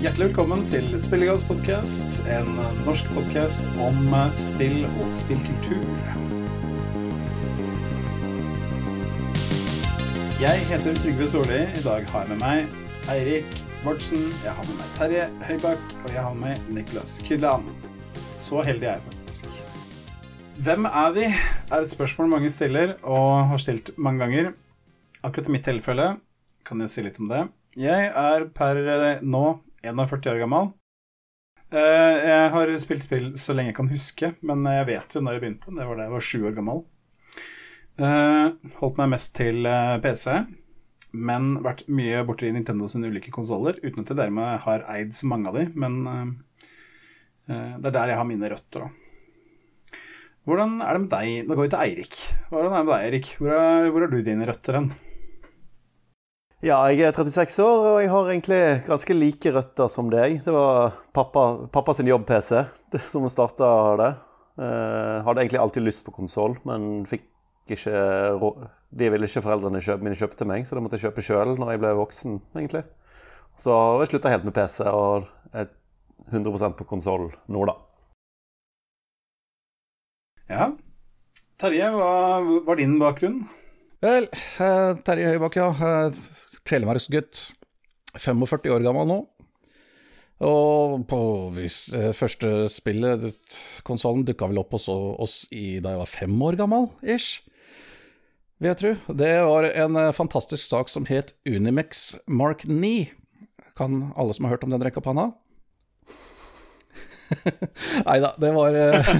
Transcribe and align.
Hjertelig 0.00 0.30
velkommen 0.30 0.62
til 0.64 0.86
Spillegass 0.96 1.42
podkast, 1.44 2.22
en 2.32 2.54
norsk 2.86 3.10
podkast 3.12 3.66
om 3.84 4.14
spill 4.40 4.86
og 4.88 5.10
spillkultur. 5.12 5.84
Jeg 10.40 10.64
heter 10.72 10.96
Trygve 11.02 11.28
Solli. 11.28 11.60
I 11.76 11.84
dag 11.84 12.08
har 12.14 12.24
jeg 12.24 12.32
med 12.32 12.40
meg 12.40 13.12
Eirik 13.12 13.60
Bårdsen, 13.84 14.24
jeg 14.40 14.56
har 14.56 14.70
med 14.70 14.80
meg 14.80 14.96
Terje 14.96 15.28
Høybakk, 15.50 15.86
og 16.00 16.10
jeg 16.16 16.24
har 16.30 16.42
med 16.46 16.72
Niklas 16.72 17.20
Kydland. 17.28 17.68
Så 18.40 18.64
heldig 18.64 18.94
er 18.94 18.96
jeg 18.96 19.08
faktisk. 19.12 19.62
Hvem 20.64 20.88
er 20.88 21.16
vi? 21.20 21.28
er 21.28 21.80
et 21.84 21.92
spørsmål 21.92 22.38
mange 22.38 22.56
stiller, 22.56 22.96
og 23.04 23.50
har 23.52 23.60
stilt 23.60 23.92
mange 23.98 24.24
ganger. 24.24 24.54
Akkurat 25.20 25.52
i 25.52 25.58
mitt 25.60 25.68
tilfelle 25.68 26.14
kan 26.64 26.80
jeg 26.80 26.88
si 26.88 27.04
litt 27.04 27.20
om 27.20 27.28
det. 27.28 27.50
Jeg 27.76 28.14
er 28.16 28.48
per 28.56 29.20
nå 29.20 29.60
41 29.82 30.30
år 30.32 30.40
gammel. 30.44 30.70
Eh, 31.70 32.16
jeg 32.26 32.46
har 32.50 32.72
spilt 32.82 33.04
spill 33.04 33.26
så 33.38 33.54
lenge 33.54 33.70
jeg 33.70 33.78
kan 33.78 33.90
huske, 33.92 34.32
men 34.46 34.64
jeg 34.66 34.88
vet 34.88 35.14
jo 35.14 35.22
når 35.22 35.36
jeg 35.36 35.44
begynte. 35.44 35.74
Det 35.76 35.86
var 35.86 35.98
da 35.98 36.06
jeg 36.08 36.14
var 36.16 36.26
sju 36.26 36.38
år 36.48 36.56
gammel. 36.56 36.82
Eh, 38.00 38.46
holdt 38.80 38.98
meg 38.98 39.12
mest 39.12 39.34
til 39.38 39.68
eh, 39.70 39.98
PC, 40.02 40.26
men 41.14 41.52
vært 41.62 41.84
mye 41.92 42.24
borti 42.26 42.50
Nintendo 42.54 42.88
sine 42.90 43.10
ulike 43.10 43.32
konsoller, 43.34 43.78
uten 43.84 44.02
at 44.02 44.10
jeg 44.10 44.18
dermed 44.18 44.64
har 44.66 44.86
eid 44.96 45.14
så 45.16 45.30
mange 45.30 45.50
av 45.50 45.58
de, 45.58 45.68
men 45.74 46.02
det 47.50 47.88
er 47.88 47.94
der 47.96 48.12
jeg 48.12 48.18
har 48.20 48.26
mine 48.28 48.46
røtter, 48.46 48.84
da. 48.84 49.96
Hvordan 50.46 50.76
er 50.84 50.94
det 50.94 51.00
med 51.02 51.10
deg? 51.10 51.48
Da 51.48 51.56
går 51.56 51.66
vi 51.66 51.70
til 51.72 51.82
Eirik. 51.82 52.18
Hvordan 52.52 52.70
er 52.70 52.76
det 52.76 52.84
med 52.86 52.92
deg, 52.92 53.06
Eirik? 53.08 53.30
Hvor, 53.40 53.50
er, 53.56 53.88
hvor 53.90 54.04
har 54.06 54.12
du 54.12 54.20
dine 54.24 54.46
røtter 54.46 54.78
hen? 54.78 54.86
Ja, 56.60 56.76
jeg 56.92 57.06
er 57.08 57.14
36 57.16 57.62
år, 57.64 57.86
og 57.88 57.94
jeg 58.02 58.10
har 58.12 58.26
egentlig 58.28 58.64
ganske 58.84 59.14
like 59.16 59.50
røtter 59.54 59.88
som 59.88 60.10
deg. 60.12 60.42
Det 60.44 60.52
var 60.52 60.90
pappa, 61.16 61.44
pappa 61.72 61.94
sin 61.96 62.10
jobb-PC 62.10 62.50
som 63.08 63.24
starta 63.32 63.70
det. 63.96 64.08
Uh, 64.60 65.24
hadde 65.24 65.40
egentlig 65.40 65.60
alltid 65.62 65.86
lyst 65.86 66.04
på 66.04 66.12
konsoll, 66.12 66.58
men 66.68 67.06
fikk 67.08 67.24
ikke 67.70 68.02
De 68.90 69.08
ville 69.08 69.24
ikke 69.24 69.40
foreldrene 69.40 69.80
kjøpe, 69.80 70.04
mine 70.04 70.18
kjøpe 70.18 70.36
til 70.36 70.50
meg, 70.50 70.66
så 70.66 70.76
det 70.76 70.82
måtte 70.84 70.98
jeg 70.98 71.06
kjøpe 71.06 71.24
sjøl 71.24 71.54
når 71.54 71.70
jeg 71.72 71.80
ble 71.80 71.94
voksen, 71.96 72.36
egentlig. 72.52 72.82
Så 73.56 73.72
jeg 74.02 74.10
slutta 74.10 74.34
helt 74.34 74.44
med 74.44 74.56
PC, 74.58 74.82
og 74.84 75.30
er 75.56 75.70
100% 76.28 76.76
på 76.76 76.88
konsoll 76.90 77.30
nå, 77.48 77.64
da. 77.70 77.78
Ja. 80.50 80.68
Terje, 81.62 81.88
hva 81.96 82.12
var 82.68 82.82
din 82.82 82.98
bakgrunn? 83.00 83.40
Vel, 84.04 84.28
uh, 84.60 84.98
Terje 85.08 85.32
Høybakk, 85.32 85.56
ja. 85.56 86.10
Telemarksgutt. 86.68 87.50
45 88.18 88.72
år 88.74 88.84
gammel 88.84 89.06
nå. 89.08 89.20
Og 90.40 91.02
på 91.08 91.20
vis, 91.52 91.90
eh, 91.92 92.12
første 92.16 92.64
spillet, 92.72 93.26
konsollen, 93.84 94.24
dukka 94.24 94.48
vel 94.48 94.62
opp 94.62 94.72
hos 94.72 94.88
oss 94.88 95.44
i, 95.52 95.80
da 95.84 95.92
jeg 95.92 96.00
var 96.00 96.08
fem 96.08 96.42
år 96.48 96.56
gammel, 96.56 96.88
ish. 97.04 97.42
Vil 98.60 98.72
jeg 98.72 98.80
tro. 98.80 99.14
Det 99.16 99.34
var 99.44 99.68
en 99.68 99.96
eh, 100.00 100.12
fantastisk 100.16 100.64
sak 100.64 100.88
som 100.88 101.04
het 101.12 101.34
Unimex 101.44 102.16
Mark 102.26 102.64
9. 102.64 103.10
Kan 103.76 104.12
alle 104.16 104.34
som 104.36 104.48
har 104.48 104.56
hørt 104.56 104.64
om 104.64 104.72
den, 104.72 104.80
rekke 104.84 105.00
opp 105.00 105.12
handa? 105.12 105.30
Nei 108.08 108.16
da, 108.24 108.32
det 108.40 108.50
var, 108.56 108.74
eh, 108.74 109.12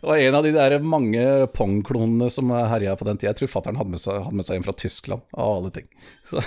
det 0.00 0.06
var, 0.06 0.16
en 0.16 0.38
av 0.38 0.46
de 0.46 0.54
der 0.54 0.78
mange 0.78 1.26
Pong-klonene 1.58 2.30
som 2.30 2.54
herja 2.54 2.94
på 2.94 3.06
den 3.06 3.18
tida. 3.18 3.34
Jeg 3.34 3.42
tror 3.42 3.54
fatter'n 3.58 3.82
hadde, 3.82 3.98
hadde, 3.98 4.34
med 4.38 4.46
seg 4.46 4.60
en 4.60 4.66
fra 4.70 4.78
Tyskland, 4.78 5.26
av 5.34 5.58
alle 5.58 5.74
ting. 5.74 5.90
Så 6.30 6.38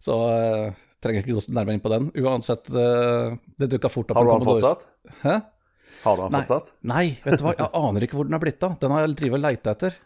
så 0.00 0.16
uh, 0.16 0.82
trenger 1.04 1.22
ikke 1.22 1.36
gå 1.36 1.42
nærmere 1.52 1.76
inn 1.76 1.84
på 1.84 1.92
den. 1.92 2.08
Uansett, 2.22 2.70
uh, 2.72 3.36
det 3.60 3.68
dukka 3.74 3.90
fort 3.92 4.12
opp 4.12 4.20
Har 4.20 4.28
du 4.28 4.32
den 4.32 4.48
fortsatt? 4.48 4.86
Hæ? 5.20 5.36
Har 6.06 6.16
du 6.16 6.22
den 6.24 6.38
fortsatt? 6.38 6.72
Nei, 6.88 7.04
vet 7.24 7.36
du 7.40 7.44
hva, 7.44 7.54
jeg 7.58 7.68
aner 7.82 8.06
ikke 8.06 8.16
hvor 8.16 8.28
den 8.28 8.38
er 8.38 8.42
blitt 8.42 8.64
av. 8.64 8.78
Den 8.80 8.94
har 8.96 9.04
jeg 9.04 9.18
drevet 9.20 9.40
og 9.40 9.44
leita 9.44 9.74
etter. 9.76 9.98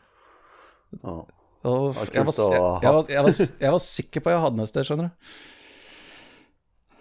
Oh. 1.03 1.22
Og 1.65 1.97
jeg, 2.12 2.27
var, 2.27 2.37
jeg, 2.83 2.93
var, 2.93 3.06
jeg, 3.09 3.71
var, 3.72 3.81
sikker 3.81 4.21
på 4.21 4.33
jeg 4.34 4.43
hadde 4.43 4.59
den 4.59 4.66
et 4.66 4.72
sted, 4.72 4.84
skjønner 4.84 5.09
du. 5.09 5.31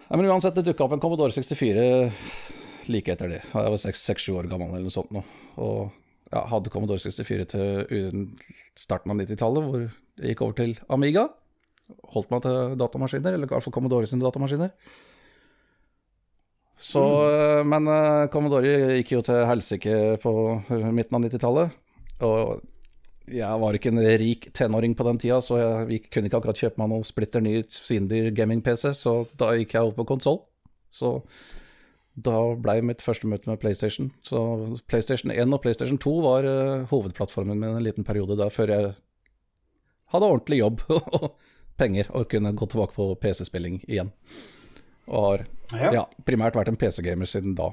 Ja, 0.03 0.20
men 0.20 0.30
uansett, 0.30 0.56
det 0.56 0.68
dukka 0.70 0.86
opp 0.86 0.94
en 0.96 1.02
Commodore 1.03 1.34
64 1.34 1.84
like 2.94 3.12
etter 3.12 3.32
det. 3.32 3.42
Jeg 3.44 3.74
var 3.74 3.82
6-7 3.82 4.30
år 4.38 4.48
gammel 4.52 4.70
eller 4.70 4.86
noe 4.86 4.94
sånt 4.94 5.12
nå. 5.16 5.24
Og 5.64 5.90
ja, 6.30 6.46
hadde 6.52 6.72
Commodore 6.72 7.02
64 7.02 7.50
til 7.56 8.28
starten 8.78 9.14
av 9.14 9.20
90-tallet, 9.20 9.66
hvor 9.66 9.88
det 10.22 10.32
gikk 10.32 10.46
over 10.46 10.59
til 10.62 10.78
Amiga 10.94 11.28
holdt 12.14 12.32
meg 12.34 12.44
til 12.46 12.76
datamaskiner, 12.80 13.36
eller 13.36 13.50
i 13.50 13.54
hvert 13.54 13.66
fall 13.66 13.76
Commodore 13.76 14.10
sine 14.10 14.24
datamaskiner. 14.24 14.74
Så, 16.84 17.02
mm. 17.02 17.70
Men 17.72 17.88
uh, 17.88 18.28
Commodore 18.34 19.00
gikk 19.00 19.16
jo 19.16 19.24
til 19.26 19.46
helsike 19.48 19.98
på 20.24 20.34
midten 20.92 21.18
av 21.18 21.26
90-tallet. 21.26 21.82
Og 22.28 22.64
jeg 23.32 23.60
var 23.62 23.78
ikke 23.78 23.92
en 23.94 24.04
rik 24.20 24.50
tenåring 24.56 24.98
på 25.00 25.06
den 25.08 25.20
tida, 25.22 25.40
så 25.44 25.60
jeg 25.62 26.04
kunne 26.12 26.28
ikke 26.28 26.42
akkurat 26.42 26.60
kjøpe 26.60 26.82
meg 26.82 26.92
noen 26.92 27.06
splitter 27.08 27.44
ny 27.44 27.62
svindyr 27.72 28.34
gaming-PC, 28.36 28.90
så 29.00 29.22
da 29.40 29.54
gikk 29.56 29.78
jeg 29.78 29.86
over 29.86 30.02
på 30.02 30.10
konsoll. 30.12 30.42
Så 30.94 31.22
da 32.14 32.36
ble 32.60 32.78
mitt 32.86 33.02
første 33.02 33.30
møte 33.30 33.50
med 33.50 33.62
PlayStation. 33.62 34.12
Så 34.28 34.42
PlayStation 34.92 35.32
1 35.34 35.56
og 35.56 35.64
PlayStation 35.64 35.98
2 35.98 36.14
var 36.26 36.46
uh, 36.46 36.84
hovedplattformen 36.92 37.64
min 37.64 37.78
en 37.78 37.86
liten 37.86 38.06
periode 38.06 38.38
da, 38.40 38.52
før 38.54 38.76
jeg 38.76 38.92
hadde 40.14 40.30
ordentlig 40.30 40.60
jobb 40.60 40.84
penger 41.79 42.09
og 42.13 42.29
kunne 42.31 42.53
gå 42.56 42.67
tilbake 42.69 42.95
på 42.95 43.09
PC-spilling 43.22 43.81
igjen. 43.88 44.11
Og 45.07 45.44
har 45.73 45.81
ja. 45.81 45.91
Ja, 46.01 46.03
primært 46.28 46.56
vært 46.57 46.72
en 46.72 46.79
PC-gamer 46.79 47.28
siden 47.29 47.57
da, 47.57 47.72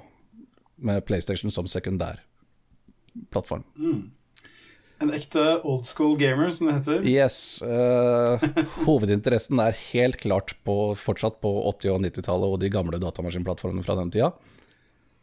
med 0.80 1.04
PlayStation 1.06 1.52
som 1.54 1.68
sekundær 1.70 2.22
plattform. 3.30 3.64
Mm. 3.78 4.10
En 5.00 5.12
ekte 5.16 5.42
old 5.64 5.86
school 5.88 6.12
gamer, 6.20 6.50
som 6.52 6.68
det 6.68 6.76
heter? 6.76 7.06
Yes. 7.08 7.62
Uh, 7.64 8.36
hovedinteressen 8.84 9.60
er 9.62 9.78
helt 9.90 10.18
klart 10.20 10.52
på, 10.66 10.76
fortsatt 11.00 11.38
på 11.40 11.52
80- 11.70 11.94
og 11.94 12.02
90-tallet 12.04 12.56
og 12.56 12.60
de 12.60 12.72
gamle 12.72 13.00
datamaskinplattformene 13.00 13.84
fra 13.86 13.96
den 13.96 14.12
tida. 14.12 14.34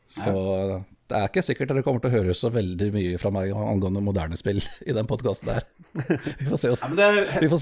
Så 0.08 0.34
ja. 0.34 0.80
det 1.12 1.20
er 1.20 1.30
ikke 1.30 1.44
sikkert 1.46 1.70
dere 1.70 1.84
kommer 1.86 2.02
til 2.02 2.10
å 2.10 2.16
høre 2.16 2.34
så 2.38 2.50
veldig 2.54 2.90
mye 2.96 3.22
fra 3.22 3.30
meg 3.36 3.54
angående 3.54 4.02
moderne 4.02 4.40
spill 4.40 4.64
i 4.88 4.96
den 4.98 5.10
podkasten 5.10 5.52
der. 5.52 5.68
Vi 6.42 6.50
får 6.50 6.64
se 6.64 6.74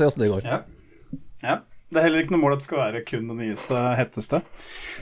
åssen 0.07 0.23
det 0.23 0.31
går. 0.31 0.47
Ja. 0.47 0.63
Ja. 1.43 1.61
Det 1.95 2.01
er 2.01 2.07
heller 2.07 2.23
ikke 2.25 2.33
noe 2.33 2.41
mål 2.41 2.55
at 2.55 2.63
det 2.63 2.67
skal 2.67 2.81
være 2.81 3.01
kun 3.07 3.29
det 3.29 3.37
nyeste, 3.37 3.79
hetteste. 3.95 4.41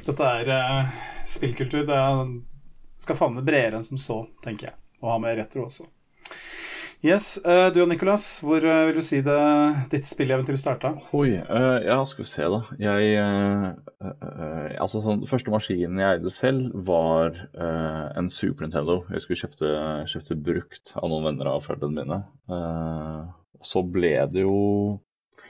Dette 0.05 0.31
er 0.39 0.49
uh, 0.51 0.89
spillkultur. 1.25 1.87
Det 1.87 1.99
skal 3.01 3.17
favne 3.17 3.43
bredere 3.45 3.79
enn 3.79 3.87
som 3.87 3.99
så, 4.01 4.19
tenker 4.43 4.69
jeg. 4.69 4.75
Og 5.01 5.13
ha 5.13 5.19
med 5.23 5.39
retro 5.39 5.63
også. 5.65 5.87
Yes, 7.03 7.33
uh, 7.47 7.67
Du 7.73 7.81
og 7.83 7.89
Nicolas, 7.89 8.27
hvor 8.43 8.61
uh, 8.63 8.83
vil 8.87 8.99
du 8.99 9.03
si 9.03 9.23
det, 9.25 9.39
ditt 9.91 10.05
spilleventyr 10.07 10.59
starta? 10.59 10.91
Oi, 11.17 11.31
ja, 11.33 11.97
skal 12.07 12.23
vi 12.23 12.29
se, 12.29 12.51
da. 12.51 12.59
Jeg 12.79 13.17
Altså, 14.83 14.99
sånn, 15.01 15.23
første 15.31 15.51
maskinen 15.51 16.03
jeg 16.03 16.19
eide 16.19 16.31
selv, 16.35 16.75
var 16.85 17.39
en 18.19 18.27
Super 18.31 18.67
Nintendo. 18.67 18.99
Jeg 19.15 19.23
skulle 19.23 19.39
kjøpte, 19.39 19.73
kjøpte 20.11 20.39
brukt 20.51 20.93
av 20.99 21.09
noen 21.09 21.31
venner 21.31 21.49
av 21.55 21.65
foreldrene 21.65 22.03
mine. 22.03 22.21
så 23.63 23.83
ble 23.87 24.15
det 24.29 24.43
jo 24.43 24.59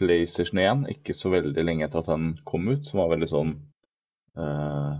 PlayStation 0.03 0.59
1 0.59 0.85
ikke 0.91 1.15
så 1.15 1.31
veldig 1.33 1.63
lenge 1.65 1.87
etter 1.87 2.03
at 2.03 2.11
den 2.11 2.33
kom 2.47 2.67
ut, 2.69 2.85
som 2.87 3.01
var 3.01 3.13
veldig 3.13 3.29
sånn 3.31 3.53
eh, 4.37 4.93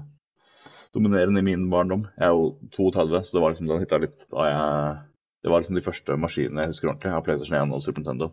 dominerende 0.96 1.44
i 1.44 1.48
min 1.48 1.68
barndom. 1.72 2.06
Jeg 2.16 2.30
er 2.30 2.36
jo 2.38 2.54
32, 2.76 3.24
så 3.24 3.36
det 3.36 3.44
var 3.44 3.54
liksom 3.54 3.70
den 3.72 3.84
hitta 3.84 4.00
litt 4.02 4.28
da 4.30 4.50
jeg 4.50 5.02
Det 5.44 5.52
var 5.52 5.60
liksom 5.60 5.76
de 5.76 5.84
første 5.84 6.16
maskinene 6.16 6.64
jeg 6.64 6.72
husker 6.72 6.88
ordentlig 6.88 7.12
av 7.12 7.24
PlayStation 7.26 7.58
1 7.60 7.76
og 7.76 7.82
Super 7.84 8.00
Nintendo. 8.00 8.30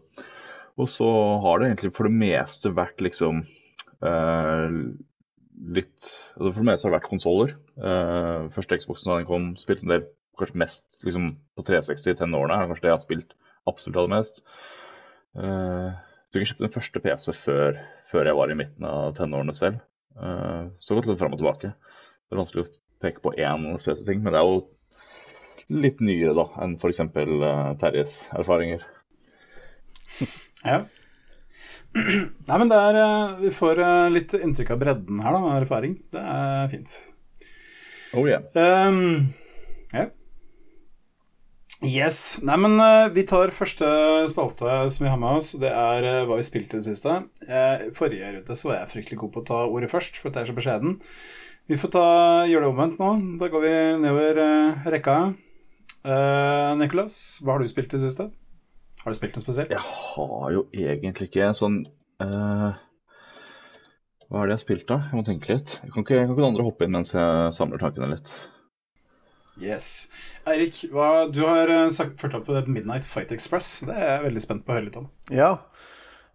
Og 0.78 0.86
så 0.88 1.08
har 1.42 1.58
det 1.58 1.70
egentlig 1.70 1.94
for 1.96 2.06
det 2.06 2.14
meste 2.20 2.70
vært 2.76 3.02
liksom 3.02 3.40
eh, 4.06 4.76
litt 5.74 6.10
altså 6.36 6.52
For 6.52 6.60
det 6.60 6.68
meste 6.68 6.86
har 6.86 6.92
det 6.92 6.98
vært 7.00 7.10
konsoller. 7.10 7.56
Eh, 7.82 8.46
første 8.54 8.78
Xboxen 8.78 9.10
da 9.10 9.18
den 9.18 9.28
kom, 9.28 9.50
spilte 9.58 9.88
en 9.88 9.94
del 9.96 10.06
kanskje 10.40 10.60
mest 10.62 10.86
liksom, 11.04 11.26
på 11.58 11.66
360 11.66 12.14
i 12.14 12.20
tenårene. 12.20 12.56
Er 12.56 12.70
kanskje 12.70 12.86
det 12.86 12.92
jeg 12.92 12.96
har 12.96 13.02
spilt 13.02 13.34
absolutt 13.68 13.98
aller 14.00 14.14
mest. 14.14 14.40
Uh, 15.36 15.90
så 16.30 16.38
jeg 16.38 16.46
kjøpte 16.52 16.62
den 16.62 16.74
første 16.74 17.00
PC 17.02 17.32
før, 17.34 17.78
før, 18.06 18.28
jeg 18.28 18.38
var 18.38 18.52
i 18.52 18.56
midten 18.58 18.86
av 18.86 19.16
tenårene 19.18 19.54
selv. 19.56 19.80
Uh, 20.14 20.70
så 20.78 20.94
gått 20.94 21.08
litt 21.10 21.18
fram 21.18 21.34
og 21.34 21.40
tilbake. 21.40 21.72
Det 21.74 22.36
er 22.36 22.38
vanskelig 22.38 22.64
å 22.66 22.70
peke 23.02 23.22
på 23.24 23.32
én 23.34 23.66
spesiell 23.80 24.06
ting, 24.06 24.22
men 24.22 24.36
det 24.36 24.38
er 24.38 24.46
jo 24.46 25.80
litt 25.82 25.98
nyere 26.02 26.36
da 26.38 26.46
enn 26.62 26.76
f.eks. 26.78 27.02
Eh, 27.02 27.66
Terjes 27.82 28.20
erfaringer. 28.30 28.86
Ja. 30.60 30.82
Nei, 31.96 32.56
men 32.60 32.68
det 32.68 32.76
er 32.76 32.96
uh, 33.00 33.38
Vi 33.40 33.48
får 33.56 33.78
litt 34.12 34.34
inntrykk 34.36 34.74
av 34.74 34.82
bredden 34.82 35.22
her, 35.24 35.32
da, 35.32 35.54
erfaring. 35.56 35.94
Det 36.12 36.20
er 36.20 36.68
fint. 36.68 36.98
Oh 38.12 38.28
yeah. 38.28 38.44
Um, 38.52 39.30
ja. 39.94 40.10
Yes. 41.80 42.36
Nei, 42.44 42.58
men 42.60 42.76
eh, 42.76 43.08
vi 43.14 43.22
tar 43.24 43.54
første 43.56 43.86
spalte 44.28 44.68
som 44.92 45.04
vi 45.06 45.12
har 45.12 45.20
med 45.20 45.38
oss. 45.38 45.54
Det 45.56 45.70
er 45.72 46.04
eh, 46.04 46.24
hva 46.28 46.36
vi 46.36 46.44
spilte 46.44 46.76
i 46.76 46.82
det 46.82 46.90
siste. 46.90 47.14
Eh, 47.48 47.86
forrige 47.96 48.34
runde 48.34 48.56
så 48.58 48.68
var 48.68 48.82
jeg 48.82 48.90
fryktelig 48.90 49.20
god 49.22 49.32
på 49.32 49.40
å 49.40 49.46
ta 49.48 49.60
ordet 49.64 49.88
først, 49.92 50.20
for 50.20 50.28
at 50.28 50.36
jeg 50.36 50.44
er 50.44 50.50
så 50.50 50.56
beskjeden. 50.58 50.98
Vi 51.70 51.78
får 51.80 51.94
ta, 51.94 52.04
gjøre 52.50 52.66
det 52.66 52.72
omvendt 52.74 53.00
nå. 53.00 53.14
Da 53.40 53.48
går 53.48 53.64
vi 53.64 53.72
nedover 54.02 54.42
rekka. 54.92 55.16
Uh, 56.00 56.72
Nicholas, 56.80 57.14
hva 57.44 57.54
har 57.54 57.62
du 57.62 57.68
spilt 57.68 57.92
i 57.92 57.96
det 57.96 58.02
siste? 58.02 58.30
Har 59.00 59.12
du 59.12 59.16
spilt 59.16 59.36
noe 59.36 59.44
spesielt? 59.44 59.72
Jeg 59.72 59.80
har 59.80 60.46
jo 60.54 60.62
egentlig 60.72 61.28
ikke 61.28 61.50
sånn 61.56 61.82
uh, 62.24 62.72
Hva 64.28 64.40
er 64.40 64.48
det 64.48 64.54
jeg 64.54 64.58
har 64.58 64.62
spilt, 64.64 64.86
da? 64.88 65.02
Jeg 65.10 65.20
må 65.20 65.24
tenke 65.28 65.52
litt. 65.52 65.76
Kan 65.92 66.04
ikke, 66.04 66.24
kan 66.24 66.32
ikke 66.34 66.48
andre 66.48 66.66
hoppe 66.66 66.88
inn 66.88 66.96
mens 66.96 67.12
jeg 67.12 67.52
samler 67.56 67.80
tankene 67.84 68.14
litt? 68.16 68.32
Yes. 69.60 70.08
Eirik, 70.48 70.82
du 70.90 71.42
har 71.44 71.68
eh, 71.68 71.88
sagt, 71.92 72.16
ført 72.20 72.36
opp 72.38 72.48
Midnight 72.66 73.06
Fight 73.06 73.32
Express. 73.34 73.82
Det 73.84 73.94
er 73.94 74.06
jeg 74.16 74.24
veldig 74.30 74.42
spent 74.44 74.64
på 74.64 74.72
å 74.72 74.78
høre 74.78 74.88
litt 74.88 74.98
om. 75.00 75.08
Ja. 75.34 75.52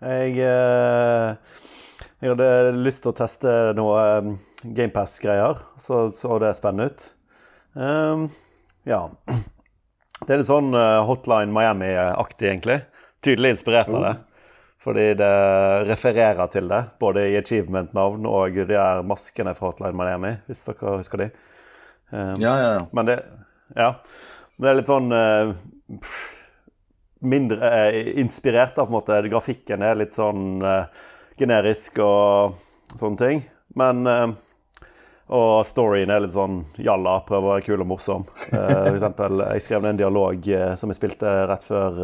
Jeg, 0.06 0.36
eh, 0.46 1.56
jeg 2.22 2.34
hadde 2.34 2.50
lyst 2.78 3.02
til 3.06 3.14
å 3.14 3.18
teste 3.18 3.56
noe 3.78 4.04
um, 4.22 4.36
GamePass-greier. 4.64 5.64
Så 5.82 6.06
så 6.14 6.38
det 6.44 6.54
spennende 6.60 6.92
ut. 6.92 7.08
Um, 7.74 8.28
ja. 8.86 9.08
Det 10.22 10.32
er 10.32 10.40
litt 10.40 10.52
sånn 10.52 10.70
eh, 10.78 11.02
Hotline 11.10 11.54
Miami-aktig, 11.56 12.52
egentlig. 12.52 12.80
Tydelig 13.26 13.56
inspirert 13.56 13.90
av 13.90 14.06
det. 14.06 14.14
Fordi 14.86 15.10
det 15.18 15.34
refererer 15.90 16.52
til 16.54 16.70
det, 16.70 16.84
både 17.02 17.26
i 17.32 17.38
achievement-navn 17.40 18.28
og 18.30 18.60
de 18.60 18.68
der 18.70 19.02
maskene 19.08 19.56
fra 19.58 19.72
Hotline 19.72 19.98
Miami, 19.98 20.36
hvis 20.46 20.62
dere 20.68 21.00
husker 21.00 21.24
de. 21.24 21.32
Um, 22.12 22.36
Ja, 22.42 22.54
ja, 22.60 22.70
ja. 22.78 22.88
men 22.92 23.06
det 23.10 23.20
Ja. 23.76 23.90
Det 24.56 24.70
er 24.70 24.78
litt 24.78 24.88
sånn 24.88 25.12
uh, 25.12 25.52
Mindre 27.26 27.58
uh, 27.60 27.98
inspirert 28.22 28.76
da, 28.76 28.86
på 28.86 28.94
en 28.94 28.98
måte. 29.00 29.20
Grafikken 29.28 29.84
er 29.84 29.98
litt 30.00 30.16
sånn 30.16 30.62
uh, 30.64 30.86
generisk 31.40 32.00
og 32.00 32.56
sånne 32.96 33.20
ting. 33.20 33.44
Men 33.76 34.06
Og 35.28 35.66
storyen 35.66 36.12
er 36.14 36.22
litt 36.22 36.36
sånn 36.36 36.60
jalla, 36.78 37.18
prøver 37.26 37.48
å 37.48 37.54
være 37.56 37.66
kul 37.66 37.82
og 37.82 37.88
morsom. 37.90 38.24
For 38.52 38.94
eksempel, 38.94 39.42
jeg 39.42 39.64
skrev 39.66 39.82
ned 39.82 39.96
en 39.96 40.02
dialog 40.04 40.48
som 40.78 40.92
jeg 40.94 41.00
spilte 41.00 41.32
rett 41.50 41.66
før 41.66 41.98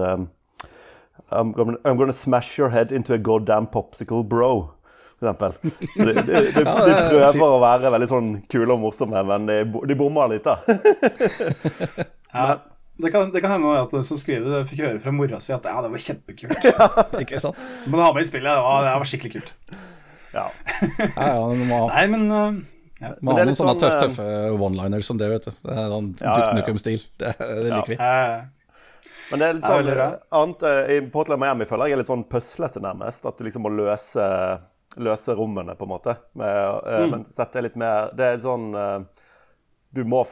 I'm 1.31 1.53
gonna, 1.53 1.77
I'm 1.85 1.97
gonna 1.97 2.13
smash 2.17 2.57
your 2.57 2.69
head 2.69 2.91
into 2.91 3.13
a 3.13 3.17
goddamn 3.17 3.67
popsicle, 3.67 4.23
bro. 4.27 4.73
Eksempel. 5.21 5.53
De, 5.61 6.05
de, 6.05 6.13
de, 6.25 6.63
Ja, 6.65 6.73
de 6.81 6.93
er 6.95 7.09
prøver 7.11 7.43
å 7.45 7.59
være 7.61 7.91
veldig 7.93 8.07
sånn 8.09 8.29
kule 8.49 8.73
og 8.73 8.79
morsomme, 8.81 9.21
men 9.29 9.45
de, 9.45 9.57
de 9.91 9.97
bommer 9.99 10.31
litt, 10.33 10.47
da. 10.47 10.55
Ja, 12.33 12.45
det, 13.01 13.11
kan, 13.13 13.29
det 13.33 13.41
kan 13.43 13.51
hende 13.55 13.75
at 13.83 13.91
den 13.93 14.05
som 14.07 14.17
skriver 14.17 14.49
det, 14.49 14.63
fikk 14.69 14.81
høre 14.85 15.01
fra 15.03 15.13
mora 15.13 15.39
si 15.43 15.53
at 15.53 15.65
ja, 15.67 15.77
det 15.83 15.91
var 15.93 16.03
kjempekult. 16.05 16.67
Ikke 17.23 17.41
sant? 17.43 17.59
Men 17.85 18.01
ha 18.01 18.09
med 18.15 18.23
i 18.25 18.29
spillet. 18.29 18.49
Ja, 18.49 18.75
det 18.87 18.93
var 19.03 19.09
skikkelig 19.13 19.33
kult. 19.39 19.53
Ja. 20.33 20.47
Ja, 21.17 21.27
ja, 21.35 21.41
men 21.51 21.65
må, 21.67 21.79
Nei, 21.91 22.05
men 22.13 22.23
eh, 22.31 22.61
ja. 23.03 23.11
man 23.25 23.35
har 23.37 23.49
noen 23.49 23.57
sånne 23.59 23.75
sånn, 23.75 23.81
tøffe, 23.83 24.25
eh, 24.25 24.47
tøffe 24.47 24.63
one-liners 24.63 25.05
som 25.11 25.19
det, 25.19 25.27
vet 25.33 25.45
du. 25.49 25.51
Det 25.67 25.75
er 25.75 25.91
sånn 25.91 26.09
ja, 26.21 26.25
ja, 26.31 26.47
ja. 26.47 26.57
Nukem-stil. 26.57 27.05
Det, 27.19 27.35
det 27.41 27.61
Ja. 27.67 27.77
liker 27.77 27.93
vi. 27.93 27.99
Men 29.31 29.39
det 29.39 29.47
er 29.47 29.53
litt 29.57 29.63
sånn 29.67 29.89
annet 30.41 30.63
eh, 30.67 30.89
I 30.91 30.95
Portland 31.11 31.39
Miami 31.39 31.63
føler 31.67 31.87
jeg 31.87 31.95
er 31.95 32.01
litt 32.01 32.09
sånn 32.09 32.25
puslete, 32.31 32.81
nærmest. 32.83 33.23
At 33.27 33.37
du 33.39 33.45
liksom 33.47 33.63
må 33.67 33.71
løse, 33.73 34.25
løse 34.97 35.35
rommene, 35.35 35.75
på 35.75 35.85
en 35.85 35.89
måte. 35.89 36.15
Med, 36.33 36.81
eh, 36.87 37.03
Mm. 37.05 37.11
Men 37.11 37.25
dette 37.37 37.57
er 37.57 37.61
litt 37.61 37.75
mer 37.75 38.11
Det 38.15 38.25
er 38.25 38.39
sånn 38.39 38.75
eh, 38.75 38.99
Du 39.93 40.03
må 40.03 40.25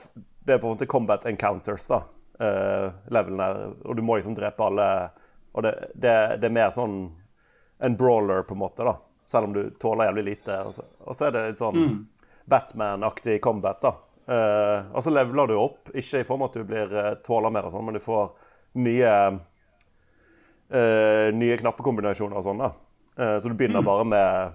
Det 0.45 0.53
er 0.53 0.59
på 0.59 0.67
en 0.67 0.75
måte 0.75 0.87
combat 0.89 1.25
encounters, 1.25 1.87
da. 1.87 2.03
Uh, 2.39 2.91
levelen 3.11 3.39
her. 3.43 3.57
Og 3.83 3.95
du 3.95 4.01
må 4.01 4.15
liksom 4.15 4.35
drepe 4.35 4.63
alle 4.63 5.11
Og 5.51 5.63
det, 5.63 5.73
det, 5.93 6.13
det 6.39 6.47
er 6.47 6.53
mer 6.55 6.69
sånn 6.71 7.15
en 7.79 7.95
brawler, 7.95 8.43
på 8.43 8.55
en 8.55 8.59
måte, 8.59 8.83
da. 8.83 8.95
Selv 9.27 9.49
om 9.49 9.53
du 9.53 9.69
tåler 9.79 10.09
jævlig 10.09 10.23
lite. 10.23 10.55
Og 10.67 10.73
så, 10.75 10.83
og 10.99 11.15
så 11.15 11.27
er 11.27 11.31
det 11.35 11.43
litt 11.49 11.59
sånn 11.61 12.07
Batman-aktig 12.49 13.37
combat, 13.43 13.79
da. 13.83 13.93
Uh, 14.29 14.91
og 14.93 15.03
så 15.03 15.13
leveler 15.13 15.47
du 15.47 15.55
opp, 15.57 15.89
ikke 15.95 16.19
i 16.21 16.25
form 16.27 16.43
av 16.43 16.51
at 16.51 16.57
du 16.59 16.65
blir 16.67 16.91
uh, 16.91 17.13
tåler 17.25 17.53
mer 17.55 17.65
og 17.65 17.71
sånn, 17.73 17.85
men 17.87 17.95
du 17.95 18.03
får 18.03 18.33
nye 18.83 19.13
uh, 20.69 21.27
nye 21.33 21.57
knappekombinasjoner 21.61 22.37
og 22.37 22.45
sånn, 22.45 22.61
da. 22.61 22.71
Eh, 23.19 23.37
så 23.43 23.49
du 23.51 23.55
begynner 23.59 23.83
bare 23.85 24.05
med 24.07 24.53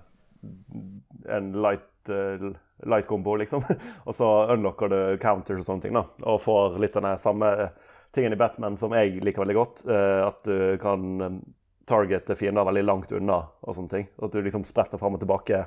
en 1.29 1.53
light 1.65 2.11
uh, 2.13 2.51
light 2.85 3.07
combo, 3.09 3.37
liksom. 3.41 3.63
og 4.05 4.15
så 4.15 4.29
unlocker 4.53 4.89
du 4.93 4.99
counters 5.23 5.61
og 5.63 5.67
sånne 5.69 5.85
ting, 5.87 5.95
da. 5.97 6.03
Og 6.29 6.41
får 6.43 6.79
litt 6.83 6.97
av 7.01 7.07
den 7.07 7.21
samme 7.23 7.53
tingen 8.15 8.35
i 8.37 8.39
Batman 8.39 8.77
som 8.79 8.93
jeg 8.95 9.21
liker 9.25 9.43
veldig 9.45 9.57
godt. 9.57 9.85
eh, 9.91 10.21
at 10.27 10.43
du 10.47 10.77
kan 10.83 11.41
targete 11.89 12.37
fiender 12.39 12.65
veldig 12.65 12.85
langt 12.87 13.13
unna 13.13 13.41
og 13.61 13.75
sånne 13.77 13.91
ting. 13.93 14.05
At 14.23 14.33
du 14.33 14.41
liksom 14.45 14.63
spretter 14.69 15.01
fram 15.01 15.17
og 15.17 15.21
tilbake. 15.25 15.65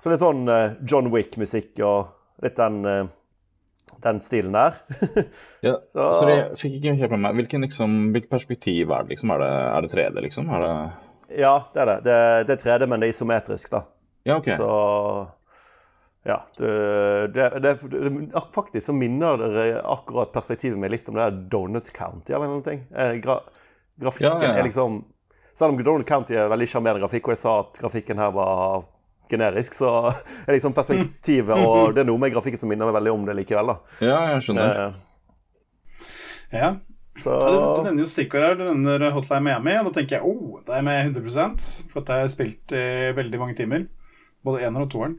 Så 0.00 0.10
litt 0.12 0.20
sånn 0.22 0.44
eh, 0.50 0.74
John 0.86 1.08
Wick-musikk 1.14 1.80
og 1.86 2.10
litt 2.44 2.58
den, 2.60 2.80
eh, 2.88 3.08
den 4.04 4.20
stilen 4.24 4.54
der. 4.56 4.78
ja. 5.66 5.76
Så- 5.84 6.10
Sorry, 6.20 6.36
jeg 6.42 6.58
fikk 6.60 6.76
ikke 6.80 6.96
helt 7.04 7.14
med 7.16 7.24
meg. 7.28 7.38
Hvilken, 7.40 7.64
liksom, 7.68 7.96
hvilket 8.14 8.30
perspektiv 8.34 8.90
er 8.90 9.06
det? 9.06 9.14
liksom? 9.16 9.32
Er 9.36 9.44
det, 9.46 9.50
er 9.70 9.86
det 9.86 9.92
3D, 9.94 10.26
liksom? 10.26 10.50
Er 10.58 10.66
det 10.66 10.74
ja, 11.38 11.54
det 11.74 11.82
er 11.82 11.86
det. 11.86 11.98
Det, 12.06 12.16
det 12.48 12.56
er 12.56 12.64
3D, 12.64 12.86
men 12.90 13.02
det 13.02 13.10
er 13.10 13.14
isometrisk, 13.14 13.70
da. 13.72 13.84
Ja, 14.28 14.36
OK. 14.36 14.50
Så 14.56 14.70
ja. 16.22 16.46
Det, 16.56 17.28
det, 17.34 17.60
det, 17.60 17.78
faktisk 18.54 18.86
så 18.86 18.92
minner 18.92 19.40
dere 19.40 19.80
akkurat 19.88 20.32
perspektivet 20.32 20.78
meg 20.80 20.92
litt 20.92 21.08
om 21.08 21.16
det 21.16 21.26
der 21.26 21.40
Donut 21.52 21.92
County 21.96 22.34
eller 22.34 22.46
annen 22.46 22.66
ting. 22.66 22.84
gra, 23.22 23.40
grafikken 24.00 24.42
ja, 24.42 24.52
ja. 24.52 24.58
er 24.60 24.68
liksom 24.68 25.04
Selv 25.54 25.74
om 25.74 25.84
Donut 25.84 26.08
County 26.08 26.36
er 26.36 26.48
veldig 26.48 26.68
sjarmerende 26.68 27.02
grafikk, 27.02 27.28
og 27.28 27.34
jeg 27.34 27.42
sa 27.42 27.54
at 27.64 27.80
grafikken 27.82 28.20
her 28.20 28.34
var 28.36 28.84
generisk, 29.30 29.74
så 29.74 29.90
er 30.46 30.54
liksom 30.54 30.74
perspektivet 30.76 31.66
og 31.66 31.90
det 31.94 32.04
er 32.04 32.08
noe 32.08 32.20
med 32.20 32.34
grafikken 32.34 32.60
som 32.60 32.70
minner 32.70 32.90
meg 32.90 32.98
veldig 33.00 33.14
om 33.14 33.26
det 33.28 33.36
likevel, 33.40 33.72
da. 33.72 33.96
Ja, 34.04 34.20
jeg 34.34 34.46
skjønner. 34.46 34.80
Eh, 34.84 36.60
ja. 36.60 36.70
Så 37.22 37.36
Ja, 37.36 37.52
du, 37.52 37.60
du 37.78 37.86
nevner 37.88 38.04
jo 38.04 38.10
stikkord 38.10 38.44
her. 38.46 38.58
Du 38.58 38.66
nevner 38.66 39.10
Hotline 39.14 39.44
Miami. 39.46 39.76
Og 39.80 39.90
da 39.90 39.94
tenker 39.98 40.18
jeg 40.18 40.26
oh, 40.26 40.58
det 40.66 40.76
er 40.76 40.84
med 40.86 41.14
100 41.16 41.88
For 41.92 42.02
at 42.02 42.12
jeg 42.14 42.26
har 42.26 42.32
spilt 42.32 42.76
i 42.76 42.84
veldig 43.16 43.40
mange 43.42 43.56
timer. 43.58 43.86
Både 44.46 44.62
eneren 44.64 44.86
og 44.86 44.92
toeren. 44.92 45.18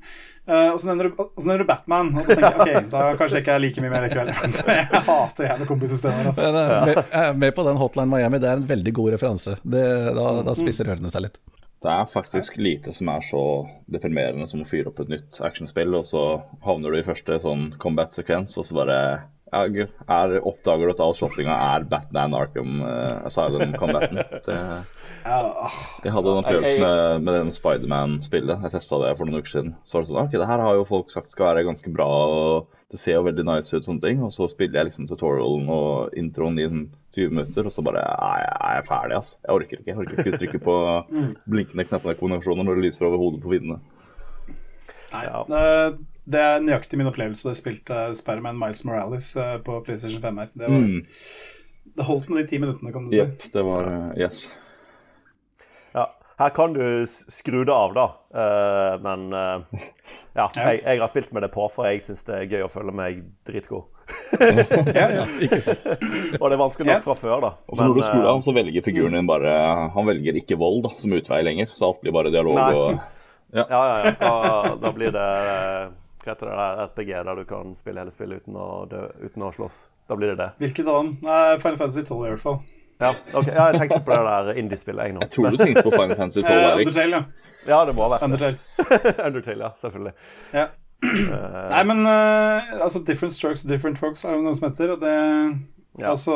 Uh, 0.50 0.72
og 0.74 0.80
så 0.82 0.90
nevner, 0.90 1.12
du, 1.12 1.24
nevner 1.46 1.62
du 1.62 1.68
Batman. 1.70 2.10
Og 2.18 2.26
da 2.26 2.34
tenker 2.34 2.72
jeg 2.72 2.82
ok, 2.82 2.92
da 2.92 3.04
kanskje 3.20 3.38
jeg 3.38 3.46
ikke 3.46 3.56
er 3.56 3.62
like 3.62 3.84
mye 3.84 3.94
med 3.94 4.06
likevel. 4.08 4.32
jeg 4.74 5.04
hater 5.08 5.48
jævla 5.48 5.70
kombisystemer. 5.70 6.32
Altså. 6.32 6.50
Men, 6.50 6.62
eh, 6.62 6.86
med- 6.90 7.02
jeg 7.04 7.30
er 7.30 7.42
med 7.46 7.56
på 7.58 7.66
den 7.70 7.82
Hotline 7.82 8.10
Miami, 8.10 8.42
det 8.42 8.50
er 8.50 8.62
en 8.62 8.70
veldig 8.72 8.94
god 8.98 9.16
referanse. 9.16 9.58
Det, 9.62 9.88
da, 10.18 10.28
da 10.48 10.56
spisser 10.58 10.90
ørene 10.90 11.14
seg 11.14 11.28
litt. 11.28 11.38
Det 11.82 11.90
er 11.90 12.10
faktisk 12.10 12.58
lite 12.62 12.94
som 12.94 13.10
er 13.10 13.24
så 13.26 13.44
deprimerende 13.90 14.46
som 14.50 14.62
å 14.62 14.68
fyre 14.70 14.92
opp 14.92 15.00
et 15.02 15.14
nytt 15.16 15.40
actionspill, 15.42 15.96
og 15.98 16.06
så 16.06 16.26
havner 16.66 16.94
du 16.94 17.00
i 17.00 17.06
første 17.06 17.40
sånn 17.42 17.72
combat-sekvens, 17.82 18.54
og 18.62 18.68
så 18.68 18.78
bare 18.78 18.98
ja, 19.52 19.62
gu- 19.68 19.88
er, 20.08 20.36
oppdager 20.48 20.92
at 20.94 21.02
all 21.04 21.14
shoppinga 21.18 21.56
er 21.76 21.84
Batman 21.92 22.34
Arkham 22.38 22.82
uh, 22.86 23.26
Asylum-combaten. 23.28 24.22
Det, 24.48 24.58
jeg 26.06 26.14
hadde 26.16 26.32
en 26.32 26.40
opplevelse 26.42 26.78
med, 26.82 27.26
med 27.28 27.36
den 27.36 27.52
Spiderman-spillet. 27.54 28.64
Jeg 28.66 28.74
testa 28.74 28.98
det 29.04 29.12
for 29.20 29.28
noen 29.30 29.42
uker 29.44 29.52
siden. 29.54 29.74
Så 29.86 29.98
var 30.00 30.06
det 30.06 30.10
sånn, 30.12 30.22
ok, 30.24 30.38
det 30.42 30.48
her 30.50 30.64
har 30.66 30.78
jo 30.80 30.86
folk 30.90 31.12
sagt 31.14 31.34
skal 31.36 31.52
være 31.52 31.66
ganske 31.68 31.92
bra, 31.94 32.08
og 32.08 32.80
det 32.92 33.00
ser 33.00 33.20
jo 33.20 33.26
veldig 33.28 33.46
nice 33.48 33.76
ut, 33.76 33.86
sånne 33.86 34.02
ting. 34.04 34.24
Og 34.26 34.34
så 34.36 34.48
spiller 34.52 34.82
jeg 34.82 34.90
liksom 34.90 35.06
tutorialen 35.12 35.70
og 35.72 36.16
introen 36.18 36.58
i 36.60 36.66
20 37.14 37.36
minutter, 37.36 37.68
og 37.70 37.76
så 37.76 37.84
bare 37.86 38.02
er 38.08 38.42
jeg, 38.46 38.56
er 38.66 38.78
jeg 38.80 38.88
ferdig, 38.90 39.20
altså. 39.20 39.38
Jeg 39.46 39.58
orker 39.60 39.82
ikke. 39.84 39.90
Jeg 39.92 40.00
orker 40.02 40.24
ikke 40.24 40.42
trykke 40.42 40.64
på 40.66 40.78
blinkende 41.54 41.86
knappekombinasjoner 41.92 42.68
når 42.72 42.80
det 42.82 42.88
lyser 42.88 43.10
over 43.12 43.22
hodet 43.26 43.44
på 43.46 43.54
vindene. 43.54 43.82
nei. 45.14 45.26
Ja. 45.28 45.44
Det 46.32 46.40
er 46.42 46.62
nøyaktig 46.64 47.00
min 47.02 47.10
opplevelse 47.10 47.48
da 47.48 47.54
jeg 47.56 47.60
spilte 47.62 48.00
Spiderman 48.20 48.60
Miles 48.62 48.84
Morales 48.88 49.32
eh, 49.36 49.58
på 49.66 49.80
PlayStation 49.86 50.22
5 50.24 50.42
her. 50.44 50.50
Det, 50.56 50.70
var, 50.72 50.82
Mm. 50.88 51.04
det 51.98 52.08
holdt 52.08 52.28
den 52.30 52.40
de 52.42 52.48
ti 52.48 52.60
minuttene, 52.62 52.94
kan 52.96 53.06
du 53.08 53.12
si. 53.14 53.20
Jepp, 53.22 53.48
det 53.54 53.64
var 53.68 53.90
eh, 53.92 54.10
Yes. 54.26 54.46
Ja, 55.96 56.06
her 56.40 56.50
kan 56.56 56.74
du 56.78 56.84
skru 57.10 57.64
det 57.68 57.74
av, 57.76 57.92
da. 57.98 58.06
Eh, 58.32 58.94
men 59.04 59.26
ja, 59.36 60.46
jeg, 60.56 60.80
jeg 60.86 61.02
har 61.04 61.10
spilt 61.12 61.34
med 61.36 61.44
det 61.44 61.52
på, 61.54 61.66
for 61.74 61.90
jeg 61.90 62.00
syns 62.06 62.24
det 62.30 62.38
er 62.38 62.48
gøy 62.54 62.64
å 62.68 62.72
føle 62.72 62.94
meg 62.96 63.24
dritgod. 63.48 63.90
Ja, 64.42 65.06
ja. 65.14 65.26
Ikke 65.44 65.60
sant? 65.64 65.84
Og 66.40 66.46
det 66.50 66.56
er 66.56 66.60
vanskelig 66.60 66.88
nok 66.90 67.04
fra 67.06 67.14
før, 67.16 67.38
da. 67.44 67.52
Og 67.70 67.78
så 67.78 67.86
når 67.86 67.94
du 67.96 68.02
skrur 68.04 68.26
av, 68.32 68.40
så 68.44 68.54
velger 68.56 68.84
figuren 68.84 69.14
din 69.16 69.28
bare 69.30 69.52
Han 69.94 70.08
velger 70.10 70.36
ikke 70.42 70.58
vold 70.60 70.82
da, 70.88 70.92
som 71.00 71.14
utvei 71.16 71.40
lenger, 71.46 71.70
så 71.72 71.90
alt 71.92 72.02
blir 72.04 72.16
bare 72.16 72.32
dialog 72.34 72.58
Nei. 72.58 72.72
og 72.76 73.00
Ja, 73.56 73.66
ja, 73.70 73.82
ja. 74.08 74.12
Da, 74.20 74.76
da 74.82 74.92
blir 74.96 75.12
det 75.16 75.28
Hva 76.22 76.36
heter 76.36 76.52
det 76.52 76.58
der 76.60 76.84
RPG 76.86 77.12
der 77.26 77.40
du 77.40 77.46
kan 77.50 77.72
spille 77.78 78.04
hele 78.04 78.14
spillet 78.14 78.44
uten 78.44 78.58
å, 78.62 78.68
dø, 78.90 79.08
uten 79.24 79.46
å 79.48 79.50
slåss? 79.56 79.80
Da 80.10 80.18
blir 80.20 80.34
det 80.34 80.38
det. 80.44 80.50
Hvilket 80.62 80.92
annet? 80.92 81.24
Nei, 81.26 81.40
Final 81.64 81.80
Fantasy 81.80 82.04
12 82.06 82.20
i 82.20 82.30
hvert 82.34 82.44
fall. 82.44 82.60
Ja, 83.02 83.16
ok, 83.34 83.48
ja 83.50 83.64
jeg 83.72 83.80
tenkte 83.82 84.02
på 84.06 84.14
det 84.14 84.20
der 84.30 84.60
indie-spillet, 84.62 85.08
jeg 85.08 85.16
nå. 85.16 85.24
Jeg 85.26 85.34
tror 85.34 85.50
du 85.50 85.58
tenkte 85.64 85.84
på 85.88 85.94
Final 85.96 86.18
Fantasy 86.20 86.44
12, 86.44 86.52
Eh, 86.52 86.68
Erik. 86.68 86.86
Undertale, 86.86 87.18
ja. 87.18 87.50
Ja, 87.72 87.80
det 87.86 87.96
må 87.98 88.06
ha 88.06 88.12
vært 88.14 88.22
det. 88.22 88.30
Undertale. 88.30 88.58
Undertale, 89.32 89.64
ja. 89.66 89.72
Selvfølgelig. 89.82 90.14
Ja. 90.54 90.68
Nei, 91.02 91.84
men 91.90 92.06
uh, 92.06 92.76
altså 92.86 93.02
Different 93.08 93.34
Strokes, 93.34 93.66
Different 93.66 93.98
Folks 93.98 94.22
er 94.26 94.38
det 94.38 94.44
noe 94.46 94.54
som 94.58 94.68
heter, 94.70 94.94
og 94.94 95.02
det 95.02 95.16
Ja. 96.00 96.12
Altså 96.14 96.36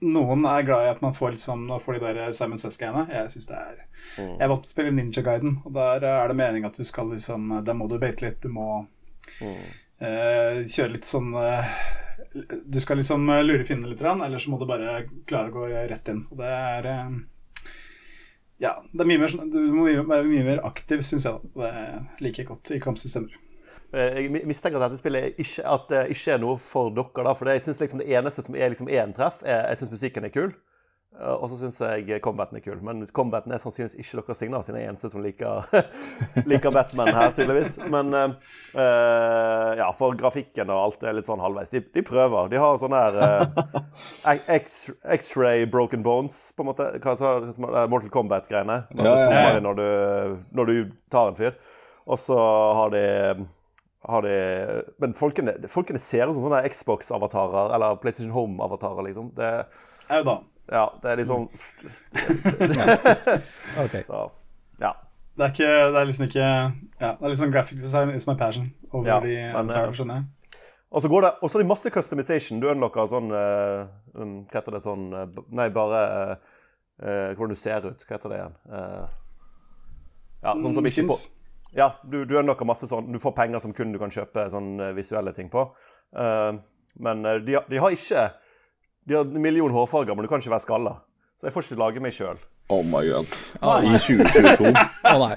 Noen 0.00 0.44
er 0.46 0.62
glad 0.62 0.84
i 0.86 0.90
at 0.92 1.00
man 1.02 1.14
får 1.16 1.32
liksom 1.34 1.64
får 1.82 1.98
de 1.98 2.12
der 2.14 2.32
Simon 2.36 2.58
Says-greiene. 2.60 3.08
Jeg 3.10 3.30
synes 3.34 3.46
det 3.50 3.56
er 3.58 3.84
Mm. 4.18 4.38
Jeg 4.40 4.48
valgte 4.50 4.66
å 4.66 4.72
spille 4.72 4.90
Ninja 4.94 5.22
Guiden, 5.22 5.56
og 5.66 5.72
der 5.74 6.04
er 6.06 6.28
det 6.28 6.36
meningen 6.36 6.66
at 6.66 6.76
du 6.78 6.84
skal 6.84 7.06
liksom 7.10 7.64
Der 7.64 7.74
må 7.74 7.88
du 7.88 7.98
beite 7.98 8.22
litt, 8.24 8.40
du 8.40 8.48
må 8.48 8.86
Mm. 9.40 9.56
eh, 10.00 10.62
kjøre 10.66 10.92
litt 10.92 11.04
sånn 11.04 11.34
eh, 11.34 11.64
Du 12.66 12.80
skal 12.80 12.96
liksom 12.98 13.28
eh, 13.30 13.42
lure 13.44 13.64
fiendene 13.64 13.90
litt, 13.92 14.02
eller 14.02 14.38
så 14.38 14.50
må 14.50 14.58
du 14.58 14.66
bare 14.66 15.04
klare 15.26 15.50
å 15.50 15.52
gå 15.52 15.68
rett 15.88 16.08
inn. 16.08 16.26
Og 16.30 16.38
det 16.38 16.46
er 16.46 16.86
eh, 16.86 17.10
Ja, 18.60 18.72
det 18.92 19.00
er 19.00 19.06
mye 19.06 19.18
mer 19.18 19.28
sånn 19.28 19.50
Du 19.52 19.58
må 19.72 19.84
være 20.06 20.24
mye 20.26 20.44
mer 20.44 20.60
aktiv, 20.66 20.98
syns 21.02 21.24
jeg. 21.24 21.38
da 21.54 21.70
Det 21.70 22.22
liker 22.24 22.42
jeg 22.42 22.48
godt 22.48 22.70
i 22.74 22.80
kampsystemer. 22.80 23.30
Eh, 23.94 24.18
Jeg 24.26 24.44
mistenker 24.46 24.76
at 24.82 24.90
dette 24.90 25.00
spillet 25.00 25.38
ikke, 25.40 25.64
at 25.64 25.86
det 25.88 26.06
ikke 26.12 26.34
er 26.36 26.40
noe 26.42 26.58
for 26.60 26.90
dere. 26.92 27.24
da, 27.24 27.34
For 27.34 27.48
jeg 27.48 27.62
synes 27.64 27.80
liksom 27.80 28.02
det 28.04 28.10
eneste 28.12 28.42
som 28.44 28.54
er 28.56 28.68
liksom 28.72 28.88
én 28.92 29.14
treff, 29.16 29.42
er 29.46 29.68
jeg 29.70 29.78
syns 29.82 29.94
musikken 29.94 30.24
er 30.28 30.34
kul. 30.34 30.52
eh, 31.18 31.32
Og 31.40 31.48
så 31.48 31.56
syns 31.56 31.78
jeg 31.80 32.20
combaten 32.22 32.58
er 32.58 32.60
kul. 32.60 32.82
Men 32.84 33.00
combaten 33.16 33.50
er 33.52 33.58
sannsynligvis 33.62 33.96
ikke 33.96 34.20
deres 34.26 34.38
signal, 34.42 34.62
siden 34.62 34.76
jeg 34.80 34.84
er 34.86 34.92
eneste 34.92 35.10
som 35.10 35.22
liker, 35.24 35.64
liker 36.52 36.70
Batman 36.76 37.14
her, 37.16 37.32
tydeligvis. 37.32 37.78
Men 37.88 38.12
eh, 38.14 38.28
eh, 38.76 39.72
ja, 39.80 39.88
for 39.96 40.12
grafikken 40.20 40.68
og 40.68 40.82
alt 40.84 41.02
er 41.08 41.16
litt 41.16 41.26
sånn 41.30 41.40
halvveis. 41.40 41.72
De, 41.72 41.80
de 41.80 42.04
prøver. 42.04 42.52
De 42.52 42.60
har 42.60 42.76
sånn 42.78 42.92
her 42.92 43.16
uh, 43.16 43.80
X- 44.60 44.90
X-ray 45.16 45.64
broken 45.64 46.04
bones, 46.04 46.52
på 46.52 46.60
en 46.66 46.70
måte. 46.74 46.90
Hva 47.00 47.16
sa 47.16 47.38
det? 47.40 47.56
Mortal 47.88 48.12
Kombat-greiene. 48.12 48.82
At 48.92 49.30
det 49.32 49.42
ja. 49.42 49.60
når 49.64 49.80
du, 49.80 49.88
når 50.60 50.64
du 50.74 50.76
tar 51.10 51.32
en 51.32 51.40
fyr. 51.40 51.56
Og 52.08 52.16
så 52.20 52.36
har 52.38 52.92
de 52.94 53.02
de, 54.24 54.34
men 55.02 55.14
folkene, 55.18 55.56
folkene 55.68 55.98
ser 55.98 56.28
ut 56.28 56.36
som 56.36 56.44
sånne 56.46 56.62
Xbox-avatarer 56.70 57.74
eller 57.74 57.98
PlayStation 58.02 58.32
Home-avatarer, 58.32 59.02
liksom. 59.08 59.32
Det, 59.36 59.50
Au 60.14 60.22
da. 60.24 60.36
ja, 60.70 60.84
det 61.02 61.10
er 61.10 61.20
liksom 61.22 61.48
okay. 63.84 64.04
Så, 64.06 64.22
ja. 64.80 64.94
Det 65.38 65.44
er, 65.44 65.52
ikke, 65.54 65.70
det 65.92 66.00
er 66.00 66.06
liksom 66.08 66.24
ikke 66.26 66.46
Ja, 66.46 67.10
det 67.18 67.28
er 67.28 67.36
sånn 67.38 67.52
graphic 67.54 67.78
design 67.78 68.10
is 68.14 68.26
my 68.26 68.34
passion 68.38 68.72
over 68.90 69.06
Ja, 69.10 69.18
de 69.22 69.34
men, 69.34 69.54
avatarene, 69.60 69.92
eh, 69.92 69.98
skjønner 69.98 70.18
jeg. 70.18 70.26
Og 70.90 71.04
så 71.04 71.10
går 71.12 71.26
det 71.26 71.32
Og 71.42 71.50
så 71.50 71.58
er 71.58 71.62
det 71.62 71.68
masse 71.68 71.92
customization. 71.94 72.60
Du 72.62 72.66
unlocker 72.70 73.06
sånn 73.10 73.30
uh, 73.34 73.86
um, 74.18 74.34
Hva 74.48 74.60
heter 74.60 74.78
det 74.78 74.82
sånn 74.82 75.04
eh, 75.14 75.40
Nei, 75.54 75.68
bare 75.74 76.02
uh, 76.38 77.30
hvordan 77.34 77.54
du 77.54 77.60
ser 77.60 77.86
ut. 77.86 78.02
Hva 78.02 78.16
heter 78.16 78.32
det 78.32 78.38
igjen? 78.40 78.56
Eh, 78.74 79.16
ja, 80.42 80.54
sånn 80.54 80.74
som 80.74 80.86
ikke 80.86 81.06
på. 81.10 81.18
Ja, 81.76 81.90
du, 82.04 82.24
du 82.24 82.36
unlocker 82.40 82.64
masse 82.64 82.86
sånn 82.88 83.10
Du 83.12 83.18
får 83.20 83.34
penger 83.36 83.60
som 83.60 83.74
kun 83.76 83.92
du 83.92 83.98
kan 84.00 84.10
kjøpe 84.10 84.46
sånn 84.50 84.78
eh, 84.80 84.92
visuelle 84.96 85.34
ting 85.36 85.50
på. 85.52 85.66
Uh, 86.16 86.56
men 86.98 87.24
eh, 87.28 87.42
de, 87.44 87.58
har- 87.58 87.66
de 87.68 87.76
har 87.82 87.92
ikke 87.92 88.22
De 89.08 89.14
har 89.18 89.24
en 89.28 89.42
million 89.44 89.70
hårfarger, 89.72 90.14
men 90.16 90.24
du 90.24 90.28
kan 90.32 90.40
ikke 90.40 90.54
være 90.54 90.64
skalla. 90.64 90.94
Så 91.38 91.46
jeg 91.46 91.54
får 91.54 91.68
ikke 91.68 91.78
lage 91.78 92.00
meg 92.02 92.12
sjøl. 92.16 92.38
Oh 92.68 92.82
my 92.84 93.00
god. 93.08 93.28
Ah, 93.64 93.78
I 93.80 93.94
2022. 93.96 94.72
Å 95.12 95.14
nei. 95.22 95.36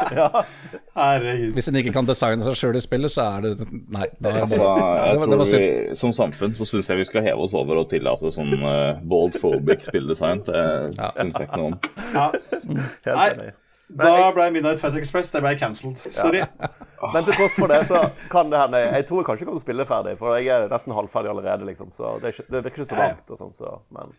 Herregud. 0.97 1.53
Hvis 1.55 1.69
en 1.71 1.77
ikke 1.79 1.93
kan 1.95 2.07
designe 2.09 2.43
seg 2.43 2.57
sjøl 2.59 2.75
i 2.79 2.81
spillet, 2.83 3.13
så 3.13 3.27
er 3.38 3.45
det 3.45 3.67
Nei. 3.71 4.07
Da 4.19 4.31
er 4.33 4.35
det 4.35 4.41
Altså, 4.47 4.57
bare 4.65 4.89
jeg 4.97 5.13
det 5.13 5.21
var- 5.21 5.31
det 5.31 5.39
var 5.39 5.51
vi, 5.51 5.95
Som 6.01 6.15
samfunn 6.17 6.55
så 6.57 6.67
syns 6.67 6.89
jeg 6.91 7.00
vi 7.03 7.07
skal 7.07 7.23
heve 7.27 7.45
oss 7.45 7.53
over 7.55 7.79
og 7.83 7.88
tillate 7.93 8.31
sånn 8.35 8.51
uh, 8.59 9.00
bold 9.13 9.38
phobic 9.39 9.83
spilldesign. 9.88 10.43
Det 10.47 10.63
Ja. 10.97 11.11
syns 11.19 11.39
jeg 11.39 11.47
ikke 11.47 11.61
noe 11.61 11.71
om. 11.71 11.79
Ja, 12.15 12.27
Helt 13.11 13.39
Nei. 13.43 13.51
Da 14.00 14.31
ble 14.36 14.48
Midnight 14.55 14.79
Fight 14.81 14.95
Express 15.00 15.31
det 15.33 15.41
ble 15.43 15.53
cancelled. 15.60 16.00
Sorry. 16.13 16.43
Men 17.13 17.25
til 17.27 17.33
tross 17.38 17.55
for 17.57 17.71
det, 17.71 17.81
så 17.89 18.03
kan 18.31 18.51
det 18.51 18.60
hende 18.62 18.79
Jeg 18.83 19.07
tror 19.10 19.21
jeg 19.21 19.27
kanskje 19.31 19.48
kommer 19.48 19.57
til 19.57 19.63
å 19.63 19.65
spille 19.65 19.86
ferdig, 19.89 20.17
for 20.19 20.38
jeg 20.38 20.51
er 20.53 20.67
nesten 20.71 20.93
halvferdig 20.95 21.31
allerede, 21.33 21.65
liksom. 21.69 21.89
Så 21.95 22.15
det, 22.21 22.29
er 22.29 22.36
ikke, 22.38 22.50
det 22.53 22.63
virker 22.67 22.83
ikke 22.83 22.89
så 22.91 22.98
Ja, 22.98 23.01
ja. 23.01 23.15
langt 23.15 23.33
og 23.33 23.41
sånn, 23.41 23.55
så 23.57 23.79
Men 23.95 24.13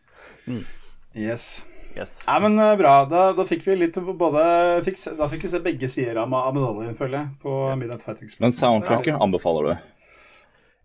Yes. 1.13 1.67
yes. 1.93 2.23
Nei, 2.25 2.39
men 2.41 2.59
eh, 2.59 2.75
bra. 2.81 2.93
Da, 3.05 3.25
da 3.37 3.45
fikk 3.45 3.67
vi 3.67 3.77
litt 3.77 3.99
både 4.01 4.45
fikk, 4.87 4.97
Da 5.19 5.29
fikk 5.29 5.45
vi 5.45 5.51
se 5.53 5.61
begge 5.65 5.91
sider 5.93 6.23
av, 6.23 6.33
av 6.33 6.55
medaljen, 6.57 6.97
føler 6.97 7.19
jeg, 7.19 7.33
på 7.43 7.57
Midnight 7.77 8.05
Fight 8.05 8.23
Express. 8.25 8.41
Men 8.41 8.55
soundtracket 8.57 9.21
anbefaler 9.21 9.69
du. 9.69 9.89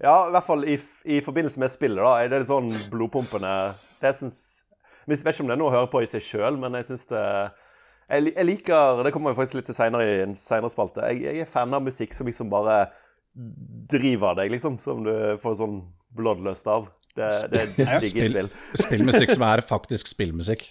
Ja, 0.03 0.27
i 0.27 0.34
hvert 0.36 0.46
fall 0.46 0.65
i, 0.67 0.75
i 1.10 1.22
forbindelse 1.25 1.62
med 1.63 1.74
spillet, 1.74 2.03
da. 2.03 2.17
Er 2.22 2.29
det 2.29 2.44
litt 2.44 2.51
sånn 2.51 2.70
blodpumpende 2.91 3.53
Det 4.03 4.12
syns 4.13 4.36
Jeg 5.08 5.24
vet 5.24 5.32
ikke 5.32 5.46
om 5.48 5.50
det 5.50 5.56
er 5.56 5.62
noe 5.63 5.72
å 5.72 5.77
høre 5.77 5.89
på 5.89 6.03
i 6.03 6.10
seg 6.10 6.22
sjøl, 6.22 6.60
men 6.62 6.75
jeg 6.77 6.89
syns 6.91 7.08
det 7.10 7.24
jeg, 8.10 8.32
jeg 8.36 8.46
liker 8.48 9.04
Det 9.04 9.12
kommer 9.16 9.34
jo 9.34 9.38
faktisk 9.40 9.60
litt 9.60 9.68
til 9.70 9.76
seinere 9.78 10.06
i 10.08 10.22
en 10.24 10.36
seinere 10.40 10.72
spalte. 10.72 11.04
Jeg, 11.12 11.22
jeg 11.26 11.44
er 11.44 11.50
fan 11.52 11.74
av 11.76 11.84
musikk 11.86 12.14
som 12.16 12.28
liksom 12.30 12.50
bare 12.54 12.86
driver 13.92 14.38
deg, 14.40 14.52
liksom. 14.56 14.78
Som 14.82 15.04
du 15.06 15.14
får 15.42 15.60
sånn 15.60 15.78
bloodlust 16.18 16.68
av. 16.72 16.88
Det, 17.18 17.30
det 17.52 17.64
digger 17.78 17.98
i 17.98 18.10
spill. 18.10 18.28
spill. 18.32 18.50
Spillmusikk 18.86 19.34
som 19.36 19.46
er 19.50 19.62
faktisk 19.66 20.10
spillmusikk. 20.12 20.68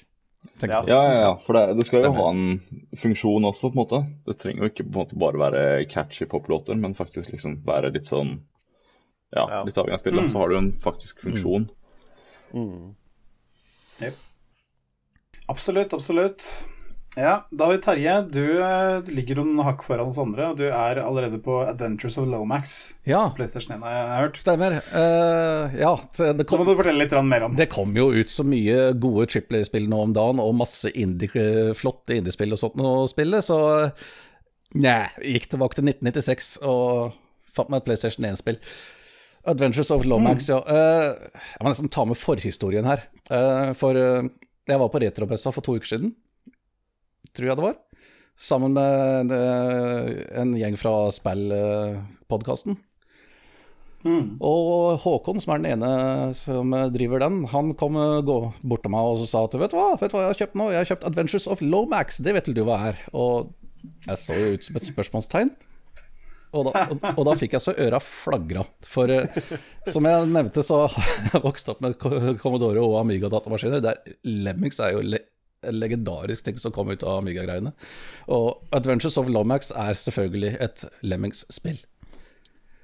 Ja. 0.63 0.79
Ja, 0.87 0.99
ja, 1.03 1.15
ja. 1.25 1.31
For 1.43 1.57
det, 1.59 1.77
det 1.81 1.87
skal 1.89 2.05
jo 2.07 2.13
ha 2.17 2.27
en 2.31 2.61
funksjon 3.03 3.45
også, 3.49 3.69
på 3.73 3.75
en 3.75 3.81
måte. 3.83 3.99
Det 4.29 4.37
trenger 4.43 4.63
jo 4.67 4.71
ikke 4.71 4.85
på 4.87 4.93
en 4.93 5.01
måte 5.01 5.19
bare 5.19 5.41
være 5.43 5.63
catchy 5.91 6.29
poplåter, 6.31 6.79
men 6.79 6.95
faktisk 6.95 7.33
liksom 7.35 7.59
være 7.67 7.91
litt 7.97 8.07
sånn 8.11 8.37
Ja, 9.35 9.43
Ja. 9.51 9.63
litt 9.67 9.77
avhengig 9.77 9.99
av 9.99 10.05
spillet. 10.05 10.31
Så 10.31 10.39
har 10.39 10.49
du 10.49 10.55
jo 10.55 10.61
en 10.63 10.73
faktisk 10.85 11.19
funksjon. 11.27 11.67
Absolutt, 15.51 15.93
absolutt. 15.93 16.47
Ja, 17.17 17.47
David 17.49 17.81
Terje. 17.81 18.15
Du 18.29 18.43
eh, 18.61 19.07
ligger 19.09 19.39
noen 19.41 19.63
hakk 19.65 19.81
foran 19.87 20.11
oss 20.11 20.19
andre, 20.21 20.51
og 20.51 20.59
du 20.59 20.67
er 20.69 21.01
allerede 21.01 21.39
på 21.41 21.63
Adventures 21.65 22.19
of 22.21 22.27
Lomax. 22.29 22.75
Ja, 23.09 23.23
PlayStation 23.37 23.79
1 23.79 23.87
har 23.87 23.95
jeg 23.97 24.19
hørt. 24.21 24.41
stemmer. 24.43 24.77
Uh, 24.93 25.73
ja, 25.81 25.95
det 26.37 26.45
Så 26.51 26.61
må 26.61 26.67
du 26.69 26.75
fortelle 26.77 27.01
litt 27.01 27.17
mer 27.25 27.47
om. 27.49 27.57
det 27.57 27.71
kom 27.73 27.97
jo 27.97 28.11
ut 28.13 28.29
så 28.29 28.45
mye 28.45 28.91
gode 29.01 29.31
trippel-spill 29.33 29.89
nå 29.89 30.03
om 30.11 30.13
dagen, 30.17 30.43
og 30.45 30.59
masse 30.61 30.93
indie, 30.93 31.73
flotte 31.79 32.19
indiespill 32.21 32.53
og 32.53 32.61
sånt 32.61 32.85
å 32.85 32.99
spille, 33.11 33.41
så 33.45 33.59
Nja, 34.77 35.07
gikk 35.23 35.47
tilbake 35.49 35.79
til 35.79 35.87
1996 35.89 36.49
og 36.67 37.15
fant 37.57 37.71
meg 37.73 37.81
et 37.81 37.87
PlayStation 37.89 38.27
1-spill. 38.29 38.59
Adventures 39.47 39.93
of 39.95 40.05
Lomax, 40.05 40.51
ja. 40.51 40.59
Uh, 40.67 41.31
jeg 41.55 41.63
må 41.63 41.71
nesten 41.71 41.91
ta 41.93 42.05
med 42.05 42.19
forhistorien 42.19 42.89
her. 42.89 43.07
Uh, 43.31 43.71
for 43.79 43.97
eh, 43.97 44.27
jeg 44.67 44.81
var 44.83 44.91
på 44.91 45.01
Retrobessa 45.03 45.53
for 45.55 45.65
to 45.65 45.77
uker 45.79 45.93
siden, 45.95 46.11
tror 47.37 47.51
jeg 47.51 47.59
det 47.61 47.67
var. 47.69 47.79
Sammen 48.37 48.75
med 48.77 49.33
eh, 49.33 50.11
en 50.43 50.53
gjeng 50.59 50.77
fra 50.81 50.97
spillpodkasten. 51.15 52.77
Mm. 54.07 54.37
Og 54.45 55.01
Håkon, 55.03 55.41
som 55.43 55.55
er 55.55 55.63
den 55.63 55.79
ene 55.79 56.35
som 56.37 56.75
driver 56.95 57.25
den, 57.25 57.41
han 57.51 57.73
kom 57.79 57.97
eh, 57.99 58.25
gå 58.27 58.39
bort 58.63 58.85
til 58.85 58.93
meg 58.95 59.13
og 59.13 59.25
sa 59.27 59.47
at 59.47 59.57
vet 59.59 59.73
du 59.73 59.79
hva, 59.79 59.95
vet 59.99 60.13
du 60.13 60.19
hva 60.19 60.27
jeg 60.27 60.33
har 60.33 60.43
kjøpt 60.43 60.59
nå? 60.61 60.69
Jeg 60.73 60.83
har 60.83 60.91
kjøpt 60.93 61.07
Adventures 61.11 61.49
of 61.51 61.65
Lomax, 61.65 62.21
det 62.23 62.37
vet 62.37 62.51
vel 62.51 62.59
du 62.59 62.67
hva 62.69 62.83
er? 62.91 63.01
Og 63.17 63.55
jeg 64.07 64.21
så 64.21 64.37
jo 64.37 64.53
ut 64.55 64.67
som 64.67 64.79
et 64.79 64.91
spørsmålstegn. 64.91 65.55
Og 66.57 66.69
da, 66.69 66.85
og, 66.93 67.03
og 67.19 67.25
da 67.29 67.35
fikk 67.37 67.57
jeg 67.57 67.65
så 67.65 67.75
øra 67.87 67.99
flagra. 68.03 68.63
For 68.89 69.11
eh, 69.13 69.41
som 69.93 70.07
jeg 70.09 70.29
nevnte, 70.31 70.65
så 70.67 70.85
har 70.87 71.11
jeg 71.33 71.43
vokst 71.45 71.73
opp 71.73 71.83
med 71.85 71.99
Commodore 72.43 72.85
og 72.85 73.01
Amiga-datamaskiner. 73.03 73.83
Der 73.85 74.01
Lemmings 74.25 74.81
er 74.81 74.95
jo 74.95 75.03
en 75.67 75.81
legendarisk 75.81 76.47
ting 76.47 76.61
som 76.63 76.75
kom 76.75 76.91
ut 76.93 77.05
av 77.05 77.21
Amiga-greiene. 77.21 77.75
Og 78.33 78.57
Adventures 78.77 79.19
of 79.21 79.29
Lomax 79.33 79.73
er 79.75 79.99
selvfølgelig 79.99 80.57
et 80.65 80.87
Lemmings-spill. 81.03 81.83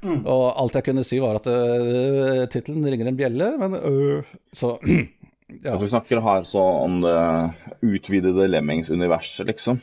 Og 0.03 0.45
alt 0.59 0.77
jeg 0.79 0.87
kunne 0.89 1.05
si, 1.07 1.19
var 1.23 1.39
at 1.39 1.47
uh, 1.47 2.43
tittelen 2.51 2.87
ringer 2.91 3.07
en 3.09 3.19
bjelle, 3.19 3.51
men 3.61 3.77
uh, 3.79 4.33
Så 4.57 4.75
ja. 5.67 5.77
Vi 5.79 5.91
snakker 5.93 6.23
her 6.25 6.47
så 6.49 6.63
om 6.83 7.01
det 7.05 7.17
utvidede 7.87 8.49
Lemmings-universet, 8.51 9.47
liksom. 9.47 9.81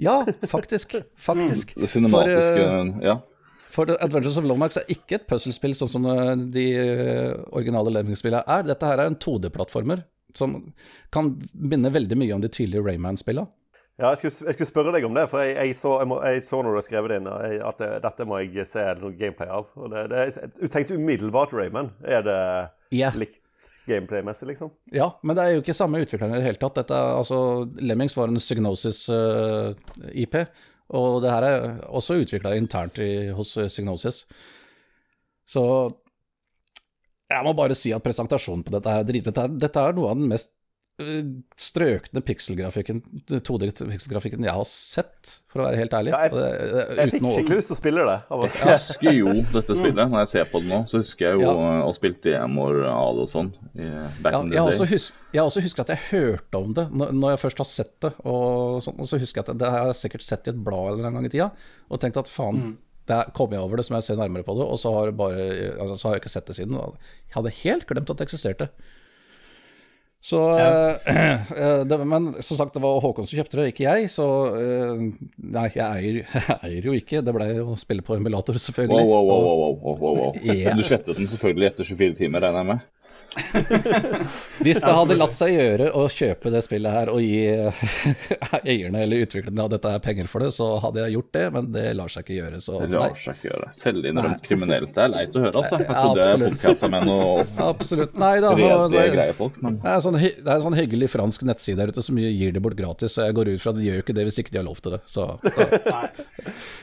ja, 0.00 0.22
faktisk. 0.48 0.96
Faktisk. 1.16 1.74
Det 1.80 1.90
cinematiske 1.90 2.62
For, 2.62 2.94
Ja. 3.04 3.18
For 3.78 3.90
Adventures 4.02 4.38
of 4.40 4.46
Lomax 4.48 4.78
er 4.80 4.88
ikke 4.90 5.20
et 5.20 5.26
puzzlespill 5.28 5.74
sånn 5.76 5.90
som 5.92 6.06
eh, 6.10 6.32
de 6.50 6.64
originale 7.52 7.92
Lemmings-spillene 7.94 8.40
er. 8.50 8.64
Dette 8.66 8.88
her 8.88 8.98
er 8.98 9.10
en 9.12 9.18
2D-plattformer 9.20 10.00
som 10.36 10.58
kan 11.14 11.34
minne 11.54 11.92
veldig 11.94 12.16
mye 12.18 12.34
om 12.34 12.42
de 12.44 12.50
tidlige 12.52 12.84
Rayman-spillene. 12.84 13.48
Ja, 13.98 14.12
jeg 14.12 14.18
skulle, 14.20 14.46
jeg 14.46 14.54
skulle 14.54 14.70
spørre 14.70 14.92
deg 14.94 15.04
om 15.08 15.14
det, 15.16 15.24
for 15.26 15.42
jeg, 15.42 15.56
jeg, 15.58 15.74
så, 15.74 15.96
jeg, 15.98 16.06
må, 16.06 16.20
så 16.46 16.60
når 16.62 16.70
du 16.70 16.78
har 16.78 16.84
skrevet 16.86 17.10
det 17.10 17.16
inn, 17.18 17.30
jeg- 17.48 17.62
at 17.66 17.80
det, 17.82 17.88
dette 18.04 18.26
må 18.30 18.38
jeg 18.44 18.66
se 18.70 18.84
noe 19.00 19.16
gameplay 19.18 19.50
av. 19.50 19.72
Og 19.74 19.90
det, 19.90 20.04
det, 20.12 20.20
jeg 20.62 20.70
tenkte 20.70 20.94
umiddelbart 21.00 21.50
Rayman. 21.56 21.90
Er 22.06 22.22
det 22.22 22.38
yeah. 22.94 23.16
likt 23.18 23.42
gameplay-messig, 23.88 24.46
liksom? 24.52 24.70
Ja, 24.94 25.08
men 25.26 25.34
det 25.34 25.42
er 25.42 25.50
jo 25.56 25.62
ikke 25.64 25.74
samme 25.74 25.98
utvikleren 26.04 26.34
i 26.36 26.38
det 26.38 26.46
hele 26.46 26.62
tatt. 26.62 26.78
Dette, 26.78 26.94
altså, 26.94 27.66
Lemmings 27.82 28.14
var 28.14 28.30
en 28.30 28.38
Psygnosis-IP, 28.38 30.36
og 30.94 31.18
det 31.24 31.34
her 31.34 31.42
er 31.48 31.58
også 31.90 32.20
utvikla 32.22 32.54
internt 32.56 33.02
i, 33.02 33.34
hos 33.34 33.56
eh, 33.58 33.66
Psygnosis. 33.66 34.22
Så 35.48 35.62
jeg 37.30 37.44
må 37.44 37.54
bare 37.56 37.74
si 37.76 37.92
at 37.92 38.02
presentasjonen 38.04 38.64
på 38.64 38.72
dette 38.76 38.88
her 38.94 39.00
er 39.04 39.10
drit. 39.10 39.24
Dette 39.24 39.76
er, 39.88 39.92
noe 39.96 40.10
av 40.10 40.16
den 40.16 40.28
mest 40.30 40.54
eh, 40.98 41.22
strøkne 41.60 42.22
pikselgrafikken, 42.26 43.02
2D-pikselgrafikken 43.30 44.42
jeg 44.46 44.54
har 44.56 44.64
sett, 44.66 45.34
for 45.52 45.62
å 45.62 45.66
være 45.68 45.78
helt 45.82 45.92
ærlig. 45.94 46.10
Ja, 46.10 46.22
jeg- 46.24 46.32
Og 46.32 46.38
det- 46.38 46.72
det- 46.72 46.96
Jeg 46.98 47.10
fikk 47.12 47.26
skikkelig 47.28 47.56
lyst 47.58 47.68
til 47.68 47.76
å 47.76 47.80
spille 47.82 48.04
det. 48.08 48.16
Av. 48.30 48.40
Jeg 48.42 48.50
husker 48.78 49.12
jo 49.12 49.26
dette 49.52 49.76
spillet. 49.78 50.10
Når 50.10 50.18
jeg 50.24 50.28
ser 50.28 50.44
på 50.50 50.60
det 50.60 50.68
nå, 50.72 50.80
så 50.88 50.98
husker 50.98 51.24
jeg 51.28 51.34
jo 51.34 51.40
Ja. 51.46 51.82
å 51.86 51.94
spille 51.94 52.14
demoer 52.22 52.84
av 52.88 53.14
det 53.14 53.22
og 53.22 53.28
sånn. 53.28 53.52
Back 54.22 54.32
Ja, 54.32 54.40
in 54.40 54.50
jeg, 54.50 54.58
the 54.58 54.66
også 54.72 54.78
day. 54.78 54.86
hus 54.96 55.12
jeg 55.32 55.40
har 55.40 55.46
også 55.50 55.62
husket 55.62 55.80
at 55.80 55.88
jeg 55.88 56.08
hørte 56.10 56.54
om 56.64 56.72
det 56.72 56.90
når, 56.90 57.12
når 57.12 57.30
jeg 57.36 57.40
først 57.50 57.58
har 57.58 57.64
sett 57.68 58.00
det. 58.00 58.12
Og, 58.24 58.82
sånt, 58.82 58.98
og 58.98 59.06
så 59.06 59.18
husker 59.20 59.42
jeg 59.44 59.48
at 59.50 59.58
det 59.58 59.68
har 59.70 59.86
jeg 59.92 59.94
sikkert 60.10 60.22
sett 60.22 60.46
i 60.48 60.50
et 60.50 60.64
blad 60.64 60.98
eller 60.98 61.06
en 61.08 61.14
gang 61.14 61.24
i 61.26 61.28
tida, 61.28 61.52
og 61.90 62.00
tenkt 62.00 62.16
at 62.16 62.26
faen, 62.28 62.76
der 63.08 63.32
kom 63.36 63.52
jeg 63.54 63.64
over 63.64 63.80
det, 63.80 63.86
så 63.86 63.94
må 63.94 64.02
jeg 64.02 64.10
se 64.10 64.18
nærmere 64.18 64.46
på 64.46 64.54
det. 64.58 64.68
Og 64.68 64.78
så 64.80 64.92
har, 64.94 65.12
bare, 65.16 65.48
altså, 65.74 65.96
så 65.96 66.08
har 66.08 66.16
jeg 66.16 66.24
ikke 66.24 66.36
sett 66.36 66.48
det 66.50 66.56
siden. 66.60 66.78
Jeg 66.78 67.36
hadde 67.36 67.58
helt 67.62 67.86
glemt 67.88 68.10
at 68.12 68.20
det 68.20 68.28
eksisterte. 68.28 68.70
Så 70.20 70.38
eh, 71.06 71.84
det, 71.86 71.98
Men 72.04 72.34
som 72.42 72.56
sagt, 72.58 72.74
det 72.74 72.82
var 72.82 72.98
Håkon 73.00 73.26
som 73.26 73.38
kjøpte 73.38 73.60
det, 73.60 73.68
ikke 73.72 73.86
jeg. 73.86 74.10
Så 74.10 74.26
eh, 74.58 75.04
nei, 75.38 75.66
jeg 75.76 75.86
eier, 75.86 76.20
jeg 76.34 76.58
eier 76.66 76.88
jo 76.90 76.96
ikke. 76.98 77.22
Det 77.24 77.34
ble 77.34 77.48
jo 77.52 77.72
å 77.74 77.78
spille 77.80 78.04
på 78.06 78.18
emulator, 78.18 78.58
selvfølgelig. 78.62 79.04
Wow, 79.06 79.26
wow, 79.28 79.42
wow, 79.44 79.58
wow, 79.62 79.74
wow, 79.78 79.98
wow, 80.02 80.22
wow. 80.22 80.40
Yeah. 80.42 80.74
Du 80.78 80.84
slettet 80.86 81.18
den 81.20 81.30
selvfølgelig 81.30 81.70
etter 81.72 81.90
24 81.92 82.18
timer, 82.22 82.44
regner 82.44 82.64
jeg 82.64 82.70
med? 82.72 82.86
Hvis 84.64 84.80
det 84.82 84.92
hadde 84.94 85.16
latt 85.18 85.34
seg 85.36 85.52
gjøre 85.54 85.90
å 85.96 86.06
kjøpe 86.10 86.50
det 86.52 86.62
spillet 86.64 86.92
her 86.94 87.10
og 87.12 87.20
gi 87.22 87.42
eierne 88.64 89.02
eller 89.04 89.24
utviklerne 89.26 89.64
av 89.64 89.70
dette 89.72 89.92
her 89.92 90.02
penger 90.04 90.28
for 90.30 90.42
det, 90.44 90.50
så 90.56 90.68
hadde 90.82 91.04
jeg 91.04 91.14
gjort 91.16 91.30
det, 91.36 91.44
men 91.54 91.68
det 91.74 91.84
lar 91.98 92.10
seg 92.12 92.24
ikke 92.26 92.38
gjøre. 92.38 92.60
Så 92.64 92.78
Det 92.82 92.88
nei. 92.90 93.02
lar 93.04 93.18
seg 93.20 93.38
ikke 93.38 93.50
gjøre. 93.52 93.70
Selvinnrømt 93.78 94.34
Nei. 94.38 94.46
kriminelt. 94.48 94.94
Det 94.96 95.04
er 95.04 95.12
leit 95.14 95.38
å 95.38 95.44
høre, 95.44 95.54
altså. 95.62 95.78
Jeg 95.78 95.88
Ja, 95.88 96.02
trodde 96.64 96.90
med 96.94 97.08
noe 97.08 97.46
Absolutt. 97.72 98.18
Nei 98.18 98.34
da. 98.44 98.52
redelige, 98.58 98.90
det, 98.96 99.04
greie 99.14 99.36
folk, 99.38 99.60
men 99.64 99.78
det, 99.82 99.92
er 99.94 100.04
sånn, 100.04 100.18
det 100.18 100.32
er 100.48 100.54
en 100.58 100.66
sånn 100.66 100.78
hyggelig 100.80 101.10
fransk 101.14 101.46
nettside 101.48 101.78
der 101.82 101.92
ute 101.94 102.04
som 102.04 102.18
gir 102.20 102.52
det 102.56 102.62
bort 102.64 102.78
gratis, 102.78 103.14
så 103.14 103.28
jeg 103.28 103.36
går 103.38 103.52
ut 103.54 103.62
fra 103.62 103.74
at 103.74 103.80
de 103.80 103.86
gjør 103.90 104.02
ikke 104.02 104.16
det 104.18 104.26
hvis 104.28 104.40
ikke 104.42 104.54
de 104.56 104.62
har 104.62 104.68
lov 104.68 104.82
til 104.82 104.96
det. 104.96 105.02
Så, 105.08 105.28
så. 105.46 105.68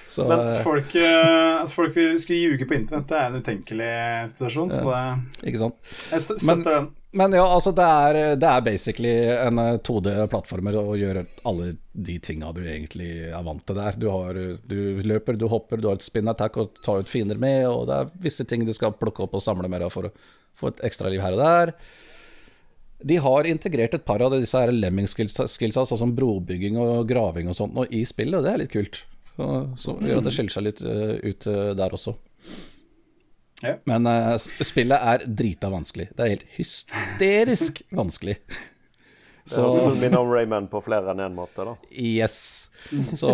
Så 0.07 0.27
Men 0.29 0.39
eh, 0.39 0.59
folk, 0.63 0.95
eh, 0.95 1.62
altså 1.62 1.81
folk 1.81 1.95
vil 1.97 2.13
skulle 2.21 2.43
ljuge 2.43 2.67
på 2.69 2.77
internett, 2.77 3.07
det 3.09 3.17
er 3.19 3.31
en 3.31 3.41
utenkelig 3.41 3.95
situasjon, 4.35 4.69
så 4.71 4.85
det, 4.88 5.50
Ikke 5.50 5.63
sant. 5.63 5.75
jeg 6.12 6.21
Men- 6.21 6.39
støtter 6.45 6.71
den. 6.77 6.93
Men 7.15 7.31
ja, 7.31 7.45
altså 7.47 7.71
det 7.71 7.83
er, 7.88 8.17
det 8.35 8.47
er 8.51 8.63
basically 8.63 9.12
en 9.31 9.59
eh, 9.62 9.77
2D-plattformer 9.88 10.75
å 10.81 10.97
gjøre 11.00 11.25
alle 11.47 11.69
de 11.93 12.17
tinga 12.19 12.50
du 12.51 12.59
egentlig 12.65 13.29
er 13.29 13.45
vant 13.45 13.63
til 13.65 13.77
der. 13.79 13.95
Du, 13.95 14.09
har, 14.12 14.35
du 14.67 14.79
løper, 15.00 15.39
du 15.39 15.47
hopper, 15.47 15.79
du 15.79 15.88
har 15.88 15.95
et 15.95 16.03
spin 16.03 16.27
attack 16.27 16.59
og 16.59 16.75
tar 16.83 17.00
ut 17.05 17.12
fiender 17.12 17.39
med, 17.39 17.63
og 17.69 17.88
det 17.88 18.01
er 18.01 18.12
visse 18.27 18.43
ting 18.43 18.67
du 18.67 18.74
skal 18.75 18.91
plukke 19.00 19.24
opp 19.24 19.38
og 19.39 19.45
samle 19.45 19.71
mer 19.71 19.88
av 19.88 19.95
for 19.95 20.09
å 20.09 20.13
få 20.59 20.74
et 20.74 20.83
ekstraliv 20.91 21.24
her 21.24 21.38
og 21.38 21.43
der. 21.45 21.74
De 23.05 23.17
har 23.21 23.47
integrert 23.47 23.95
et 23.95 24.05
par 24.07 24.19
av 24.24 24.35
disse 24.35 24.59
her 24.59 24.71
lemming-skillsa, 24.75 25.47
sånn 25.85 26.00
som 26.00 26.15
brobygging 26.15 26.75
og 26.79 27.07
graving 27.07 27.47
og 27.51 27.55
sånt, 27.55 27.75
og 27.79 27.91
i 27.95 28.03
spillet, 28.07 28.39
og 28.39 28.43
det 28.43 28.53
er 28.53 28.63
litt 28.63 28.75
kult. 28.75 29.03
Så, 29.36 29.50
så 29.80 29.98
gjør 30.00 30.22
at 30.22 30.27
det 30.30 30.34
skiller 30.36 30.54
seg 30.54 30.65
litt 30.68 30.80
eh, 30.86 31.18
ut 31.25 31.48
eh, 31.51 31.74
der 31.75 31.98
også. 31.98 32.15
Ja. 33.63 33.75
Men 33.88 34.08
uh, 34.08 34.36
spillet 34.38 35.00
er 35.00 35.25
drita 35.27 35.72
vanskelig. 35.72 36.10
Det 36.15 36.24
er 36.24 36.34
helt 36.36 36.48
hysterisk 36.58 37.82
vanskelig. 38.00 38.38
Det 39.46 39.62
høres 39.62 39.75
ut 39.77 39.84
som 39.86 39.94
det 39.94 40.01
minner 40.01 40.24
om 40.24 40.32
Rayman 40.34 40.68
på 40.72 40.80
flere 40.82 41.12
enn 41.13 41.22
én 41.22 41.36
måte. 41.38 41.62
da. 41.68 41.75
Yes. 41.94 42.38
Så 43.13 43.30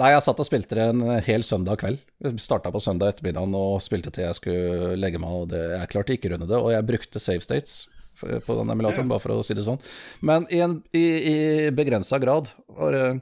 Nei, 0.00 0.14
jeg 0.14 0.24
satt 0.24 0.40
og 0.40 0.48
spilte 0.48 0.78
det 0.78 0.86
en 0.94 1.02
hel 1.26 1.44
søndag 1.44 1.82
kveld. 1.82 2.00
Starta 2.40 2.72
på 2.72 2.80
søndag 2.80 3.12
ettermiddag 3.12 3.52
og 3.58 3.82
spilte 3.84 4.14
til 4.14 4.24
jeg 4.24 4.38
skulle 4.38 4.94
legge 4.96 5.20
meg, 5.20 5.34
og 5.42 5.50
det, 5.52 5.60
jeg 5.74 5.92
klarte 5.92 6.16
ikke 6.16 6.32
runde 6.32 6.48
det. 6.48 6.56
Og 6.56 6.72
jeg 6.72 6.88
brukte 6.88 7.20
save 7.20 7.44
states 7.44 7.84
på 8.16 8.56
den 8.56 8.72
emulatoren, 8.72 9.08
bare 9.10 9.20
for 9.20 9.34
å 9.34 9.44
si 9.44 9.54
det 9.56 9.66
sånn. 9.66 9.80
Men 10.24 10.46
i, 10.48 10.62
en, 10.64 10.78
i, 10.96 11.04
i 11.04 11.36
begrensa 11.76 12.16
grad. 12.22 12.48
Og, 12.72 12.96
eh, 12.96 13.18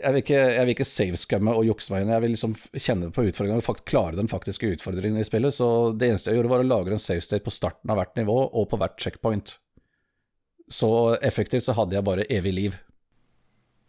jeg 0.00 0.14
vil 0.14 0.22
ikke, 0.24 0.40
jeg 0.56 0.66
vil 0.66 0.74
ikke 0.74 0.88
savescumme 0.88 1.54
og 1.56 1.66
jukse 1.68 1.92
meg 1.92 2.04
inn. 2.04 2.12
Jeg 2.14 2.24
vil 2.24 2.34
liksom 2.34 2.54
kjenne 2.74 3.10
på 3.14 3.24
utfordringen 3.28 3.62
og 3.62 3.82
klare 3.88 4.18
den 4.18 4.30
faktiske 4.32 4.72
utfordringen 4.76 5.20
i 5.20 5.26
spillet. 5.26 5.54
Så 5.56 5.92
det 5.96 6.10
eneste 6.10 6.32
jeg 6.32 6.40
gjorde, 6.40 6.52
var 6.54 6.64
å 6.64 6.68
lagre 6.68 6.96
en 6.96 7.02
save 7.02 7.24
state 7.24 7.44
på 7.46 7.54
starten 7.54 7.92
av 7.92 8.00
hvert 8.00 8.16
nivå 8.18 8.36
og 8.48 8.68
på 8.70 8.80
hvert 8.80 9.00
checkpoint. 9.00 9.56
Så 10.70 10.90
effektivt 11.26 11.66
så 11.66 11.74
hadde 11.76 11.98
jeg 11.98 12.06
bare 12.06 12.28
evig 12.30 12.54
liv. 12.54 12.78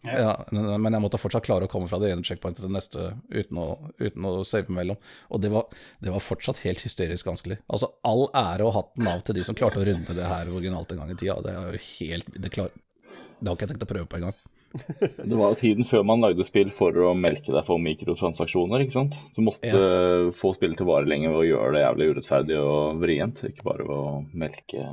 Ja. 0.02 0.18
Ja, 0.18 0.30
men 0.50 0.66
men 0.82 0.96
jeg 0.96 1.02
måtte 1.04 1.18
fortsatt 1.20 1.44
klare 1.46 1.68
å 1.68 1.70
komme 1.70 1.86
fra 1.86 2.00
det 2.02 2.08
ene 2.10 2.26
checkpointet 2.26 2.64
til 2.64 2.66
det 2.66 2.74
neste 2.74 3.04
uten 3.30 3.60
å, 3.62 3.66
uten 4.02 4.24
å 4.26 4.32
save 4.46 4.74
mellom. 4.74 4.98
Og 5.30 5.44
det 5.44 5.52
var, 5.54 5.68
det 6.02 6.10
var 6.10 6.24
fortsatt 6.24 6.64
helt 6.64 6.82
hysterisk 6.82 7.28
vanskelig. 7.30 7.60
Altså 7.70 7.92
all 8.08 8.26
ære 8.34 8.66
og 8.66 8.74
hatten 8.74 9.10
av 9.12 9.22
til 9.22 9.38
de 9.38 9.46
som 9.46 9.58
klarte 9.58 9.78
å 9.78 9.86
runde 9.86 10.16
det 10.18 10.26
her 10.26 10.50
originalt 10.50 10.90
en 10.92 11.04
gang 11.04 11.14
i 11.14 11.18
tida. 11.20 11.38
Det 11.44 11.54
er 11.54 11.76
jo 11.76 11.84
helt 11.92 12.34
Det, 12.34 12.50
klar, 12.50 12.74
det 12.74 13.46
har 13.46 13.54
ikke 13.54 13.68
jeg 13.68 13.74
tenkt 13.76 13.86
å 13.86 13.92
prøve 13.94 14.10
på 14.10 14.18
engang. 14.18 14.42
det 15.30 15.36
var 15.36 15.52
jo 15.52 15.58
tiden 15.60 15.86
før 15.88 16.04
man 16.08 16.24
lagde 16.24 16.46
spill 16.46 16.70
for 16.74 16.96
å 16.96 17.12
melke 17.18 17.52
deg 17.52 17.64
for 17.66 17.82
mikrotransaksjoner, 17.82 18.84
ikke 18.84 18.96
sant? 18.96 19.18
Du 19.36 19.42
måtte 19.44 19.72
ja. 19.72 20.28
få 20.38 20.54
spillet 20.56 20.80
til 20.80 20.88
å 20.88 20.92
vare 20.94 21.10
lenger 21.10 21.34
ved 21.34 21.42
å 21.42 21.48
gjøre 21.50 21.74
det 21.76 21.84
jævlig 21.84 22.10
urettferdig 22.12 22.60
og 22.60 23.02
vrient, 23.02 23.42
ikke 23.48 23.66
bare 23.68 23.88
ved 23.88 23.98
å 23.98 24.14
melke 24.44 24.86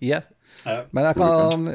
Yeah. 0.00 0.24
Ja. 0.64 0.82
Men 0.96 1.06
jeg 1.06 1.16
kan 1.18 1.66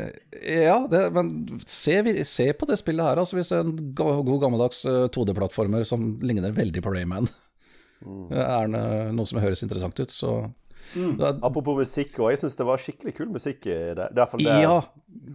Ja, 0.41 0.77
det, 0.89 1.01
men 1.13 1.59
se, 1.69 1.99
se 2.27 2.47
på 2.57 2.67
det 2.69 2.79
spillet 2.81 3.05
her, 3.05 3.21
altså. 3.21 3.37
Hvis 3.37 3.53
en 3.55 3.71
god 3.97 4.39
gammeldags 4.41 4.83
eh, 4.89 5.05
2D-plattformer 5.13 5.85
som 5.87 6.15
ligner 6.25 6.55
veldig 6.55 6.83
på 6.83 6.93
Rayman, 6.93 7.29
er 8.33 8.69
det 8.73 8.85
noe 9.15 9.29
som 9.29 9.39
høres 9.41 9.63
interessant 9.65 10.01
ut, 10.01 10.13
så 10.13 10.35
da, 10.93 11.33
Apropos 11.43 11.75
musikk, 11.79 12.19
og 12.19 12.29
jeg 12.31 12.39
syns 12.43 12.55
det 12.59 12.65
var 12.67 12.77
skikkelig 12.81 13.15
kul 13.17 13.31
musikk 13.33 13.65
i 13.67 13.75
det. 13.97 14.09
Det 14.13 14.21
iallfall 14.21 14.43
det 14.45 14.61
Ja, 14.63 14.77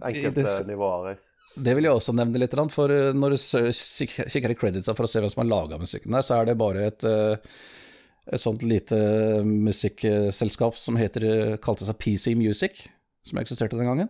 enkelte 0.01 0.33
det 0.41 0.47
skal- 0.49 0.67
nivåer. 0.69 1.19
Det 1.57 1.73
vil 1.75 1.83
jeg 1.83 1.91
også 1.91 2.13
nevne 2.15 2.39
litt, 2.39 2.53
for 2.71 2.89
eh, 2.89 3.11
når 3.11 3.35
du 3.35 3.37
kikker 3.75 4.51
i 4.53 4.55
creditsa 4.55 4.95
for 4.95 5.03
å 5.03 5.09
se 5.11 5.19
hvem 5.19 5.29
som 5.33 5.41
har 5.43 5.49
laga 5.51 5.77
musikken 5.81 6.11
der, 6.15 6.21
så 6.23 6.39
er 6.39 6.45
det 6.45 6.57
bare 6.57 6.85
et, 6.87 7.03
eh, 7.03 7.35
et 8.31 8.39
sånt 8.39 8.63
lite 8.63 8.95
musikkselskap 9.43 10.77
som 10.79 10.95
heter, 10.95 11.23
eh, 11.27 11.57
kalte 11.57 11.83
seg 11.85 11.97
PC 11.99 12.35
Music, 12.39 12.87
som 13.23 13.37
eksisterte 13.39 13.75
den 13.77 13.87
gangen. 13.89 14.09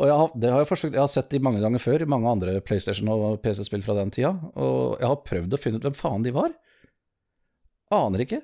Og 0.00 0.06
jeg 0.08 0.16
har, 0.16 0.30
det 0.40 0.50
har 0.50 0.62
jeg, 0.64 0.68
forsøkt, 0.70 0.94
jeg 0.96 1.02
har 1.04 1.12
sett 1.12 1.28
de 1.28 1.38
mange 1.38 1.60
ganger 1.60 1.78
før, 1.78 2.00
i 2.00 2.08
mange 2.08 2.26
andre 2.30 2.60
PlayStation 2.64 3.08
og 3.12 3.42
PC-spill 3.42 3.82
fra 3.84 3.92
den 4.00 4.10
tida, 4.10 4.32
og 4.56 4.96
jeg 4.98 5.06
har 5.06 5.20
prøvd 5.28 5.52
å 5.52 5.60
finne 5.60 5.76
ut 5.76 5.82
hvem 5.84 5.94
faen 5.98 6.24
de 6.24 6.32
var. 6.32 6.54
Aner 7.92 8.24
ikke. 8.24 8.40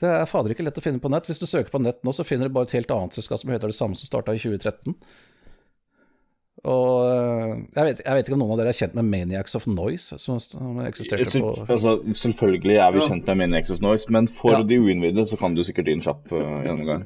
Det 0.00 0.10
er 0.10 0.26
fader 0.30 0.54
ikke 0.54 0.64
lett 0.66 0.80
å 0.80 0.84
finne 0.84 1.00
på 1.02 1.10
nett. 1.12 1.26
Hvis 1.30 1.40
du 1.42 1.46
søker 1.50 1.70
på 1.74 1.80
nett 1.82 2.00
nå, 2.06 2.12
så 2.16 2.24
finner 2.26 2.48
du 2.50 2.54
bare 2.56 2.68
et 2.70 2.76
helt 2.78 2.90
annet 2.94 3.16
selskap 3.16 3.40
som 3.42 3.50
heter 3.54 3.70
det 3.72 3.76
samme 3.78 3.96
som 3.98 4.06
starta 4.10 4.34
i 4.34 4.40
2013. 4.42 4.94
Og 6.64 7.04
øh, 7.04 7.50
jeg 7.76 7.84
vet, 7.90 7.98
jeg 8.06 8.14
vet 8.16 8.28
ikke 8.28 8.36
om 8.38 8.40
noen 8.40 8.54
av 8.54 8.60
dere 8.62 8.70
er 8.72 8.78
kjent 8.78 8.94
med 8.96 9.04
Maniacs 9.10 9.56
of 9.58 9.66
Noise, 9.68 10.16
som, 10.22 10.38
som 10.40 10.78
eksisterte 10.86 11.42
på 11.42 11.50
altså, 11.68 11.98
Selvfølgelig 12.16 12.78
er 12.80 12.94
vi 12.94 13.02
Ja. 13.02 13.08
kjent 13.10 13.26
med 13.28 13.36
Maniacs 13.42 13.74
of 13.74 13.82
Noise, 13.84 14.08
men 14.14 14.30
for 14.32 14.54
Ja. 14.56 14.62
de 14.64 14.78
uinnvidde 14.80 15.26
så 15.28 15.36
kan 15.36 15.52
du 15.54 15.60
sikkert 15.66 15.90
gi 15.90 15.96
en 15.98 16.04
kjapp 16.06 16.32
uh, 16.32 16.62
gjennomgang. 16.64 17.04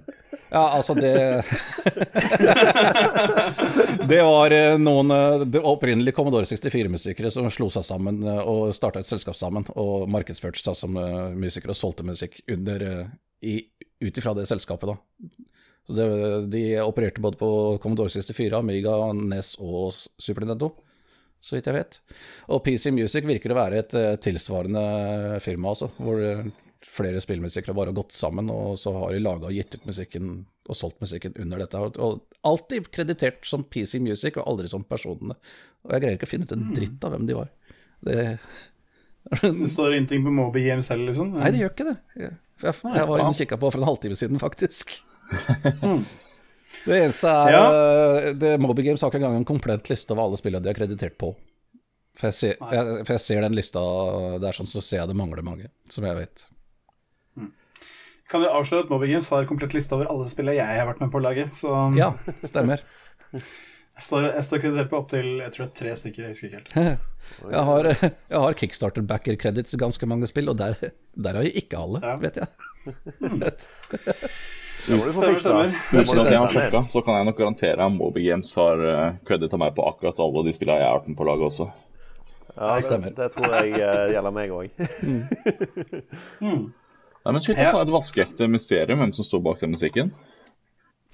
Ja, 0.53 0.63
altså 0.79 0.95
det 0.95 1.11
Det 4.09 4.19
var 4.25 4.53
øh, 4.55 4.79
noen 4.81 5.13
øh, 5.13 5.43
det 5.45 5.61
var 5.61 5.75
opprinnelig 5.75 6.15
Commodore 6.17 6.47
64-musikere 6.49 7.29
som 7.33 7.49
slo 7.53 7.67
seg 7.73 7.85
sammen 7.85 8.23
øh, 8.25 8.39
og 8.41 8.71
starta 8.77 9.03
et 9.03 9.09
selskap 9.09 9.37
sammen, 9.37 9.67
og 9.77 10.07
markedsførte 10.09 10.63
seg 10.63 10.77
som 10.79 10.97
musikere 11.37 11.75
og 11.75 11.77
solgte 11.77 12.07
musikk 12.09 12.39
under 12.49 12.85
ut 14.01 14.21
ifra 14.21 14.33
det 14.39 14.47
selskapet, 14.49 14.95
da. 14.95 14.97
Så 15.89 15.97
det, 15.97 16.07
de 16.55 16.63
opererte 16.81 17.21
både 17.25 17.41
på 17.41 17.51
Commodore 17.83 18.13
64, 18.13 18.57
Amiga, 18.57 18.95
NES 19.13 19.55
og 19.61 19.93
Super 20.21 20.45
Nintendo, 20.45 20.71
så 21.41 21.57
vidt 21.57 21.69
jeg 21.69 21.77
vet. 21.77 22.01
Og 22.49 22.63
PC 22.65 22.93
Music 22.95 23.29
virker 23.29 23.53
å 23.53 23.61
være 23.61 23.83
et 23.83 23.99
eh, 23.99 24.15
tilsvarende 24.25 25.39
firma, 25.45 25.75
altså, 25.75 25.91
hvor 26.01 26.25
flere 26.87 27.21
spillmusikere 27.21 27.75
bare 27.75 27.93
gått 27.97 28.13
sammen, 28.15 28.51
og 28.55 28.77
så 28.79 28.93
har 28.95 29.13
de 29.13 29.19
laga 29.25 29.49
og 29.51 29.55
gitt 29.57 29.75
ut 29.75 29.87
musikken 29.89 30.47
og 30.69 30.77
solgt 30.77 31.01
musikken 31.03 31.35
under 31.41 31.59
dette. 31.65 31.81
Og 31.99 32.21
alltid 32.47 32.91
kreditert 32.95 33.47
som 33.49 33.65
PC 33.65 33.99
Music, 34.05 34.37
og 34.39 34.47
aldri 34.47 34.69
som 34.71 34.85
personene. 34.85 35.35
Og 35.85 35.95
jeg 35.95 36.05
greier 36.05 36.19
ikke 36.19 36.29
å 36.29 36.33
finne 36.35 36.47
ut 36.49 36.53
en 36.55 36.69
dritt 36.77 37.05
av 37.05 37.15
hvem 37.17 37.27
de 37.27 37.35
var. 37.39 37.49
Det 38.05 38.39
Det 39.43 39.69
står 39.69 39.93
ingenting 39.97 40.23
på 40.25 40.31
Moby 40.33 40.63
Games 40.69 40.89
heller, 40.89 41.11
liksom. 41.11 41.35
Nei, 41.37 41.51
det 41.53 41.59
gjør 41.61 41.73
ikke 41.75 41.89
det. 41.91 41.97
Jeg, 42.17 42.31
jeg, 42.63 42.75
jeg 42.95 43.09
var 43.11 43.19
inne 43.21 43.33
og 43.35 43.41
kikka 43.43 43.59
på 43.61 43.71
for 43.75 43.83
en 43.83 43.89
halvtime 43.91 44.17
siden, 44.17 44.39
faktisk. 44.41 44.95
Det 46.87 46.95
eneste 46.95 47.29
er 47.33 47.51
Ja. 47.53 47.65
eh, 48.29 48.33
det, 48.39 48.55
Moby 48.61 48.83
Games 48.87 49.01
har 49.03 49.11
ikke 49.11 49.21
engang 49.21 49.37
en 49.41 49.45
komplett 49.49 49.89
liste 49.91 50.13
over 50.15 50.25
alle 50.29 50.39
spillene 50.41 50.63
de 50.65 50.71
er 50.71 50.79
kreditert 50.79 51.19
på. 51.21 51.35
For 52.19 52.29
jeg, 52.31 52.35
ser, 52.35 52.55
jeg, 52.59 53.05
for 53.07 53.15
jeg 53.15 53.23
ser 53.23 53.45
den 53.45 53.55
lista 53.55 53.83
der, 54.43 54.53
sånn, 54.57 54.67
så 54.67 54.83
ser 54.83 55.03
jeg 55.03 55.11
det 55.13 55.17
mangler 55.19 55.45
mange, 55.47 55.69
som 55.93 56.05
jeg 56.09 56.17
vet. 56.19 56.47
Kan 58.29 58.43
jo 58.45 58.49
avsløre 58.53 58.83
at 58.85 58.91
Moby 58.93 59.07
Games 59.09 59.25
har 59.33 59.47
komplett 59.49 59.73
liste 59.77 59.95
over 59.97 60.07
alle 60.13 60.27
spillene 60.29 60.59
jeg 60.59 60.81
har 60.83 60.89
vært 60.91 61.01
med 61.01 61.09
på 61.15 61.19
å 61.21 61.25
lage. 61.25 61.47
Så 61.49 61.69
Ja, 61.97 62.11
stemmer. 62.45 62.79
jeg 63.33 64.03
står, 64.05 64.21
jeg 64.35 64.45
står 64.45 64.61
kreditert 64.65 64.91
på 64.93 64.99
opptil 65.01 65.29
jeg 65.41 65.51
tror 65.55 65.63
det 65.65 65.71
er 65.73 65.79
tre 65.81 65.93
stykker. 66.03 66.23
Jeg 66.27 66.33
husker 66.37 66.47
ikke 66.51 66.61
helt. 66.89 67.03
Jeg 67.53 67.61
har, 67.61 67.85
jeg 67.93 68.41
har 68.41 68.55
Kickstarter-backer-credits 68.57 69.75
i 69.77 69.79
ganske 69.83 70.07
mange 70.09 70.25
spill, 70.31 70.47
og 70.49 70.57
der, 70.57 70.79
der 71.13 71.37
har 71.37 71.45
jeg 71.45 71.61
ikke 71.61 71.77
alle, 71.77 72.01
Ja. 72.01 72.15
vet 72.23 72.39
jeg. 72.41 72.49
Det 72.89 72.97
må 74.97 75.05
du 75.05 75.05
få 75.05 75.13
Stemmer, 75.13 75.35
fiksa. 75.35 75.45
stemmer. 75.45 75.69
Uten 75.93 76.21
at 76.23 76.31
jeg 76.33 76.41
har 76.41 76.49
sjekka, 76.55 76.81
så 76.89 77.03
kan 77.05 77.13
jeg 77.19 77.27
nok 77.29 77.37
garantere 77.43 77.85
at 77.85 77.93
Moby 77.99 78.25
Games 78.31 78.49
har 78.57 78.77
uh, 78.81 79.13
credit 79.29 79.53
av 79.53 79.61
meg 79.61 79.77
på 79.77 79.85
akkurat 79.91 80.17
alle 80.25 80.41
de 80.49 80.53
spillene 80.57 80.81
jeg 80.81 80.89
har 80.89 80.97
vært 81.03 81.11
med 81.13 81.19
på 81.21 81.29
laget 81.29 81.45
også. 81.51 81.67
Ja, 82.57 82.73
det, 82.79 82.85
stemmer. 82.89 83.13
det 83.21 83.29
tror 83.37 83.45
jeg 83.59 83.77
eh, 83.77 84.09
gjelder 84.17 84.33
meg 84.41 84.49
òg. 84.57 84.73
Nei, 87.29 87.35
men 87.37 87.43
shit, 87.45 87.59
Ja. 87.61 87.71
det 87.75 87.83
er 87.83 87.87
et 87.87 87.93
vaskeekte 87.93 88.47
mysterium 88.49 89.03
hvem 89.03 89.11
som 89.13 89.27
står 89.27 89.43
bak 89.45 89.61
den 89.61 89.75
musikken. 89.77 90.13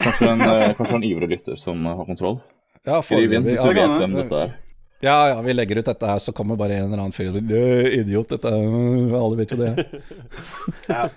Kanskje 0.03 0.29
en, 0.31 0.42
eh, 0.46 0.68
kanskje 0.79 1.00
en 1.00 1.07
ivrig 1.11 1.29
lytter 1.35 1.57
som 1.59 1.81
har 1.90 2.05
kontroll. 2.07 2.38
Ja, 2.87 3.00
Skriv 3.03 3.33
inn 3.33 3.42
hvis 3.42 3.57
du 3.59 3.64
Ja, 3.64 3.72
vet 3.72 3.98
hvem 4.05 4.14
dette 4.20 4.40
er. 4.44 4.53
ja, 5.03 5.16
ja, 5.33 5.40
vi 5.42 5.55
legger 5.57 5.79
ut 5.81 5.88
dette 5.88 6.07
her, 6.07 6.18
så 6.22 6.33
kommer 6.37 6.57
bare 6.61 6.77
en 6.77 6.85
eller 6.87 7.00
annen 7.03 7.12
fyr 7.16 7.31
og 7.33 7.38
sier 7.40 7.50
«Øh, 7.59 7.88
Idiot, 7.98 8.29
dette 8.35 8.46
er 8.46 9.16
Alle 9.24 9.37
vet 9.40 9.55
jo 9.57 9.59
det. 9.59 9.74
Ja. 10.94 11.09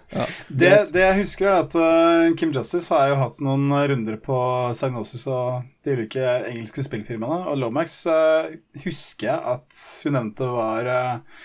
Det, 0.50 0.74
det 0.96 1.04
jeg 1.04 1.20
husker, 1.22 1.48
er 1.52 1.62
at 1.68 1.76
uh, 1.78 2.36
Kim 2.40 2.52
Justice 2.56 2.90
har 2.94 3.10
jo 3.12 3.20
hatt 3.22 3.40
noen 3.44 3.70
runder 3.92 4.18
på 4.24 4.38
Sagnosis 4.78 5.28
og 5.30 5.62
de 5.86 5.94
ulike 5.98 6.26
engelske 6.50 6.82
spillfirmaene, 6.88 7.52
og 7.52 7.58
Lomax 7.62 8.00
uh, 8.10 8.50
husker 8.86 9.30
jeg 9.30 9.40
at 9.54 9.82
hun 10.08 10.18
nevnte 10.18 10.50
var 10.58 10.88
uh, 10.90 11.42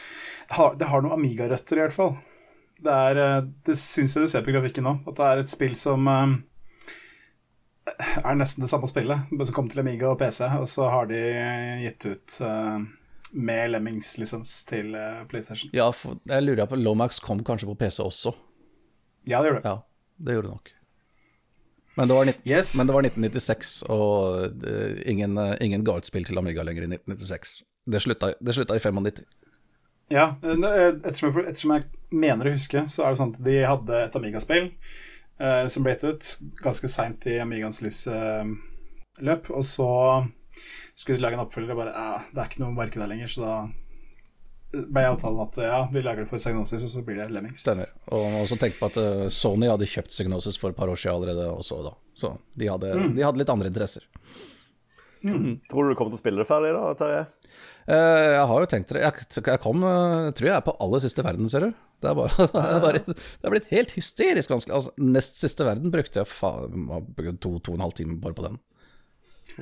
har, 0.56 0.74
Det 0.80 0.88
har 0.88 1.02
noen 1.04 1.18
Amiga-røtter, 1.20 1.76
i 1.82 1.84
hvert 1.86 1.98
fall. 2.00 2.14
Det, 2.82 2.94
er, 3.10 3.20
uh, 3.20 3.50
det 3.66 3.76
syns 3.78 4.16
jeg 4.16 4.24
du 4.24 4.30
ser 4.32 4.42
på 4.46 4.54
grafikken 4.54 4.86
nå, 4.88 4.96
at 5.06 5.18
det 5.18 5.28
er 5.28 5.42
et 5.42 5.52
spill 5.52 5.76
som 5.78 6.08
uh, 6.10 6.34
er 8.22 8.38
nesten 8.38 8.64
det 8.64 8.70
samme 8.72 8.90
spillet, 8.90 9.30
bare 9.30 9.48
som 9.48 9.58
kom 9.58 9.70
til 9.70 9.84
Amiga 9.84 10.10
og 10.10 10.18
PC, 10.22 10.42
og 10.58 10.68
så 10.70 10.90
har 10.90 11.08
de 11.10 11.22
gitt 11.84 12.08
ut 12.10 12.38
uh, 12.42 12.82
med 13.32 13.72
Lemmings-lisens 13.72 14.58
til 14.68 14.92
PlayStation. 15.30 15.72
Ja, 15.76 15.88
for, 15.96 16.18
jeg 16.28 16.44
lurer 16.44 16.68
på 16.68 16.76
Lomax 16.80 17.22
kom 17.24 17.40
kanskje 17.46 17.70
på 17.70 17.78
PC 17.86 18.02
også. 18.04 18.34
Ja, 19.24 19.40
det 19.40 19.52
gjorde 19.52 19.62
det. 19.62 19.68
Ja, 19.70 19.76
det 20.18 20.36
gjorde 20.36 20.48
det 20.48 20.54
nok. 20.58 20.72
Men 21.94 22.08
det 22.08 22.14
var, 22.14 22.24
19, 22.24 22.52
Yes. 22.52 22.78
men 22.78 22.86
det 22.86 22.94
var 22.94 23.04
1996, 23.04 23.82
og 23.92 24.44
eh, 24.64 25.02
ingen, 25.10 25.36
eh, 25.38 25.56
ingen 25.60 25.84
ga 25.84 25.98
ut 26.00 26.08
spill 26.08 26.24
til 26.24 26.38
Amiga 26.40 26.64
lenger 26.64 26.86
i 26.86 26.88
1996. 26.88 27.58
Det 27.92 28.00
slutta, 28.00 28.32
det 28.40 28.54
slutta 28.56 28.76
i 28.76 28.80
95. 28.80 29.26
Ja, 30.12 30.30
eh, 30.40 30.56
ettersom 30.56 31.28
jeg, 31.28 31.44
ettersom 31.50 31.74
jeg 31.76 31.84
mener 32.12 32.48
å 32.48 32.54
huske, 32.54 32.84
så 32.88 33.04
er 33.06 33.12
det 33.14 33.20
sånn 33.22 33.34
at 33.34 33.42
de 33.44 33.56
hadde 33.66 33.98
et 34.06 34.16
Amiga-spill 34.18 34.68
eh, 34.68 35.66
som 35.72 35.84
ble 35.84 35.94
gitt 35.96 36.04
ut 36.08 36.32
ganske 36.62 36.88
seint 36.92 37.26
i 37.30 37.38
Amigaens 37.42 37.82
livsløp, 37.84 39.50
og 39.52 39.64
så 39.66 39.88
skulle 40.94 41.18
de 41.18 41.24
lage 41.24 41.38
en 41.38 41.44
oppfølger, 41.46 41.72
og 41.74 41.80
bare 41.82 41.94
ja, 41.96 42.18
det 42.32 42.42
er 42.42 42.50
ikke 42.50 42.62
noe 42.64 42.76
marked 42.76 43.00
der 43.00 43.10
lenger, 43.10 43.30
så 43.32 43.40
da 43.46 43.54
ble 44.88 45.02
avtalen 45.04 45.40
at 45.44 45.56
ja, 45.60 45.78
vi 45.92 46.00
lager 46.00 46.24
det 46.24 46.30
for 46.30 46.40
Psygnosis, 46.40 46.84
og 46.86 46.92
så 46.94 47.02
blir 47.04 47.18
det 47.20 47.26
Lemmings. 47.32 47.60
Stemmer. 47.60 47.90
Og 48.08 48.22
man 48.24 48.38
også 48.44 48.56
tenk 48.60 48.78
på 48.78 48.88
at 48.88 48.96
uh, 48.96 49.26
Sony 49.32 49.68
hadde 49.68 49.88
kjøpt 49.88 50.08
Psygnosis 50.14 50.56
for 50.60 50.72
et 50.72 50.78
par 50.78 50.88
år 50.88 50.96
siden 50.96 51.18
allerede 51.18 51.48
også, 51.52 51.82
da. 51.84 51.92
Så 52.16 52.30
de 52.56 52.70
hadde, 52.70 52.92
Mm. 52.96 53.14
de 53.18 53.24
hadde 53.26 53.40
litt 53.42 53.52
andre 53.52 53.68
interesser. 53.68 54.06
Tror 55.22 55.84
du 55.86 55.92
du 55.92 55.94
kommer 55.98 56.10
til 56.10 56.18
å 56.18 56.22
spille 56.22 56.40
det 56.40 56.48
ferdig, 56.48 56.72
da, 56.74 56.94
Terje? 56.98 57.26
Eh, 57.84 58.30
jeg 58.38 58.46
har 58.48 58.64
jo 58.64 58.70
tenkt 58.70 58.88
det. 58.94 59.02
Jeg, 59.04 59.26
jeg 59.44 59.60
kom 59.62 59.84
eh, 59.86 60.30
tror 60.38 60.48
jeg 60.48 60.56
er 60.56 60.64
på 60.66 60.74
aller 60.80 61.02
siste 61.04 61.24
verden, 61.26 61.48
ser 61.52 61.66
du. 61.68 61.70
Det 62.02 62.10
er, 62.10 62.16
bare, 62.18 62.46
det 62.52 62.62
er, 62.62 62.80
bare, 62.82 63.00
det 63.06 63.46
er 63.46 63.54
blitt 63.54 63.68
helt 63.70 63.92
hysterisk 63.94 64.50
vanskelig. 64.50 64.74
Altså, 64.74 64.94
nest 64.98 65.38
siste 65.38 65.66
verden 65.66 65.92
brukte 65.94 66.22
jeg 66.22 66.30
faen 66.30 66.88
to, 67.38 67.56
to 67.62 67.74
og 67.74 67.78
en 67.78 67.84
halv 67.86 67.94
time 67.98 68.18
bare 68.22 68.34
på 68.34 68.46
den. 68.48 68.58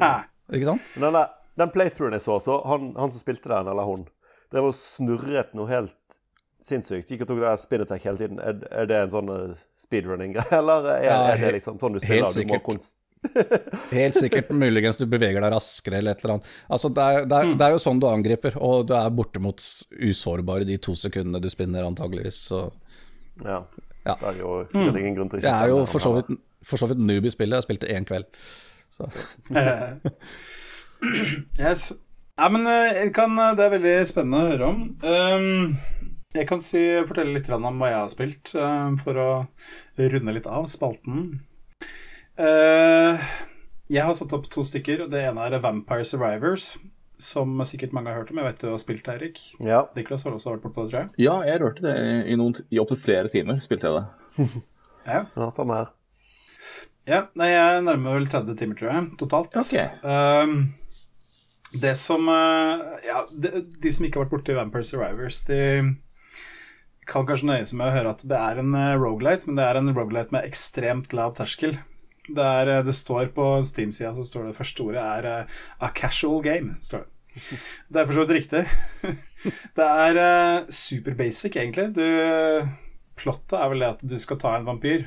Hæ? 0.00 0.14
Ikke 0.56 0.70
sant? 0.72 0.88
Den, 0.96 1.12
der, 1.18 1.34
den 1.60 1.74
playthroughen 1.74 2.16
jeg 2.16 2.24
så, 2.24 2.38
så 2.42 2.60
han, 2.66 2.94
han 2.98 3.12
som 3.12 3.22
spilte 3.22 3.52
den, 3.52 3.68
eller 3.70 3.86
hun, 3.88 4.06
drev 4.52 4.70
og 4.70 4.74
snurret 4.76 5.52
noe 5.58 5.68
helt 5.70 6.18
sinnssykt. 6.64 7.08
Gikk 7.12 7.24
og 7.24 7.30
tok 7.30 7.40
det 7.40 7.46
der 7.48 7.60
spinatech 7.60 8.06
hele 8.08 8.20
tiden. 8.20 8.40
Er, 8.44 8.58
er 8.82 8.88
det 8.90 8.98
en 9.04 9.12
sånn 9.12 9.30
eh, 9.32 9.60
speedrunning-greie, 9.84 10.56
eller 10.60 10.88
er, 10.96 11.04
Ja, 11.06 11.20
er 11.34 11.44
det 11.44 11.54
liksom 11.58 11.78
sånn 11.80 11.96
du 11.96 12.00
spiller? 12.02 12.26
helt 12.26 12.36
Du 12.36 12.42
må 12.42 12.56
sikkert. 12.56 12.66
konst... 12.66 12.96
Helt 13.98 14.16
sikkert. 14.16 14.50
Muligens 14.56 14.98
du 15.00 15.04
beveger 15.10 15.42
deg 15.42 15.52
raskere 15.52 16.00
eller 16.00 16.16
et 16.16 16.24
eller 16.24 16.38
annet. 16.38 16.50
Altså, 16.72 16.90
det, 16.96 17.04
er, 17.04 17.28
det, 17.28 17.38
er, 17.38 17.52
det 17.60 17.66
er 17.66 17.76
jo 17.76 17.82
sånn 17.82 18.00
du 18.00 18.08
angriper, 18.08 18.56
og 18.56 18.88
du 18.88 18.94
er 18.96 19.12
bortimot 19.14 19.64
usårbar 20.10 20.64
i 20.64 20.70
de 20.72 20.78
to 20.82 20.96
sekundene 20.98 21.42
du 21.42 21.50
spinner, 21.52 21.86
antageligvis. 21.88 22.42
Så 22.50 22.66
Ja. 23.44 23.62
Ja. 24.06 24.14
Det 24.16 24.30
er 24.30 24.38
jo 24.40 24.52
sikkert 24.72 24.96
ingen 24.96 25.16
grunn 25.18 25.28
til 25.28 25.36
å 25.36 25.40
ikke 25.42 25.50
stemme. 25.50 25.60
jeg 25.60 25.68
er 25.68 25.74
jo 25.74 25.80
for 25.90 26.00
så 26.00 26.14
vidt, 26.16 26.30
for 26.64 26.80
så 26.80 26.86
vidt 26.88 27.02
noob 27.04 27.26
i 27.28 27.32
spillet. 27.34 27.58
Jeg 27.60 27.66
spilte 27.68 27.90
én 27.92 28.08
kveld. 28.08 28.30
Så. 28.90 29.10
Yes. 31.56 31.94
Ja, 32.36 32.50
men 32.52 32.66
eh, 32.68 32.98
jeg 33.06 33.12
kan, 33.16 33.32
det 33.56 33.64
er 33.64 33.72
veldig 33.72 33.94
spennende 34.08 34.40
å 34.40 34.48
høre 34.50 34.66
om. 34.68 34.82
Um, 35.00 36.10
jeg 36.36 36.44
kan 36.48 36.60
si, 36.64 36.82
fortelle 37.08 37.32
litt 37.32 37.48
om 37.52 37.80
hva 37.80 37.88
jeg 37.88 38.00
har 38.02 38.10
spilt, 38.12 38.52
um, 38.52 38.98
for 39.00 39.16
å 39.16 39.28
runde 40.12 40.34
litt 40.36 40.48
av 40.48 40.68
spalten. 40.68 41.40
Eh, 42.40 43.28
jeg 43.90 44.06
har 44.06 44.16
satt 44.16 44.32
opp 44.36 44.48
to 44.52 44.64
stykker. 44.64 45.04
Det 45.12 45.20
ene 45.28 45.46
er 45.46 45.60
Vampire 45.60 46.06
Survivors, 46.08 46.72
som 47.20 47.60
sikkert 47.68 47.94
mange 47.96 48.12
har 48.12 48.22
hørt 48.22 48.32
om. 48.32 48.40
Jeg 48.40 48.48
vet 48.48 48.62
du 48.62 48.68
har 48.70 48.80
spilt 48.80 49.04
det, 49.04 49.16
Eirik. 49.16 49.40
Ja. 49.66 49.84
Niklas 49.96 50.24
har 50.24 50.36
også 50.36 50.54
vært 50.54 50.64
bortpå 50.64 50.86
det, 50.86 50.92
tror 50.92 51.02
jeg. 51.02 51.10
Ja, 51.26 51.38
jeg 51.46 51.60
rørte 51.62 51.84
det 51.84 51.96
i, 52.30 52.36
noen, 52.40 52.56
i 52.70 52.80
opptil 52.80 53.00
flere 53.02 53.32
timer. 53.32 53.60
spilte 53.64 53.90
jeg 53.90 54.00
det. 54.00 54.50
Ja. 55.08 55.22
ja, 55.32 55.46
samme 55.48 55.78
her. 55.78 55.86
Ja, 57.08 57.18
nei, 57.40 57.46
jeg 57.48 57.84
nærmer 57.86 58.18
vel 58.18 58.26
30 58.28 58.52
timer, 58.60 58.76
tror 58.76 58.90
jeg, 58.92 59.06
totalt. 59.18 59.54
Okay. 59.56 59.86
Um, 60.04 60.52
det 61.72 61.94
som 61.96 62.28
eh, 62.28 62.82
Ja, 63.08 63.22
de, 63.32 63.62
de 63.80 63.92
som 63.96 64.04
ikke 64.04 64.20
har 64.20 64.26
vært 64.26 64.34
borti 64.34 64.58
Vampire 64.58 64.84
Survivors, 64.84 65.40
de 65.48 65.62
kan 67.08 67.24
kanskje 67.26 67.48
nøye 67.48 67.64
seg 67.64 67.80
med 67.80 67.88
å 67.88 67.96
høre 67.96 68.12
at 68.12 68.22
det 68.28 68.38
er 68.38 68.60
en 68.60 68.76
uh, 68.76 68.92
rogelight, 69.00 69.48
men 69.48 69.56
det 69.58 69.64
er 69.66 69.80
en 69.80 69.88
rogelight 69.96 70.36
med 70.36 70.46
ekstremt 70.46 71.16
lav 71.16 71.32
terskel. 71.40 71.80
Det, 72.28 72.44
er, 72.44 72.68
eh, 72.68 72.82
det 72.84 72.94
står 72.94 73.32
på 73.36 73.46
Steam-sida 73.66 74.12
så 74.16 74.26
står 74.26 74.48
det 74.48 74.58
første 74.58 74.84
ordet 74.84 75.02
er 75.02 75.28
eh, 75.30 75.60
'a 75.80 75.90
casual 75.94 76.42
game'. 76.44 76.76
står 76.80 77.06
Det 77.06 77.58
Det 77.92 78.00
er 78.00 78.06
for 78.06 78.12
så 78.12 78.24
vidt 78.24 78.36
riktig. 78.36 78.64
det 79.76 79.86
er 79.86 80.18
uh, 80.18 80.66
super 80.68 81.14
basic, 81.14 81.56
egentlig. 81.56 81.94
Du, 81.94 82.02
plottet 83.16 83.54
er 83.54 83.68
vel 83.70 83.84
det 83.84 83.88
at 83.94 84.02
du 84.02 84.18
skal 84.18 84.38
ta 84.38 84.56
en 84.56 84.66
vampyr. 84.66 85.06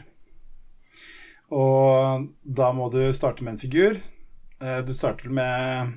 Og 1.52 2.30
da 2.44 2.72
må 2.72 2.90
du 2.90 3.12
starte 3.14 3.44
med 3.44 3.54
en 3.54 3.60
figur. 3.60 4.00
Uh, 4.64 4.80
Du 4.82 4.94
starter 4.94 5.30
med 5.30 5.94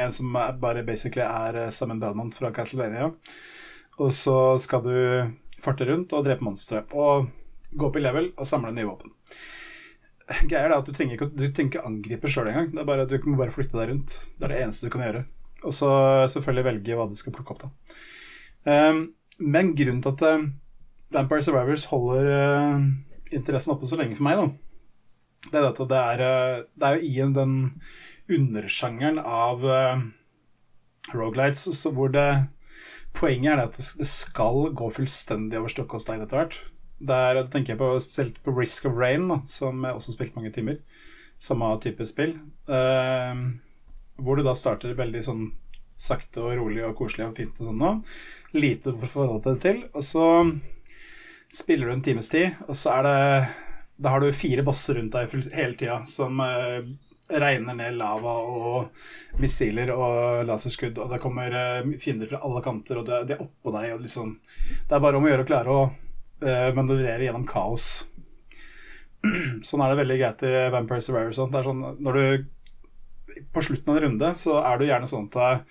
en 0.00 0.12
som 0.12 0.34
er, 0.36 0.56
bare 0.56 0.82
basically 0.82 1.22
er 1.22 1.70
Simon 1.70 2.00
Belmont 2.00 2.34
fra 2.34 2.50
Castlevania. 2.50 3.12
Og 3.98 4.12
så 4.12 4.56
skal 4.58 4.82
du 4.82 4.96
farte 5.60 5.84
rundt 5.84 6.12
og 6.12 6.24
drepe 6.24 6.44
monstre. 6.44 6.86
Og 6.92 7.28
gå 7.76 7.86
opp 7.86 7.96
i 7.96 8.02
level 8.02 8.32
og 8.38 8.46
samle 8.48 8.72
nye 8.72 8.88
våpen. 8.88 9.17
Greia 10.50 10.66
er 10.66 10.76
at 10.76 10.86
du 10.86 10.92
trenger 10.92 11.16
ikke, 11.16 11.30
du 11.32 11.46
trenger 11.46 11.72
ikke 11.72 11.88
angripe 11.88 12.30
sjøl 12.30 12.50
engang. 12.50 12.70
Det 12.74 12.82
er 12.82 12.88
bare, 12.88 13.06
du 13.08 13.16
må 13.30 13.38
bare 13.40 13.54
flytte 13.54 13.78
deg 13.78 13.92
rundt. 13.92 14.16
Det 14.36 14.48
er 14.48 14.54
det 14.54 14.62
eneste 14.64 14.88
du 14.88 14.92
kan 14.92 15.04
gjøre. 15.06 15.24
Og 15.66 15.74
så 15.74 15.90
selvfølgelig 16.34 16.66
velge 16.68 16.98
hva 16.98 17.08
du 17.10 17.16
skal 17.18 17.34
plukke 17.34 17.54
opp, 17.54 17.64
da. 17.64 17.70
Um, 18.68 19.00
men 19.38 19.72
grunnen 19.78 20.02
til 20.04 20.12
at 20.12 20.24
uh, 20.26 20.48
Vampire 21.14 21.44
Survivors 21.44 21.86
holder 21.90 22.28
uh, 22.28 22.84
interessen 23.34 23.72
oppe 23.74 23.88
så 23.88 23.98
lenge 23.98 24.18
for 24.18 24.26
meg, 24.28 24.38
da, 24.42 25.48
det 25.48 25.60
er 25.60 25.68
at 25.70 25.80
det 25.90 26.02
er, 26.02 26.22
uh, 26.22 26.60
det 26.76 26.88
er 26.88 26.98
jo 26.98 27.08
i 27.08 27.26
den 27.38 27.56
undersjangeren 28.38 29.20
av 29.22 29.64
uh, 29.64 30.06
rogelights 31.14 31.70
hvor 31.88 32.12
det 32.12 32.30
Poenget 33.16 33.54
er 33.54 33.60
at 33.64 33.76
det 33.98 34.06
skal 34.06 34.68
gå 34.76 34.90
fullstendig 34.94 35.56
over 35.58 35.72
stokk 35.72 35.94
og 35.96 36.02
stein 36.02 36.20
etter 36.22 36.38
hvert. 36.38 36.58
Der 36.98 37.38
tenker 37.46 37.74
jeg 37.74 37.80
på, 37.80 37.92
spesielt 38.02 38.42
på 38.42 38.54
Risk 38.56 38.88
of 38.88 38.98
Rain, 38.98 39.28
da, 39.30 39.38
som 39.46 39.84
jeg 39.86 39.94
også 39.94 40.12
har 40.12 40.16
spilt 40.18 40.36
mange 40.38 40.52
timer. 40.54 40.80
Samme 41.38 41.70
type 41.82 42.06
spill. 42.10 42.34
Eh, 42.66 43.42
hvor 44.18 44.38
du 44.38 44.42
da 44.46 44.54
starter 44.58 44.98
veldig 44.98 45.22
sånn 45.22 45.44
sakte 45.98 46.42
og 46.42 46.54
rolig 46.58 46.84
og 46.86 46.96
koselig 46.98 47.26
og 47.26 47.38
fint 47.38 47.58
og 47.60 47.70
sånn 47.70 47.80
nå. 47.82 47.92
Lite 48.58 48.94
for 48.94 49.06
å 49.06 49.12
forholde 49.14 49.54
deg 49.54 49.62
til. 49.62 49.80
Og 49.92 50.04
så 50.06 50.26
spiller 51.54 51.88
du 51.88 51.96
en 51.96 52.04
times 52.04 52.30
tid, 52.32 52.58
og 52.68 52.76
så 52.78 52.98
er 52.98 53.08
det 53.08 53.18
Da 53.98 54.12
har 54.14 54.22
du 54.22 54.30
fire 54.30 54.62
bosser 54.62 54.94
rundt 54.94 55.10
deg 55.10 55.32
hele 55.56 55.74
tida 55.74 56.04
som 56.06 56.38
eh, 56.38 56.84
regner 57.28 57.74
ned 57.74 57.96
lava 57.98 58.36
og 58.46 59.40
missiler 59.42 59.90
og 59.90 60.44
laserskudd, 60.46 61.00
og 61.02 61.10
det 61.10 61.18
kommer 61.18 61.50
eh, 61.50 61.96
fiender 61.98 62.30
fra 62.30 62.38
alle 62.46 62.62
kanter, 62.62 63.00
og 63.00 63.08
de 63.08 63.34
er 63.34 63.42
oppå 63.42 63.74
deg, 63.74 63.96
og 63.96 64.04
liksom 64.04 64.36
Det 64.86 64.94
er 64.94 65.02
bare 65.02 65.18
om 65.18 65.26
å 65.26 65.32
gjøre 65.32 65.46
å 65.46 65.50
klare 65.50 65.74
å 65.74 65.88
eh, 66.44 66.70
manøvrere 66.76 67.26
gjennom 67.26 67.46
kaos. 67.48 68.06
Sånn 69.66 69.82
er 69.82 69.92
det 69.92 70.00
veldig 70.02 70.18
greit 70.20 70.46
i 70.46 70.54
Vampire 70.74 71.04
Survivor. 71.04 71.34
Sånn. 71.36 71.52
Det 71.52 71.60
er 71.60 71.68
sånn 71.68 71.84
når 72.04 72.18
du 72.18 73.44
På 73.54 73.62
slutten 73.62 73.92
av 73.92 73.98
en 73.98 74.04
runde 74.06 74.28
så 74.40 74.58
er 74.64 74.78
du 74.78 74.86
gjerne 74.88 75.08
sånn 75.10 75.28
at 75.36 75.68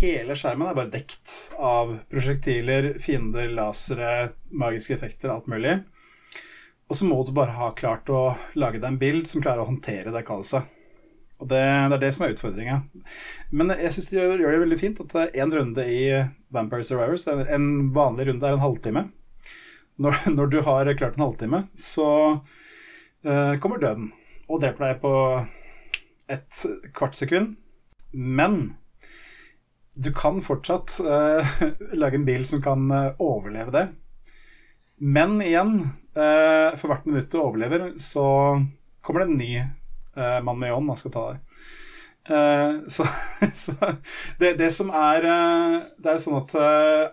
hele 0.00 0.34
skjermen 0.34 0.66
er 0.66 0.74
bare 0.74 0.90
dekt 0.90 1.30
av 1.62 1.92
prosjektiler, 2.10 2.88
fiender, 3.00 3.52
lasere, 3.54 4.32
magiske 4.50 4.96
effekter, 4.96 5.30
alt 5.30 5.46
mulig. 5.50 5.76
Og 6.90 6.98
så 6.98 7.06
må 7.06 7.20
du 7.22 7.30
bare 7.36 7.54
ha 7.54 7.70
klart 7.78 8.10
å 8.10 8.32
lage 8.58 8.80
deg 8.80 8.88
en 8.88 8.98
bild 8.98 9.28
som 9.30 9.42
klarer 9.42 9.62
å 9.62 9.68
håndtere 9.70 10.10
det 10.10 10.24
kaoset. 10.26 10.66
Og 11.40 11.48
det, 11.48 11.60
det 11.62 11.96
er 11.96 12.02
det 12.02 12.10
som 12.12 12.26
er 12.26 12.34
utfordringa. 12.34 12.80
Men 13.54 13.72
jeg 13.72 13.94
syns 13.94 14.10
de 14.10 14.18
gjør, 14.18 14.42
gjør 14.42 14.56
det 14.56 14.64
veldig 14.64 14.80
fint 14.80 15.00
at 15.06 15.38
én 15.38 15.54
runde 15.54 15.86
i 15.88 16.02
Vampire 16.52 16.84
Survivors 16.84 17.24
det 17.24 17.46
En 17.54 17.70
vanlig 17.94 18.26
runde 18.28 18.46
er 18.46 18.58
en 18.58 18.64
halvtime. 18.64 19.06
Når, 20.00 20.16
når 20.36 20.50
du 20.50 20.60
har 20.64 20.92
klart 20.96 21.18
en 21.18 21.26
halvtime, 21.26 21.64
så 21.76 22.08
uh, 23.26 23.54
kommer 23.60 23.82
døden 23.82 24.10
og 24.50 24.62
dreper 24.62 24.86
deg 24.86 25.00
på 25.02 25.14
et 26.30 26.62
kvart 26.96 27.18
sekund. 27.18 27.54
Men 28.12 28.76
du 29.94 30.10
kan 30.16 30.40
fortsatt 30.42 30.96
uh, 31.04 31.56
lage 32.00 32.18
en 32.18 32.26
bil 32.28 32.46
som 32.48 32.62
kan 32.64 32.86
uh, 32.90 33.12
overleve 33.22 33.74
det. 33.76 33.88
Men 35.00 35.38
igjen, 35.40 35.78
for 36.12 36.90
hvert 36.90 37.06
minutt 37.08 37.30
du 37.32 37.38
overlever, 37.40 37.86
så 37.96 38.22
kommer 39.00 39.22
det 39.22 39.30
en 39.30 39.38
ny 39.40 40.42
mann 40.44 40.58
med 40.60 40.74
ånd 40.76 40.92
og 40.92 40.98
skal 41.00 41.12
ta 41.14 41.22
deg. 41.30 41.62
Eh, 42.28 42.74
så, 42.86 43.04
så 43.54 43.72
det, 44.38 44.52
det, 44.52 44.70
som 44.70 44.90
er 44.92 45.24
eh, 45.24 45.76
Det 45.96 46.10
er 46.10 46.18
jo 46.18 46.22
sånn 46.26 46.36
at 46.36 46.52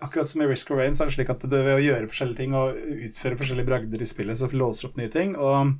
akkurat 0.04 0.28
som 0.28 0.44
i 0.44 0.48
Risk 0.50 0.70
of 0.70 0.78
Rain, 0.78 0.96
så 0.96 1.04
er 1.04 1.10
det 1.10 1.16
slik 1.16 1.32
at 1.32 1.46
du 1.48 1.56
ved 1.56 1.74
å 1.78 1.82
gjøre 1.82 2.10
forskjellige 2.10 2.42
ting 2.42 2.56
og 2.58 2.76
utføre 3.08 3.38
forskjellige 3.40 3.70
bragder 3.70 4.04
i 4.04 4.08
spillet, 4.08 4.38
så 4.38 4.50
låser 4.52 4.90
opp 4.90 4.98
nye 5.00 5.12
ting. 5.12 5.36
Og 5.36 5.76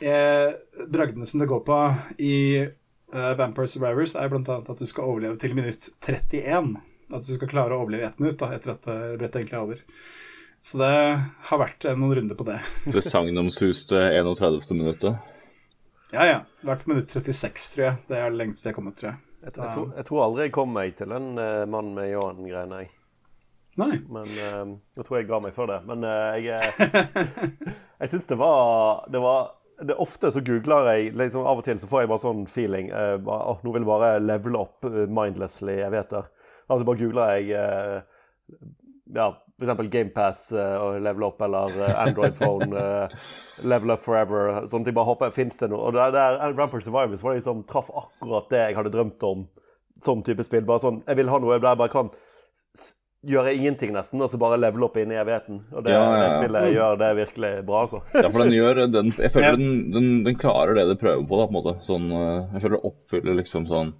bragdene 0.00 1.26
som 1.28 1.42
det 1.42 1.48
går 1.50 1.60
på 1.60 1.78
i 2.24 2.36
uh, 2.64 3.32
Vampire 3.36 3.68
Survivors 3.68 4.14
er 4.16 4.30
bl.a. 4.32 4.54
at 4.56 4.78
du 4.80 4.86
skal 4.88 5.10
overleve 5.10 5.36
til 5.42 5.52
minutt 5.58 5.90
31. 6.00 6.70
At 7.10 7.26
du 7.26 7.34
skal 7.34 7.50
klare 7.50 7.76
å 7.76 7.82
overleve 7.84 8.08
ett 8.08 8.22
minutt 8.22 8.40
da, 8.40 8.48
etter 8.56 8.72
at 8.72 8.88
brettet 9.20 9.42
egentlig 9.42 9.58
er 9.58 9.66
over. 9.66 9.82
Så 10.64 10.80
det 10.80 10.94
har 11.50 11.60
vært 11.60 11.84
noen 12.00 12.16
runder 12.16 12.38
på 12.38 12.48
det. 12.48 12.56
det 12.96 13.04
sagnomsuste 13.04 14.00
31. 14.08 14.72
minuttet? 14.72 15.36
Ja, 16.10 16.24
ja. 16.26 16.38
Vært 16.66 16.88
minutt 16.90 17.12
36, 17.12 17.66
tror 17.74 17.84
jeg. 17.84 17.98
Det 18.08 18.18
er 18.18 18.32
det 18.32 18.40
lengste 18.40 18.70
jeg 18.70 18.76
kommet, 18.76 18.96
tror 18.98 19.12
jeg. 19.12 19.20
Jeg, 19.40 19.52
jeg, 19.56 19.74
tror, 19.74 19.92
jeg 19.96 20.06
tror, 20.08 20.22
aldri 20.24 20.46
jeg 20.48 20.54
kom 20.54 20.72
meg 20.74 20.96
til 20.98 21.14
en 21.16 21.30
uh, 21.38 21.66
mann 21.70 21.94
med 21.96 22.10
Johan-greiene, 22.10 22.80
jeg. 22.82 22.90
Nei. 23.80 23.94
Men 24.10 24.26
uh, 24.26 24.74
jeg 24.98 25.06
tror 25.06 25.20
jeg 25.20 25.28
ga 25.30 25.38
meg 25.44 25.54
for 25.56 25.70
det. 25.70 25.78
Men 25.88 26.04
uh, 26.04 26.34
jeg 26.42 26.58
Jeg 28.00 28.10
syns 28.10 28.26
det 28.26 28.38
var 28.40 29.04
Det 29.12 29.20
var 29.22 29.52
det, 29.80 29.94
ofte 30.02 30.28
så 30.32 30.42
googler 30.44 30.88
jeg 30.90 31.12
liksom 31.16 31.46
Av 31.48 31.60
og 31.60 31.64
til 31.64 31.78
så 31.80 31.88
får 31.88 32.02
jeg 32.02 32.10
bare 32.10 32.22
sånn 32.24 32.42
feeling 32.50 32.90
uh, 32.92 33.16
oh, 33.22 33.60
Nå 33.64 33.72
vil 33.72 33.84
jeg 33.84 33.88
bare 33.88 34.10
levele 34.20 34.60
opp 34.60 34.88
mindlessly, 34.90 35.78
jeg 35.78 35.94
vet 35.94 36.12
det. 36.16 36.24
Altså 36.66 36.88
bare 36.88 37.00
googler 37.00 37.38
jeg 37.38 38.02
ja, 39.14 39.30
f.eks. 39.60 39.88
GamePass 39.92 40.42
uh, 40.56 40.76
og 40.80 41.00
Level 41.04 41.26
Up 41.28 41.42
eller 41.44 41.76
uh, 41.76 41.90
Android 42.02 42.36
Phone, 42.38 42.70
uh, 42.72 43.32
Level 43.72 43.94
Up 43.94 44.04
Forever. 44.04 44.62
Sånn 44.70 44.84
at 44.84 44.92
jeg 44.92 44.96
bare 44.96 45.10
håper 45.10 45.34
Fins 45.34 45.60
det 45.60 45.70
noe? 45.72 45.90
Og 45.90 45.96
der, 45.96 46.14
der 46.14 46.40
Rampart 46.56 46.86
Survivors 46.86 47.24
var 47.24 47.36
liksom, 47.38 47.64
traff 47.70 47.90
akkurat 47.92 48.48
det 48.52 48.64
jeg 48.64 48.78
hadde 48.78 48.94
drømt 48.94 49.28
om. 49.28 49.44
Sånn 50.04 50.24
type 50.26 50.46
spill. 50.46 50.64
Bare 50.68 50.82
sånn, 50.82 51.02
Jeg 51.08 51.20
vil 51.20 51.32
ha 51.32 51.42
noe 51.42 51.58
der 51.58 51.74
jeg 51.74 51.82
bare 51.82 51.92
kan 51.92 52.10
gjøre 53.30 53.52
ingenting, 53.52 53.90
nesten, 53.92 54.20
og 54.24 54.30
så 54.32 54.38
bare 54.40 54.56
level 54.56 54.86
opp 54.86 54.94
inn 54.96 55.10
i 55.12 55.18
evigheten. 55.20 55.58
Og 55.74 55.84
det, 55.84 55.92
ja, 55.92 56.00
ja, 56.00 56.14
ja. 56.16 56.22
det 56.22 56.38
spillet 56.38 56.70
gjør 56.72 57.00
det 57.02 57.10
virkelig 57.18 57.50
bra, 57.68 57.82
altså. 57.84 58.00
ja, 58.16 58.30
for 58.30 58.44
den 58.46 58.54
gjør 58.56 58.80
den, 58.88 59.12
Jeg 59.12 59.34
føler 59.34 59.60
den, 59.60 59.74
den, 59.92 60.08
den, 60.24 60.38
klarer 60.40 60.78
det 60.78 60.86
det 60.94 60.96
prøver 61.02 61.26
på, 61.28 61.40
da, 61.42 61.48
på 61.50 61.52
en 61.52 61.58
måte. 61.58 61.76
Sånn, 61.84 62.08
jeg 62.14 62.64
føler 62.64 62.78
det 62.78 62.92
oppfyller 62.94 63.40
liksom 63.42 63.68
sånn 63.68 63.92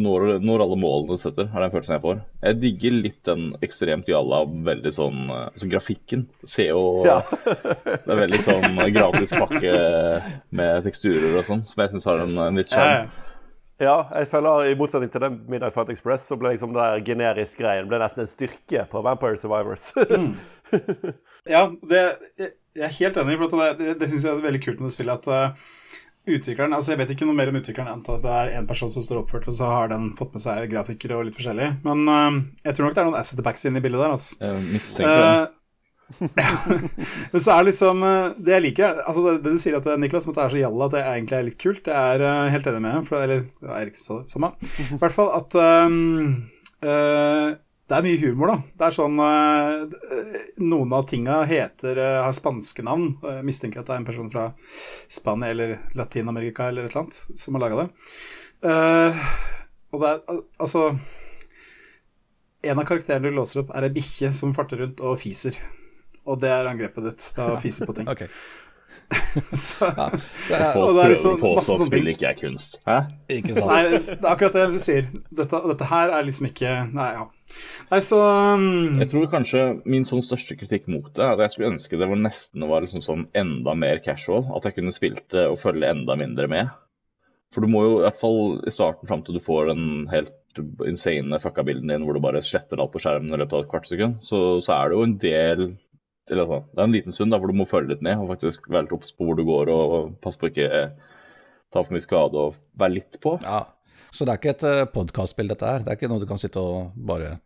når, 0.00 0.26
når, 0.42 0.64
alle 0.64 0.78
målene 0.80 1.14
du 1.14 1.20
setter, 1.20 1.48
er 1.48 1.64
den 1.64 1.72
følelsen 1.74 1.96
jeg 1.96 2.04
får. 2.04 2.22
Jeg 2.46 2.60
digger 2.62 2.96
litt 2.96 3.20
den 3.28 3.44
ekstremt 3.64 4.08
jalla, 4.10 4.42
veldig 4.70 4.92
sånn 4.94 5.20
altså 5.34 5.68
Grafikken 5.70 6.24
ser 6.42 6.72
jo 6.72 7.04
ja. 7.06 7.20
Det 7.44 8.08
er 8.08 8.22
veldig 8.24 8.40
sånn 8.44 8.80
gratis 8.96 9.34
pakke 9.34 9.76
med 10.54 10.88
teksturer 10.88 11.38
og 11.38 11.46
sånn, 11.46 11.62
som 11.68 11.84
jeg 11.84 11.94
syns 11.94 12.08
har 12.10 12.24
en, 12.24 12.34
en 12.48 12.58
viss 12.58 12.72
sjarm. 12.74 13.12
Ja, 13.82 14.04
jeg 14.20 14.28
føler 14.30 14.68
i 14.70 14.74
motsetning 14.78 15.10
til 15.10 15.22
den 15.24 15.40
Midnight 15.50 15.74
Fight 15.74 15.88
Express, 15.90 16.28
så 16.30 16.36
ble 16.38 16.52
liksom 16.54 16.70
den 16.70 16.78
der 16.78 17.00
generisk 17.02 17.58
greien 17.58 17.88
ble 17.90 17.98
nesten 17.98 18.22
en 18.22 18.30
styrke 18.30 18.84
på 18.90 19.02
Vampire 19.02 19.38
Survivors. 19.40 19.90
mm. 19.98 20.34
Ja, 21.54 21.66
det, 21.90 22.02
jeg 22.38 22.86
er 22.86 22.94
helt 23.00 23.18
enig, 23.20 23.34
for 23.40 23.58
det, 23.58 23.72
det, 23.80 23.96
det 24.00 24.10
syns 24.12 24.24
jeg 24.24 24.30
er 24.30 24.46
veldig 24.46 24.62
kult 24.62 24.78
med 24.78 24.88
det 24.88 24.94
spillet. 24.94 25.26
at 25.26 25.50
uh, 25.50 25.72
Utvikleren, 26.24 26.72
altså 26.72 26.94
Jeg 26.94 27.02
vet 27.02 27.10
ikke 27.12 27.26
noe 27.28 27.36
mer 27.36 27.50
om 27.52 27.58
utvikleren 27.58 27.90
enn 27.92 28.04
at 28.04 28.22
det 28.24 28.30
er 28.32 28.54
én 28.56 28.68
person 28.68 28.88
som 28.92 29.04
står 29.04 29.20
oppført, 29.20 29.48
og 29.50 29.56
så 29.56 29.68
har 29.68 29.90
den 29.92 30.08
fått 30.16 30.32
med 30.32 30.44
seg 30.44 30.70
grafikere 30.72 31.18
og 31.18 31.28
litt 31.28 31.36
forskjellig. 31.36 31.68
Men 31.84 32.08
uh, 32.08 32.38
jeg 32.64 32.76
tror 32.76 32.88
nok 32.88 32.96
det 32.96 33.02
er 33.02 33.10
noen 33.10 33.20
asset 33.20 33.44
backs 33.44 33.68
inne 33.68 33.82
i 33.82 33.84
bildet 33.84 34.00
der. 34.00 34.14
altså. 34.16 34.38
Jeg 34.40 34.64
mistenker. 34.70 35.20
Uh, 35.44 35.60
Men 37.32 37.40
så 37.40 37.54
er 37.54 37.62
det 37.62 37.70
liksom 37.70 38.02
eh, 38.04 38.26
Det 38.36 38.52
jeg 38.52 38.62
liker 38.66 38.98
altså 39.06 39.22
det, 39.24 39.30
det, 39.40 39.54
du 39.54 39.62
sier 39.62 39.78
at 39.78 39.86
Niklas, 39.96 40.26
at 40.28 40.36
det 40.36 40.42
er 40.42 40.52
så 40.52 40.60
jalla 40.60 40.88
at 40.88 40.96
det 40.96 41.04
egentlig 41.04 41.36
er 41.38 41.46
litt 41.46 41.60
kult, 41.62 41.80
det 41.86 41.94
er 41.96 42.24
uh, 42.24 42.48
helt 42.52 42.68
enig 42.68 42.82
med. 42.84 43.06
For, 43.08 43.24
eller 43.24 43.78
Eirik 43.78 43.96
sa 43.98 44.20
det 44.20 44.34
samme. 44.34 44.52
I 44.84 45.00
hvert 45.00 45.16
fall 45.16 45.32
at 45.38 45.56
um, 45.88 45.96
uh, 46.84 47.56
det 47.84 47.96
er 47.96 48.04
mye 48.06 48.20
humor, 48.22 48.48
da. 48.48 48.56
Det 48.80 48.86
er 48.86 48.94
sånn 48.96 49.18
uh, 49.20 49.96
Noen 50.64 50.94
av 50.96 51.04
tinga 51.08 51.42
heter 51.48 51.98
uh, 52.00 52.22
har 52.24 52.32
spanske 52.32 52.84
navn. 52.86 53.10
Jeg 53.20 53.44
mistenker 53.44 53.82
at 53.82 53.90
det 53.90 53.96
er 53.96 54.00
en 54.00 54.06
person 54.08 54.30
fra 54.32 54.46
Spania 55.12 55.52
eller 55.52 55.76
Latin-Amerika 55.98 56.70
eller 56.70 56.86
et 56.86 56.94
eller 56.94 57.02
annet 57.02 57.40
som 57.42 57.58
har 57.58 57.66
laga 57.66 57.82
det. 57.82 57.88
Uh, 58.64 59.26
og 59.92 60.00
det 60.00 60.10
er 60.14 60.40
altså 60.64 60.86
En 62.64 62.80
av 62.80 62.86
karakterene 62.88 63.28
du 63.28 63.36
låser 63.36 63.60
opp, 63.60 63.74
er 63.76 63.84
ei 63.84 63.92
bikkje 63.92 64.30
som 64.32 64.54
farter 64.56 64.80
rundt 64.80 65.02
og 65.04 65.18
fiser. 65.20 65.58
Og 66.24 66.40
det 66.40 66.48
er 66.48 66.70
angrepet 66.70 67.04
ditt. 67.04 67.26
Det 67.36 67.42
er 67.44 67.52
å 67.52 67.60
fise 67.60 67.84
på 67.84 67.92
ting. 67.98 68.08
okay. 68.12 68.32
så, 69.66 69.88
ja. 69.90 70.08
Folk 70.74 70.74
prøver 70.74 71.00
er 71.04 71.14
liksom 71.14 71.40
masse 71.42 71.76
sånne 71.78 71.92
ting. 71.92 72.10
ikke 72.14 72.28
er 72.30 72.36
kunst. 72.38 72.76
Hæ? 72.88 72.98
Ikke 73.38 73.54
sant? 73.56 73.70
Nei, 73.70 74.00
det 74.06 74.18
er 74.18 74.30
akkurat 74.32 74.58
det 74.58 74.66
du 74.74 74.78
sier. 74.82 75.08
Dette, 75.30 75.62
dette 75.72 75.88
her 75.90 76.14
er 76.18 76.28
liksom 76.28 76.48
ikke 76.50 76.74
Nei, 76.94 77.08
ja. 77.16 77.26
Nei, 77.90 78.00
så 78.02 78.18
um... 78.18 78.96
Jeg 79.02 79.10
tror 79.12 79.26
kanskje 79.30 79.64
min 79.86 80.06
sånn 80.08 80.24
største 80.24 80.56
kritikk 80.58 80.88
mot 80.90 81.10
det 81.14 81.22
er 81.22 81.36
at 81.36 81.44
jeg 81.44 81.54
skulle 81.54 81.74
ønske 81.74 82.00
det 82.00 82.08
var 82.10 82.18
nesten 82.18 82.64
var 82.70 82.82
liksom 82.82 83.04
sånn 83.04 83.26
enda 83.38 83.76
mer 83.78 84.00
casual. 84.04 84.46
At 84.56 84.66
jeg 84.68 84.78
kunne 84.78 84.94
spilt 84.94 85.26
det 85.34 85.46
og 85.50 85.60
følge 85.62 85.92
enda 85.92 86.18
mindre 86.18 86.50
med. 86.50 86.72
For 87.54 87.62
du 87.62 87.70
må 87.70 87.84
jo 87.84 87.98
i 88.00 88.06
hvert 88.08 88.18
fall 88.18 88.40
i 88.66 88.72
starten 88.74 89.06
fram 89.10 89.22
til 89.22 89.38
du 89.38 89.44
får 89.44 89.70
den 89.70 89.84
helt 90.10 90.34
insane 90.86 91.38
fucka 91.42 91.64
bilden 91.66 91.90
din 91.90 92.04
hvor 92.06 92.14
du 92.14 92.22
bare 92.22 92.42
sletter 92.44 92.80
alt 92.82 92.92
på 92.94 93.02
skjermen 93.02 93.34
i 93.34 93.40
løpet 93.40 93.56
av 93.56 93.64
et 93.64 93.70
kvart 93.72 93.88
sekund, 93.90 94.20
så, 94.22 94.60
så 94.62 94.74
er 94.76 94.90
det 94.90 94.98
jo 94.98 95.06
en 95.06 95.16
del 95.22 95.64
eller 96.30 96.44
altså, 96.44 96.60
Det 96.72 96.80
er 96.80 96.88
en 96.88 96.94
liten 96.94 97.12
stund 97.12 97.34
da, 97.34 97.38
hvor 97.40 97.50
du 97.50 97.58
må 97.58 97.66
følge 97.68 97.94
litt 97.94 98.04
ned 98.04 98.20
og 98.20 98.30
faktisk 98.32 98.68
være 98.70 98.86
litt 98.86 98.96
obs 98.96 99.12
på 99.12 99.28
hvor 99.28 99.38
du 99.38 99.44
går 99.48 99.72
og, 99.72 99.94
passe 100.24 100.40
på 100.40 100.50
ikke 100.50 100.68
ta 101.74 101.82
for 101.82 101.94
mye 101.94 102.04
skade 102.04 102.38
og 102.38 102.60
være 102.78 103.00
litt 103.00 103.18
på. 103.22 103.36
Ja, 103.42 103.64
Så 104.14 104.24
det 104.24 104.32
er 104.32 104.40
ikke 104.40 104.54
et 104.54 104.64
uh, 104.68 104.84
podkastspill, 104.94 105.50
dette 105.50 105.66
her? 105.66 105.82
Det 105.82 105.90
er 105.90 105.98
ikke 105.98 106.10
noe 106.12 106.22
du 106.22 106.28
kan 106.30 106.40
sitte 106.40 106.62
og 106.62 106.94
bare 106.94 107.38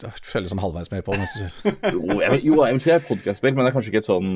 følge 0.00 0.50
sånn 0.52 0.60
halvveis 0.62 0.90
med 0.92 1.04
på? 1.04 1.16
jo, 1.16 2.20
jeg, 2.20 2.42
jo, 2.44 2.58
jeg 2.60 2.76
vil 2.76 2.82
si 2.82 2.90
det 2.90 2.96
er 2.96 3.00
et 3.00 3.08
podkastspill, 3.08 3.56
men 3.56 3.64
det 3.64 3.70
er 3.70 3.76
kanskje 3.76 3.92
ikke 3.92 4.02
et 4.04 4.10
sånn 4.10 4.34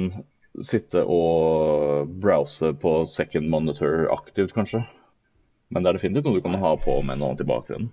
sitte 0.65 1.03
og 1.11 2.11
browse 2.23 2.73
på 2.81 2.95
second 3.11 3.51
monitor 3.51 4.09
aktivt, 4.15 4.55
kanskje. 4.57 4.85
Men 5.75 5.85
det 5.85 5.91
er 5.91 5.99
definitivt 5.99 6.29
noe 6.29 6.39
du 6.39 6.45
kan 6.45 6.59
ha 6.63 6.75
på 6.79 6.97
med 7.03 7.19
noe 7.19 7.33
annet 7.33 7.45
i 7.45 7.49
bakgrunnen. 7.49 7.93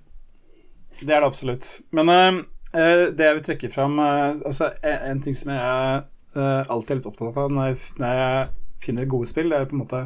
Det 1.02 1.10
er 1.10 1.24
det 1.24 1.30
absolutt. 1.30 1.70
Men 1.96 2.12
Uh, 2.12 2.42
det 2.72 3.26
jeg 3.28 3.38
vil 3.38 3.44
trekke 3.46 3.70
fram 3.72 4.00
uh, 4.00 4.40
altså, 4.48 4.72
en, 4.88 5.20
ting 5.24 5.36
som 5.36 5.52
jeg 5.52 6.04
uh, 6.38 6.62
alltid 6.72 6.94
er 6.94 7.00
litt 7.02 7.10
opptatt 7.10 7.40
av 7.42 7.52
når 7.52 7.74
jeg, 7.74 8.52
finner 8.82 9.06
gode 9.06 9.28
spill, 9.30 9.52
det 9.52 9.60
er 9.60 9.68
på 9.70 9.76
en 9.76 9.84
måte 9.84 9.98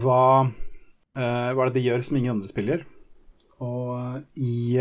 hva, 0.00 0.46
hva 1.12 1.64
er 1.66 1.68
det 1.68 1.74
de 1.74 1.82
gjør 1.84 2.04
som 2.06 2.16
ingen 2.16 2.32
andre 2.32 2.48
spill 2.48 2.70
gjør. 2.70 2.86
Og 3.66 4.22
i 4.40 4.78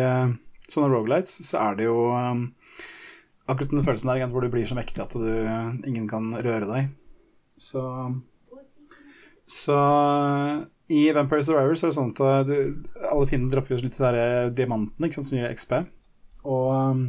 sånne 0.71 0.87
rogalights 0.93 1.41
så 1.43 1.59
er 1.59 1.75
det 1.75 1.89
jo 1.89 1.97
akkurat 2.15 3.73
den 3.73 3.83
følelsen 3.83 4.13
der 4.13 4.31
hvor 4.31 4.47
du 4.47 4.47
blir 4.53 4.63
så 4.69 4.77
mektig 4.79 5.03
at 5.03 5.11
du, 5.11 5.27
ingen 5.83 6.07
kan 6.07 6.31
røre 6.39 6.69
deg. 6.69 6.87
Så 7.59 7.83
Så 9.43 9.75
i 10.87 11.03
Vampire 11.19 11.43
Survivors 11.43 11.83
er 11.83 11.91
det 11.91 11.97
sånn 11.99 12.15
at 12.15 12.47
du, 12.47 12.55
alle 13.11 13.27
fiender 13.27 13.57
dropper 13.57 13.75
jo 13.75 13.83
litt 13.83 14.55
diamantene 14.55 15.11
som 15.19 15.35
gir 15.35 15.51
XP. 15.51 15.81
Og 16.45 17.01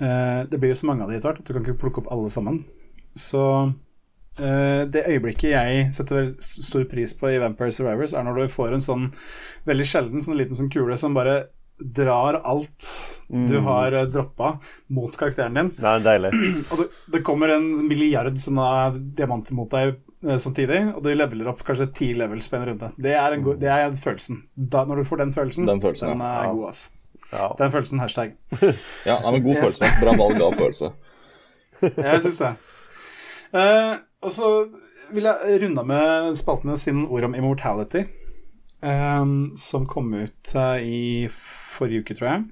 eh, 0.00 0.42
det 0.50 0.58
blir 0.58 0.74
jo 0.74 0.80
så 0.80 0.90
mange 0.90 1.04
av 1.04 1.12
de 1.12 1.18
etter 1.18 1.30
hvert 1.30 1.44
at 1.44 1.46
du 1.48 1.54
kan 1.54 1.66
ikke 1.66 1.80
plukke 1.84 2.04
opp 2.04 2.10
alle 2.14 2.32
sammen. 2.32 2.64
Så 3.18 3.44
eh, 4.40 4.82
det 4.90 5.06
øyeblikket 5.06 5.54
jeg 5.54 5.86
setter 5.96 6.34
stor 6.40 6.84
pris 6.90 7.14
på 7.16 7.32
i 7.32 7.40
Vampire 7.42 7.74
Survivors, 7.74 8.14
er 8.14 8.26
når 8.26 8.42
du 8.44 8.52
får 8.56 8.76
en 8.76 8.84
sånn 8.84 9.08
veldig 9.68 9.88
sjelden 9.88 10.24
sånn 10.24 10.38
liten 10.40 10.58
sånn 10.58 10.72
kule 10.72 10.98
som 11.00 11.16
bare 11.16 11.42
drar 11.80 12.34
alt 12.44 12.86
mm. 13.28 13.46
du 13.48 13.58
har 13.64 13.94
uh, 13.96 14.02
droppa, 14.04 14.58
mot 14.92 15.16
karakteren 15.16 15.56
din. 15.56 15.70
Det 15.78 15.88
er 15.88 16.04
deilig. 16.04 16.32
og 16.70 16.82
det, 16.82 16.86
det, 17.14 17.22
kommer 17.24 17.54
en 17.54 17.68
milliard 17.88 18.36
sånne 18.40 18.68
diamanter 19.16 19.56
mot 19.56 19.70
deg 19.72 19.96
samtidig, 20.20 20.82
og 20.92 21.00
du 21.04 21.14
leveler 21.14 21.48
opp 21.48 21.62
kanskje 21.64 21.88
ti 21.96 22.10
levels 22.16 22.50
på 22.52 22.58
en 22.58 22.66
runde. 22.68 22.90
Det 23.00 23.14
er, 23.16 23.36
en 23.36 23.46
det 23.60 23.70
er 23.72 23.94
følelsen. 23.96 24.42
Da, 24.54 24.84
når 24.84 25.00
du 25.00 25.08
får 25.08 25.22
den 25.22 25.32
følelsen, 25.32 25.68
den, 25.70 25.80
følelsen, 25.80 26.12
den 26.12 26.24
er 26.26 26.50
ja. 26.50 26.50
god, 26.52 26.66
altså. 26.74 26.99
Ja. 27.32 27.50
Den 27.58 27.72
følelsen. 27.72 28.02
Hashtag. 28.02 28.34
ja, 29.08 29.18
nei, 29.22 29.32
men 29.32 29.44
god 29.44 29.62
følelse. 29.62 29.90
Bra 30.02 30.14
valg 30.18 30.44
av 30.44 30.58
følelse. 30.58 30.92
jeg 32.10 32.22
syns 32.26 32.40
det. 32.42 32.54
Uh, 33.50 33.98
og 34.22 34.32
så 34.34 34.48
vil 35.14 35.26
jeg 35.26 35.60
runde 35.64 35.84
med 35.88 36.38
spaltene 36.38 36.76
sin 36.78 37.06
ord 37.08 37.26
om 37.26 37.34
immortality, 37.34 38.04
um, 38.84 39.52
som 39.58 39.88
kom 39.90 40.12
ut 40.14 40.54
uh, 40.54 40.78
i 40.78 41.26
forrige 41.34 42.04
uke, 42.04 42.18
tror 42.18 42.32
jeg. 42.32 42.48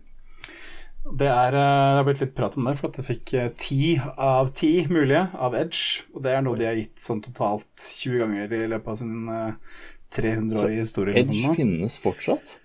Det, 1.09 1.29
er, 1.29 1.55
det 1.55 1.97
har 1.97 2.05
blitt 2.05 2.21
litt 2.21 2.35
prat 2.37 2.57
om 2.59 2.67
det, 2.69 2.75
for 2.79 2.91
at 2.91 2.99
jeg 3.01 3.07
fikk 3.07 3.35
ti 3.57 3.83
av 4.21 4.51
ti 4.57 4.73
mulige 4.91 5.23
av 5.41 5.57
Edge. 5.57 6.05
Og 6.13 6.25
det 6.25 6.35
er 6.35 6.43
noe 6.45 6.59
de 6.59 6.67
har 6.69 6.77
gitt 6.77 7.01
sånn 7.01 7.23
totalt 7.25 7.71
20 7.81 8.19
ganger 8.25 8.53
i 8.53 8.67
løpet 8.75 8.93
av 8.93 8.99
sin 9.01 9.31
eh, 9.33 9.79
300-årige 10.19 10.83
historie. 10.85 11.17
Edge 11.17 11.39
sånn 11.41 11.57
finnes 11.57 11.97
fortsatt? 12.03 12.59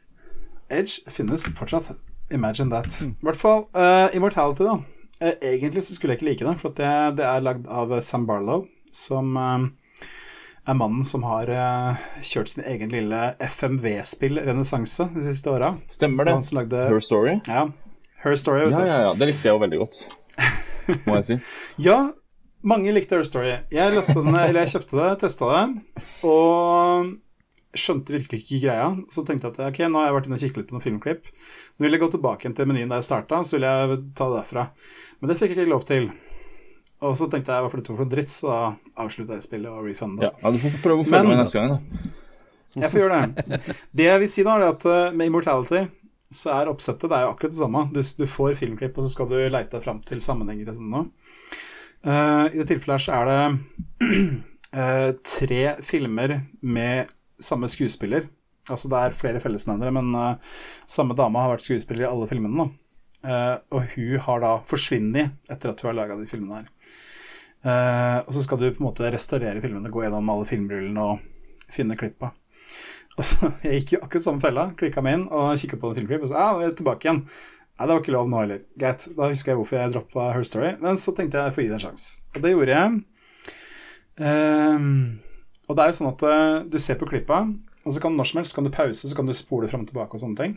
Edge 0.74 1.14
finnes 1.14 1.46
fortsatt. 1.58 1.92
Imagine 2.34 2.70
that. 2.70 3.02
I 3.02 3.26
hvert 3.26 3.40
fall 3.40 3.66
uh, 3.78 4.10
Immortality, 4.16 4.66
da. 4.66 4.80
Uh, 5.24 5.36
egentlig 5.42 5.84
så 5.84 5.96
skulle 5.96 6.16
jeg 6.16 6.22
ikke 6.22 6.30
like 6.32 6.48
det, 6.48 6.56
for 6.60 6.76
det, 6.78 6.90
det 7.20 7.28
er 7.28 7.46
lagd 7.46 7.70
av 7.72 7.94
eh, 7.94 8.02
Sam 8.04 8.26
Barlow, 8.28 8.66
som 8.94 9.38
uh, 9.38 9.68
er 10.66 10.80
mannen 10.80 11.06
som 11.06 11.26
har 11.28 11.52
kjørt 12.24 12.54
sin 12.54 12.64
egen 12.68 12.92
lille 12.94 13.22
FMV-spill-renessanse 13.44 15.10
de 15.14 15.26
siste 15.28 15.52
åra. 15.52 15.74
Stemmer 15.92 16.30
det? 16.30 16.38
Lagde 16.56 16.88
Her 16.90 17.04
Story? 17.04 17.38
Ja. 17.48 17.68
Her 18.24 18.36
Story, 18.40 18.66
vet 18.66 18.78
du. 18.78 18.86
ja, 18.88 19.02
ja. 19.10 19.14
Det 19.20 19.28
likte 19.30 19.50
jeg 19.50 19.58
jo 19.58 19.64
veldig 19.64 19.82
godt, 19.84 20.00
må 21.08 21.20
jeg 21.20 21.28
si. 21.28 21.40
Ja, 21.84 22.00
mange 22.64 22.96
likte 22.96 23.20
Her 23.20 23.28
Story. 23.28 23.58
Jeg, 23.76 23.92
den, 23.92 24.32
eller 24.32 24.64
jeg 24.64 24.74
kjøpte 24.78 25.02
det, 25.02 25.12
testa 25.26 25.52
det, 25.52 25.66
og 26.24 27.14
skjønte 27.74 28.14
virkelig 28.16 28.44
ikke 28.44 28.62
greia. 28.68 28.92
Så 29.14 29.24
tenkte 29.26 29.50
jeg 29.50 29.56
at 29.56 29.72
ok, 29.72 29.82
nå 29.90 30.02
har 30.02 30.10
jeg 30.10 30.18
vært 30.18 30.30
inne 30.30 30.38
og 30.38 30.44
kikket 30.44 30.62
litt 30.62 30.70
på 30.70 30.78
noen 30.78 30.86
filmklipp. 30.86 31.32
Nå 31.78 31.88
vil 31.88 31.98
jeg 31.98 32.04
gå 32.04 32.12
tilbake 32.14 32.54
til 32.54 32.70
menyen 32.70 32.94
der 32.94 33.02
jeg 33.02 33.10
starta, 33.10 33.42
så 33.46 33.58
vil 33.58 33.68
jeg 33.68 34.00
ta 34.18 34.30
det 34.30 34.40
derfra. 34.40 34.68
Men 35.20 35.32
det 35.32 35.40
fikk 35.40 35.54
jeg 35.54 35.64
ikke 35.64 35.74
lov 35.74 35.88
til. 35.90 36.10
Og 37.04 37.18
så 37.20 37.28
tenkte 37.32 37.52
jeg 37.52 37.66
hva 37.66 37.72
for 37.72 37.82
det 37.82 37.98
for 38.00 38.12
dritt, 38.12 38.32
så 38.32 38.50
da 38.50 38.60
avslutta 39.04 39.40
jeg 39.40 39.48
spillet 39.48 39.72
og 39.72 39.88
refunda. 39.90 40.30
Ja, 40.30 40.52
Du 40.54 40.62
får 40.62 40.78
prøve 40.84 41.04
å 41.04 41.08
følge 41.08 41.26
med 41.32 41.42
neste 41.42 41.60
gang, 41.60 41.74
da. 41.74 42.14
Jeg 42.74 42.90
får 42.90 43.04
gjøre 43.04 43.18
det. 43.22 43.58
Det 43.94 44.08
jeg 44.08 44.22
vil 44.24 44.32
si 44.34 44.46
da, 44.46 44.56
er 44.58 44.72
at 44.72 44.86
eh, 44.90 45.12
med 45.14 45.30
Immortality 45.30 45.84
så 46.34 46.50
er 46.56 46.72
oppsettet 46.72 47.12
det 47.12 47.18
er 47.20 47.28
jo 47.28 47.34
akkurat 47.34 47.54
det 47.54 47.60
samme. 47.60 47.84
Du, 47.94 48.00
du 48.02 48.24
får 48.30 48.56
filmklipp, 48.58 48.98
og 48.98 49.06
så 49.06 49.12
skal 49.14 49.30
du 49.30 49.36
leite 49.42 49.76
deg 49.76 49.84
fram 49.84 50.00
til 50.08 50.24
sammenhenger 50.26 50.72
og 50.72 50.80
sånn 50.80 50.94
nå. 50.94 51.04
Eh, 52.04 52.46
I 52.50 52.62
det 52.62 52.70
tilfellet 52.72 52.98
her 52.98 53.04
så 53.04 53.20
er 53.20 53.30
det 53.30 54.16
uh, 54.74 55.12
tre 55.36 55.62
filmer 55.86 56.40
med 56.66 57.12
samme 57.46 57.70
skuespiller. 57.72 58.30
Altså 58.72 58.88
det 58.92 59.00
er 59.00 59.18
flere 59.18 59.42
fellesnevnere, 59.44 59.92
men 59.96 60.14
uh, 60.16 60.56
samme 60.88 61.16
dame 61.20 61.42
har 61.42 61.52
vært 61.52 61.66
skuespiller 61.66 62.06
i 62.06 62.10
alle 62.10 62.30
filmene. 62.30 62.70
Eh, 63.24 63.56
og 63.72 63.86
hun 63.94 64.20
har 64.26 64.42
da 64.44 64.54
forsvunnet 64.68 65.52
etter 65.52 65.72
at 65.72 65.80
hun 65.80 65.94
har 65.94 66.00
laga 66.02 66.18
de 66.20 66.28
filmene 66.28 66.60
her. 66.60 66.70
Uh, 67.64 68.20
og 68.26 68.34
så 68.36 68.42
skal 68.44 68.60
du 68.60 68.66
på 68.68 68.82
en 68.82 68.90
måte 68.90 69.12
restaurere 69.14 69.62
filmene, 69.64 69.92
gå 69.92 70.04
gjennom 70.04 70.32
alle 70.34 70.48
filmrullene 70.50 71.06
og 71.08 71.70
finne 71.72 71.96
klippa. 72.00 72.34
Og 73.16 73.24
så, 73.24 73.52
Jeg 73.64 73.84
gikk 73.84 73.96
jo 73.96 74.02
akkurat 74.04 74.28
samme 74.28 74.44
fella, 74.44 74.68
klikka 74.80 75.04
meg 75.06 75.20
inn 75.20 75.26
og 75.32 75.54
kikka 75.62 75.80
på 75.80 75.94
filmklipp, 75.96 76.26
og 76.26 76.34
så 76.34 76.40
ja, 76.40 76.50
nå 76.52 76.64
er 76.64 76.68
jeg 76.68 76.80
tilbake 76.82 77.08
igjen. 77.08 77.24
Nei, 77.74 77.88
det 77.88 77.94
var 77.96 78.04
ikke 78.04 78.14
lov 78.14 78.28
nå 78.30 78.42
heller. 78.44 78.66
Greit, 78.80 79.08
da 79.18 79.32
husker 79.32 79.54
jeg 79.54 79.60
hvorfor 79.60 79.80
jeg 79.80 79.94
droppa 79.96 80.28
Her 80.36 80.44
Story. 80.46 80.74
Men 80.84 81.00
så 81.00 81.16
tenkte 81.16 81.40
jeg 81.40 81.50
jeg 81.50 81.56
får 81.56 81.64
gi 81.64 81.70
det 81.72 81.78
en 81.80 81.84
sjanse. 81.88 82.10
Og 82.36 82.44
det 82.44 82.52
gjorde 82.54 82.76
jeg. 82.76 83.00
Ehm, 84.28 84.92
og 85.74 85.78
det 85.80 85.88
er 85.88 85.90
jo 85.90 85.98
sånn 85.98 86.12
at 86.12 86.24
uh, 86.30 86.58
du 86.70 86.78
ser 86.78 87.00
på 87.02 87.08
klippa, 87.10 87.40
og 87.82 87.96
så 87.96 88.02
kan 88.04 88.14
når 88.14 88.30
som 88.30 88.40
helst 88.40 88.54
kan 88.54 88.68
du 88.68 88.70
pause, 88.74 89.10
så 89.10 89.18
kan 89.18 89.26
du 89.26 89.34
spole 89.34 89.66
fram 89.72 89.82
og 89.82 89.90
tilbake 89.90 90.14
og 90.14 90.22
sånne 90.22 90.38
ting. 90.38 90.54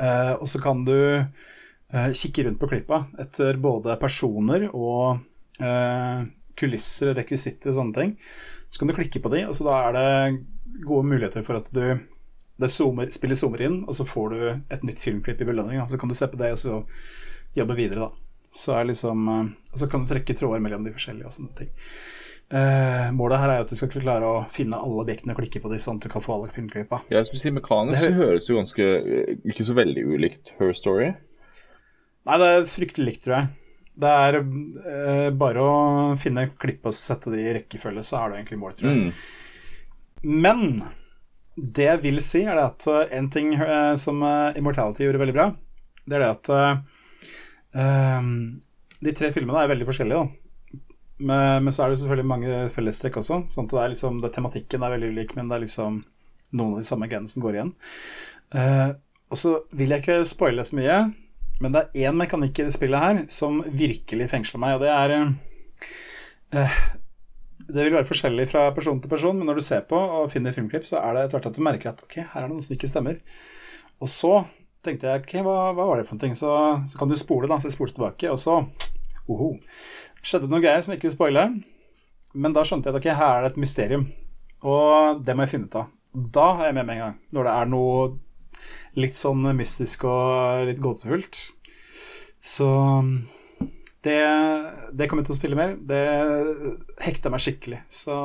Uh, 0.00 0.40
og 0.40 0.48
så 0.48 0.60
kan 0.64 0.80
du 0.88 0.96
uh, 1.20 2.10
kikke 2.16 2.46
rundt 2.46 2.60
på 2.62 2.70
klippa 2.70 3.02
etter 3.20 3.60
både 3.60 3.98
personer 4.00 4.70
og 4.72 5.20
kulisser 5.56 6.32
kulisser, 6.56 7.12
rekvisitter 7.16 7.70
og 7.72 7.76
sånne 7.76 7.96
ting. 7.96 8.10
Så 8.72 8.80
kan 8.80 8.88
du 8.88 8.94
klikke 8.96 9.20
på 9.20 9.30
de, 9.32 9.42
og 9.48 9.52
så 9.56 9.64
da 9.68 9.76
er 9.86 9.96
det 9.96 10.84
gode 10.88 11.08
muligheter 11.08 11.44
for 11.44 11.60
at 11.60 11.68
du 11.72 11.98
det 12.56 12.70
zoomer, 12.72 13.08
spillet 13.12 13.36
zoomer 13.36 13.66
inn, 13.66 13.82
og 13.84 13.96
så 13.96 14.04
får 14.08 14.32
du 14.32 14.40
et 14.72 14.84
nytt 14.88 15.04
filmklipp 15.04 15.42
i 15.44 15.48
belønning. 15.48 15.80
Så 15.88 16.00
kan 16.00 16.08
du 16.08 16.16
se 16.16 16.28
på 16.32 16.40
det 16.40 16.54
og 16.54 16.60
så 16.60 16.78
jobbe 17.56 17.76
videre, 17.76 18.08
da. 18.08 18.52
Så 18.56 18.72
er 18.72 18.88
liksom, 18.88 19.28
og 19.28 19.76
så 19.76 19.88
kan 19.92 20.04
du 20.04 20.12
trekke 20.12 20.36
tråder 20.36 20.64
mellom 20.64 20.84
de 20.84 20.94
forskjellige 20.96 21.28
og 21.28 21.36
sånne 21.36 21.56
ting. 21.60 21.72
Eh, 22.46 23.06
målet 23.10 23.40
her 23.42 23.50
er 23.50 23.56
jo 23.58 23.64
at 23.64 23.72
du 23.72 23.78
skal 23.78 23.90
klare 23.90 24.26
å 24.30 24.42
finne 24.52 24.78
alle 24.78 25.02
objektene 25.02 25.34
og 25.34 25.40
klikke 25.40 25.62
på 25.64 25.70
de, 25.72 25.80
sånn 25.82 25.98
at 25.98 26.06
du 26.06 26.12
kan 26.12 26.22
få 26.22 26.36
alle 26.36 26.52
filmklippa. 26.54 27.00
Jeg 27.10 27.26
skulle 27.26 27.42
si 27.42 27.54
Mekanisk 27.56 27.98
Det 27.98 28.10
så 28.12 28.18
høres 28.20 28.46
jo 28.46 28.58
ganske 28.60 28.90
Ikke 29.50 29.66
så 29.66 29.74
veldig 29.78 30.04
ulikt 30.14 30.52
Her 30.60 30.74
Story. 30.78 31.08
Nei, 32.26 32.36
det 32.42 32.50
er 32.52 32.68
fryktelig 32.70 33.08
likt, 33.08 33.24
tror 33.26 33.36
jeg. 33.36 33.50
Det 33.96 34.12
er 34.12 34.38
uh, 34.42 35.28
bare 35.38 35.62
å 35.64 35.74
finne 36.20 36.48
klipp 36.58 36.86
og 36.86 36.94
sette 36.94 37.32
de 37.32 37.42
i 37.42 37.52
rekkefølge, 37.56 38.02
så 38.04 38.18
er 38.20 38.28
du 38.28 38.38
egentlig 38.38 38.58
mål, 38.60 38.74
tror 38.76 38.90
jeg. 38.90 39.04
Mm. 39.06 40.32
Men 40.46 40.64
det 41.56 41.86
jeg 41.86 42.02
vil 42.02 42.18
si, 42.24 42.42
er 42.44 42.58
det 42.58 42.66
at 42.66 42.88
uh, 42.90 43.04
en 43.16 43.30
ting 43.32 43.54
eh, 43.54 43.94
som 44.00 44.20
eh, 44.26 44.58
Immortality 44.58 45.06
gjorde 45.06 45.22
veldig 45.22 45.36
bra, 45.38 45.46
det 46.06 46.18
er 46.18 46.24
det 46.24 46.32
at 46.34 46.50
eh, 46.52 46.74
eh, 47.82 48.28
de 49.06 49.14
tre 49.16 49.30
filmene 49.34 49.62
er 49.62 49.72
veldig 49.72 49.88
forskjellige, 49.88 50.26
da. 50.26 50.45
Men, 51.18 51.64
men 51.64 51.72
så 51.72 51.84
er 51.84 51.92
det 51.92 52.00
selvfølgelig 52.02 52.28
mange 52.28 52.60
fellestrekk 52.74 53.20
også. 53.22 53.40
Sånn 53.52 53.68
at 53.68 53.72
det 53.72 53.82
er 53.82 53.92
liksom, 53.94 54.20
det, 54.20 54.32
tematikken 54.34 54.84
er 54.84 54.96
veldig 54.96 55.12
ulik, 55.14 55.36
men 55.36 55.48
det 55.48 55.56
er 55.56 55.64
liksom 55.64 56.02
noen 56.56 56.76
av 56.76 56.82
de 56.82 56.88
samme 56.88 57.08
greiene 57.10 57.30
som 57.30 57.44
går 57.44 57.56
igjen. 57.56 57.72
Uh, 58.54 58.90
og 59.32 59.40
så 59.40 59.54
vil 59.74 59.90
jeg 59.94 60.04
ikke 60.04 60.20
spoile 60.28 60.64
så 60.66 60.76
mye, 60.78 60.98
men 61.64 61.72
det 61.74 61.82
er 61.82 62.10
én 62.10 62.18
mekanikk 62.20 62.60
i 62.60 62.68
det 62.68 62.76
spillet 62.76 63.02
her 63.02 63.22
som 63.32 63.62
virkelig 63.66 64.28
fengsler 64.30 64.62
meg, 64.62 64.76
og 64.76 64.84
det 64.84 64.92
er 64.92 65.16
uh, 66.54 66.76
det 67.66 67.82
vil 67.82 67.96
være 67.96 68.06
forskjellig 68.06 68.46
fra 68.50 68.68
person 68.76 69.00
til 69.02 69.10
person, 69.10 69.38
men 69.38 69.48
når 69.48 69.58
du 69.58 69.64
ser 69.66 69.82
på 69.90 69.98
og 69.98 70.30
finner 70.30 70.54
filmklipp, 70.54 70.86
så 70.86 71.00
er 71.00 71.16
det 71.16 71.24
etter 71.24 71.38
hvert 71.38 71.48
at 71.50 71.58
du 71.58 71.64
merker 71.66 71.90
at 71.90 72.04
ok, 72.04 72.20
her 72.20 72.44
er 72.44 72.46
det 72.46 72.54
noe 72.54 72.66
som 72.66 72.76
ikke 72.76 72.90
stemmer. 72.90 73.18
Og 73.98 74.10
så 74.12 74.34
tenkte 74.86 75.08
jeg 75.08 75.24
ok, 75.24 75.34
hva, 75.42 75.56
hva 75.74 75.88
var 75.88 75.98
det 75.98 76.06
for 76.06 76.20
ting? 76.22 76.36
Så, 76.38 76.50
så 76.86 77.00
kan 77.00 77.10
du 77.10 77.16
spole, 77.18 77.50
da. 77.50 77.58
Så 77.58 77.70
jeg 77.70 77.74
spolte 77.74 77.98
tilbake, 77.98 78.30
og 78.30 78.38
så 78.38 78.60
oho, 79.26 79.56
skjedde 80.26 80.50
noen 80.50 80.64
greier 80.64 80.82
som 80.84 80.94
ikke 80.94 81.08
vil 81.08 81.14
spoile. 81.14 81.46
Men 82.36 82.54
da 82.56 82.64
skjønte 82.66 82.90
jeg 82.90 82.96
at 82.96 83.00
ok, 83.00 83.10
her 83.16 83.38
er 83.38 83.46
det 83.46 83.52
et 83.54 83.60
mysterium, 83.62 84.06
og 84.66 85.22
det 85.24 85.36
må 85.36 85.46
jeg 85.46 85.54
finne 85.54 85.70
ut 85.70 85.78
av. 85.80 85.92
Da 86.36 86.46
er 86.58 86.70
jeg 86.70 86.76
med 86.78 86.88
med 86.88 86.96
en 86.96 87.04
gang. 87.04 87.18
Når 87.36 87.46
det 87.46 87.54
er 87.54 87.70
noe 87.70 87.96
litt 88.96 89.18
sånn 89.18 89.44
mystisk 89.56 90.06
og 90.08 90.66
litt 90.68 90.80
gåtefullt. 90.82 91.40
Så 92.40 92.68
det, 94.06 94.20
det 94.96 95.08
kommer 95.08 95.24
jeg 95.24 95.30
til 95.30 95.36
å 95.36 95.38
spille 95.38 95.58
mer. 95.58 95.74
Det 95.76 96.02
hekta 97.04 97.32
meg 97.32 97.42
skikkelig. 97.44 97.82
Så 97.92 98.16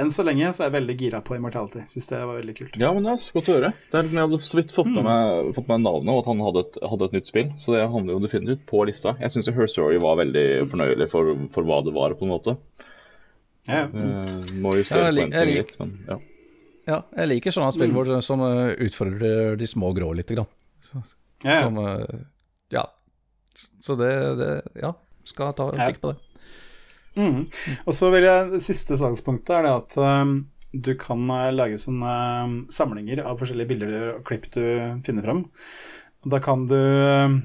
enn 0.00 0.10
så 0.12 0.24
lenge 0.26 0.50
så 0.52 0.62
er 0.62 0.68
jeg 0.70 0.74
veldig 0.76 0.96
gira 1.00 1.20
på 1.24 1.36
Immortality. 1.36 1.82
Syns 1.90 2.08
det 2.10 2.20
var 2.20 2.38
veldig 2.38 2.54
kult. 2.58 2.76
Ja, 2.80 2.92
men 2.96 3.06
det 3.06 3.12
er 3.14 3.20
så 3.22 3.34
godt 3.36 3.48
å 3.48 3.56
høre. 3.56 3.70
Det 3.92 3.98
er, 4.00 4.10
jeg 4.12 4.22
hadde 4.26 4.40
så 4.44 4.58
vidt 4.60 4.74
fått 4.76 4.90
med 4.92 5.06
meg, 5.06 5.50
fått 5.56 5.68
med 5.70 5.78
meg 5.78 5.84
navnet 5.86 6.12
og 6.14 6.20
at 6.22 6.30
han 6.30 6.42
hadde 6.46 6.62
et, 6.66 6.78
hadde 6.92 7.08
et 7.08 7.16
nytt 7.16 7.30
spill, 7.32 7.48
så 7.62 7.74
det 7.74 7.84
havner 7.94 8.16
jo 8.16 8.22
definitivt 8.24 8.64
på 8.68 8.84
lista. 8.88 9.16
Jeg 9.22 9.34
syns 9.34 9.50
Her 9.56 9.70
Story 9.72 9.98
var 10.02 10.20
veldig 10.20 10.46
fornøyelig 10.72 11.08
for, 11.12 11.32
for 11.54 11.68
hva 11.68 11.80
det 11.86 11.96
var, 11.96 12.14
på 12.18 12.28
en 12.28 12.34
måte. 12.34 12.56
Ja, 13.66 13.82
ja. 13.82 13.86
Eh, 13.90 14.52
må 14.62 14.76
justere 14.78 15.08
Ja, 15.08 15.10
jeg 15.10 15.16
forventningene 15.16 15.58
litt, 15.58 15.78
men 15.80 15.94
ja. 16.06 16.18
Ja, 16.86 17.00
jeg 17.18 17.32
liker 17.32 17.54
sånne 17.56 17.72
spill 17.74 17.90
hvor, 17.96 18.12
som 18.22 18.44
uh, 18.46 18.70
utfordrer 18.86 19.56
de 19.58 19.66
små 19.66 19.90
grå 19.96 20.12
lite 20.14 20.36
grann. 20.38 20.46
Så, 20.86 21.00
ja, 21.42 21.56
ja. 21.56 21.62
Som 21.64 21.80
uh, 21.82 22.04
Ja. 22.70 22.84
Så 23.82 23.96
det, 23.98 24.12
det 24.38 24.50
Ja, 24.78 24.92
skal 25.26 25.54
ta 25.56 25.66
en 25.72 25.80
Ja. 25.80 25.88
kikk 25.90 25.98
på 26.04 26.12
det. 26.12 26.20
Mhm. 27.16 27.46
Og 27.86 27.96
så 27.96 28.10
vil 28.12 28.26
jeg, 28.28 28.62
siste 28.64 28.98
salgspunktet 29.00 29.56
er 29.56 29.66
det 29.66 29.74
at 29.74 29.98
um, 29.98 30.38
du 30.76 30.92
kan 31.00 31.22
uh, 31.32 31.48
lage 31.54 31.78
sånne 31.80 32.14
um, 32.44 32.56
samlinger 32.72 33.24
av 33.24 33.40
forskjellige 33.40 33.70
bilder 33.72 33.94
og 34.16 34.24
klipp 34.28 34.50
du 34.54 34.62
finner 35.06 35.24
fram. 35.24 35.44
Da 36.26 36.40
kan 36.42 36.66
du 36.68 36.76
uh, 36.76 37.36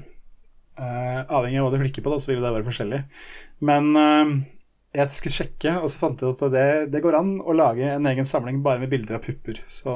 Avhengig 0.82 1.60
av 1.60 1.68
hva 1.68 1.76
du 1.76 1.82
klikker 1.84 2.04
på, 2.04 2.12
da, 2.12 2.18
så 2.20 2.32
vil 2.32 2.42
det 2.42 2.50
være 2.52 2.66
forskjellig. 2.66 3.00
Men 3.64 3.92
uh, 3.96 4.34
jeg 4.92 5.08
skulle 5.16 5.36
sjekke, 5.38 5.72
og 5.80 5.88
så 5.88 6.00
fant 6.02 6.20
jeg 6.20 6.34
ut 6.34 6.42
at 6.44 6.52
det, 6.52 6.66
det 6.92 7.00
går 7.04 7.16
an 7.16 7.36
å 7.40 7.54
lage 7.56 7.86
en 7.94 8.08
egen 8.10 8.28
samling 8.28 8.58
bare 8.64 8.82
med 8.82 8.90
bilder 8.92 9.16
av 9.16 9.24
pupper. 9.24 9.62
Så 9.70 9.94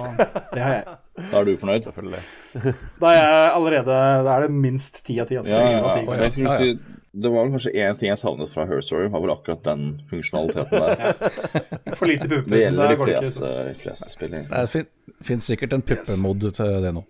det 0.55 0.63
har 0.63 0.79
jeg. 0.79 0.87
Da 1.17 1.39
er 1.41 1.47
du 1.49 1.55
fornøyd? 1.57 1.81
Selvfølgelig. 1.81 2.73
Da 3.01 3.09
er 3.09 3.15
jeg 3.17 3.53
allerede 3.57 3.95
Da 4.27 4.35
er 4.35 4.43
det 4.45 4.51
minst 4.53 4.99
ti 5.07 5.15
av 5.23 5.31
ti. 5.31 5.39
Altså, 5.41 5.55
Ja, 5.55 5.63
ja, 5.73 5.79
ja. 5.81 6.96
Det 7.23 7.31
var 7.33 7.49
kanskje 7.49 7.73
én 7.73 7.97
ting 7.97 8.11
jeg 8.11 8.21
savnet 8.21 8.51
fra 8.53 8.67
Her 8.69 8.83
Story, 8.85 9.09
var 9.13 9.23
vel 9.25 9.33
akkurat 9.33 9.63
den 9.65 9.85
funksjonaliteten 10.11 10.83
der. 10.85 11.31
For 11.99 12.11
lite 12.11 12.29
pupper. 12.29 12.51
Det 12.51 12.59
gjelder 12.61 12.83
de 12.83 12.97
det 12.97 12.97
ikke. 12.97 13.21
fleste, 13.23 13.53
de 13.69 13.77
fleste 13.81 14.11
spill. 14.13 14.35
Det 14.37 14.65
fin, 14.73 14.89
finnes 15.25 15.47
sikkert 15.49 15.77
en 15.79 15.85
puppemod 15.87 16.45
til 16.59 16.75
det 16.85 16.93
nå. 16.99 17.05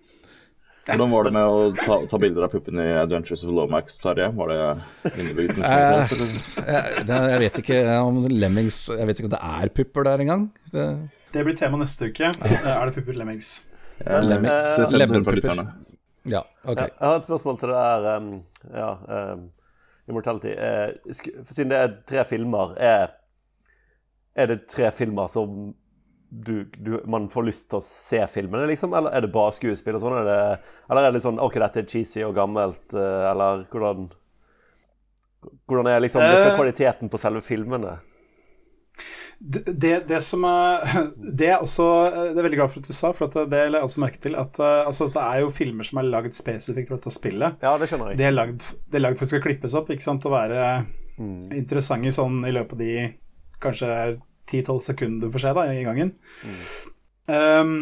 Hvordan 0.87 1.11
var 1.11 1.27
det 1.27 1.31
med 1.35 1.43
å 1.51 1.63
ta, 1.75 1.97
ta 2.07 2.19
bilder 2.21 2.45
av 2.45 2.53
puppene 2.53 2.85
i 2.87 2.93
Adventures 2.95 3.43
of 3.43 3.51
Lomax, 3.51 3.97
Tarjei? 3.99 4.29
Var 4.37 4.53
det 4.53 4.59
innebygd? 5.19 5.59
Eh? 5.59 6.13
Jeg, 6.61 7.09
jeg 7.11 7.41
vet 7.43 7.59
ikke 7.59 7.81
om 7.99 8.21
Lemmings 8.31 8.77
Jeg 8.93 9.09
vet 9.09 9.19
ikke 9.19 9.27
om 9.27 9.33
det 9.33 9.41
er 9.49 9.73
pupper 9.81 10.07
der 10.07 10.23
engang. 10.23 10.47
Det, 10.71 10.85
Det 11.35 11.43
blir 11.43 11.59
tema 11.59 11.81
neste 11.81 12.07
uke. 12.07 12.31
Er 12.31 12.87
det 12.87 12.95
pupper 12.95 13.19
lemmings? 13.19 13.57
Ja, 14.05 14.21
Lemmings. 14.23 15.27
for 15.27 15.35
lytterne. 15.35 15.67
ja, 16.23 16.45
okay. 16.63 16.87
Ja, 16.87 16.95
jeg 16.95 17.11
har 17.11 17.19
et 17.19 17.27
spørsmål 17.27 17.59
til 17.59 17.73
det 17.73 17.83
der 17.83 18.09
um, 18.21 18.31
ja, 18.71 18.89
Immortality. 20.07 20.53
er, 20.55 20.95
for 21.43 21.53
siden 21.53 21.73
det 21.73 21.81
er 21.81 21.97
tre 22.07 22.23
filmer, 22.27 22.73
er, 22.79 23.11
er 24.37 24.49
det 24.53 24.61
tre 24.71 24.91
filmer 24.95 25.27
som 25.31 25.73
du, 26.29 26.65
du, 26.77 27.01
man 27.07 27.29
får 27.31 27.45
lyst 27.47 27.69
til 27.71 27.79
å 27.79 27.83
se 27.83 28.19
filmene, 28.31 28.67
liksom? 28.67 28.95
Eller 28.97 29.15
er 29.15 29.23
det 29.23 29.31
bra 29.31 29.47
skuespill 29.55 29.95
og 29.95 30.03
sånn? 30.03 30.17
Eller 30.19 31.07
er 31.07 31.15
det 31.15 31.23
sånn 31.23 31.39
OK, 31.43 31.59
dette 31.63 31.83
er 31.83 31.87
cheesy 31.87 32.23
og 32.27 32.35
gammelt, 32.37 32.85
uh, 32.95 33.27
eller 33.31 33.67
hvordan 33.71 34.09
Hvordan 35.67 35.87
er 35.87 36.01
liksom 36.01 36.23
uh, 36.25 36.49
kvaliteten 36.57 37.11
på 37.11 37.19
selve 37.21 37.39
filmene? 37.45 37.93
Det, 39.39 40.07
det, 40.09 40.17
som 40.25 40.41
Det 41.39 41.49
er 41.51 41.61
også 41.61 41.85
Det 42.33 42.39
er 42.39 42.45
veldig 42.47 42.57
glad 42.57 42.71
for 42.73 42.81
at 42.81 42.89
du 42.89 42.95
sa, 42.97 43.11
for 43.13 43.29
det 43.29 43.59
la 43.69 43.81
jeg 43.81 43.89
også 43.89 44.01
merke 44.01 44.21
til. 44.23 44.37
At 44.39 44.59
altså, 44.59 45.09
det 45.13 45.23
er 45.23 45.43
jo 45.43 45.53
filmer 45.53 45.87
som 45.87 46.01
er 46.01 46.09
lagd 46.09 46.37
spesifikt 46.37 46.89
for 46.89 46.97
dette 46.97 47.13
spillet. 47.13 47.61
Ja, 47.63 47.75
det 47.77 47.91
skjønner 47.91 48.13
jeg. 48.13 48.21
Det 48.21 48.29
er 48.29 48.35
lagd, 48.35 48.65
det 48.87 48.99
er 48.99 49.05
lagd 49.05 49.19
for 49.19 49.27
at 49.27 49.29
det 49.29 49.35
skal 49.35 49.45
klippes 49.45 49.77
opp 49.77 49.93
ikke 49.93 50.07
sant, 50.07 50.25
og 50.25 50.35
være 50.35 50.63
mm. 51.19 51.39
interessante 51.59 52.15
sånn 52.17 52.41
i 52.49 52.55
løpet 52.55 52.77
av 52.77 52.83
de 52.85 52.93
kanskje 53.63 53.89
10-12 54.47 54.79
sekunder 54.91 55.33
for 55.33 55.43
seg 55.43 55.57
da, 55.57 55.67
i 55.73 55.83
gangen. 55.85 56.13
Mm. 56.45 56.63
Um, 57.27 57.75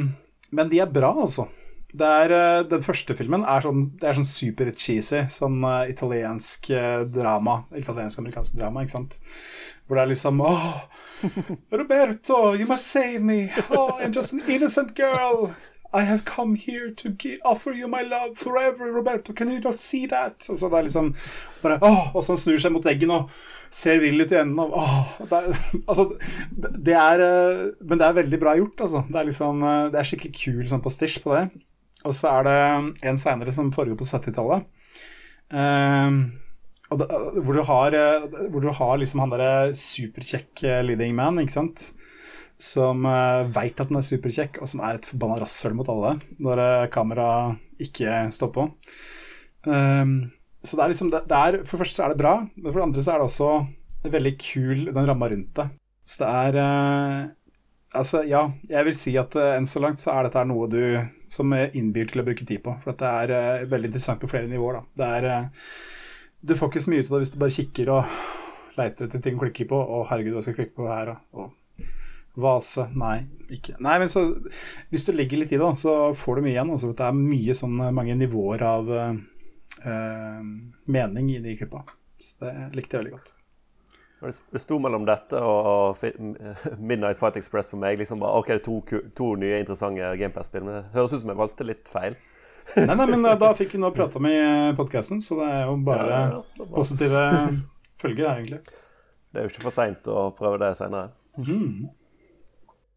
men 0.55 0.71
de 0.71 0.81
er 0.81 0.91
bra, 0.91 1.13
altså. 1.13 1.47
Er, 1.95 2.33
uh, 2.33 2.65
den 2.67 2.83
første 2.83 3.15
filmen 3.15 3.45
er 3.47 3.63
sånn, 3.63 3.85
det 4.01 4.09
er 4.09 4.17
sånn 4.17 4.27
super 4.27 4.71
cheesy, 4.73 5.21
sånn 5.31 5.61
uh, 5.63 5.85
italiensk 5.91 6.71
uh, 6.75 7.05
drama. 7.07 7.61
Italiensk-amerikansk 7.77 8.57
drama, 8.57 8.83
ikke 8.83 8.97
sant. 8.97 9.19
Hvor 9.85 9.95
det 9.95 10.03
er 10.03 10.11
liksom 10.13 10.41
oh, 10.41 10.81
Roberto, 11.71 12.55
you 12.55 12.67
must 12.67 12.87
save 12.91 13.19
me. 13.19 13.51
Oh, 13.69 13.99
I'm 14.01 14.13
just 14.13 14.33
an 14.33 14.41
innocent 14.47 14.95
girl. 14.95 15.53
I 15.93 16.01
have 16.01 16.25
come 16.25 16.55
here 16.55 16.91
to 16.91 17.15
offer 17.45 17.71
you 17.71 17.87
my 17.87 18.01
love 18.01 18.35
forever, 18.37 18.91
Roberto. 18.91 19.31
Can 19.33 19.51
you 19.51 19.61
not 19.61 19.79
see 19.79 20.07
that? 20.07 20.45
Og 20.49 20.57
så 20.57 20.69
det 20.69 20.79
er 20.79 20.87
liksom 20.89 21.13
bare 21.61 21.77
åh, 21.81 22.15
Og 22.15 22.23
så 22.23 22.33
han 22.33 22.41
snur 22.41 22.57
seg 22.59 22.73
mot 22.75 22.85
veggen 22.85 23.13
og 23.15 23.29
ser 23.71 24.01
vill 24.03 24.19
ut 24.19 24.33
i 24.33 24.39
enden. 24.41 24.59
Og, 24.59 24.75
åh, 24.75 25.13
det 25.21 25.39
er, 25.39 25.61
altså, 25.89 26.09
det 26.89 26.97
er 26.99 27.23
eh, 27.23 27.61
Men 27.79 28.01
det 28.01 28.07
er 28.07 28.19
veldig 28.19 28.41
bra 28.41 28.57
gjort, 28.59 28.81
altså. 28.87 29.05
Det 29.07 29.21
er 29.21 29.29
liksom 29.29 29.63
eh, 29.63 29.85
Det 29.93 30.01
er 30.01 30.09
skikkelig 30.09 30.35
kul 30.41 30.65
sånn 30.73 30.83
pastisj 30.83 31.21
på 31.23 31.37
det. 31.37 31.45
Og 32.05 32.13
så 32.13 32.33
er 32.33 32.49
det 32.49 32.57
en 33.09 33.21
seinere 33.21 33.53
som 33.55 33.71
foregår 33.73 33.97
på 33.97 34.05
70-tallet. 34.05 34.67
Um, 35.49 36.19
hvor 36.97 37.55
du 37.55 37.61
har, 37.67 37.95
hvor 38.53 38.63
du 38.63 38.69
har 38.73 38.99
liksom 39.01 39.23
han 39.23 39.33
derre 39.33 39.73
superkjekk 39.79 40.63
leading 40.87 41.15
man, 41.17 41.41
ikke 41.41 41.57
sant 41.57 41.89
som 42.61 43.03
uh, 43.07 43.43
veit 43.51 43.79
at 43.79 43.91
den 43.91 43.99
er 43.99 44.05
superkjekk, 44.05 44.61
og 44.63 44.71
som 44.71 44.81
er 44.85 44.97
et 44.97 45.07
forbanna 45.07 45.39
rasshøl 45.41 45.75
mot 45.77 45.89
alle 45.91 46.15
når 46.43 46.61
uh, 46.61 46.89
kameraet 46.91 47.83
ikke 47.83 48.25
står 48.35 48.51
på. 48.55 48.67
Um, 49.67 50.31
så 50.63 50.77
det 50.77 50.85
er 50.85 50.93
liksom 50.93 51.09
det, 51.11 51.25
det, 51.29 51.39
er, 51.39 51.57
For 51.65 51.75
det 51.75 51.85
første 51.85 51.99
så 51.99 52.05
er 52.05 52.13
det 52.13 52.21
bra, 52.21 52.35
men 52.55 52.69
for 52.69 52.79
det 52.79 52.85
andre 52.87 53.03
så 53.03 53.13
er 53.13 53.19
det 53.19 53.27
også 53.29 53.49
veldig 54.13 54.35
kul 54.41 54.85
den 54.93 55.09
ramma 55.09 55.29
rundt 55.31 55.57
det. 55.59 55.67
Så 56.05 56.23
det 56.23 56.35
er 56.43 56.61
uh, 56.61 57.33
Altså, 57.95 58.25
ja, 58.27 58.41
jeg 58.67 58.83
vil 58.89 58.95
si 58.99 59.13
at 59.15 59.35
uh, 59.39 59.53
enn 59.55 59.67
så 59.71 59.79
langt 59.79 60.01
så 60.01 60.11
er 60.11 60.25
dette 60.27 60.41
noe 60.49 60.65
du 60.67 60.81
som 61.31 61.53
innbyr 61.55 62.09
til 62.09 62.19
å 62.19 62.25
bruke 62.27 62.43
tid 62.47 62.59
på. 62.63 62.73
For 62.81 62.97
det 62.99 63.11
er 63.23 63.31
uh, 63.31 63.67
veldig 63.71 63.91
interessant 63.91 64.19
på 64.19 64.27
flere 64.31 64.51
nivåer, 64.51 64.81
da. 64.81 64.99
Det 64.99 65.11
er 65.19 65.45
Du 66.45 66.53
får 66.57 66.71
ikke 66.71 66.83
så 66.85 66.93
mye 66.93 67.03
ut 67.03 67.09
av 67.09 67.15
det 67.17 67.25
hvis 67.25 67.33
du 67.33 67.39
bare 67.41 67.55
kikker 67.55 67.91
og 67.95 68.17
leiter 68.77 69.07
etter 69.07 69.21
ting 69.23 69.37
å 69.37 69.43
klikke 69.45 69.67
på, 69.69 69.77
og 69.79 70.09
herregud, 70.11 70.35
hva 70.35 70.43
skal 70.43 70.53
jeg 70.53 70.59
klikke 70.61 70.77
på 70.81 70.89
her, 70.89 71.15
og 71.35 71.53
Vase 72.35 72.89
Nei, 72.99 73.21
ikke 73.55 73.77
Nei, 73.83 73.95
men 74.01 74.11
så 74.11 74.25
Hvis 74.91 75.05
du 75.07 75.13
legger 75.15 75.39
litt 75.39 75.53
i 75.55 75.59
det, 75.61 75.71
så 75.79 76.11
får 76.17 76.35
du 76.35 76.45
mye 76.45 76.55
igjen. 76.55 76.73
Altså, 76.73 76.91
det 76.91 77.07
er 77.07 77.15
mye 77.15 77.55
sånn 77.55 77.79
mange 77.95 78.17
nivåer 78.19 78.65
av 78.67 78.91
uh, 78.91 80.41
mening 80.91 81.31
i 81.31 81.39
de 81.43 81.55
klippa. 81.55 81.85
Så 82.19 82.43
det 82.43 82.53
likte 82.75 82.97
jeg 82.97 83.05
veldig 83.05 83.15
godt. 83.15 83.33
Det 84.25 84.59
sto 84.61 84.77
mellom 84.81 85.05
dette 85.07 85.39
og 85.43 86.01
Midnight 86.89 87.19
Fight 87.19 87.37
Express 87.39 87.69
for 87.71 87.79
meg. 87.81 87.99
liksom 87.99 88.19
bare, 88.23 88.41
Ok, 88.41 88.51
det 88.51 88.59
er 88.59 88.65
to, 88.67 89.01
to 89.15 89.33
nye 89.39 89.61
interessante 89.61 90.15
GamePass-spill, 90.19 90.65
men 90.65 90.79
det 90.79 90.95
høres 90.95 91.15
ut 91.15 91.23
som 91.23 91.31
jeg 91.31 91.41
valgte 91.43 91.67
litt 91.67 91.91
feil. 91.91 92.17
Nei, 92.75 92.95
nei, 92.95 93.07
men 93.11 93.27
da 93.39 93.51
fikk 93.57 93.75
vi 93.75 93.81
nå 93.81 93.91
prata 93.95 94.21
med 94.23 94.35
i 94.35 94.75
podkasten, 94.77 95.21
så 95.23 95.37
det 95.39 95.49
er 95.51 95.69
jo 95.69 95.75
bare 95.85 96.07
ja, 96.09 96.23
ja, 96.33 96.41
ja, 96.59 96.67
positive 96.73 97.21
følger 98.01 98.29
her, 98.29 98.41
egentlig. 98.41 98.61
Det 99.31 99.41
er 99.41 99.45
jo 99.45 99.53
ikke 99.53 99.65
for 99.67 99.75
seint 99.75 100.09
å 100.09 100.29
prøve 100.37 100.61
det 100.63 100.71
seinere. 100.79 101.11
Mm. 101.37 101.89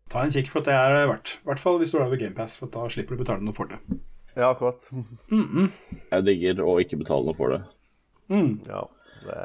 Ta 0.08 0.22
en 0.24 0.32
kikk, 0.32 0.48
for 0.52 0.64
det 0.64 0.72
er 0.72 1.08
verdt. 1.10 1.34
I 1.42 1.50
hvert 1.50 1.60
fall 1.62 1.80
hvis 1.82 1.92
du 1.92 1.98
er 1.98 2.06
over 2.06 2.20
GamePass, 2.20 2.56
for 2.60 2.72
da 2.72 2.86
slipper 2.92 3.16
du 3.16 3.20
å 3.20 3.24
betale 3.24 3.44
noe 3.44 3.56
for 3.56 3.68
det. 3.70 3.80
Ja, 4.38 4.52
akkurat. 4.52 4.88
Mm 5.30 5.44
-mm. 5.44 5.68
Jeg 6.10 6.24
digger 6.24 6.62
å 6.64 6.78
ikke 6.80 6.96
betale 6.96 7.26
noe 7.26 7.36
for 7.36 7.52
det. 7.52 7.62
Mm. 8.30 8.60
Ja, 8.68 8.88
det 9.24 9.38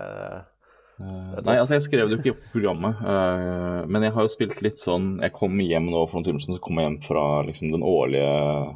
Uh, 1.01 1.39
nei, 1.41 1.55
altså 1.57 1.73
jeg 1.73 1.83
skrev 1.87 2.05
det 2.05 2.13
jo 2.13 2.19
ikke 2.21 2.31
i 2.35 2.49
programmet, 2.53 2.99
uh, 3.01 3.81
men 3.89 4.03
jeg 4.05 4.13
har 4.13 4.27
jo 4.27 4.29
spilt 4.29 4.59
litt 4.61 4.77
sånn 4.77 5.15
Jeg 5.23 5.33
kom 5.33 5.57
hjem 5.57 5.87
nå 5.89 6.03
for 6.05 6.19
noen 6.19 6.27
timer 6.27 6.43
siden, 6.43 6.57
så 6.59 6.61
kom 6.61 6.77
jeg 6.77 6.85
hjem 6.85 6.97
fra 7.01 7.23
liksom, 7.47 7.71
den 7.73 7.85
årlige 7.87 8.33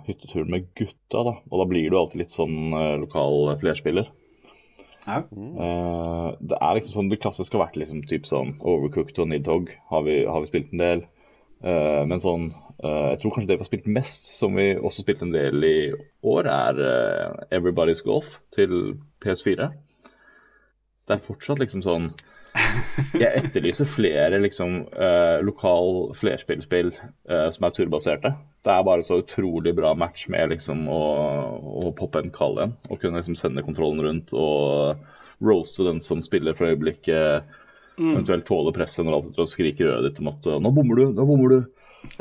hytteturen 0.08 0.50
med 0.56 0.66
gutta. 0.80 1.22
da, 1.22 1.36
Og 1.38 1.62
da 1.62 1.68
blir 1.70 1.92
du 1.94 2.00
alltid 2.00 2.24
litt 2.24 2.34
sånn 2.34 2.74
uh, 2.74 2.96
lokal 3.04 3.54
flerspiller. 3.62 4.10
Ja. 5.08 5.22
det 5.24 6.58
er 6.58 6.74
liksom 6.76 6.92
sånn, 6.92 7.08
det 7.08 7.22
klassiske 7.24 7.56
har 7.56 7.62
vært 7.62 7.78
liksom 7.80 8.02
typ 8.10 8.26
sånn 8.28 8.58
Overcooked 8.60 9.22
og 9.24 9.30
Nidhogg 9.32 9.70
har, 9.88 10.04
har 10.04 10.44
vi 10.44 10.50
spilt 10.50 10.74
en 10.76 10.82
del. 10.84 11.04
Men 11.64 12.20
sånn 12.20 12.50
Jeg 12.84 13.22
tror 13.22 13.32
kanskje 13.32 13.48
det 13.48 13.56
vi 13.56 13.64
har 13.64 13.70
spilt 13.70 13.88
mest, 13.88 14.28
som 14.36 14.60
vi 14.60 14.74
også 14.76 15.06
spilte 15.06 15.24
en 15.24 15.32
del 15.32 15.64
i 15.64 15.78
år, 16.28 16.52
er 16.52 16.82
Everybody's 17.56 18.04
Golf 18.04 18.36
til 18.58 18.98
PS4. 19.24 19.70
Det 21.08 21.16
er 21.16 21.24
fortsatt 21.24 21.62
liksom 21.64 21.84
sånn 21.86 22.10
Jeg 23.20 23.44
etterlyser 23.44 23.86
flere 23.90 24.40
liksom 24.42 24.80
lokal 25.46 26.14
flerspillspill 26.18 26.90
som 27.54 27.68
er 27.68 27.76
turbaserte. 27.76 28.32
Det 28.66 28.74
er 28.74 28.88
bare 28.88 29.06
så 29.06 29.20
utrolig 29.22 29.76
bra 29.78 29.92
match 29.94 30.26
med 30.34 30.56
liksom 30.56 30.88
å, 30.90 31.02
å 31.84 31.92
poppe 32.00 32.24
en 32.24 32.34
kall 32.34 32.58
igjen. 32.58 32.74
Og 32.90 33.04
kunne 33.04 33.22
liksom 33.22 33.38
sende 33.38 33.62
kontrollen 33.68 34.02
rundt 34.08 34.34
og 34.34 35.06
roaste 35.46 35.86
den 35.86 36.02
som 36.02 36.24
spiller 36.26 36.58
for 36.58 36.72
øyeblikket 36.72 37.46
Mm. 37.98 38.12
Eventuelt 38.14 38.46
tåle 38.46 38.72
presset 38.74 39.06
når 39.06 39.24
sitter 39.26 39.42
og 39.42 39.50
skriker 39.50 39.88
i 39.88 39.90
øret 39.90 40.12
ditt 40.12 40.20
om 40.22 40.30
at 40.30 40.46
'nå 40.46 40.72
bommer 40.74 41.00
du', 41.00 41.14
'nå 41.18 41.26
bommer 41.26 41.50
du'. 41.50 41.64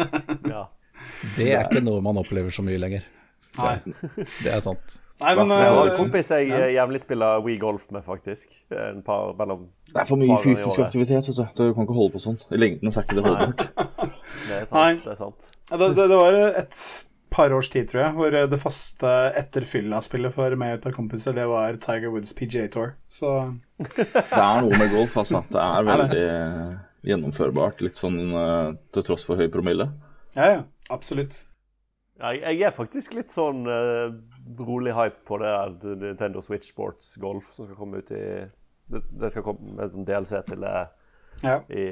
ja. 0.55 0.63
Det 1.37 1.51
er 1.53 1.67
ikke 1.67 1.85
noe 1.85 2.01
man 2.01 2.17
opplever 2.17 2.51
så 2.51 2.65
mye 2.65 2.81
lenger. 2.81 3.05
Nei. 3.59 3.77
Det 4.41 4.55
er 4.55 4.63
sant. 4.65 4.97
Nei, 5.17 5.33
men, 5.39 5.49
jeg 5.49 5.73
har 5.73 5.79
en 5.81 5.91
eh, 5.95 5.97
kompis 5.97 6.29
jeg 6.35 6.51
ja. 6.51 6.67
jevnlig 6.75 7.01
spiller 7.01 7.41
We 7.45 7.57
Golf 7.61 7.87
med, 7.95 8.05
faktisk. 8.05 8.53
En 8.77 9.01
par, 9.07 9.33
mellom, 9.39 9.67
det 9.89 10.03
er 10.03 10.09
for 10.11 10.21
mye 10.21 10.37
fysisk 10.45 10.83
aktivitet. 10.85 11.31
vet 11.31 11.39
du. 11.39 11.45
Du 11.57 11.73
kan 11.73 11.87
ikke 11.87 11.97
holde 11.97 12.17
på 12.19 12.23
sånn. 12.27 12.37
I 12.53 12.61
lengden 12.61 12.93
er 12.93 13.07
ikke 13.07 13.17
det 13.17 13.25
holdbart. 13.25 13.65
det 14.49 14.59
er 14.59 14.67
sant. 14.69 15.05
Det, 15.07 15.15
er 15.15 15.21
sant. 15.23 15.51
Det, 15.73 15.79
det, 15.97 16.09
det 16.13 16.19
var 16.21 16.41
et 16.51 16.83
par 17.37 17.53
års 17.57 17.69
tid, 17.73 17.89
tror 17.89 18.03
jeg, 18.03 18.13
hvor 18.17 18.37
det 18.53 18.61
faste 18.61 19.15
etter 19.41 19.67
fylla-spillet 19.69 20.37
for 20.37 20.61
meg 20.61 20.75
og 20.75 20.79
et 20.79 20.85
par 20.87 20.97
kompiser, 20.97 21.37
det 21.37 21.49
var 21.51 21.81
Tiger 21.83 22.13
Woods 22.13 22.37
PGA 22.37 22.69
Tour. 22.73 22.95
Så 23.09 23.33
Det 23.81 24.07
er 24.13 24.63
noe 24.65 24.77
med 24.77 24.93
golf, 24.93 25.17
altså. 25.25 25.43
Det 25.49 25.65
er 25.65 25.89
veldig 25.91 26.23
eh, 26.29 26.79
gjennomførbart. 27.13 27.83
Litt 27.85 28.01
sånn 28.01 28.21
eh, 28.31 28.71
til 28.93 29.09
tross 29.09 29.27
for 29.29 29.41
høy 29.41 29.49
promille. 29.53 29.91
Ja, 30.37 30.49
ja. 30.59 30.65
Absolutt. 30.93 31.47
Ja, 32.21 32.33
jeg 32.33 32.63
er 32.65 32.73
faktisk 32.73 33.17
litt 33.17 33.29
sånn 33.29 33.67
uh, 33.69 34.15
rolig 34.59 34.95
hype 34.95 35.25
på 35.27 35.39
det 35.43 35.53
Nintendo 35.97 36.43
Switch 36.45 36.71
Sports 36.71 37.17
Golf 37.23 37.49
som 37.51 37.67
skal 37.67 37.79
komme 37.79 38.03
ut 38.03 38.13
i 38.15 38.23
Det, 38.87 39.03
det 39.11 39.33
skal 39.33 39.43
komme 39.43 39.75
med 39.75 39.95
en 39.99 40.07
DLC 40.07 40.39
til 40.47 40.63
det 40.63 40.77
ja. 41.43 41.57
i, 41.69 41.87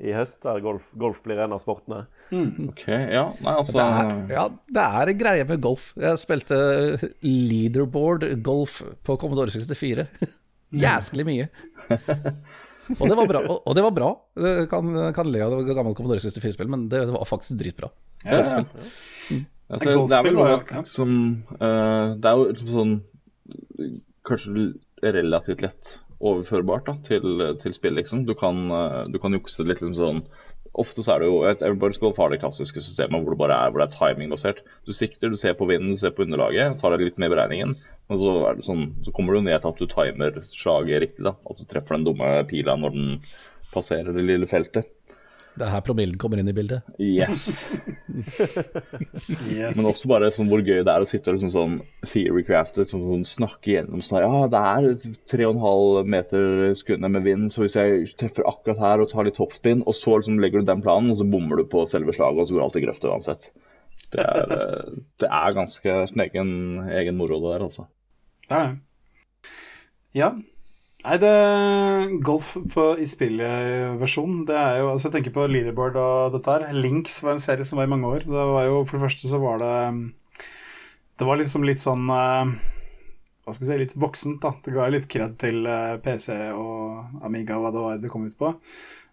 i, 0.00 0.12
høst, 0.16 0.40
der 0.42 0.60
golf, 0.64 0.90
golf, 0.98 1.20
blir 1.24 1.38
en 1.44 1.54
av 1.54 1.60
sportene. 1.62 2.04
Mm. 2.34 2.70
Ok, 2.72 2.84
ja, 2.90 3.28
Nei, 3.38 3.54
altså 3.54 3.76
det 3.76 3.84
er, 3.84 4.10
Ja, 4.34 4.48
det 4.76 4.86
er 5.00 5.12
en 5.12 5.20
greie 5.20 5.46
med 5.48 5.62
golf. 5.64 5.92
Jeg 6.00 6.20
spilte 6.20 6.58
leaderboard 7.22 8.26
golf 8.44 8.80
på 9.06 9.18
Commodore 9.20 9.54
64. 9.54 10.08
Jæsklig 10.84 11.28
mye. 11.28 11.48
og 12.98 13.06
det 13.06 13.16
var 13.20 13.30
bra. 13.30 13.46
Og, 13.54 13.72
det 13.78 13.86
var 13.86 13.96
bra. 13.96 14.12
Kan, 14.70 14.92
kan 15.14 15.30
le 15.30 15.46
av 15.46 15.56
det 15.60 15.78
gamle 15.78 15.94
Commodore 15.94 16.24
64-spill, 16.24 16.70
men 16.74 16.88
det 16.92 17.06
var 17.14 17.30
faktisk 17.30 17.60
dritbra. 17.62 17.92
Ja, 18.24 18.42
ja. 18.42 19.42
Altså, 19.72 19.94
det 20.08 20.16
er 20.16 20.24
vel 20.26 20.36
noe 20.36 20.80
som 20.84 21.12
uh, 21.56 22.12
Det 22.20 22.30
er 22.30 22.36
jo 22.36 22.72
sånn 22.74 22.96
Kanskje 24.28 24.66
relativt 25.04 25.62
lett 25.64 25.94
overførbart 26.24 26.86
da, 26.88 26.94
til, 27.04 27.42
til 27.60 27.74
spill. 27.76 27.96
liksom. 27.98 28.22
Du 28.28 28.32
kan, 28.38 28.60
uh, 28.72 29.02
du 29.10 29.18
kan 29.20 29.34
jukse 29.36 29.64
litt 29.64 29.82
liksom 29.82 29.96
sånn 29.98 30.22
Ofte 30.74 31.04
så 31.06 31.14
er 31.14 31.22
det 31.22 31.26
jo 31.28 31.42
et 31.46 31.60
Everybody's 31.62 32.00
Golf 32.02 32.16
har 32.18 32.32
det 32.32 32.40
klassiske 32.42 32.80
systemet 32.82 33.22
hvor 33.22 33.36
det 33.36 33.38
bare 33.38 33.58
er, 33.62 33.70
hvor 33.70 33.78
det 33.78 33.92
er 33.92 33.94
timingbasert. 33.94 34.64
Du 34.82 34.90
sikter, 34.96 35.30
du 35.30 35.38
ser 35.38 35.54
på 35.54 35.68
vinden, 35.70 35.92
du 35.94 36.00
ser 36.00 36.10
på 36.16 36.24
underlaget, 36.24 36.80
tar 36.80 36.96
deg 36.96 37.04
litt 37.06 37.20
med 37.22 37.30
i 37.30 37.34
beregningen. 37.36 37.76
Men 38.10 38.18
så, 38.18 38.32
det 38.58 38.66
sånn, 38.66 38.88
så 39.06 39.14
kommer 39.14 39.36
du 39.36 39.44
ned 39.46 39.62
til 39.62 39.70
at 39.70 39.78
du 39.78 39.86
timer 39.92 40.40
slaget 40.50 41.04
riktig. 41.04 41.22
da, 41.28 41.36
At 41.46 41.60
du 41.60 41.68
treffer 41.70 41.94
den 41.94 42.08
dumme 42.08 42.32
pila 42.50 42.74
når 42.80 42.96
den 42.96 43.14
passerer 43.70 44.10
det 44.16 44.26
lille 44.26 44.50
feltet. 44.50 44.90
Det 45.54 45.62
er 45.62 45.70
her 45.70 45.82
promillen 45.86 46.18
kommer 46.18 46.40
inn 46.40 46.50
i 46.50 46.56
bildet. 46.56 46.86
Yes. 46.98 47.50
Yes. 48.14 49.74
Men 49.74 49.88
også 49.88 50.06
bare 50.06 50.28
sånn 50.30 50.46
hvor 50.46 50.60
gøy 50.62 50.84
det 50.86 50.92
er 50.92 51.02
å 51.02 51.06
sitte 51.08 51.32
og 51.32 51.34
liksom 51.34 51.50
sånn 51.50 51.72
theorycraftet, 52.12 52.92
sånn, 52.92 53.02
sånn, 53.08 53.24
snakke 53.26 53.72
gjennom 53.72 54.04
sånn 54.06 54.22
Ja, 54.22 54.44
det 54.52 54.60
er 54.60 54.86
3,5 55.32 56.10
meter 56.14 56.44
sekundet 56.78 57.10
med 57.16 57.26
vind, 57.26 57.48
så 57.50 57.64
hvis 57.64 57.74
jeg 57.74 58.12
treffer 58.20 58.46
akkurat 58.46 58.82
her 58.84 59.02
og 59.02 59.10
tar 59.10 59.26
litt 59.26 59.38
toppspinn 59.40 59.82
og 59.82 59.98
så 59.98 60.20
liksom 60.20 60.38
legger 60.42 60.62
du 60.62 60.70
den 60.70 60.84
planen, 60.84 61.10
og 61.10 61.18
så 61.18 61.26
bommer 61.26 61.58
du 61.58 61.66
på 61.70 61.82
selve 61.90 62.14
slaget, 62.14 62.44
og 62.44 62.50
så 62.50 62.54
går 62.54 62.66
alt 62.68 62.78
i 62.78 62.84
grøfta 62.84 63.10
uansett. 63.10 63.50
Det 64.14 64.22
er, 64.22 64.54
eh, 64.60 65.02
det 65.24 65.30
er 65.42 65.58
ganske 65.58 65.98
sin 66.12 66.24
egen, 66.28 66.50
egen 67.02 67.18
moro, 67.18 67.40
det 67.42 67.56
der, 67.56 67.66
altså. 67.66 67.88
Det 68.46 68.60
er 68.60 68.68
det. 68.68 69.54
Ja. 70.14 70.30
Nei, 71.04 71.18
det 71.20 72.20
Golf 72.24 72.54
på, 72.72 72.84
i 72.96 73.04
spillversjon, 73.08 74.44
det 74.48 74.56
er 74.56 74.78
jo 74.80 74.86
Altså, 74.94 75.10
jeg 75.10 75.18
tenker 75.18 75.34
på 75.34 75.44
leaderboard 75.52 75.98
og 76.00 76.36
dette 76.38 76.54
her. 76.54 76.70
Links 76.72 77.18
var 77.24 77.34
en 77.34 77.44
serie 77.44 77.66
som 77.68 77.80
var 77.80 77.88
i 77.88 77.92
mange 77.92 78.08
år. 78.08 78.24
Det 78.24 78.46
var 78.54 78.64
jo 78.70 78.78
For 78.88 78.96
det 78.96 79.04
første 79.04 79.28
så 79.28 79.40
var 79.42 79.60
det 79.60 79.74
Det 81.20 81.28
var 81.28 81.40
liksom 81.40 81.68
litt 81.68 81.82
sånn 81.82 82.08
eh, 82.08 82.54
Hva 83.44 83.52
skal 83.52 83.66
vi 83.66 83.70
si 83.70 83.78
Litt 83.82 83.96
voksent, 84.00 84.40
da. 84.46 84.54
Det 84.64 84.72
ga 84.72 84.88
litt 84.88 85.08
kred 85.12 85.36
til 85.44 85.68
eh, 85.68 85.98
PC 86.00 86.32
og 86.56 87.20
Amiga 87.28 87.60
hva 87.60 87.74
det 87.74 87.84
var 87.84 88.00
det 88.00 88.12
kom 88.12 88.24
ut 88.24 88.40
på. 88.40 88.54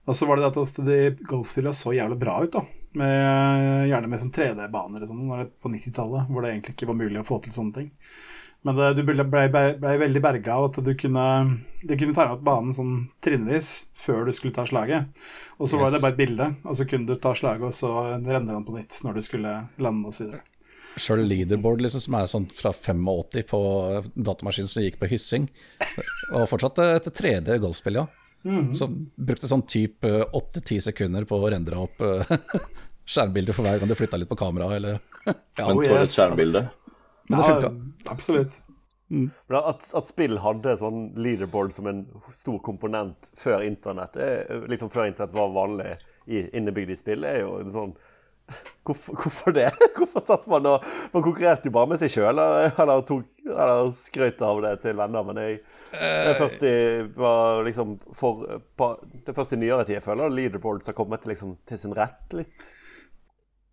Og 0.08 0.16
så 0.18 0.26
var 0.26 0.40
det 0.40 0.48
at 0.48 0.80
de 0.88 1.00
golfspillene 1.28 1.76
så 1.76 1.92
jævlig 1.94 2.18
bra 2.24 2.40
ut, 2.42 2.56
da. 2.56 2.64
Med, 2.98 3.88
gjerne 3.92 4.08
med 4.10 4.20
sånn 4.24 4.34
3D-baner 4.34 5.04
og 5.04 5.12
sånn 5.12 5.52
på 5.62 5.70
90-tallet, 5.72 6.32
hvor 6.32 6.44
det 6.44 6.56
egentlig 6.56 6.74
ikke 6.74 6.90
var 6.90 6.98
mulig 7.04 7.20
å 7.22 7.28
få 7.28 7.38
til 7.44 7.54
sånne 7.54 7.76
ting. 7.76 7.92
Men 8.68 8.78
det, 8.78 8.92
du 9.00 9.02
ble, 9.06 9.24
ble, 9.26 9.48
ble, 9.50 9.94
veldig 10.04 10.22
berga 10.22 10.60
av 10.60 10.68
at 10.68 10.78
du 10.86 10.92
kunne, 10.98 11.26
du 11.82 11.96
kunne 11.96 12.14
time 12.14 12.38
ut 12.38 12.44
banen 12.46 12.76
sånn 12.78 12.94
trinnvis 13.26 13.72
før 13.98 14.28
du 14.28 14.34
skulle 14.38 14.54
ta 14.54 14.68
slaget. 14.70 15.10
Og 15.58 15.70
så 15.70 15.80
var 15.82 15.94
det 15.94 16.02
bare 16.04 16.14
et 16.14 16.20
bilde, 16.20 16.52
og 16.62 16.78
så 16.78 16.86
kunne 16.90 17.10
du 17.10 17.18
ta 17.18 17.34
slaget, 17.38 17.66
og 17.72 17.74
så 17.74 17.92
renner 18.20 18.54
den 18.54 18.68
på 18.68 18.76
nytt 18.78 19.00
når 19.06 19.18
du 19.18 19.26
skulle 19.26 19.56
lande 19.82 20.14
osv. 20.14 20.36
Sjøl 21.02 21.24
leaderboard, 21.26 21.82
liksom, 21.82 22.04
som 22.04 22.18
er 22.20 22.30
sånn 22.30 22.46
fra 22.54 22.74
85 22.76 23.48
på 23.50 23.62
datamaskinen 24.14 24.70
som 24.70 24.86
gikk 24.86 25.00
på 25.02 25.10
hyssing, 25.10 25.48
og 26.36 26.50
fortsatt 26.52 26.84
et 26.86 27.10
3D 27.18 27.58
golfspill, 27.64 28.04
ja. 28.04 28.06
Så 28.78 28.88
brukte 29.22 29.50
sånn 29.50 29.66
type 29.70 30.10
8-10 30.34 30.88
sekunder 30.90 31.26
på 31.30 31.38
å 31.38 31.50
rendre 31.54 31.78
opp 31.78 32.02
eh, 32.02 32.32
skjermbilder 33.14 33.54
for 33.54 33.66
hver 33.66 33.82
gang 33.82 33.90
du 33.90 33.98
flytta 33.98 34.18
litt 34.18 34.30
på 34.32 34.38
kameraet, 34.40 34.78
eller 34.80 34.98
ja, 34.98 35.68
Oh, 35.70 35.76
for 35.78 35.86
et 35.86 36.02
yes. 36.02 36.16
Men 37.30 37.40
det 37.40 37.48
Ja, 37.48 37.56
funka. 37.56 37.72
absolutt. 38.12 38.62
Men 39.12 39.58
at, 39.58 39.84
at 39.94 40.08
spill 40.08 40.38
hadde 40.40 40.78
sånn 40.80 41.10
leaderboard 41.20 41.74
som 41.76 41.90
en 41.92 42.06
stor 42.32 42.62
komponent 42.64 43.32
før 43.36 43.66
internett, 43.68 44.16
er, 44.16 44.64
liksom 44.72 44.92
før 44.94 45.10
internett 45.10 45.36
var 45.36 45.52
vanlig 45.52 45.98
i, 46.32 46.46
innebygd 46.56 46.94
i 46.94 46.96
spill, 47.00 47.28
er 47.28 47.42
jo 47.44 47.58
sånn 47.72 47.92
Hvorfor, 48.88 49.16
hvorfor 49.16 49.54
det? 49.56 49.68
Hvorfor 49.98 50.24
satt 50.26 50.48
man 50.52 50.66
og 50.68 50.88
Man 51.14 51.24
konkurrerte 51.24 51.70
jo 51.70 51.76
bare 51.76 51.92
med 51.92 52.00
seg 52.02 52.12
sjøl, 52.12 52.32
eller, 52.32 52.72
eller, 52.80 53.04
tok, 53.08 53.28
eller 53.46 53.92
skrøt 53.96 54.42
av 54.48 54.60
det 54.66 54.74
til 54.84 54.98
venner. 55.00 55.28
Men 55.28 55.40
jeg, 55.44 55.60
det 55.92 56.34
er 56.34 56.40
først 56.40 56.64
i 56.68 56.76
var 57.16 57.64
liksom 57.68 57.98
for, 58.16 58.46
på, 58.80 58.90
Det 59.14 59.32
er 59.32 59.38
først 59.38 59.56
i 59.56 59.60
nyere 59.62 59.86
tid 59.88 60.00
jeg 60.00 60.06
føler 60.08 60.32
leaderboards 60.32 60.88
har 60.92 60.96
kommet 60.98 61.28
liksom, 61.28 61.58
til 61.68 61.80
sin 61.80 61.96
rett 61.96 62.36
litt. 62.36 62.60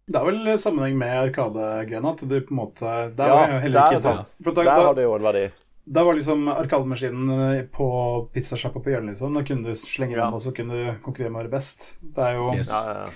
Det 0.09 0.17
er 0.17 0.25
vel 0.25 0.59
sammenheng 0.59 0.97
med 0.97 1.11
Arkadegreiene 1.29 2.09
at 2.15 2.23
du 2.29 2.37
på 2.41 2.55
en 2.55 2.61
måte 2.63 2.93
Der 3.17 3.29
Ja, 3.29 3.35
var 3.35 3.59
heller 3.61 3.81
ikke 3.91 3.99
er 3.99 4.01
sant. 4.01 4.37
Da, 4.45 4.53
Der 4.63 4.71
har 4.71 4.95
det 4.97 5.05
jo 5.05 5.15
en 5.19 5.23
verdi. 5.27 5.43
da 5.89 6.05
var 6.05 6.15
liksom 6.17 6.49
Arkademaskinen 6.49 7.69
på 7.73 7.89
pizzasjappa 8.33 8.81
på 8.81 8.91
hjørnet, 8.93 9.13
liksom. 9.15 9.35
Da 9.35 9.43
kunne 9.43 9.65
du 9.65 9.75
slenge 9.75 10.17
Ja. 10.17 10.31
og 10.31 10.41
så 10.41 10.53
kunne 10.57 10.71
du 10.73 10.99
konkurrere 11.05 11.31
med 11.31 11.41
å 11.41 11.43
være 11.45 11.51
best. 11.59 11.95
Det 12.03 12.19
er 12.25 12.35
jo, 12.37 12.53
Yes. 12.55 12.69
Ja, 12.69 12.85
ja, 12.85 12.95
ja. 13.05 13.11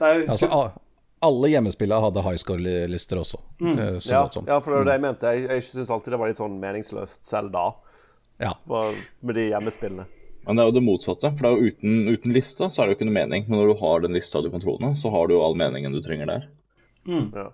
det 0.00 0.06
er, 0.08 0.14
jo 0.14 0.26
Altså, 0.32 0.72
alle 1.22 1.48
hjemmespillene 1.52 2.00
hadde 2.00 2.22
high 2.24 2.36
score-lister 2.40 3.18
også. 3.20 3.38
Mm. 3.60 3.76
så 4.00 4.08
Ja, 4.10 4.28
som. 4.32 4.46
ja, 4.48 4.58
for 4.60 4.70
det 4.70 4.78
var 4.78 4.84
det 4.84 4.92
jeg 4.96 5.00
mente. 5.02 5.22
Jeg, 5.36 5.48
jeg 5.48 5.62
syns 5.62 5.90
alltid 5.90 6.12
det 6.12 6.18
var 6.18 6.28
litt 6.28 6.36
sånn 6.40 6.58
meningsløst 6.60 7.24
selv 7.28 7.52
da, 7.52 7.74
Ja. 8.40 8.54
med 9.22 9.34
de 9.34 9.50
hjemmespillene. 9.50 10.06
Men 10.46 10.56
det 10.56 10.62
er 10.62 10.70
jo 10.70 10.76
det 10.78 10.84
motsatte. 10.86 11.30
For 11.36 11.44
det 11.44 11.50
er 11.50 11.56
jo 11.58 11.70
uten, 11.74 11.98
uten 12.08 12.32
lista 12.34 12.70
så 12.70 12.82
er 12.82 12.88
det 12.88 12.94
jo 12.94 12.98
ikke 13.00 13.08
noe 13.10 13.18
mening. 13.18 13.44
Men 13.48 13.60
når 13.60 13.72
du 13.72 13.80
har 13.82 14.00
den 14.06 14.16
lista 14.16 14.40
du 14.42 14.48
kan 14.50 14.62
tro 14.62 14.78
så 14.96 15.12
har 15.12 15.28
du 15.28 15.34
jo 15.36 15.42
all 15.44 15.56
meningen 15.58 15.92
du 15.92 16.00
trenger 16.02 16.26
der. 16.26 16.48
Ja. 17.06 17.50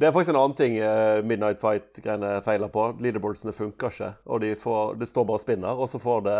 Det 0.00 0.08
er 0.08 0.12
faktisk 0.12 0.32
en 0.32 0.40
annen 0.40 0.56
ting 0.56 0.78
eh, 0.80 1.20
Midnight 1.24 1.60
Fight-greiene 1.60 2.38
feiler 2.44 2.68
på. 2.72 2.86
Leaderboardsene 3.04 3.52
funker 3.52 3.92
ikke. 3.92 4.14
Og 4.32 4.40
de 4.40 4.54
får, 4.56 4.94
det 5.00 5.08
står 5.10 5.26
bare 5.28 5.40
og 5.40 5.44
spinner, 5.44 5.76
og 5.84 5.88
så 5.92 6.00
får 6.00 6.24
det 6.24 6.38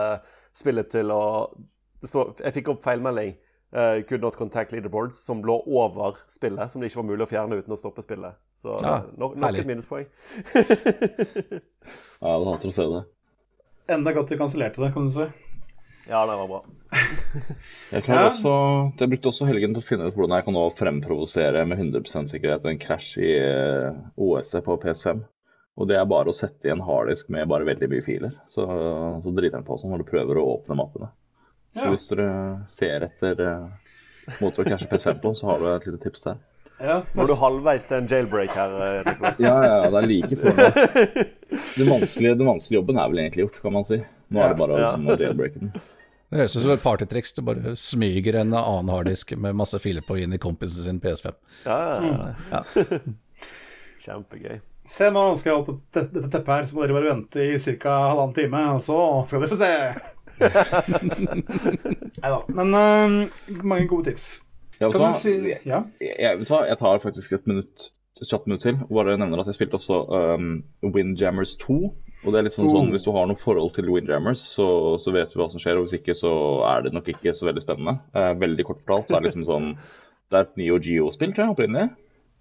spillet 0.56 0.88
til 0.92 1.12
å 1.12 1.20
det 2.00 2.08
står, 2.08 2.30
Jeg 2.40 2.54
fikk 2.56 2.70
opp 2.72 2.82
feilmelding. 2.84 3.34
Uh, 3.70 4.00
could 4.08 4.22
not 4.24 4.34
contact 4.34 4.72
leaderboards, 4.72 5.20
som 5.22 5.44
lå 5.46 5.60
over 5.68 6.16
spillet. 6.26 6.72
Som 6.72 6.80
det 6.80 6.88
ikke 6.88 7.02
var 7.02 7.08
mulig 7.12 7.26
å 7.26 7.30
fjerne 7.30 7.58
uten 7.60 7.76
å 7.76 7.78
stoppe 7.78 8.02
spillet. 8.02 8.34
Så 8.58 8.78
Ja, 8.82 8.96
nok, 9.20 9.36
nok 9.36 9.44
herlig. 9.50 9.60
et 9.60 9.68
minuspoeng. 9.68 10.08
Ja, 12.20 12.32
Jeg 12.32 12.48
hater 12.48 12.72
å 12.72 12.74
se 12.74 12.88
det. 12.96 13.02
enda 13.94 14.12
godt 14.16 14.32
de 14.32 14.38
kansellerte 14.40 14.80
det, 14.82 14.90
kan 14.94 15.06
du 15.06 15.12
si. 15.12 15.28
Ja, 16.10 16.20
det 16.26 16.36
var 16.42 16.48
bra. 16.50 16.60
Jeg, 17.90 18.02
Ja. 18.06 18.28
også, 18.28 18.52
jeg 18.98 19.10
brukte 19.10 19.30
også 19.30 19.46
helgen 19.48 19.72
til 19.74 19.82
å 19.82 19.86
finne 19.86 20.06
ut 20.08 20.14
hvordan 20.16 20.36
jeg 20.36 20.44
kan 20.46 20.54
nå 20.56 20.62
fremprovosere 20.78 21.62
med 21.66 21.78
100 21.78 22.26
sikkerhet 22.30 22.66
en 22.70 22.78
krasj 22.82 23.12
i 23.22 23.30
eh, 23.38 23.96
OS-et 24.18 24.64
på 24.66 24.76
PS5. 24.82 25.22
Og 25.80 25.88
det 25.88 25.96
er 25.96 26.04
bare 26.10 26.30
å 26.30 26.36
sette 26.36 26.68
i 26.68 26.72
en 26.74 26.82
harddisk 26.84 27.30
med 27.32 27.48
bare 27.50 27.64
veldig 27.66 27.88
mye 27.90 28.04
filer. 28.04 28.34
Så, 28.50 28.66
så 29.22 29.32
driter 29.34 29.56
den 29.60 29.66
på 29.66 29.78
sånn 29.80 29.94
når 29.94 30.02
du 30.04 30.08
prøver 30.10 30.38
å 30.42 30.46
åpne 30.58 30.76
mappene. 30.78 31.08
Så 31.74 31.86
hvis 31.94 32.08
dere 32.10 32.26
ser 32.70 33.06
etter 33.06 33.42
eh, 33.46 33.90
måter 34.42 34.62
å 34.64 34.68
krasje 34.70 34.90
PS5 34.90 35.20
på, 35.22 35.34
så 35.38 35.50
har 35.52 35.62
du 35.62 35.68
et 35.72 35.86
lite 35.90 36.02
tips 36.08 36.26
der. 36.26 36.40
Ja, 36.80 36.98
Nå 37.14 37.22
er 37.26 37.28
du 37.28 37.36
halvveis 37.36 37.84
til 37.90 37.98
en 38.00 38.06
jailbreak 38.10 38.54
her, 38.56 38.74
eh, 38.82 39.00
Niklas. 39.06 39.40
Ja, 39.44 39.54
ja, 39.62 39.78
ja, 39.84 39.88
det 39.94 40.02
er 40.02 40.10
like 40.10 40.38
før 40.40 40.58
nå. 40.58 40.68
Den 41.80 41.88
vanskelige, 41.90 42.36
den 42.38 42.46
vanskelige 42.48 42.78
jobben 42.78 42.98
er 43.02 43.08
vel 43.10 43.20
egentlig 43.24 43.44
gjort, 43.46 43.56
kan 43.64 43.74
man 43.74 43.84
si. 43.88 43.98
Nå 44.30 44.40
er 44.44 44.52
det 44.54 44.60
bare 44.60 44.76
Ja. 44.78 44.90
liksom, 44.92 45.08
å 45.10 45.16
jailbreake 45.18 45.58
den. 45.64 45.72
Det 46.30 46.38
høres 46.38 46.54
ut 46.56 46.62
som 46.62 46.70
et 46.70 46.82
partytriks. 46.84 47.32
Du 47.34 47.42
bare 47.42 47.72
smyger 47.78 48.38
en 48.40 48.54
annen 48.54 48.90
harddisk 48.92 49.32
med 49.34 49.56
masse 49.58 49.78
filer 49.82 50.04
på 50.06 50.20
inn 50.22 50.36
i 50.36 50.38
kompisen 50.42 50.84
sin 50.86 51.00
PS5. 51.02 51.32
Ja, 51.66 52.34
ja. 52.52 52.60
Kjempegøy. 54.04 54.60
Se 54.90 55.10
nå 55.12 55.24
skal 55.38 55.50
jeg 55.50 55.58
ha 55.58 55.64
dette, 55.66 56.04
dette 56.14 56.30
teppet 56.32 56.54
her, 56.54 56.68
så 56.70 56.76
må 56.76 56.84
dere 56.84 56.96
bare 56.96 57.10
vente 57.12 57.42
i 57.44 57.58
ca. 57.82 57.96
halvannen 58.12 58.36
time, 58.38 58.62
og 58.76 58.80
så 58.82 58.98
skal 59.28 59.42
dere 59.42 59.50
få 59.50 59.58
se. 59.60 59.72
Nei 62.22 62.30
da. 62.32 62.38
Men 62.56 62.74
uh, 62.78 63.62
mange 63.66 63.88
gode 63.90 64.08
tips. 64.10 64.30
Ja, 64.80 64.88
Kan 64.88 65.02
ta, 65.02 65.10
du 65.10 65.18
si 65.18 65.34
Ja? 65.68 65.82
jeg, 66.00 66.14
jeg, 66.16 66.46
jeg 66.48 66.78
tar 66.80 67.02
faktisk 67.02 67.34
et 67.36 67.50
minutt 67.50 67.90
kjapt 68.20 68.46
minutt 68.48 68.64
til. 68.64 68.78
og 68.86 68.94
Bare 68.98 69.18
nevner 69.20 69.42
at 69.42 69.48
jeg 69.50 69.56
spilte 69.58 69.78
også 69.80 69.98
um, 70.36 70.48
Windjammers 70.84 71.54
2. 71.60 71.76
Og 72.20 72.32
det 72.34 72.38
er 72.40 72.44
litt 72.44 72.54
sånn, 72.56 72.68
sånn 72.68 72.90
Oh. 72.90 72.92
Hvis 72.92 73.06
du 73.06 73.12
har 73.16 73.26
noe 73.26 73.38
forhold 73.40 73.72
til 73.76 73.88
Windjammers, 73.88 74.42
så, 74.56 74.66
så 75.00 75.12
vet 75.14 75.32
du 75.32 75.38
hva 75.40 75.48
som 75.48 75.60
skjer. 75.62 75.78
Og 75.80 75.86
hvis 75.86 75.96
ikke, 76.00 76.12
så 76.16 76.30
er 76.68 76.84
det 76.84 76.92
nok 76.92 77.08
ikke 77.08 77.32
så 77.36 77.48
veldig 77.48 77.62
spennende. 77.64 77.96
Eh, 78.12 78.34
veldig 78.36 78.66
kort 78.68 78.82
fortalt 78.84 79.08
det 79.08 79.16
er 79.16 79.26
liksom 79.28 79.46
sånn 79.48 79.72
Det 80.30 80.36
er 80.38 80.44
et 80.46 80.56
Neo 80.60 80.76
Geo-spill, 80.78 81.32
tror 81.34 81.46
jeg, 81.46 81.54
opprinnelig. 81.56 81.88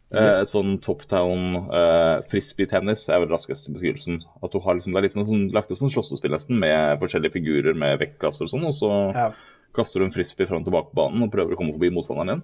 Eh, 0.09 0.41
et 0.41 0.49
sånn 0.49 0.79
top 0.81 1.03
town 1.09 1.67
eh, 1.69 2.19
frisbee-tennis 2.31 3.07
er 3.09 3.21
vel 3.23 3.31
raskeste 3.31 3.71
beskrivelsen. 3.73 4.19
At 4.43 4.51
du 4.51 4.59
har 4.65 4.75
liksom, 4.77 4.93
Det 4.93 4.99
er 4.99 5.07
liksom 5.07 5.23
en 5.23 5.29
sånn, 5.29 5.47
lagt 5.55 5.71
opp 5.71 5.81
som 5.81 5.93
slåssespill 5.93 6.33
nesten, 6.33 6.59
med 6.59 6.99
forskjellige 7.01 7.37
figurer 7.37 7.77
med 7.77 7.99
vektklasser 8.01 8.49
og 8.49 8.53
sånn. 8.53 8.67
Og 8.67 8.75
så 8.75 8.91
Ja. 9.15 9.29
kaster 9.73 10.01
du 10.01 10.05
en 10.05 10.11
frisbee 10.15 10.49
fram 10.49 10.63
og 10.63 10.67
tilbake 10.67 10.91
på 10.91 10.99
banen 10.99 11.23
og 11.23 11.31
prøver 11.31 11.53
å 11.53 11.57
komme 11.57 11.73
forbi 11.77 11.93
motstanderen 11.93 12.41
din. 12.41 12.43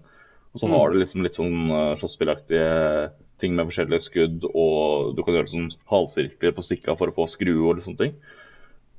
Og 0.55 0.61
så 0.61 0.69
har 0.71 0.91
du 0.91 0.99
liksom 1.01 1.21
litt 1.25 1.35
sånn 1.35 1.67
uh, 1.67 1.95
slåsspillaktige 1.99 3.11
ting 3.41 3.55
med 3.55 3.67
forskjellige 3.69 4.05
skudd, 4.05 4.45
og 4.51 5.15
du 5.15 5.23
kan 5.25 5.37
gjøre 5.37 5.51
sånn 5.51 5.71
halvsirkler 5.91 6.55
på 6.55 6.65
stikka 6.65 6.95
for 6.99 7.11
å 7.11 7.15
få 7.15 7.27
skru 7.31 7.53
og 7.57 7.81
sånne 7.83 8.01
ting. 8.01 8.15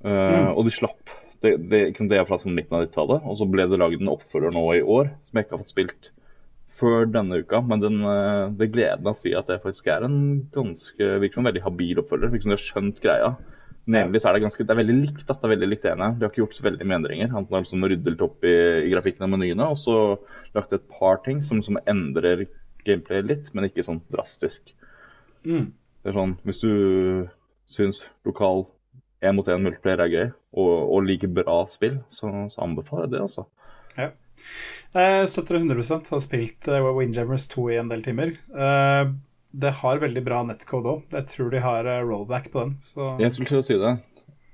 Uh, 0.05 0.53
Og 0.53 0.67
de 0.67 0.75
slapp. 0.75 1.15
Det, 1.43 1.57
det, 1.71 1.81
det 1.97 2.19
er 2.19 2.29
fra 2.29 2.39
sånn 2.41 2.57
midten 2.57 2.77
av 2.77 2.87
90-tallet. 2.87 3.25
Og 3.29 3.41
så 3.41 3.49
ble 3.49 3.67
det 3.69 3.81
lagd 3.81 4.03
en 4.03 4.13
oppfølger 4.13 4.55
nå 4.55 4.67
i 4.77 4.85
år, 4.85 5.11
som 5.27 5.39
jeg 5.39 5.47
ikke 5.47 5.57
har 5.57 5.65
fått 5.65 5.75
spilt 5.75 6.13
før 6.77 7.09
denne 7.09 7.41
uka. 7.41 7.63
Men 7.65 7.83
den, 7.83 7.99
uh, 8.05 8.53
det 8.57 8.73
gleder 8.75 9.03
meg 9.03 9.15
å 9.15 9.21
si 9.21 9.35
at 9.37 9.49
det 9.51 9.63
faktisk 9.65 9.91
er 9.93 10.07
en 10.07 10.19
ganske 10.55 11.13
virker 11.23 11.39
som 11.39 11.47
en 11.47 11.53
veldig 11.53 11.67
habil 11.67 12.03
oppfølger. 12.03 12.33
Virker 12.33 12.49
som 12.49 12.55
de 12.55 12.59
har 12.59 12.67
skjønt 12.67 13.05
greia. 13.05 13.35
Nemlig 13.87 14.19
så 14.19 14.29
er 14.29 14.35
det 14.35 14.43
ganske, 14.43 14.65
det 14.67 14.73
er 14.75 14.81
veldig 14.81 14.97
likt. 14.99 15.27
da, 15.29 15.37
det 15.39 15.47
er 15.47 15.55
veldig 15.55 15.71
likt 15.71 15.85
ene. 15.87 16.11
De 16.19 16.27
har 16.27 16.33
ikke 16.33 16.43
gjort 16.43 16.57
så 16.57 16.65
veldig 16.67 16.87
mye 16.89 17.01
endringer. 17.01 17.29
Han 17.33 17.47
har 17.53 17.63
liksom 17.63 17.87
ryddet 17.87 18.17
litt 18.17 18.25
opp 18.27 18.47
i, 18.47 18.57
i 18.83 18.91
grafikken 18.91 19.27
av 19.27 19.31
menyene, 19.31 19.69
og 19.71 19.79
så 19.79 19.99
lagt 20.57 20.75
et 20.75 20.89
par 20.91 21.21
ting 21.23 21.39
som, 21.47 21.61
som 21.63 21.79
endrer 21.87 22.49
gameplay 22.87 23.25
litt, 23.25 23.51
men 23.55 23.69
ikke 23.69 23.85
sånn 23.87 24.01
drastisk. 24.13 24.73
Mm. 25.47 25.73
Det 26.03 26.13
er 26.13 26.17
sånn, 26.17 26.37
Hvis 26.47 26.63
du 26.63 26.73
syns 27.71 28.05
lokal 28.27 28.67
én 29.25 29.37
mot 29.37 29.49
én 29.51 29.63
multiplayer 29.65 30.05
er 30.05 30.13
gøy, 30.13 30.27
og, 30.57 30.73
og 30.95 31.07
liker 31.07 31.33
bra 31.33 31.63
spill, 31.71 31.99
så, 32.13 32.31
så 32.53 32.63
anbefaler 32.67 33.09
jeg 33.09 33.17
det, 33.17 33.23
altså. 33.27 33.47
Ja. 33.97 34.11
Jeg 34.97 35.29
støtter 35.33 35.57
det 35.57 35.63
100% 35.65 36.11
Har 36.13 36.21
spilt 36.25 36.69
uh, 36.69 36.91
Windjammers 36.97 37.47
2 37.53 37.71
i 37.73 37.79
en 37.81 37.89
del 37.93 38.03
timer. 38.05 38.35
Eh, 38.37 39.09
det 39.57 39.73
har 39.81 40.03
veldig 40.03 40.23
bra 40.25 40.43
netcode 40.45 40.93
òg. 40.93 41.07
Jeg 41.13 41.29
tror 41.33 41.53
de 41.53 41.63
har 41.65 41.89
eh, 41.89 42.03
rollback 42.05 42.51
på 42.53 42.63
den. 42.63 42.77
Så 42.85 43.15
Jeg 43.23 43.33
skulle 43.33 43.51
til 43.53 43.63
å 43.63 43.67
si 43.67 43.79
det. 43.81 43.95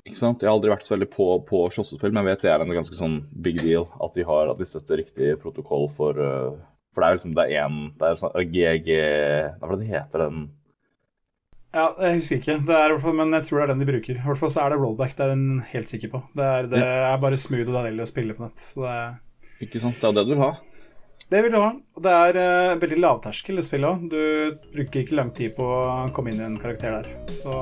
Ikke 0.07 0.19
sant? 0.19 0.43
Jeg 0.43 0.51
har 0.51 0.57
aldri 0.57 0.73
vært 0.73 0.87
så 0.87 0.95
veldig 0.97 1.09
på, 1.13 1.27
på 1.47 1.63
slåssespill, 1.75 2.11
men 2.11 2.25
jeg 2.25 2.33
vet 2.33 2.45
det 2.47 2.53
er 2.53 2.65
en 2.65 2.75
ganske 2.75 2.99
sånn 2.99 3.21
big 3.45 3.61
deal 3.63 3.87
at 4.03 4.15
de 4.19 4.27
har 4.27 4.51
at 4.51 4.59
de 4.59 4.67
støtter 4.67 4.99
riktig 5.03 5.37
protokoll 5.43 5.89
for 5.99 6.19
uh, 6.19 6.57
For 6.93 7.03
det 7.03 7.07
er 7.07 7.13
jo 7.15 7.19
liksom 7.21 7.37
det 7.37 7.45
er 7.45 7.63
én 7.63 7.77
Det 7.99 8.09
er 8.09 8.19
sånn 8.21 8.51
GG 8.53 8.89
Hva 9.59 9.69
er 9.69 9.71
det 9.73 9.79
det 9.81 9.93
heter 9.93 10.25
den 10.27 10.43
Ja, 11.73 11.87
jeg 12.05 12.19
husker 12.19 12.41
ikke, 12.41 12.57
det 12.69 12.75
er, 12.77 12.91
i 12.91 12.93
hvert 12.93 13.05
fall- 13.07 13.17
men 13.17 13.33
jeg 13.33 13.47
tror 13.49 13.59
det 13.59 13.63
er 13.65 13.71
den 13.73 13.81
de 13.81 13.87
bruker. 13.89 14.19
I 14.19 14.27
hvert 14.27 14.41
fall 14.43 14.51
så 14.53 14.61
er 14.61 14.75
det 14.75 14.81
rollback, 14.83 15.15
det 15.17 15.25
er 15.25 15.31
den 15.33 15.63
helt 15.71 15.89
sikker 15.89 16.11
på. 16.13 16.21
Det 16.37 16.45
er, 16.45 16.67
det 16.69 16.83
er 16.85 17.23
bare 17.23 17.39
smooth 17.41 17.71
og 17.73 17.79
deilig 17.79 18.05
å 18.05 18.11
spille 18.11 18.37
på 18.37 18.45
nett. 18.45 18.61
Så 18.61 18.85
det, 18.85 18.93
er... 18.93 19.15
Ikke 19.65 19.81
sant? 19.81 19.97
Det 19.97 20.11
er 20.11 20.19
det 20.19 20.27
du 20.29 20.35
vil 20.35 20.43
ha. 20.43 20.51
det 21.33 21.41
vil 21.47 21.55
du 21.55 21.59
ha. 21.63 21.71
Og 21.97 22.05
det 22.05 22.13
er 22.13 22.41
uh, 22.45 22.77
veldig 22.83 23.01
lavterskel, 23.01 23.57
i 23.57 23.65
spillet 23.65 23.89
òg. 23.89 24.05
Du 24.13 24.61
bruker 24.77 25.01
ikke 25.01 25.17
lang 25.17 25.33
tid 25.33 25.57
på 25.57 25.65
å 25.65 26.11
komme 26.13 26.35
inn 26.35 26.45
i 26.45 26.49
en 26.51 26.61
karakter 26.61 26.93
der. 26.99 27.09
Så, 27.33 27.57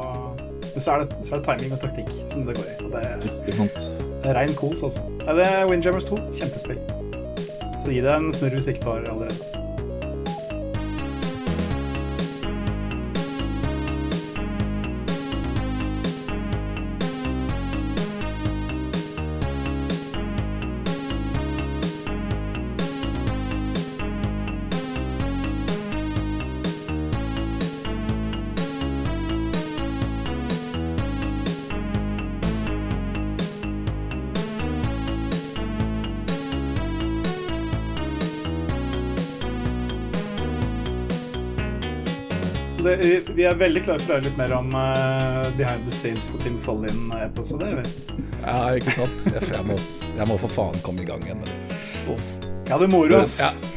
men 0.66 0.82
så 0.82 0.96
er, 0.96 1.06
det, 1.06 1.22
så 1.22 1.36
er 1.36 1.44
det 1.44 1.46
timing 1.46 1.78
og 1.78 1.84
taktikk 1.86 2.10
som 2.18 2.42
det 2.48 2.58
går 2.58 2.66
i. 2.66 2.78
Og 2.82 2.90
det 2.96 3.04
er 3.14 4.00
det 4.20 4.34
er 4.34 4.34
rein 4.42 4.58
kos, 4.58 4.82
altså. 4.82 5.06
Det 5.22 5.46
er 5.46 5.70
Windjammers 5.70 6.10
2. 6.10 6.18
Kjempespill. 6.34 6.82
Så 7.78 7.92
gi 7.94 8.02
deg 8.02 8.12
en 8.16 8.32
snurr 8.34 8.58
hvis 8.58 8.66
du 8.66 8.72
ikke 8.74 8.88
har 8.88 9.06
allerede. 9.10 9.59
Det, 42.80 42.94
vi 43.36 43.44
er 43.44 43.56
veldig 43.60 43.82
klare 43.84 44.00
for 44.00 44.12
å 44.12 44.16
høre 44.16 44.24
litt 44.30 44.38
mer 44.40 44.52
om 44.56 44.70
uh, 44.72 45.50
behind 45.58 45.84
the 45.84 45.92
scenes 45.92 46.28
på 46.32 46.38
Tim 46.40 46.56
Follin-episode. 46.60 47.66
vi? 47.76 48.22
Ja, 48.40 48.56
ikke 48.78 48.94
sant? 48.96 49.26
Jeg, 49.28 49.42
jeg, 49.52 49.64
må, 49.68 49.76
jeg 50.16 50.28
må 50.30 50.38
for 50.40 50.54
faen 50.54 50.78
komme 50.86 51.04
i 51.04 51.08
gang 51.08 51.20
igjen 51.26 51.42
med 51.42 51.50
det. 51.52 51.58
Uff. 52.14 52.30
Ja, 52.70 52.78
det 52.80 52.88
moro, 52.92 53.20
ass. 53.20 53.36
Jeg, 53.42 53.72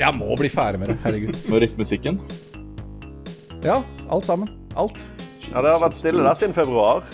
Jeg 0.00 0.14
må 0.18 0.34
bli 0.40 0.50
ferdig 0.50 0.82
med 0.82 0.92
det, 0.92 0.98
herregud. 1.04 1.38
Med 1.52 1.62
rytmemusikken. 1.64 2.18
Ja, 3.62 3.80
alt 4.10 4.26
sammen. 4.26 4.50
Alt. 4.78 5.08
Ja, 5.48 5.62
det 5.64 5.70
har 5.72 5.80
vært 5.82 5.98
stille 5.98 6.22
der 6.26 6.38
siden 6.38 6.54
februar. 6.56 7.06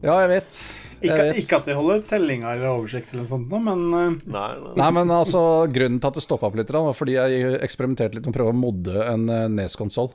Ja, 0.00 0.14
jeg 0.22 0.30
vet. 0.36 0.60
Ikke, 1.00 1.26
ikke 1.40 1.56
at 1.60 1.68
vi 1.70 1.74
holder 1.78 2.02
tellinga 2.10 2.54
eller 2.54 2.74
oversikt, 2.74 3.12
eller 3.14 3.22
noe 3.24 3.30
sånt, 3.30 3.52
men 3.66 3.84
eh, 3.96 4.16
Nei, 4.34 4.48
nei. 4.60 4.72
Nei, 4.80 4.88
men 4.98 5.12
altså, 5.14 5.42
grunnen 5.72 6.00
til 6.02 6.10
at 6.10 6.18
det 6.18 6.24
stoppa 6.24 6.48
opp 6.50 6.58
litt, 6.60 6.68
da, 6.72 6.82
var 6.84 6.96
fordi 6.98 7.14
jeg 7.16 7.54
eksperimenterte 7.64 8.18
litt 8.18 8.26
med 8.28 8.34
å 8.34 8.38
prøve 8.38 8.52
å 8.52 8.58
modde 8.60 9.04
en 9.06 9.24
eh, 9.32 9.46
Nes-konsoll. 9.54 10.10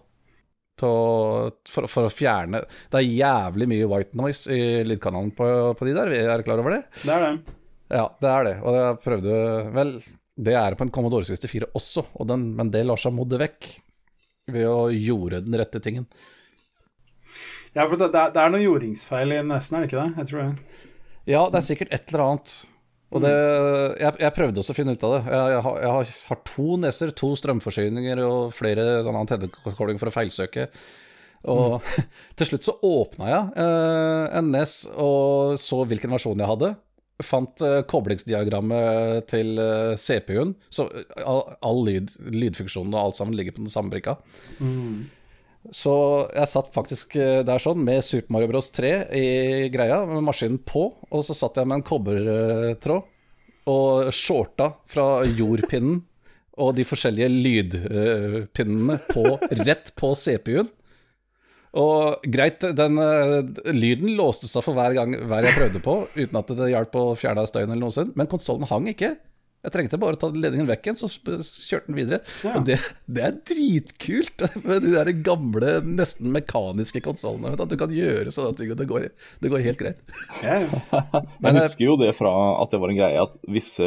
For, 0.76 1.86
for 1.88 2.04
å 2.04 2.12
fjerne 2.12 2.60
Det 2.92 2.98
er 3.00 3.06
jævlig 3.08 3.64
mye 3.72 3.86
white 3.88 4.18
noise 4.20 4.52
i 4.52 4.82
lydkanalen 4.84 5.30
på, 5.38 5.46
på 5.80 5.88
de 5.88 5.94
der. 5.96 6.12
Er 6.12 6.28
dere 6.34 6.44
klar 6.44 6.60
over 6.60 6.76
det? 6.76 6.82
det 7.06 7.14
er 7.16 7.24
det. 7.24 7.54
Ja, 7.96 8.04
det 8.20 8.32
er 8.34 8.44
det. 8.50 8.54
Og 8.60 8.76
jeg 8.76 8.98
prøvde 9.06 9.38
Vel, 9.78 9.94
det 10.36 10.58
er 10.60 10.76
på 10.76 10.84
en 10.84 10.92
Commodore 10.92 11.24
64 11.30 11.70
også, 11.80 12.04
og 12.20 12.28
den, 12.28 12.50
men 12.58 12.74
det 12.76 12.84
lar 12.90 13.00
seg 13.00 13.16
modde 13.16 13.40
vekk 13.40 13.70
ved 14.52 14.68
å 14.68 14.90
gjorde 14.92 15.40
den 15.48 15.56
rette 15.58 15.80
tingen. 15.82 16.10
Ja, 17.76 17.86
for 17.88 17.96
det, 18.00 18.12
det 18.14 18.20
er- 18.26 18.36
det 18.36 18.42
er 18.44 18.52
noe 18.54 18.64
jordingsfeil 18.64 19.32
i 19.36 19.40
nesen, 19.48 19.78
er 19.80 19.86
det 19.86 19.90
ikke 19.90 20.04
det? 20.04 20.12
Jeg 20.22 20.28
tror 20.30 20.44
det. 20.44 20.75
Ja, 21.30 21.46
det 21.50 21.60
er 21.60 21.66
sikkert 21.66 21.94
et 21.96 22.12
eller 22.12 22.26
annet. 22.28 22.54
Og 23.16 23.22
det, 23.24 23.32
jeg, 24.02 24.18
jeg 24.20 24.36
prøvde 24.36 24.62
også 24.62 24.74
å 24.74 24.78
finne 24.78 24.96
ut 24.96 25.04
av 25.08 25.14
det. 25.16 25.22
Jeg, 25.30 25.52
jeg, 25.54 25.64
har, 25.66 25.76
jeg 25.84 26.14
har, 26.30 26.40
to 26.50 26.78
neser, 26.82 27.12
to 27.16 27.32
strømforsyninger 27.40 28.22
og 28.26 28.56
flere 28.56 28.86
sånne 29.06 29.22
antennekoblinger 29.24 30.02
for 30.02 30.12
å 30.12 30.16
feilsøke. 30.16 30.68
Og 31.54 31.86
til 32.38 32.50
slutt 32.50 32.68
så 32.68 32.76
åpna 32.84 33.30
jeg 33.30 33.54
eh, 33.62 34.40
en 34.40 34.50
nes 34.54 34.74
og 34.98 35.56
så 35.62 35.84
hvilken 35.88 36.14
versjon 36.16 36.42
jeg 36.42 36.50
hadde. 36.50 36.74
Fant 37.24 37.62
eh, 37.64 37.82
koblingsdiagrammet 37.88 39.30
til 39.32 39.62
eh, 39.62 39.94
CPU-en. 40.02 40.56
Så 40.74 40.90
eh, 40.92 41.06
all, 41.24 41.46
all 41.64 41.86
lyd, 41.88 42.12
lydfunksjonen 42.36 42.98
og 42.98 43.04
alt 43.04 43.22
sammen 43.22 43.38
ligger 43.38 43.56
på 43.56 43.64
den 43.64 43.72
samme 43.72 43.94
brikka. 43.94 44.18
Så 45.74 45.94
jeg 46.30 46.50
satt 46.52 46.74
faktisk 46.76 47.16
eh, 47.18 47.42
der 47.46 47.62
sånn 47.62 47.82
med 47.86 48.06
Super 48.06 48.36
Mario 48.36 48.52
Bros 48.52 48.70
3 48.76 48.92
i 49.18 49.28
greia, 49.74 50.04
med 50.10 50.26
maskinen 50.28 50.60
på, 50.62 50.88
og 51.10 51.26
så 51.26 51.36
satt 51.38 51.58
jeg 51.58 51.70
med 51.70 51.80
en 51.80 51.86
kobbertråd 51.88 53.12
og 53.66 54.12
shorta 54.14 54.76
fra 54.86 55.24
jordpinnen 55.26 56.04
og 56.62 56.76
de 56.78 56.86
forskjellige 56.88 57.30
lydpinnene 57.34 59.00
på, 59.10 59.26
rett 59.66 59.90
på 59.98 60.12
CPU-en. 60.16 60.70
Og 61.76 62.28
greit, 62.32 62.64
den 62.78 63.00
eh, 63.04 63.72
lyden 63.76 64.14
låste 64.16 64.48
seg 64.48 64.64
for 64.64 64.78
hver 64.78 64.96
gang 64.96 65.18
hver 65.28 65.44
jeg 65.44 65.58
prøvde 65.58 65.82
på, 65.84 65.96
uten 66.16 66.40
at 66.40 66.54
det 66.56 66.70
hjalp 66.72 66.96
å 66.96 67.08
fjerne 67.20 67.44
støyen 67.50 67.74
eller 67.74 67.84
noe 67.84 67.96
sånt, 67.96 68.14
men 68.16 68.30
konsollen 68.32 68.70
hang 68.70 68.88
ikke. 68.94 69.16
Jeg 69.66 69.74
trengte 69.74 69.98
bare 70.02 70.16
å 70.18 70.20
ta 70.22 70.30
ledningen 70.30 70.68
vekk 70.70 70.88
igjen, 70.92 70.98
så 71.00 71.10
kjørte 71.10 71.90
den 71.90 71.98
videre. 71.98 72.20
Ja. 72.46 72.54
Og 72.60 72.68
det, 72.68 72.78
det 73.10 73.24
er 73.26 73.38
dritkult 73.50 74.46
med 74.68 74.86
de 74.86 74.92
der 74.94 75.12
gamle, 75.26 75.72
nesten 75.86 76.30
mekaniske 76.36 77.02
konsollene. 77.06 77.56
At 77.58 77.72
du 77.72 77.78
kan 77.82 77.94
gjøre 77.94 78.34
sånne 78.36 78.54
ting, 78.60 78.72
og 78.76 78.80
det 78.82 78.88
går, 78.92 79.08
det 79.42 79.52
går 79.54 79.66
helt 79.66 79.82
greit. 79.82 80.04
Ja, 80.46 80.60
ja. 80.64 81.02
Men, 81.44 81.58
Jeg 81.60 81.72
husker 81.72 81.88
jo 81.90 81.98
det 82.02 82.12
fra 82.18 82.32
at 82.62 82.72
det 82.74 82.82
var 82.84 82.94
en 82.94 83.00
greie 83.00 83.24
at 83.26 83.36
visse 83.52 83.86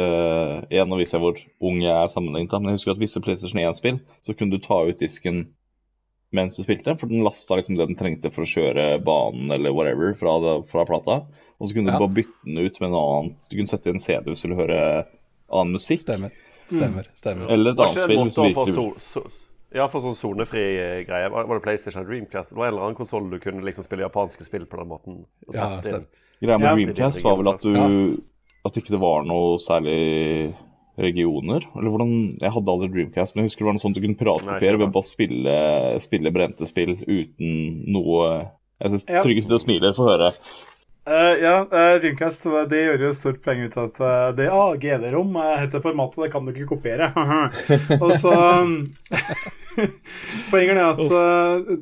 Igjen 0.69 0.89
nå 0.91 0.97
viser 0.99 1.17
jeg 1.17 1.23
hvor 1.23 1.39
ung 1.69 1.79
jeg 1.83 1.93
er 1.95 2.11
sammenlignet, 2.11 2.53
men 2.59 2.73
jeg 2.73 2.79
husker 2.81 2.93
at 2.97 3.01
visse 3.01 3.21
PlayStation 3.23 3.61
1-spill 3.63 3.99
så 4.25 4.35
kunne 4.37 4.53
du 4.57 4.61
ta 4.63 4.81
ut 4.87 4.99
disken 5.01 5.47
mens 6.35 6.53
du 6.53 6.61
spilte, 6.61 6.93
for 6.99 7.09
den 7.09 7.23
lasta 7.25 7.55
liksom 7.57 7.73
det 7.79 7.87
den 7.89 7.97
trengte 7.97 8.29
for 8.29 8.45
å 8.45 8.49
kjøre 8.49 8.99
banen 9.01 9.49
eller 9.55 9.73
whatever 9.73 10.11
fra, 10.13 10.35
fra 10.69 10.83
plata. 10.85 11.15
Og 11.57 11.67
så 11.71 11.73
kunne 11.73 11.89
Ja. 11.89 11.97
du 11.97 12.03
bare 12.05 12.17
bytte 12.19 12.45
den 12.45 12.59
ut 12.61 12.77
med 12.83 12.91
noe 12.93 13.07
annet. 13.15 13.47
Du 13.49 13.55
kunne 13.57 13.71
sette 13.71 13.89
inn 13.89 13.97
CD 14.03 14.29
hvis 14.29 14.43
du 14.43 14.47
ville 14.51 14.59
høre 14.61 14.81
annen 15.51 15.77
musikk. 15.77 16.01
Stemmer. 16.05 16.33
Stemmer. 16.69 17.07
stemmer. 17.17 17.49
Eller 17.53 17.73
et 17.73 17.79
annet 17.85 18.03
spill 18.03 18.31
som 18.31 18.49
virkelig 18.49 18.75
vil. 18.75 18.97
so 19.03 19.23
so 19.25 19.47
ja, 19.69 19.85
for 19.85 20.01
sånn 20.01 20.17
sonefri 20.17 20.63
eh, 20.81 20.95
greie? 21.05 21.29
Var, 21.29 21.45
det 21.51 21.61
PlayStation 21.61 22.05
Dreamcast? 22.07 22.53
Det 22.53 22.57
var 22.57 22.69
en 22.69 22.73
eller 22.73 22.87
annen 22.87 22.97
konsoll 22.97 23.27
du 23.29 23.37
kunne 23.41 23.61
liksom 23.65 23.85
spille 23.85 24.01
japanske 24.07 24.47
spill 24.47 24.65
på 24.69 24.79
den 24.79 24.89
måten? 24.89 25.19
og 25.45 25.53
Ja, 25.53 25.75
stemmer. 25.85 26.07
Greia 26.41 26.57
med 26.57 26.71
Dreamcast 26.71 27.21
var 27.25 27.37
vel 27.37 27.51
at 27.51 27.65
du 27.65 28.23
At 28.65 28.79
ikke 28.79 28.95
det 28.95 29.01
var 29.01 29.27
noe 29.27 29.59
særlig 29.61 30.55
regioner. 30.99 31.63
Eller 31.77 31.93
hvordan 31.93 32.13
Jeg 32.41 32.53
hadde 32.55 32.73
aldri 32.73 32.89
Dreamcast, 32.95 33.35
men 33.35 33.45
jeg 33.45 33.51
husker 33.51 33.63
det 33.63 33.69
var 33.69 33.77
noe 33.77 33.83
sånt 33.83 33.99
du 33.99 34.01
kunne 34.01 34.15
jeg 34.15 34.21
piratkopiere 34.23 34.79
ved 34.81 34.89
bare 34.95 35.05
å 35.05 35.11
spille, 35.11 35.59
spille 36.03 36.33
brente 36.35 36.67
spill 36.67 36.95
uten 37.05 37.53
noe 37.93 38.25
Jeg 38.81 38.95
syns 38.95 39.05
Ja. 39.05 39.21
Trygge 39.21 39.45
sitter 39.45 39.59
og 39.59 39.63
smiler. 39.67 39.93
Få 39.93 40.09
høre. 40.09 40.33
Eh, 41.07 41.35
ja, 41.41 41.53
uh, 41.63 41.95
Dreamcast 42.01 42.45
det 42.69 42.83
gjør 42.83 43.05
jo 43.07 43.13
stort 43.17 43.39
poeng 43.45 43.63
ut 43.65 43.77
av 43.79 43.87
at 43.89 44.01
uh, 44.03 44.25
det 44.37 44.49
ah, 44.53 44.75
GD-rom 44.77 45.31
uh, 45.39 45.55
heter 45.61 45.81
formatet, 45.81 46.25
det 46.25 46.31
kan 46.33 46.45
du 46.45 46.51
ikke 46.51 46.75
kopiere. 46.75 47.09
og 48.03 48.11
så 48.19 48.35
Poenget 50.51 50.75
er 50.75 50.85
at 50.85 51.01
eh, 51.15 51.73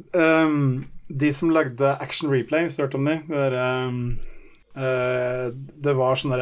um, 0.46 0.86
de 1.08 1.30
som 1.34 1.52
lagde 1.54 1.96
Action 2.04 2.32
Replay, 2.32 2.66
hvis 2.66 2.78
du 2.78 2.84
har 2.84 2.90
hørt 2.90 2.98
om 3.00 3.08
de 3.08 3.16
det, 3.28 3.40
er, 3.42 3.58
um, 3.88 4.02
eh, 4.78 5.48
det 5.84 5.94
var 5.98 6.20
sånne 6.20 6.38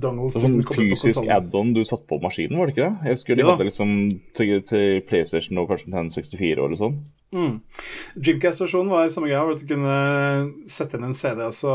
dongles 0.00 0.36
sånn 0.38 0.58
koble 0.64 0.94
på 0.94 0.98
fysisk 0.98 1.28
add-on 1.30 1.74
du 1.76 1.82
satte 1.86 2.08
på 2.10 2.20
maskinen, 2.22 2.58
var 2.58 2.70
det 2.70 2.76
ikke 2.76 2.88
det? 2.88 3.08
Jeg 3.08 3.18
husker 3.18 3.38
de 3.38 3.44
ja. 3.44 3.50
hadde 3.52 3.68
liksom 3.68 3.92
til, 4.38 4.54
til 4.68 5.04
PlayStation 5.08 5.60
og 5.62 5.70
kanskje 5.70 5.90
Nintendo 5.90 6.16
64 6.16 6.66
eller 6.66 6.80
sånn. 6.80 6.98
Mm. 7.34 7.54
Dreamcast-versjonen 8.14 8.92
var 8.92 9.08
samme 9.10 9.26
greia, 9.26 9.42
hvor 9.42 9.58
du 9.58 9.66
kunne 9.66 9.94
sette 10.70 10.98
inn 11.00 11.08
en 11.08 11.16
CD, 11.18 11.40
og 11.42 11.56
så 11.56 11.72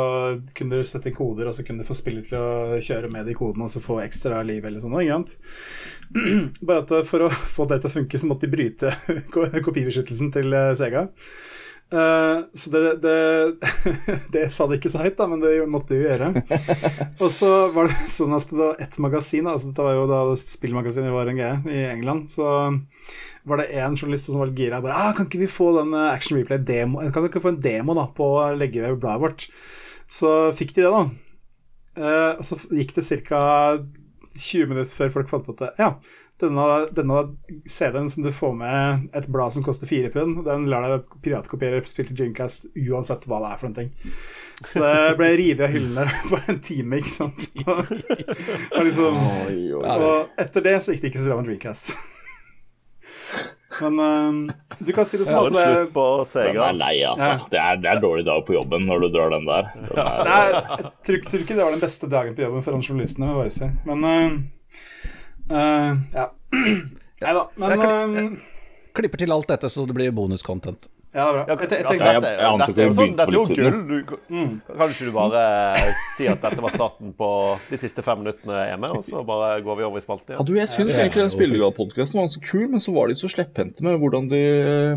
kunne 0.55 0.79
du 0.79 0.87
sette 0.87 1.11
inn 1.11 1.17
koder, 1.17 1.49
og 1.49 1.57
så 1.57 1.65
kunne 1.67 1.83
du 1.83 1.89
få 1.89 1.97
spillet 1.97 2.29
til 2.29 2.39
å 2.39 2.79
kjøre 2.83 3.11
med 3.11 3.27
de 3.27 3.35
kodene, 3.35 3.67
og 3.67 3.73
så 3.73 3.83
få 3.83 3.99
ekstra 4.05 4.39
liv 4.47 4.65
eller 4.65 4.79
sånn. 4.83 4.95
Bare 6.67 6.85
at 6.85 6.93
for 7.09 7.27
å 7.27 7.29
få 7.29 7.67
det 7.69 7.81
til 7.83 7.91
å 7.91 7.95
funke, 7.97 8.21
så 8.21 8.31
måtte 8.31 8.47
de 8.47 8.55
bryte 8.55 8.93
ko- 9.33 9.49
kopibeskyttelsen 9.67 10.31
til 10.35 10.55
eh, 10.55 10.73
Sega. 10.79 11.09
Eh, 11.91 12.39
så 12.53 12.69
det, 12.69 12.95
det, 13.01 13.55
det 14.33 14.43
sa 14.53 14.67
det 14.69 14.77
ikke 14.77 14.91
så 14.93 15.01
høyt, 15.01 15.17
da, 15.17 15.25
men 15.31 15.41
det 15.41 15.55
måtte 15.69 15.97
jo 15.97 16.05
gjøre. 16.05 16.31
Og 17.23 17.31
så 17.33 17.49
var 17.73 17.89
det 17.89 18.11
sånn 18.11 18.35
at 18.37 18.51
det 18.51 18.59
var 18.59 18.83
ett 18.83 18.99
magasin, 19.01 19.49
altså 19.49 19.71
dette 19.71 19.87
var 19.87 19.97
jo 19.97 20.05
da 20.09 20.21
spillmagasinet 20.37 21.13
var 21.13 21.31
en 21.31 21.39
greie 21.39 21.73
i 21.73 21.87
England, 21.95 22.29
så 22.35 22.51
var 23.49 23.61
det 23.61 23.71
en 23.81 23.97
journalist 23.97 24.29
som 24.29 24.43
var 24.43 24.51
litt 24.51 24.61
gira. 24.61 24.81
Bare, 24.83 24.97
ah, 24.97 25.13
'Kan 25.15 25.25
ikke 25.25 25.41
vi 25.41 25.49
få 25.49 25.71
den 25.79 25.95
eh, 25.95 26.11
Action 26.13 26.37
Replay-demo 26.37 27.01
Kan 27.13 27.25
ikke 27.25 27.41
få 27.41 27.55
en 27.55 27.63
demo 27.63 27.95
da 27.97 28.05
på 28.13 28.27
å 28.37 28.51
legge 28.53 28.83
ved 28.83 29.01
bladet 29.01 29.23
vårt?' 29.25 29.49
Så 30.09 30.29
fikk 30.57 30.73
de 30.75 30.85
det, 30.85 30.91
da. 30.93 31.03
Uh, 31.99 32.33
og 32.39 32.45
så 32.45 32.55
gikk 32.73 32.95
det 32.95 33.05
ca. 33.27 33.41
20 34.39 34.69
minutter 34.71 34.95
før 34.95 35.11
folk 35.13 35.29
fant 35.29 35.49
ut 35.49 35.61
at 35.61 35.77
ja, 35.77 35.89
denne, 36.39 36.65
denne 36.95 37.23
CD-en 37.67 38.09
som 38.09 38.23
du 38.23 38.31
får 38.35 38.53
med 38.57 39.09
et 39.17 39.27
blad 39.31 39.53
som 39.55 39.63
koster 39.65 39.89
fire 39.89 40.11
pund, 40.13 40.43
den 40.45 40.67
lar 40.71 40.87
deg 40.87 41.17
piratkopiere 41.23 41.81
spilt 41.87 42.11
til 42.11 42.19
Dreamcast 42.21 42.69
uansett 42.79 43.27
hva 43.29 43.41
det 43.43 43.49
er 43.51 43.59
for 43.59 43.69
noen 43.69 43.79
ting. 43.81 44.13
Så 44.59 44.83
det 44.83 45.17
ble 45.19 45.33
revet 45.39 45.65
av 45.67 45.73
hyllene 45.73 46.05
på 46.29 46.39
en 46.51 46.61
time, 46.63 47.01
ikke 47.01 47.11
sant. 47.11 47.49
Og, 48.75 48.85
liksom, 48.85 49.19
og 49.79 50.39
etter 50.39 50.65
det 50.65 50.79
så 50.83 50.95
gikk 50.95 51.05
det 51.05 51.13
ikke 51.13 51.21
så 51.21 51.29
bra 51.29 51.41
med 51.41 51.51
Dreamcast. 51.51 51.93
Men 53.79 53.99
uh, 53.99 54.53
du 54.79 54.91
kan 54.95 55.07
si 55.07 55.17
det 55.19 55.27
som 55.29 55.39
at 55.39 55.53
det 55.53 55.63
slutt 55.63 55.91
på 55.95 56.05
Sega. 56.27 56.51
Den 56.51 56.63
er 56.65 56.77
lei, 56.79 56.93
altså. 57.07 57.27
Ja. 57.29 57.47
Det, 57.51 57.59
er, 57.59 57.81
det, 57.83 57.91
er, 57.91 58.01
dårlig 58.03 58.25
dag 58.27 58.41
på 58.47 58.55
jobben 58.57 58.87
når 58.89 59.05
du 59.05 59.09
drar 59.13 59.31
den 59.35 59.47
der. 59.47 59.69
Den 59.75 60.01
er, 60.03 60.31
er, 60.35 60.55
jeg 60.57 60.89
tror, 61.07 61.19
tror, 61.27 61.43
ikke 61.45 61.55
det 61.59 61.63
var 61.63 61.75
den 61.77 61.83
beste 61.83 62.09
dagen 62.11 62.35
på 62.35 62.43
jobben 62.43 62.65
for 62.65 62.79
journalistene, 62.79 63.29
må 63.29 63.37
jeg 63.37 63.41
bare 63.43 63.55
si. 63.55 63.69
Men 63.87 64.07
uh, 64.09 64.39
uh, 65.51 65.97
ja. 66.15 66.29
Nei 67.23 67.35
da. 67.35 67.43
Men 67.59 68.37
Klipper 68.95 69.21
til 69.21 69.31
alt 69.31 69.49
dette, 69.51 69.69
så 69.69 69.85
det 69.85 69.95
blir 69.95 70.13
bonuscontent. 70.15 70.89
Ja, 71.09 71.23
det 71.25 71.29
er 71.29 71.33
bra. 71.33 71.43
Jeg, 71.49 71.57
jeg, 71.57 71.69
jeg, 71.69 71.97
jeg, 71.97 72.21
dette, 72.21 72.29
dette, 72.61 72.81
er 72.83 72.89
jo 72.89 72.93
sånn, 72.93 73.13
dette 73.17 73.31
er 73.31 73.35
jo 73.35 73.43
gull. 73.49 73.77
Du, 73.89 74.11
mm. 74.29 74.51
Kan 74.67 74.91
ikke 74.93 75.07
du 75.07 75.13
bare 75.15 75.43
si 76.19 76.27
at 76.29 76.43
dette 76.43 76.61
var 76.61 76.75
starten 76.75 77.15
på 77.17 77.29
de 77.65 77.79
siste 77.81 78.03
fem 78.05 78.21
minuttene 78.21 78.59
hjemme, 78.67 78.91
og 78.93 79.01
så 79.07 79.23
bare 79.25 79.55
går 79.65 79.79
vi 79.79 79.87
over 79.87 79.97
i 79.97 80.05
spalten 80.05 80.35
igjen? 80.35 80.41
Ja, 80.43 80.45
du, 80.45 80.53
jeg 80.59 80.69
syns 80.69 80.93
egentlig 80.93 81.23
den 81.25 81.33
spillegal-podkasten 81.33 82.21
var 82.21 82.29
så 82.29 82.43
kul, 82.45 82.67
men 82.75 82.83
så 82.85 82.93
var 82.93 83.09
de 83.09 83.17
så 83.17 83.29
slepphendte 83.33 83.85
med 83.85 83.97
hvordan 84.03 84.29
de 84.29 84.43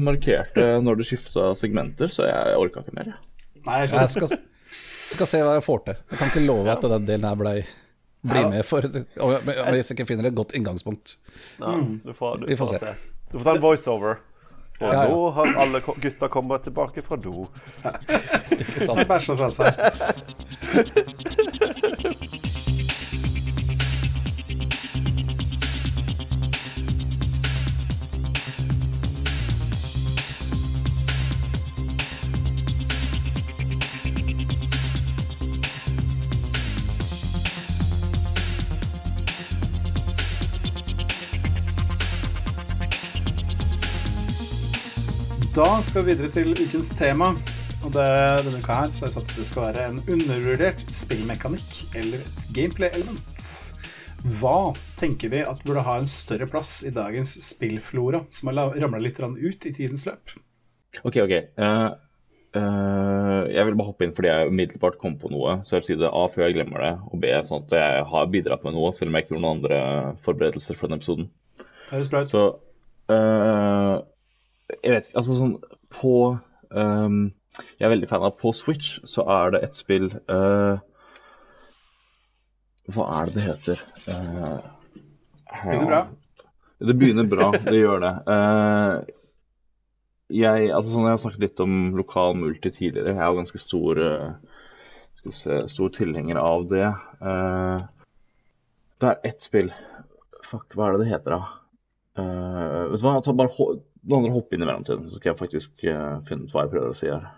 markerte 0.04 0.68
når 0.84 1.00
de 1.00 1.08
skifta 1.08 1.54
segmenter, 1.56 2.12
så 2.12 2.28
jeg 2.28 2.60
orka 2.60 2.84
ikke 2.84 2.98
mer. 2.98 3.14
Nei, 3.70 3.80
jeg 3.86 4.12
skal, 4.12 4.36
skal, 5.14 5.30
se 5.30 5.40
hva 5.40 5.56
jeg 5.56 5.64
får 5.64 5.86
til. 5.86 6.02
Jeg 6.12 6.20
kan 6.20 6.34
ikke 6.34 6.44
love 6.44 6.76
at 6.76 6.84
den 6.92 7.08
delen 7.08 7.30
her 7.30 7.40
blei 7.40 7.60
bli 8.22 8.42
med 8.50 8.66
for 8.66 8.86
Hvis 8.86 9.90
jeg 9.90 9.96
ikke 9.96 10.06
finner 10.06 10.28
et 10.30 10.36
godt 10.36 10.54
inngangspunkt. 10.58 11.16
Ja, 11.58 11.78
du 12.04 12.12
får, 12.14 12.42
du, 12.42 12.46
vi 12.46 12.56
får 12.56 12.76
se. 12.76 12.94
Du 13.32 13.38
får 13.38 13.48
ta 13.48 13.56
en 13.56 13.64
voiceover. 13.64 14.20
Og 14.82 14.88
ja, 14.88 15.02
ja. 15.04 15.08
nå 15.12 15.30
har 15.36 15.52
alle 15.62 15.80
gutta 15.84 16.28
kommet 16.28 16.64
tilbake 16.66 17.02
fra 17.06 17.16
do. 17.20 17.44
Ikke 18.56 18.86
sant? 18.86 19.04
Bæsja 19.08 19.36
fra 19.38 19.50
seg. 19.52 19.72
Da 45.52 45.82
skal 45.84 46.06
vi 46.06 46.14
videre 46.14 46.30
til 46.32 46.54
ukens 46.56 46.94
tema. 46.96 47.26
Og 47.84 47.90
det, 47.92 48.04
denne 48.46 48.60
uka 48.62 48.72
her 48.78 48.92
så 48.94 49.02
har 49.02 49.10
jeg 49.10 49.14
sagt 49.18 49.32
at 49.34 49.36
det 49.36 49.44
skal 49.44 49.64
være 49.66 49.82
en 49.90 49.98
undervurdert 50.14 50.80
spillmekanikk 50.96 51.96
eller 52.00 52.22
et 52.24 52.46
gameplay-element. 52.56 53.42
Hva 54.38 54.72
tenker 54.96 55.28
vi 55.34 55.42
at 55.44 55.60
burde 55.66 55.82
ha 55.84 55.98
en 56.00 56.08
større 56.08 56.46
plass 56.48 56.78
i 56.88 56.92
dagens 56.96 57.34
spillflora, 57.44 58.22
som 58.32 58.48
har 58.48 58.78
ramla 58.80 59.02
litt 59.04 59.20
ut 59.20 59.66
i 59.68 59.74
tidens 59.76 60.06
løp? 60.08 60.32
OK, 61.04 61.18
OK. 61.20 61.34
Uh, 61.60 61.90
uh, 62.56 63.42
jeg 63.52 63.66
vil 63.68 63.76
bare 63.76 63.90
hoppe 63.90 64.08
inn 64.08 64.14
fordi 64.16 64.30
jeg 64.32 64.54
umiddelbart 64.54 64.96
kom 65.02 65.18
på 65.20 65.34
noe. 65.34 65.58
Så 65.66 65.76
jeg 65.76 65.82
vil 65.82 65.88
si 65.90 65.98
det 66.00 66.14
A 66.16 66.22
før 66.32 66.46
jeg 66.46 66.56
glemmer 66.56 66.86
det, 66.86 66.94
og 67.10 67.20
B 67.20 67.34
sånn 67.44 67.66
at 67.66 67.76
jeg 67.76 68.06
har 68.14 68.32
bidratt 68.32 68.64
med 68.64 68.78
noe, 68.78 68.94
selv 68.96 69.12
om 69.12 69.20
jeg 69.20 69.26
ikke 69.26 69.36
gjorde 69.36 69.44
noen 69.44 69.60
andre 69.60 69.82
forberedelser 70.24 70.80
for 70.80 70.88
denne 70.88 71.02
episoden. 71.02 71.28
Høres 71.92 72.08
bra 72.08 72.24
ut. 72.24 72.32
Så 72.32 72.46
uh, 73.12 74.00
jeg 74.80 74.94
vet 74.94 75.08
ikke, 75.08 75.18
altså 75.20 75.36
sånn 75.38 75.54
På 75.92 76.14
um, 76.70 77.22
Jeg 77.78 77.86
er 77.86 77.92
veldig 77.94 78.08
fan 78.10 78.26
av 78.26 78.36
på 78.40 78.52
Switch 78.56 78.96
så 79.08 79.24
er 79.30 79.54
det 79.54 79.62
et 79.66 79.78
spill 79.78 80.08
uh, 80.32 80.80
Hva 82.92 83.08
er 83.18 83.30
det 83.30 83.36
det 83.36 83.46
heter? 83.46 83.82
Uh, 84.08 84.60
begynner 85.52 85.90
bra. 85.90 86.00
Det 86.82 86.94
begynner 86.98 87.28
bra, 87.30 87.50
det 87.54 87.76
gjør 87.78 88.00
det. 88.02 88.14
Uh, 88.26 88.96
jeg, 90.32 90.72
altså 90.72 90.88
sånn, 90.90 91.04
jeg 91.06 91.14
har 91.14 91.20
snakket 91.22 91.44
litt 91.44 91.62
om 91.62 91.76
lokal 91.94 92.34
multi 92.40 92.72
tidligere. 92.72 93.12
Jeg 93.12 93.20
er 93.20 93.28
jo 93.28 93.38
ganske 93.38 93.60
stor, 93.60 94.00
skal 95.20 95.36
se, 95.36 95.58
stor 95.70 95.92
tilhenger 95.94 96.40
av 96.40 96.64
det. 96.72 96.88
det 99.04 99.10
er 99.12 99.28
ett 99.28 99.44
spill 99.44 99.68
Fuck, 100.48 100.74
hva 100.74 100.88
er 100.88 100.96
det 100.96 101.04
det 101.04 101.12
heter, 101.12 101.36
da? 101.36 101.62
Uh, 102.18 102.90
vet 102.90 103.00
du 103.00 103.06
hva, 103.06 103.14
ta 103.24 103.32
bare 103.36 103.52
noen 104.08 104.24
andre 104.24 104.34
hoppe 104.34 104.56
inn 104.56 104.64
i 104.64 104.68
mellomtiden, 104.68 105.06
så 105.06 105.18
skal 105.18 105.32
jeg 105.32 105.40
faktisk 105.40 105.86
uh, 105.86 106.18
finne 106.28 106.46
ut 106.46 106.54
hva 106.54 106.64
jeg 106.64 106.74
prøver 106.74 106.90
å 106.90 106.98
si 106.98 107.10
her. 107.10 107.30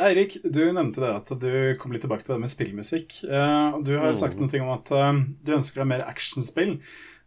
Eirik, 0.00 0.38
du 0.46 0.62
nevnte 0.72 1.02
det 1.02 1.12
at 1.12 1.30
du 1.42 1.52
kom 1.78 1.92
litt 1.92 2.04
tilbake 2.06 2.24
til 2.24 2.34
det 2.34 2.42
med 2.42 2.52
spillmusikk. 2.52 3.20
Uh, 3.28 3.78
og 3.78 3.86
du 3.86 3.94
har 3.98 4.14
mm. 4.14 4.18
sagt 4.18 4.40
noe 4.40 4.62
om 4.62 4.72
at 4.74 4.92
uh, 4.94 5.22
du 5.44 5.54
ønsker 5.58 5.82
deg 5.82 5.90
mer 5.92 6.06
actionspill 6.08 6.78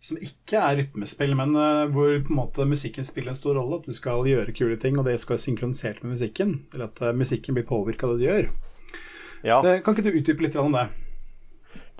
som 0.03 0.19
ikke 0.19 0.59
er 0.59 0.81
rytmespill, 0.81 1.31
men 1.39 1.53
hvor 1.95 2.17
på 2.25 2.33
en 2.33 2.35
måte 2.35 2.65
musikken 2.67 3.05
spiller 3.07 3.31
en 3.31 3.37
stor 3.39 3.55
rolle. 3.55 3.77
At 3.79 3.85
du 3.87 3.95
skal 3.95 4.27
gjøre 4.27 4.51
kule 4.51 4.75
ting, 4.75 4.97
og 4.99 5.05
det 5.07 5.13
skal 5.21 5.37
være 5.37 5.43
synkronisert 5.45 6.01
med 6.03 6.17
musikken. 6.17 6.57
Eller 6.73 6.89
at 6.89 6.99
musikken 7.15 7.55
blir 7.55 7.63
påvirka 7.69 8.09
av 8.09 8.17
det 8.17 8.19
du 8.19 8.25
gjør. 8.25 8.49
Ja. 9.47 9.61
kan 9.63 9.95
ikke 9.95 10.03
du 10.03 10.11
utdype 10.11 10.43
litt 10.43 10.57
om 10.59 10.75
det? 10.75 10.89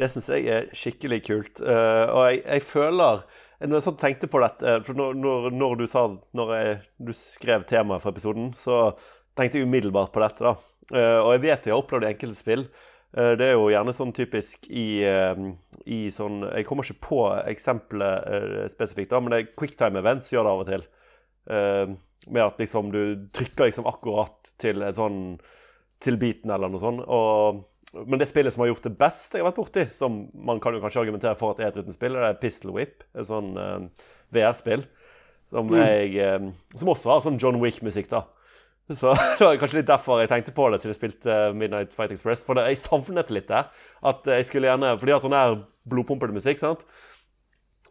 Det 0.01 0.11
syns 0.11 0.27
jeg 0.35 0.51
er 0.51 0.67
skikkelig 0.75 1.21
kult. 1.29 1.63
og 1.63 2.21
jeg, 2.27 2.43
jeg 2.43 2.67
føler 2.73 3.23
når 3.61 3.79
jeg 3.79 3.97
tenkte 3.99 4.29
på 4.31 4.41
dette, 4.43 4.77
for 4.87 4.97
når, 4.97 5.17
når, 5.19 5.49
når 5.55 5.75
du 5.79 5.83
sa 5.87 6.07
Når 6.35 6.53
jeg, 6.57 6.77
du 6.97 7.13
skrev 7.15 7.65
temaet 7.69 8.03
for 8.03 8.11
episoden, 8.11 8.51
så 8.57 8.93
tenkte 9.37 9.59
jeg 9.59 9.67
umiddelbart 9.67 10.13
på 10.13 10.23
dette. 10.23 10.43
da. 10.43 10.55
Uh, 10.91 11.19
og 11.23 11.29
jeg 11.35 11.43
vet 11.45 11.67
jeg 11.67 11.73
har 11.73 11.81
opplevd 11.83 12.09
enkelte 12.09 12.39
spill. 12.39 12.65
Uh, 13.15 13.33
det 13.39 13.47
er 13.47 13.53
jo 13.55 13.69
gjerne 13.71 13.95
sånn 13.95 14.13
typisk 14.15 14.67
i, 14.69 14.87
i 15.85 15.99
sånn 16.11 16.41
Jeg 16.49 16.67
kommer 16.67 16.87
ikke 16.87 17.07
på 17.07 17.21
eksempelet 17.53 18.71
spesifikt, 18.73 19.13
da, 19.13 19.21
men 19.21 19.33
det 19.33 19.41
er 19.41 19.53
quicktime 19.55 20.01
events 20.01 20.33
gjør 20.33 20.47
det 20.47 20.53
av 20.53 20.63
og 20.63 20.71
til. 20.71 20.87
med 22.33 22.39
at 22.39 22.59
liksom 22.59 22.91
du 22.91 23.01
trykker 23.35 23.67
liksom 23.67 23.87
akkurat 23.89 24.53
til 24.61 24.81
en 24.81 24.95
sånn 24.95 25.17
til 26.03 26.17
biten 26.19 26.51
eller 26.51 26.71
noe 26.71 26.81
sånt. 26.81 27.03
og 27.07 27.63
men 27.93 28.19
det 28.19 28.27
spillet 28.29 28.53
som 28.53 28.63
har 28.63 28.71
gjort 28.71 28.85
det 28.87 28.95
best 28.97 29.35
jeg 29.35 29.43
har 29.43 29.51
vært 29.51 29.59
borti, 29.59 29.85
som 29.93 30.23
man 30.33 30.59
kan 30.61 30.73
jo 30.73 30.81
kanskje 30.81 31.03
argumentere 31.03 31.37
for 31.37 31.53
at 31.53 31.61
er 31.61 31.69
et 31.69 31.77
rytmespill, 31.77 32.17
det 32.17 32.29
er 32.29 32.39
Pistol 32.41 32.73
Whip. 32.73 33.03
Et 33.13 33.27
sånn 33.27 33.51
uh, 33.53 33.85
VR-spill. 34.33 34.85
Som, 35.53 35.69
mm. 35.69 36.15
uh, 36.17 36.47
som, 36.73 36.89
også 36.89 37.11
har 37.11 37.21
sånn 37.21 37.37
John 37.41 37.59
Wick-musikk, 37.61 38.09
da. 38.09 38.23
Så 38.89 39.13
det 39.37 39.45
var 39.45 39.59
kanskje 39.61 39.79
litt 39.79 39.91
derfor 39.91 40.23
jeg 40.23 40.31
tenkte 40.31 40.55
på 40.57 40.65
det 40.73 40.81
siden 40.81 40.91
jeg 40.95 40.99
spilte 40.99 41.35
uh, 41.51 41.57
Midnight 41.57 41.93
Fight 41.93 42.15
Express. 42.15 42.41
For 42.47 42.57
det, 42.57 42.65
jeg 42.71 42.81
savnet 42.81 43.29
litt 43.33 43.51
der. 43.51 43.69
At 44.01 44.25
jeg 44.39 44.47
skulle 44.49 44.71
gjerne 44.71 44.95
For 44.97 45.07
de 45.07 45.15
har 45.15 45.21
sånn 45.23 45.37
her 45.37 45.59
blodpumpete 45.89 46.35
musikk, 46.35 46.63
sant. 46.63 46.81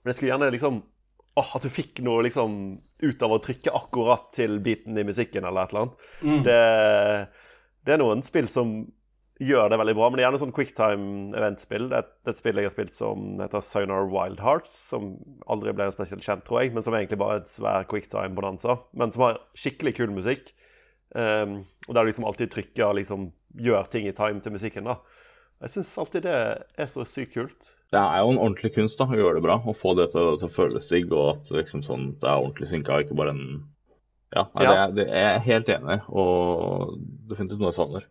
Men 0.03 0.11
jeg 0.11 0.19
skulle 0.19 0.33
gjerne 0.33 0.51
liksom 0.51 0.81
åh, 1.39 1.53
At 1.57 1.63
du 1.63 1.71
fikk 1.73 2.03
noe 2.03 2.25
liksom 2.27 2.59
ut 3.03 3.23
av 3.23 3.37
å 3.37 3.39
trykke 3.43 3.73
akkurat 3.79 4.27
til 4.35 4.59
beaten 4.63 4.99
i 4.99 5.07
musikken 5.07 5.47
eller 5.47 5.63
et 5.63 5.73
eller 5.73 5.87
annet. 5.87 6.11
Mm. 6.27 6.43
Det, 6.47 6.59
det 7.87 7.95
er 7.95 8.03
noen 8.03 8.27
spill 8.27 8.51
som 8.51 8.75
gjør 9.41 9.71
det 9.73 9.79
veldig 9.81 9.95
bra. 9.99 10.09
Men 10.09 10.19
det 10.19 10.23
er 10.23 10.29
gjerne 10.29 10.41
sånn 10.43 10.55
quicktime-eventspill. 10.57 11.87
Det, 11.93 12.01
det 12.23 12.31
er 12.31 12.35
et 12.35 12.41
spill 12.41 12.61
jeg 12.61 12.69
har 12.69 12.75
spilt 12.75 12.97
som 12.97 13.43
heter 13.43 13.65
Sonar 13.65 14.09
Wild 14.13 14.43
Hearts, 14.45 14.75
som 14.93 15.15
aldri 15.51 15.75
ble 15.77 15.89
spesielt 15.95 16.27
kjent, 16.27 16.45
tror 16.49 16.63
jeg, 16.63 16.75
men 16.75 16.85
som 16.85 16.97
egentlig 16.99 17.21
bare 17.23 17.39
er 17.39 17.45
et 17.45 17.53
svær 17.53 17.89
quicktime-bonanza. 17.91 18.81
Men 18.99 19.15
som 19.15 19.27
har 19.29 19.41
skikkelig 19.59 19.97
kul 20.01 20.13
musikk. 20.15 20.53
Um, 21.13 21.63
og 21.89 21.95
der 21.95 22.07
du 22.07 22.09
liksom 22.09 22.25
alltid 22.25 22.53
trykker 22.55 22.95
liksom 22.97 23.33
gjør 23.61 23.89
ting 23.93 24.07
i 24.09 24.15
time 24.17 24.41
til 24.41 24.55
musikken. 24.55 24.89
da. 24.89 25.01
Jeg 25.63 25.75
syns 25.77 25.93
alltid 26.01 26.25
det 26.27 26.39
er 26.81 26.89
så 26.91 27.05
sykt 27.07 27.37
kult. 27.37 27.75
Det 27.93 28.01
er 28.01 28.23
jo 28.25 28.33
en 28.33 28.41
ordentlig 28.41 28.73
kunst 28.75 28.99
da, 28.99 29.07
å 29.07 29.19
gjøre 29.19 29.37
det 29.39 29.45
bra. 29.45 29.59
Å 29.61 29.75
få 29.77 29.93
det 29.99 30.09
til, 30.15 30.33
til 30.41 30.49
å 30.49 30.55
føles 30.55 30.89
digg, 30.89 31.13
og 31.13 31.37
at 31.37 31.53
liksom 31.55 31.85
sånn, 31.87 32.15
det 32.23 32.31
er 32.31 32.41
ordentlig 32.41 32.71
synka, 32.73 33.03
ikke 33.05 33.19
bare 33.19 33.37
en 33.37 33.45
Ja, 34.33 34.47
nei, 34.57 34.65
ja. 34.65 34.87
Det, 34.89 35.03
det, 35.03 35.07
er 35.13 35.27
jeg 35.29 35.45
helt 35.51 35.71
enig 35.75 35.99
i, 35.99 36.03
og 36.09 36.95
definitivt 37.29 37.61
noe 37.61 37.69
jeg 37.69 37.77
savner. 37.77 38.07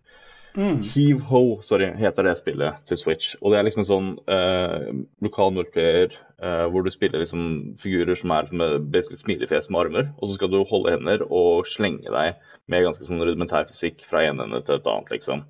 Mm. 0.51 0.81
Heave 0.83 1.23
Ho 1.29 1.61
sorry, 1.63 1.87
heter 1.95 2.27
det 2.27 2.33
spillet 2.39 2.81
til 2.89 2.99
Switch. 2.99 3.35
Og 3.39 3.53
det 3.53 3.59
er 3.59 3.67
liksom 3.67 3.83
en 3.83 3.87
sånn 3.87 4.09
eh, 4.31 4.87
lokal 5.23 5.53
multiplayer 5.55 6.11
eh, 6.11 6.65
hvor 6.71 6.83
du 6.83 6.91
spiller 6.91 7.23
liksom 7.23 7.77
figurer 7.79 8.19
som 8.19 8.33
er 8.35 8.49
som 8.51 9.19
smilefjes 9.21 9.71
med 9.71 9.81
armer. 9.85 10.09
Og 10.19 10.27
så 10.27 10.35
skal 10.35 10.51
du 10.51 10.59
holde 10.67 10.95
hender 10.97 11.23
og 11.29 11.69
slenge 11.71 12.11
deg 12.11 12.41
med 12.71 12.87
ganske 12.87 13.07
sånn 13.07 13.23
rudimentær 13.23 13.69
fysikk 13.69 14.03
fra 14.07 14.25
en 14.27 14.43
ende 14.43 14.63
til 14.65 14.79
et 14.79 14.89
annet, 14.91 15.13
liksom. 15.15 15.45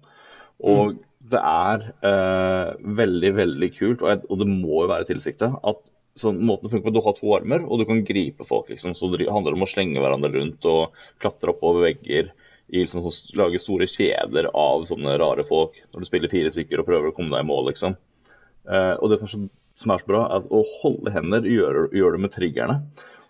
Og 0.61 0.91
mm. 0.91 0.99
det 1.33 1.41
er 1.41 1.87
eh, 2.11 2.75
veldig, 3.01 3.33
veldig 3.39 3.71
kult, 3.77 4.03
og, 4.03 4.11
jeg, 4.13 4.21
og, 4.27 4.37
det 4.43 4.49
må 4.51 4.83
jo 4.83 4.91
være 4.91 5.09
tilsiktet, 5.09 5.57
at 5.65 5.91
sånn, 6.21 6.41
måten 6.45 6.67
det 6.67 6.75
funker 6.75 6.89
på, 6.89 6.93
du 6.93 7.01
har 7.05 7.17
to 7.17 7.33
armer, 7.37 7.65
og 7.65 7.81
du 7.81 7.87
kan 7.89 8.03
gripe 8.05 8.45
folk, 8.45 8.69
liksom. 8.69 8.93
Så 8.97 9.09
det 9.15 9.29
handler 9.29 9.57
om 9.57 9.65
å 9.65 9.69
slenge 9.69 10.01
hverandre 10.01 10.33
rundt 10.35 10.69
og 10.69 11.03
klatre 11.23 11.55
oppover 11.55 11.89
vegger 11.89 12.31
i 12.71 12.83
liksom, 12.83 13.03
å 13.03 13.11
lage 13.39 13.59
store 13.59 13.87
kjeder 13.89 14.47
av 14.55 14.85
sånne 14.87 15.17
rare 15.19 15.43
folk 15.47 15.75
når 15.91 16.03
du 16.03 16.07
spiller 16.07 16.31
fire 16.31 16.51
stykker 16.53 16.81
og 16.81 16.87
prøver 16.87 17.11
å 17.11 17.15
komme 17.15 17.35
deg 17.35 17.43
i 17.43 17.49
mål, 17.49 17.67
liksom. 17.71 17.97
Eh, 18.71 18.93
og 18.97 19.11
det 19.11 19.19
som 19.19 19.27
er 19.27 19.49
så 19.81 19.95
er 19.95 20.03
bra, 20.05 20.25
er 20.27 20.41
at 20.41 20.51
å 20.53 20.61
holde 20.81 21.13
hender 21.13 21.47
gjør, 21.47 21.87
gjør 21.95 22.15
det 22.15 22.21
med 22.25 22.33
triggerne. 22.35 22.77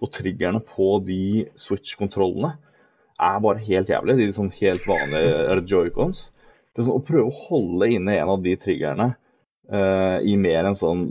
Og 0.02 0.12
triggerne 0.14 0.62
på 0.66 0.96
de 1.06 1.48
Switch-kontrollene 1.60 2.56
er 3.22 3.44
bare 3.44 3.62
helt 3.64 3.92
jævlig. 3.92 4.18
De 4.18 4.30
sånn 4.36 4.52
helt 4.58 4.88
vanlige 4.90 5.60
joycons. 5.70 6.24
Det 6.74 6.82
er 6.82 6.88
sånn, 6.88 6.98
Å 6.98 7.06
prøve 7.06 7.30
å 7.30 7.40
holde 7.46 7.92
inne 7.94 8.18
en 8.18 8.34
av 8.34 8.42
de 8.44 8.56
triggerne 8.60 9.12
eh, 9.70 10.18
i 10.28 10.36
mer 10.40 10.68
enn 10.70 10.78
sånn 10.78 11.06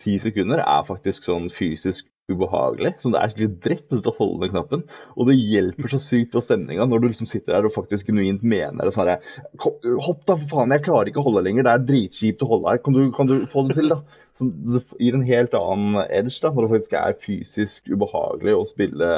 ti 0.00 0.16
sekunder 0.20 0.62
er 0.64 0.86
faktisk 0.88 1.26
sånn 1.26 1.48
fysisk 1.52 2.06
ubehagelig. 2.34 2.94
Så 3.02 3.12
det 3.12 3.20
er 3.20 3.32
skikkelig 3.32 3.60
dritt 3.64 3.92
å 3.92 3.98
sitte 3.98 4.12
og 4.12 4.20
holde 4.20 4.44
den 4.44 4.52
knappen. 4.54 4.84
Og 5.16 5.28
det 5.28 5.36
hjelper 5.38 5.92
så 5.92 6.00
sykt 6.02 6.32
på 6.34 6.42
stemninga 6.44 6.86
når 6.88 7.02
du 7.02 7.08
liksom 7.10 7.28
sitter 7.30 7.56
der 7.56 7.68
og 7.68 7.74
faktisk 7.74 8.10
genuint 8.10 8.44
mener 8.46 8.86
det 8.86 8.94
sånn 8.96 9.10
Hopp 9.10 10.24
da, 10.28 10.36
for 10.36 10.46
faen, 10.50 10.74
jeg 10.74 10.86
klarer 10.86 11.10
ikke 11.10 11.22
å 11.22 11.26
holde 11.28 11.44
lenger. 11.46 11.66
Det 11.66 11.74
er 11.74 11.86
dritkjipt 11.90 12.44
å 12.46 12.50
holde 12.54 12.74
her. 12.74 12.82
Kan 12.84 12.96
du, 12.96 13.02
kan 13.16 13.30
du 13.30 13.36
få 13.50 13.66
det 13.68 13.78
til, 13.80 13.92
da? 13.94 14.00
Så 14.38 14.46
det 14.48 14.82
gir 15.02 15.16
en 15.18 15.26
helt 15.26 15.56
annen 15.58 15.98
edge 16.06 16.38
da, 16.40 16.52
når 16.54 16.66
det 16.66 16.72
faktisk 16.76 16.96
er 17.00 17.18
fysisk 17.20 17.90
ubehagelig 17.90 18.56
å 18.56 18.66
spille, 18.68 19.10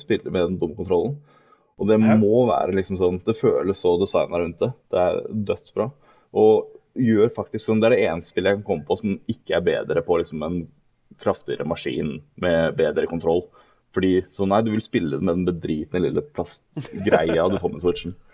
spille 0.00 0.32
med 0.32 0.48
den 0.48 0.60
dumme 0.62 0.78
kontrollen. 0.78 1.18
Og 1.78 1.90
det 1.90 1.98
må 2.00 2.44
være 2.46 2.76
liksom 2.76 2.98
sånn 3.00 3.16
Det 3.26 3.34
føles 3.34 3.80
så 3.82 3.96
designa 3.98 4.38
rundt 4.38 4.60
det. 4.62 4.70
Det 4.94 5.00
er 5.00 5.20
dødsbra. 5.50 5.88
Og 6.38 6.70
gjør 6.94 7.32
faktisk 7.34 7.66
sånn 7.66 7.82
Det 7.82 7.88
er 7.88 7.96
det 7.96 8.06
eneste 8.06 8.30
spillet 8.32 8.52
jeg 8.52 8.60
kan 8.60 8.68
komme 8.68 8.86
på 8.88 8.98
som 9.00 9.16
ikke 9.30 9.58
er 9.58 9.66
bedre 9.66 10.04
på 10.06 10.18
liksom 10.20 10.44
en 10.46 10.60
kraftigere 11.22 11.66
maskin 11.68 12.16
med 12.40 12.74
bedre 12.78 13.06
kontroll. 13.10 13.44
Fordi 13.94 14.24
så 14.34 14.46
nei, 14.50 14.58
du 14.66 14.72
vil 14.74 14.82
spille 14.82 15.20
med 15.20 15.36
den 15.38 15.46
bedritne 15.46 16.00
lille 16.02 16.22
plastgreia 16.34 17.46
du 17.52 17.60
får 17.62 17.74
med 17.76 17.84
switchen. 17.84 18.16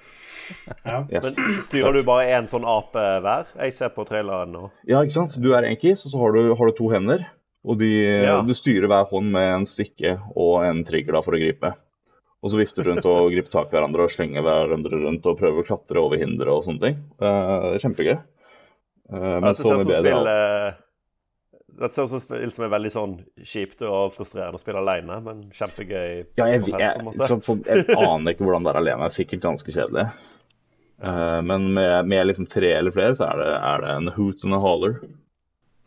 Ja. 0.83 1.05
Yes. 1.13 1.37
Men 1.37 1.61
styrer 1.63 1.95
du 1.95 2.01
bare 2.03 2.25
én 2.35 2.49
sånn 2.51 2.65
ape 2.67 3.03
hver? 3.23 3.53
Jeg 3.55 3.75
ser 3.77 3.93
på 3.95 4.03
traileren 4.09 4.51
nå. 4.51 4.65
Ja, 4.89 4.99
ikke 5.05 5.15
sant. 5.15 5.37
Du 5.39 5.53
er 5.55 5.63
enkis, 5.69 6.03
og 6.09 6.11
så 6.11 6.19
har 6.25 6.35
du, 6.35 6.41
har 6.59 6.67
du 6.67 6.75
to 6.75 6.89
hender. 6.91 7.23
Og 7.63 7.79
de, 7.79 7.91
Ja. 8.25 8.41
du 8.43 8.51
styrer 8.57 8.89
hver 8.91 9.07
hånd 9.13 9.31
med 9.31 9.47
en 9.61 9.69
stikke 9.69 10.17
og 10.35 10.65
en 10.67 10.83
trigger 10.89 11.15
da 11.15 11.23
for 11.23 11.37
å 11.37 11.41
gripe. 11.41 11.71
Og 12.43 12.51
så 12.51 12.59
vifter 12.59 12.83
du 12.83 12.91
rundt 12.91 13.07
og 13.07 13.31
griper 13.35 13.53
tak 13.53 13.71
i 13.71 13.77
hverandre 13.77 14.09
og 14.09 14.11
slenger 14.11 14.43
hverandre 14.43 15.03
rundt 15.05 15.31
og 15.31 15.39
prøver 15.39 15.63
å 15.63 15.69
klatre 15.71 16.03
over 16.03 16.19
hindre 16.19 16.51
og 16.51 16.67
sånne 16.67 16.83
ting. 16.83 17.01
Uh, 17.23 17.77
kjempegøy. 17.79 18.17
Uh, 19.13 19.37
men 19.45 19.55
så 19.55 19.71
mye 19.77 19.85
bedre. 19.85 20.01
Spiller, 20.03 20.79
Dette 21.81 21.97
ser 21.97 22.05
ut 22.05 22.13
som 22.13 22.21
spill 22.21 22.51
som 22.53 22.67
er 22.67 22.73
veldig 22.75 22.91
sånn 22.93 23.15
kjipt 23.41 23.81
og 23.89 24.13
frustrerende 24.13 24.59
å 24.59 24.61
spille 24.61 24.83
alene, 24.83 25.17
men 25.25 25.47
kjempegøy 25.57 26.11
Ja, 26.37 26.49
jeg, 26.51 26.65
på 26.67 26.75
jeg, 26.75 26.77
fest, 26.77 26.99
på 26.99 27.01
en 27.01 27.07
måte. 27.09 27.29
sant, 27.31 27.47
sånn, 27.47 27.63
jeg 27.65 27.87
aner 28.11 28.35
ikke 28.35 28.45
hvordan 28.45 28.67
det 28.67 28.75
er 28.75 28.81
alene. 28.83 29.01
Det 29.07 29.09
er 29.09 29.17
sikkert 29.17 29.47
ganske 29.47 29.77
kjedelig. 29.77 30.07
Uh, 31.01 31.41
men 31.49 31.71
med, 31.79 31.95
med 32.13 32.29
liksom 32.29 32.49
tre 32.53 32.75
eller 32.77 32.93
flere, 32.93 33.17
så 33.17 33.31
er 33.31 33.41
det, 33.41 33.51
er 33.57 33.87
det 33.87 33.95
en 33.97 34.13
hoot 34.19 34.45
and 34.45 34.59
a 34.59 34.61
holler. 34.61 34.99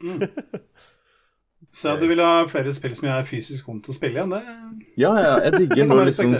Så 1.73 1.87
ja, 1.89 1.95
du 1.97 2.03
vil 2.05 2.19
ha 2.21 2.43
flere 2.45 2.69
spill 2.75 2.93
som 2.93 3.07
er 3.09 3.23
fysisk 3.25 3.65
vondt 3.65 3.87
å 3.89 3.95
spille 3.95 4.19
igjen? 4.19 4.29
Det 4.29 4.99
Ja, 5.01 5.13
ja, 5.17 5.31
jeg 5.47 5.55
digger 5.63 5.87
når 5.89 6.11
liksom. 6.11 6.35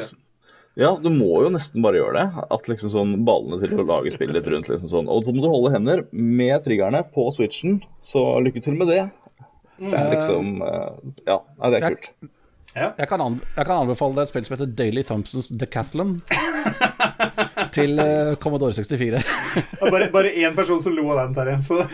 Ja, 0.78 0.92
du 0.98 1.10
må 1.14 1.40
jo 1.42 1.50
nesten 1.54 1.82
bare 1.86 1.98
gjøre 1.98 2.20
det. 2.20 2.44
At 2.54 2.70
liksom 2.70 2.92
sånn 2.94 3.16
ballene 3.26 3.58
til 3.62 3.82
å 3.82 3.86
lage 3.86 4.14
spillet 4.14 4.46
rundt. 4.46 4.70
liksom 4.70 4.92
sånn. 4.92 5.10
Og 5.10 5.26
så 5.26 5.34
må 5.34 5.42
du 5.42 5.50
holde 5.50 5.74
hender 5.74 6.06
med 6.14 6.54
triggerne 6.66 7.02
på 7.14 7.28
switchen, 7.34 7.80
så 8.02 8.24
lykke 8.46 8.62
til 8.66 8.78
med 8.78 8.90
det. 8.94 9.04
Det 9.80 10.00
er 10.00 10.14
liksom 10.14 10.56
eh, 10.68 10.88
Ja, 11.28 11.40
nei, 11.60 11.74
det 11.74 11.80
er 11.82 11.90
kult. 11.90 12.10
kult. 12.20 12.32
Jeg 12.74 13.06
kan, 13.06 13.22
an 13.22 13.36
jeg 13.54 13.68
kan 13.68 13.84
anbefale 13.84 14.18
deg 14.18 14.26
et 14.26 14.32
spill 14.32 14.46
som 14.48 14.56
heter 14.56 14.72
Daily 14.80 15.04
Thompsons 15.06 15.52
Decathlon. 15.62 16.16
til 17.74 18.00
uh, 18.00 18.34
Commodore 18.42 18.74
64. 18.76 19.22
Det 19.22 19.92
bare, 19.94 20.10
bare 20.14 20.32
én 20.42 20.56
person 20.58 20.82
som 20.82 20.96
lo 20.96 21.06
av 21.14 21.24
den, 21.24 21.36
Terje. 21.38 21.60
Så 21.66 21.82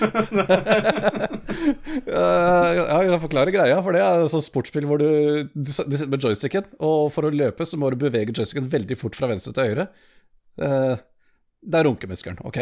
Eh, 2.09 2.69
ja, 2.77 2.97
jeg 3.03 3.19
forklarer 3.23 3.51
greia, 3.53 3.79
for 3.83 3.95
det 3.95 4.01
er 4.03 4.23
et 4.23 4.31
sånt 4.31 4.45
sportsspill 4.45 4.85
hvor 4.87 5.01
du, 5.01 5.49
du, 5.51 5.71
sitter 5.73 6.09
med 6.09 6.23
joysticken, 6.23 6.67
og 6.85 7.09
for 7.13 7.27
å 7.27 7.33
løpe 7.33 7.65
så 7.67 7.77
må 7.79 7.89
du 7.91 7.97
bevege 7.99 8.33
joysticken 8.35 8.69
veldig 8.71 8.97
fort 8.99 9.17
fra 9.17 9.29
venstre 9.31 9.53
til 9.55 9.71
høyre. 9.71 9.87
Eh, 10.61 10.93
det 11.59 11.79
er 11.79 11.87
runkemuskelen, 11.89 12.39
OK? 12.47 12.59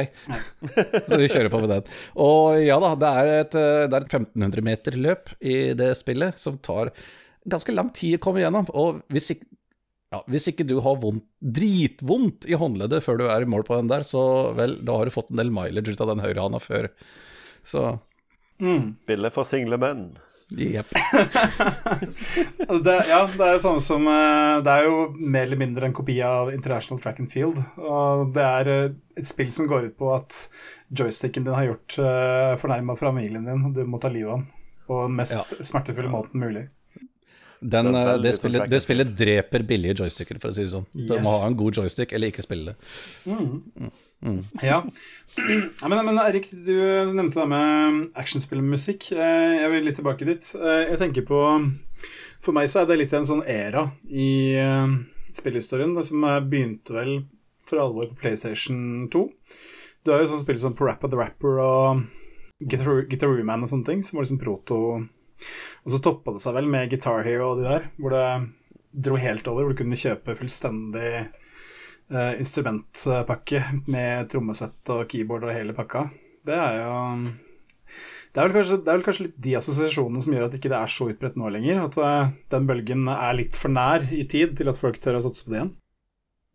så 1.07 1.19
vi 1.19 1.29
kjører 1.29 1.51
på 1.53 1.61
med 1.61 1.71
den. 1.75 1.91
Og 2.23 2.57
ja 2.63 2.79
da, 2.81 2.95
det 2.97 3.11
er 3.21 3.31
et, 3.43 3.57
det 3.57 3.93
er 3.93 4.07
et 4.07 4.17
1500 4.17 4.65
meter 4.65 4.97
løp 4.97 5.31
i 5.39 5.57
det 5.77 5.91
spillet 5.99 6.41
som 6.41 6.57
tar 6.65 6.93
ganske 7.47 7.75
lang 7.75 7.91
tid 7.95 8.17
å 8.17 8.23
komme 8.23 8.41
gjennom. 8.41 8.67
Og 8.73 9.03
hvis 9.13 9.31
ikke, 9.35 9.47
ja, 10.15 10.23
hvis 10.31 10.49
ikke 10.51 10.65
du 10.67 10.77
har 10.83 10.99
vondt, 11.03 11.27
dritvondt 11.39 12.49
i 12.49 12.57
håndleddet 12.57 13.03
før 13.05 13.21
du 13.21 13.27
er 13.29 13.45
i 13.45 13.49
mål 13.49 13.67
på 13.67 13.77
den 13.77 13.91
der, 13.91 14.05
så 14.07 14.53
vel, 14.57 14.79
da 14.87 14.97
har 14.99 15.07
du 15.07 15.13
fått 15.13 15.31
en 15.31 15.41
del 15.41 15.53
mileage 15.53 15.93
ut 15.93 16.03
av 16.03 16.13
den 16.13 16.23
høyrehånda 16.23 16.63
før. 16.63 16.89
Så 17.67 17.89
Spillet 18.57 19.35
for 19.35 19.45
single 19.45 19.77
menn. 19.77 20.07
Jepp. 20.49 20.87
det, 22.83 22.95
ja, 23.09 23.19
det 23.37 23.47
er 23.47 23.59
samme 23.59 23.81
som 23.83 24.07
eh, 24.07 24.59
Det 24.63 24.73
er 24.73 24.87
jo 24.87 24.99
mer 25.17 25.47
eller 25.47 25.59
mindre 25.59 25.89
en 25.89 25.95
kopi 25.95 26.17
av 26.23 26.53
International 26.53 27.01
Track 27.03 27.19
and 27.23 27.31
Field. 27.31 27.59
Og 27.81 28.31
det 28.35 28.45
er 28.45 28.71
eh, 28.73 28.91
et 29.19 29.27
spill 29.27 29.51
som 29.53 29.67
går 29.67 29.89
ut 29.89 29.97
på 29.99 30.13
at 30.15 30.45
joysticken 30.87 31.43
din 31.47 31.57
har 31.57 31.65
gjort 31.67 31.97
uh, 31.99 32.53
fornærma 32.61 32.95
familien 32.95 33.43
din, 33.43 33.65
og 33.65 33.73
du 33.75 33.81
må 33.89 33.99
ta 33.99 34.11
livet 34.13 34.31
av 34.31 34.39
den 34.39 34.45
på 34.87 35.01
den 35.03 35.17
mest 35.17 35.57
smertefulle 35.67 36.11
måten 36.11 36.39
mulig. 36.39 36.67
Den, 37.61 37.87
eh, 37.95 38.17
det, 38.21 38.33
sånn 38.35 38.39
spillet, 38.41 38.69
det 38.69 38.81
spillet 38.83 39.13
dreper 39.17 39.63
billige 39.65 39.95
joysticker, 40.01 40.39
for 40.39 40.49
å 40.51 40.55
si 40.55 40.63
det 40.67 40.71
sånn. 40.73 40.85
Du 40.93 41.13
Yes. 41.15 41.23
må 41.23 41.33
ha 41.41 41.47
en 41.47 41.55
god 41.57 41.75
joystick, 41.79 42.13
eller 42.13 42.29
ikke 42.31 42.43
spille 42.45 42.73
det. 42.73 43.91
Ja. 44.61 44.83
ja 45.81 45.87
men, 45.87 46.05
men 46.05 46.17
Erik, 46.23 46.49
du 46.51 46.73
nevnte 47.13 47.39
det 47.39 47.47
med 47.51 48.07
actionspillmusikk. 48.17 49.11
Eh, 49.13 49.57
Jeg 49.61 49.71
vil 49.73 49.85
litt 49.85 49.97
tilbake 49.99 50.25
dit. 50.25 50.51
Eh, 50.57 50.83
Jeg 50.91 50.97
tenker 51.03 51.25
på 51.27 51.41
For 52.41 52.53
meg 52.53 52.69
så 52.69 52.81
er 52.83 52.89
det 52.91 52.99
litt 53.01 53.13
en 53.17 53.25
sånn 53.25 53.43
era 53.49 53.87
i 54.09 54.53
spillhistorien. 55.33 55.95
Det 55.97 56.05
som 56.05 56.21
begynte 56.49 56.93
vel 56.93 57.15
for 57.67 57.81
alvor 57.83 58.07
på 58.11 58.15
PlayStation 58.21 59.07
2. 59.11 59.23
Du 60.05 60.11
har 60.13 60.21
jo 60.21 60.29
sånn 60.31 60.43
spill 60.45 60.59
som 60.61 60.75
Parappa 60.77 61.09
the 61.11 61.17
Rapper 61.19 61.57
og 61.59 62.03
Guitar 62.63 63.01
Guitar 63.09 63.43
Man 63.43 63.65
og 63.65 63.69
sånne 63.69 63.85
ting, 63.89 64.03
som 64.05 64.17
var 64.17 64.25
liksom 64.25 64.39
proto 64.39 64.77
Og 65.85 65.93
så 65.93 66.01
toppa 66.03 66.33
det 66.35 66.43
seg 66.43 66.55
vel 66.57 66.69
med 66.71 66.89
Guitar 66.91 67.25
Hero 67.27 67.53
og 67.53 67.61
de 67.61 67.67
der, 67.67 67.89
hvor 67.97 68.15
det 68.15 68.27
dro 69.07 69.17
helt 69.21 69.47
over, 69.47 69.65
hvor 69.65 69.75
du 69.75 69.81
kunne 69.81 69.99
kjøpe 69.99 70.35
fullstendig 70.37 71.11
uh, 72.13 72.33
instrumentpakke 72.39 73.63
med 73.91 74.29
trommesett 74.31 74.93
og 74.93 75.05
keyboard 75.11 75.47
og 75.47 75.53
hele 75.53 75.75
pakka. 75.77 76.07
Det 76.47 76.55
er 76.55 76.79
jo 76.81 76.95
det 78.37 78.43
er, 78.43 78.51
kanskje, 78.53 78.75
det 78.85 78.91
er 78.91 78.97
vel 78.99 79.05
kanskje 79.05 79.23
litt 79.25 79.37
de 79.41 79.53
assosiasjonene 79.57 80.21
som 80.21 80.33
gjør 80.35 80.43
at 80.45 80.55
ikke 80.57 80.69
det 80.69 80.77
er 80.77 80.91
så 80.93 81.07
utbredt 81.09 81.37
nå 81.39 81.49
lenger. 81.55 81.79
At 81.87 81.95
uh, 81.97 82.33
den 82.53 82.67
bølgen 82.69 83.07
er 83.09 83.37
litt 83.37 83.57
for 83.57 83.73
nær 83.73 84.05
i 84.13 84.23
tid 84.29 84.53
til 84.59 84.69
at 84.69 84.77
folk 84.77 84.99
tør 85.01 85.17
å 85.17 85.23
satse 85.25 85.45
på 85.45 85.53
det 85.53 85.61
igjen. 85.61 85.71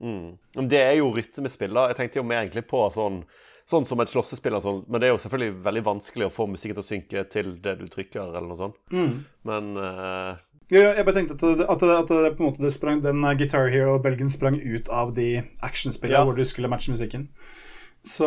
Mm. 0.03 0.69
Det 0.71 0.79
er 0.83 0.95
jo 0.99 1.11
rytmespiller. 1.15 1.91
Jeg 1.91 1.99
tenkte 1.99 2.21
jo 2.21 2.27
mer 2.29 2.43
egentlig 2.43 2.65
på 2.71 2.85
sånn, 2.95 3.23
sånn 3.73 3.87
som 3.89 4.01
et 4.05 4.13
slåssespill, 4.13 4.55
og 4.59 4.63
sånn, 4.65 4.81
men 4.93 5.01
det 5.03 5.09
er 5.09 5.15
jo 5.17 5.21
selvfølgelig 5.25 5.59
veldig 5.65 5.83
vanskelig 5.89 6.29
å 6.29 6.33
få 6.33 6.47
musikken 6.53 6.77
til 6.79 6.85
å 6.85 6.89
synke 6.93 7.25
til 7.33 7.53
det 7.65 7.75
du 7.81 7.87
trykker, 7.91 8.29
eller 8.31 8.47
noe 8.53 8.61
sånt. 8.61 8.79
Men 9.49 9.73
uh... 9.81 10.33
Ja, 10.73 10.79
ja, 10.87 10.91
jeg 10.97 11.05
bare 11.05 11.17
tenkte 11.19 11.35
at, 11.37 11.43
det, 11.59 11.65
at, 11.69 11.83
det, 11.85 11.97
at 11.99 12.09
det, 12.13 12.31
på 12.39 12.45
en 12.45 12.49
måte 12.49 12.63
det 12.65 12.71
sprang, 12.73 13.01
den 13.05 13.19
eh, 13.29 13.35
Guitar 13.37 13.67
Hero-belgen 13.69 14.31
sprang 14.33 14.55
ut 14.57 14.87
av 14.95 15.11
de 15.19 15.27
actionspillene 15.67 16.23
Ja. 16.23 16.25
hvor 16.25 16.39
du 16.39 16.45
skulle 16.49 16.71
matche 16.73 16.89
musikken. 16.95 17.27
Så 18.09 18.25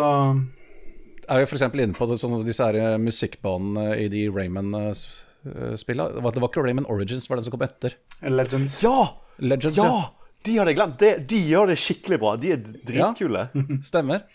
Er 1.26 1.42
vi 1.42 1.48
f.eks. 1.48 1.64
inne 1.74 1.96
på 1.98 2.06
det, 2.12 2.20
sånn, 2.22 2.36
disse 2.46 2.68
her 2.68 2.78
eh, 2.78 2.98
musikkbanene 3.02 3.96
i 4.04 4.06
de 4.14 4.28
Rayman-spillene? 4.36 6.12
Det, 6.20 6.22
var- 6.28 6.52
ikke 6.52 6.68
Rayman 6.68 6.86
Origins, 6.92 7.26
var 7.32 7.40
den 7.42 7.48
som 7.48 7.56
kom 7.56 7.66
etter. 7.66 7.98
Legends 8.30 8.78
Ja! 8.86 9.00
Legends, 9.42 9.78
Ja! 9.82 10.12
De 10.46 10.60
hadde 10.60 10.70
jeg 10.76 10.78
glemt. 10.78 11.00
De, 11.02 11.08
de 11.26 11.38
gjør 11.50 11.72
det 11.72 11.80
skikkelig 11.82 12.20
bra. 12.22 12.36
De 12.38 12.52
er 12.54 12.60
dritkule. 12.62 13.48
Ja, 13.50 13.78
Stemmer. 13.90 14.28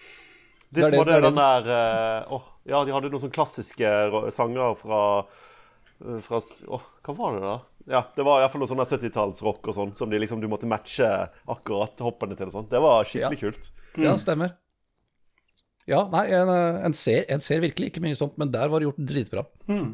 De 0.70 0.80
Det 0.80 0.90
som 0.90 0.98
hadde 1.00 1.20
den 1.26 1.34
der 1.38 1.68
eh, 1.74 2.32
åh, 2.36 2.44
Ja, 2.70 2.84
de 2.86 2.92
hadde 2.94 3.10
noen 3.10 3.22
sånne 3.24 3.34
klassiske 3.34 3.90
sanger 4.36 4.76
fra 4.78 5.00
eh, 5.18 6.20
fra 6.22 6.38
Åh, 6.70 6.84
hva 7.06 7.14
var 7.18 7.34
det, 7.36 7.42
da? 7.44 7.58
Ja, 7.90 8.02
Det 8.14 8.22
var 8.26 8.40
iallfall 8.44 8.62
noe 8.62 8.70
sånn 8.70 8.82
70-tallsrock 8.86 9.66
og 9.72 9.74
sånn, 9.74 9.94
som 9.98 10.10
de 10.12 10.20
liksom, 10.22 10.40
du 10.42 10.46
måtte 10.52 10.68
matche 10.70 11.08
akkurat 11.50 11.98
hoppene 12.04 12.36
til. 12.38 12.46
og 12.52 12.54
sånt. 12.54 12.70
Det 12.70 12.78
var 12.82 13.08
skikkelig 13.08 13.40
kult. 13.40 13.70
Ja, 13.98 14.12
stemmer. 14.20 14.52
Ja, 15.88 16.04
nei, 16.12 16.26
en, 16.36 16.50
eh, 16.52 16.78
en, 16.86 16.94
ser, 16.94 17.24
en 17.32 17.40
ser 17.42 17.62
virkelig 17.64 17.88
ikke 17.90 18.02
mye 18.04 18.14
sånt, 18.14 18.36
men 18.38 18.52
der 18.52 18.68
var 18.70 18.78
det 18.78 18.86
gjort 18.90 19.00
dritbra. 19.10 19.42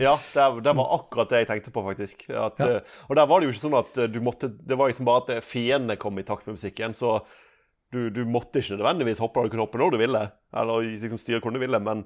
Ja, 0.02 0.16
det, 0.34 0.46
det 0.66 0.74
var 0.76 0.92
akkurat 0.98 1.30
det 1.32 1.44
jeg 1.44 1.48
tenkte 1.54 1.72
på, 1.72 1.84
faktisk. 1.86 2.26
At, 2.28 2.60
Ja. 2.60 2.80
Og 3.06 3.16
der 3.16 3.28
var 3.30 3.40
det 3.40 3.48
jo 3.48 3.54
ikke 3.54 3.64
sånn 3.64 3.78
at 3.78 3.96
du 4.12 4.18
måtte 4.20 4.50
Det 4.50 4.76
var 4.76 4.90
liksom 4.90 5.06
bare 5.08 5.38
at 5.38 5.46
fiendene 5.46 5.96
kom 5.96 6.18
i 6.18 6.26
takt 6.26 6.44
med 6.50 6.58
musikken, 6.58 6.92
så 6.92 7.20
du, 7.96 8.02
du 8.20 8.22
måtte 8.28 8.60
ikke 8.62 8.76
nødvendigvis 8.76 9.20
hoppe. 9.24 9.42
Du 9.46 9.52
kunne 9.54 9.64
hoppe 9.66 9.80
når 9.80 9.96
du 9.96 10.00
ville, 10.04 10.22
eller 10.56 10.86
liksom 10.92 11.18
styre 11.22 11.40
hvor 11.44 11.56
du 11.56 11.60
ville, 11.64 11.80
men 11.82 12.04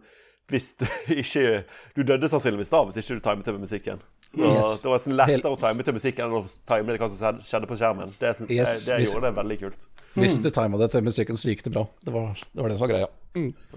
hvis 0.50 0.72
du 0.80 0.86
ikke 1.20 1.64
Du 1.94 2.00
døde 2.02 2.26
sannsynligvis 2.30 2.72
da 2.72 2.80
hvis 2.88 2.96
ikke 3.02 3.18
du 3.20 3.22
timet 3.26 3.44
til 3.46 3.54
med 3.58 3.66
musikken. 3.68 4.00
Så 4.30 4.46
Yes. 4.46 4.80
det 4.82 4.90
var 4.90 5.00
sånn 5.02 5.16
lettere 5.18 5.50
å 5.50 5.58
time 5.58 5.82
til 5.86 5.94
musikken 5.96 6.26
enn 6.28 6.34
å 6.38 6.42
time 6.70 6.86
til 6.92 7.00
hva 7.02 7.08
som 7.10 7.38
skjedde 7.42 7.66
på 7.70 7.78
skjermen. 7.78 8.12
Det, 8.14 8.30
syns- 8.38 8.50
Yes, 8.54 8.84
det, 8.86 8.98
det 9.00 9.08
gjorde 9.08 9.26
det 9.28 9.36
veldig 9.40 9.56
kult. 9.64 9.88
Hvis 10.18 10.36
du 10.42 10.48
tima 10.54 10.78
det 10.78 10.88
til 10.90 11.02
musikken, 11.06 11.38
så 11.38 11.50
gikk 11.52 11.64
det 11.66 11.72
bra. 11.74 11.84
Det 12.06 12.14
var 12.14 12.32
det, 12.38 12.58
var 12.62 12.70
det 12.72 12.78
som 12.78 12.84
var 12.86 12.92
greia. 12.92 13.08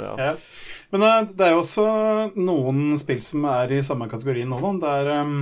Ja. 0.02 0.14
Ja. 0.18 0.32
Men 0.94 1.06
eh, 1.10 1.20
det 1.38 1.46
er 1.46 1.52
jo 1.54 1.62
også 1.62 1.86
noen 2.42 2.98
spill 3.02 3.22
som 3.26 3.46
er 3.50 3.74
i 3.78 3.82
samme 3.86 4.08
kategori 4.10 4.46
nå. 4.50 4.58
da. 4.62 4.72
Det 4.82 4.94
er 5.14 5.22
um, 5.26 5.36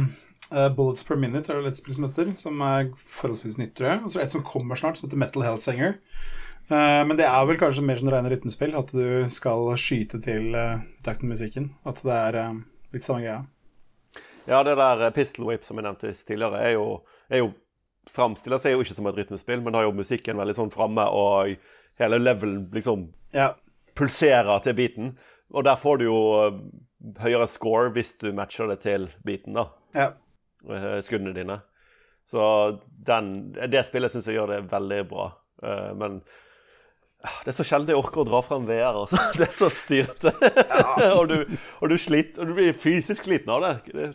eh, 0.51 0.67
Bullets 0.75 1.07
per 1.07 1.19
Minute, 1.19 1.47
er 1.53 1.63
det 1.63 1.71
et 1.75 1.79
spill 1.79 1.95
som 1.95 2.07
heter, 2.09 2.33
som 2.39 2.59
er 2.67 2.89
forholdsvis 2.99 3.55
nytt, 3.61 3.75
tror 3.79 3.93
jeg. 3.93 4.03
Og 4.03 4.11
så 4.11 4.19
er 4.19 4.23
det 4.25 4.29
et 4.31 4.35
som 4.35 4.43
kommer 4.47 4.79
snart, 4.79 4.99
som 4.99 5.07
heter 5.07 5.19
Metal 5.23 5.47
Health 5.47 5.63
Singer. 5.63 5.95
Eh, 6.69 7.01
men 7.07 7.17
det 7.17 7.25
er 7.27 7.45
vel 7.49 7.57
kanskje 7.59 7.83
mer 7.83 7.97
som 7.99 8.11
rene 8.11 8.29
rytmespill, 8.31 8.75
at 8.77 8.91
du 8.95 9.25
skal 9.33 9.71
skyte 9.79 10.19
til 10.23 10.51
takten 11.03 11.27
med 11.29 11.37
musikken. 11.37 11.71
At 11.87 12.03
det 12.05 12.13
er 12.17 12.37
eh, 12.43 12.53
litt 12.95 13.03
samme 13.07 13.23
greia. 13.25 13.41
Ja, 14.49 14.61
det 14.67 14.77
der 14.79 15.07
eh, 15.07 15.13
Pistol 15.15 15.47
Whip 15.49 15.65
som 15.67 15.77
jeg 15.81 15.87
nevnte 15.87 16.13
tidligere, 16.13 16.61
er 16.69 16.75
jo, 16.77 16.85
er 17.31 17.43
jo 17.43 17.51
framstiller 18.11 18.57
seg 18.61 18.73
jo 18.75 18.81
ikke 18.85 18.95
som 18.97 19.07
et 19.11 19.19
rytmespill, 19.19 19.61
men 19.61 19.75
har 19.77 19.85
jo 19.85 19.95
musikken 19.97 20.39
veldig 20.41 20.55
sånn 20.57 20.71
framme, 20.73 21.03
og 21.13 21.51
hele 22.01 22.17
levelen 22.21 22.63
liksom 22.73 23.09
Ja. 23.35 23.51
pulserer 23.95 24.63
til 24.65 24.73
beaten. 24.77 25.11
Og 25.53 25.65
der 25.67 25.75
får 25.77 25.99
du 25.99 26.05
jo 26.07 26.19
eh, 26.45 26.61
høyere 27.21 27.47
score 27.51 27.91
hvis 27.93 28.15
du 28.21 28.31
matcher 28.33 28.69
det 28.71 28.79
til 28.85 29.09
beaten, 29.27 29.53
da. 29.57 29.67
ja. 29.97 30.07
eh, 30.69 30.97
Skuddene 31.03 31.33
dine. 31.35 31.59
Så 32.31 32.41
den, 32.87 33.51
det 33.69 33.81
spillet 33.87 34.13
syns 34.13 34.27
jeg 34.29 34.37
gjør 34.37 34.53
det 34.53 34.59
veldig 34.71 35.01
bra. 35.09 35.25
Eh, 35.63 35.89
Men 35.99 36.21
det 37.21 37.51
er 37.51 37.53
så 37.53 37.65
sjelden 37.65 37.93
jeg 37.93 37.99
orker 38.01 38.23
å 38.23 38.25
dra 38.25 38.39
frem 38.41 38.63
VR. 38.65 38.97
Altså. 39.03 39.19
Det 39.37 39.45
er 39.45 39.53
så 39.53 39.69
styrete. 39.73 40.31
og, 41.13 41.29
du, 41.29 41.57
og, 41.77 41.91
du 41.91 41.97
sliter, 42.01 42.41
og 42.41 42.49
du 42.49 42.55
blir 42.57 42.73
fysisk 42.77 43.27
sliten 43.27 43.51
av 43.53 43.61
det. 43.65 43.73
det 43.93 44.07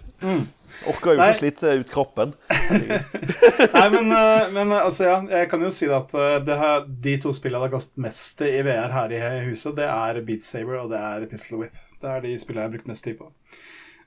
Orker 0.90 1.14
jo 1.14 1.22
ikke 1.22 1.38
slite 1.38 1.74
ut 1.78 1.92
kroppen. 1.94 2.32
Nei, 3.76 3.84
men, 3.94 4.10
eh, 4.10 4.48
men 4.50 4.72
eh, 4.74 4.80
altså, 4.82 5.06
ja, 5.06 5.20
jeg 5.38 5.50
kan 5.52 5.62
jo 5.62 5.70
si 5.74 5.86
at 5.94 6.14
eh, 6.18 6.38
det 6.44 6.58
her, 6.58 6.82
de 7.06 7.14
to 7.22 7.30
spillene 7.36 7.62
jeg 7.62 7.70
har 7.70 7.76
kastet 7.76 8.02
mest 8.02 8.42
i 8.42 8.58
VR 8.66 8.90
her 8.96 9.14
i 9.14 9.22
huset, 9.46 9.76
det 9.78 9.86
er 9.86 10.20
Beat 10.26 10.46
Saber 10.46 10.82
og 10.82 10.90
det 10.90 10.98
er 10.98 11.28
Pistol 11.30 11.62
Whip. 11.62 11.78
Det 12.02 12.10
er 12.10 12.26
de 12.26 12.34
spillene 12.42 12.64
jeg 12.64 12.72
har 12.72 12.74
brukt 12.74 12.90
mest 12.90 13.06
tid 13.06 13.20
på. 13.20 13.30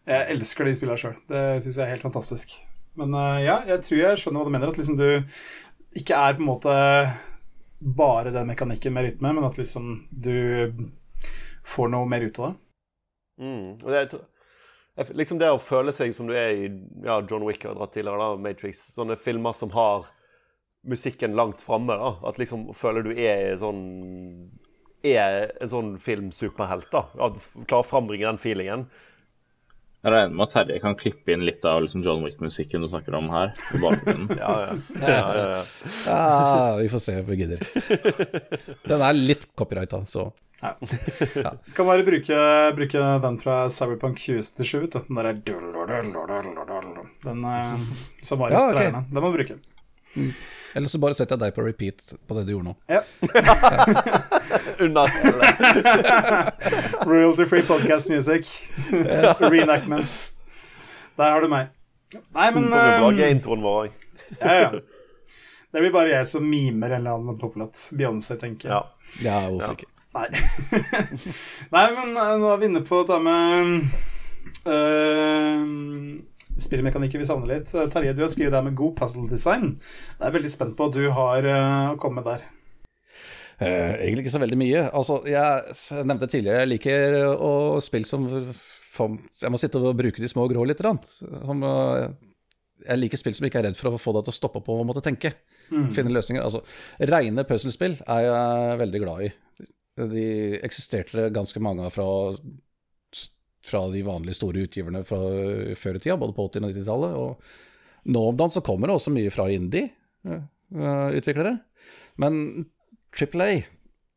Jeg 0.10 0.28
elsker 0.36 0.68
de 0.68 0.76
spillene 0.76 1.00
sjøl. 1.00 1.18
Det 1.32 1.48
syns 1.64 1.80
jeg 1.80 1.86
er 1.86 1.94
helt 1.96 2.06
fantastisk. 2.06 2.54
Men 3.00 3.16
ja, 3.46 3.62
jeg 3.70 3.84
tror 3.86 4.00
jeg 4.02 4.20
skjønner 4.20 4.42
hva 4.42 4.50
du 4.50 4.54
mener. 4.56 4.72
At 4.74 4.80
liksom 4.80 4.98
du 5.00 5.08
ikke 6.00 6.18
er 6.18 6.36
på 6.36 6.44
en 6.44 6.50
måte 6.50 6.74
bare 7.80 8.34
den 8.36 8.48
mekanikken 8.48 8.94
med 8.94 9.08
rytme, 9.08 9.34
men 9.34 9.48
at 9.48 9.58
liksom 9.58 10.08
du 10.12 10.74
får 11.66 11.92
noe 11.94 12.08
mer 12.10 12.26
ut 12.28 12.40
av 12.40 12.50
det. 12.50 12.56
Mm. 13.40 13.68
Og 13.80 13.90
det, 13.92 14.02
er, 14.04 15.12
liksom 15.16 15.40
det 15.40 15.52
å 15.52 15.62
føle 15.64 15.94
seg 15.96 16.12
som 16.16 16.28
du 16.28 16.36
er 16.36 16.52
i 16.52 16.70
ja, 17.06 17.22
John 17.24 17.46
Wick 17.48 17.64
har 17.64 17.78
dratt 17.78 17.94
tidligere, 17.96 18.20
da, 18.20 18.40
Matrix. 18.44 18.82
Sånne 18.96 19.20
filmer 19.20 19.56
som 19.56 19.72
har 19.76 20.10
musikken 20.88 21.38
langt 21.40 21.64
framme. 21.64 21.96
At 22.28 22.40
liksom 22.42 22.70
føler 22.76 23.06
du 23.06 23.14
er 23.16 23.56
sånn 23.60 23.84
er 25.06 25.54
en 25.64 25.72
sånn 25.72 25.94
filmsuperhelt. 26.04 26.90
da, 26.92 27.06
klarer 27.16 27.84
å 27.84 27.88
frambringe 27.88 28.28
den 28.28 28.42
feelingen. 28.42 28.90
Jeg 30.00 30.14
regner 30.14 30.32
med 30.32 30.46
at 30.46 30.54
Terje 30.56 30.80
kan 30.80 30.94
klippe 30.96 31.34
inn 31.34 31.42
litt 31.44 31.66
av 31.68 31.82
liksom 31.84 32.04
John 32.06 32.22
Wick-musikken 32.24 32.86
du 32.86 32.88
snakker 32.88 33.18
om 33.18 33.26
her. 33.34 33.50
i 33.76 33.82
bakgrunnen. 33.84 34.30
Ja, 34.40 34.52
ja. 34.64 34.76
ja, 35.02 35.10
ja, 35.10 35.48
ja. 35.52 35.64
Ja, 36.06 36.76
vi 36.80 36.88
får 36.94 37.02
se 37.04 37.16
om 37.20 37.26
vi 37.28 37.40
gidder. 37.42 37.66
Den 38.92 39.04
er 39.04 39.18
litt 39.18 39.50
copyrighta, 39.60 40.06
så 40.08 40.30
Kan 40.60 41.88
bare 41.88 42.04
bruke, 42.08 42.38
bruke 42.76 43.04
den 43.24 43.38
fra 43.40 43.58
Cyberpunk 43.72 44.20
2077, 44.20 44.80
vet 44.86 44.96
du. 44.96 45.00
Den 45.08 45.20
derre 45.20 45.36
Den 47.24 47.46
eh, 47.48 47.86
som 48.24 48.40
var 48.40 48.56
Ja, 48.56 48.66
okay. 48.72 48.92
Den 48.92 49.20
må 49.24 49.32
du 49.32 49.38
bruke. 49.40 49.60
Eller 50.76 50.88
så 50.92 50.98
bare 51.02 51.14
setter 51.18 51.36
jeg 51.36 51.42
deg 51.44 51.54
på 51.56 51.64
repeat 51.66 51.98
på 52.30 52.34
det 52.38 52.44
du 52.48 52.52
gjorde 52.54 52.70
nå. 52.70 52.76
Ja. 52.90 53.02
Under 54.86 55.06
Royalty 57.10 57.46
free 57.50 57.64
podcast 57.66 58.10
music. 58.10 58.44
Reenactment. 59.50 60.34
Der 61.18 61.30
har 61.34 61.42
du 61.42 61.48
meg. 61.52 61.66
Nei, 62.34 62.52
men 62.56 62.64
um, 62.74 63.20
introen 63.30 63.62
vår 63.66 63.76
òg. 63.84 63.90
ja, 64.42 64.54
ja. 64.64 64.70
Det 65.70 65.78
blir 65.84 65.94
bare 65.94 66.10
jeg 66.10 66.26
som 66.26 66.42
mimer 66.50 66.90
en 66.96 67.02
eller 67.04 67.14
annen 67.20 67.38
poplåt. 67.38 67.78
Beyoncé, 67.94 68.34
tenker 68.42 68.70
jeg. 68.72 68.74
Ja. 68.74 68.82
Ja, 69.22 69.36
hvorfor 69.50 69.68
Ja. 69.68 69.72
ikke? 69.78 69.86
Nei. 70.10 70.26
Nei, 71.70 71.84
men 71.94 72.18
eh, 72.18 72.32
nå 72.42 72.48
er 72.50 72.58
vi 72.58 72.66
inne 72.72 72.82
på 72.82 73.04
dette 73.06 73.20
med 73.22 73.86
uh, 74.66 75.62
spillmekanikker 76.64 77.22
vi 77.22 77.28
savner 77.28 77.56
litt. 77.56 77.74
Eh, 77.76 77.90
Terje, 77.92 78.14
du 78.18 78.24
har 78.26 78.32
skrevet 78.34 78.56
der 78.56 78.66
med 78.66 78.78
god 78.80 78.96
puzzle 79.00 79.28
design. 79.32 79.76
Jeg 80.20 80.28
er 80.30 80.36
veldig 80.38 80.52
spent 80.54 80.78
på 80.78 80.88
hva 80.88 80.94
du 80.96 81.04
har 81.16 81.50
å 81.94 82.00
komme 82.02 82.22
med 82.22 82.30
der. 82.30 82.48
Eh, 83.60 83.94
egentlig 84.06 84.24
ikke 84.24 84.36
så 84.38 84.40
veldig 84.44 84.58
mye. 84.60 84.84
Altså, 84.96 85.20
jeg 85.28 86.04
nevnte 86.08 86.30
tidligere, 86.32 86.64
jeg 86.64 86.72
liker 86.72 87.18
å 87.36 87.54
spille 87.84 88.08
som 88.08 88.28
Jeg 89.00 89.52
må 89.52 89.60
sitte 89.60 89.80
og 89.80 89.96
bruke 89.96 90.20
de 90.20 90.28
små 90.28 90.48
grå 90.52 90.66
litt. 90.68 90.80
grann. 90.80 91.00
Som, 91.20 91.64
eh, 91.64 92.10
jeg 92.88 93.00
liker 93.00 93.18
spill 93.18 93.36
som 93.36 93.46
ikke 93.48 93.60
er 93.60 93.64
redd 93.70 93.78
for 93.78 93.92
å 93.92 94.00
få 94.00 94.14
deg 94.16 94.26
til 94.26 94.34
å 94.34 94.40
stoppe 94.40 94.60
opp 94.60 94.70
og 94.70 94.86
måtte 94.88 95.04
tenke. 95.04 95.34
Finne 95.70 96.12
løsninger. 96.12 96.42
Altså, 96.42 96.64
Reine 97.00 97.44
puzzlespill 97.46 98.00
er 98.08 98.22
jeg 98.26 98.80
veldig 98.80 99.02
glad 99.04 99.22
i. 99.28 99.32
De 100.00 100.60
eksisterte 100.64 101.30
ganske 101.32 101.60
mange 101.62 101.86
av 101.86 101.92
fra, 101.92 102.08
fra 103.66 103.90
de 103.92 104.02
vanlige 104.06 104.36
store 104.38 104.62
utgiverne 104.68 105.02
fra 105.08 105.20
før 105.78 105.96
i 105.98 106.00
tida, 106.04 106.18
både 106.20 106.34
på 106.38 106.44
80- 106.48 106.64
og 106.64 106.70
90-tallet. 106.72 107.12
Og 107.20 107.32
nå 108.14 108.22
om 108.30 108.38
dagen 108.40 108.54
så 108.54 108.66
kommer 108.66 108.86
det 108.88 108.96
også 109.00 109.16
mye 109.16 109.32
fra 109.34 109.46
indie-utviklere. 109.52 111.54
Men 112.20 112.34
Triple 113.16 113.44
A 113.44 113.46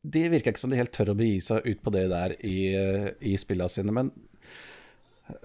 de 0.03 0.25
virker 0.33 0.51
ikke 0.51 0.63
som 0.63 0.73
de 0.73 0.81
helt 0.81 0.95
tør 0.95 1.13
å 1.13 1.19
begi 1.19 1.39
seg 1.45 1.67
ut 1.67 1.83
på 1.85 1.93
det 1.95 2.09
der 2.11 2.35
i, 2.43 2.75
eh, 2.75 3.09
i 3.23 3.37
spillene 3.39 3.71
sine. 3.71 3.95
Men 3.95 4.11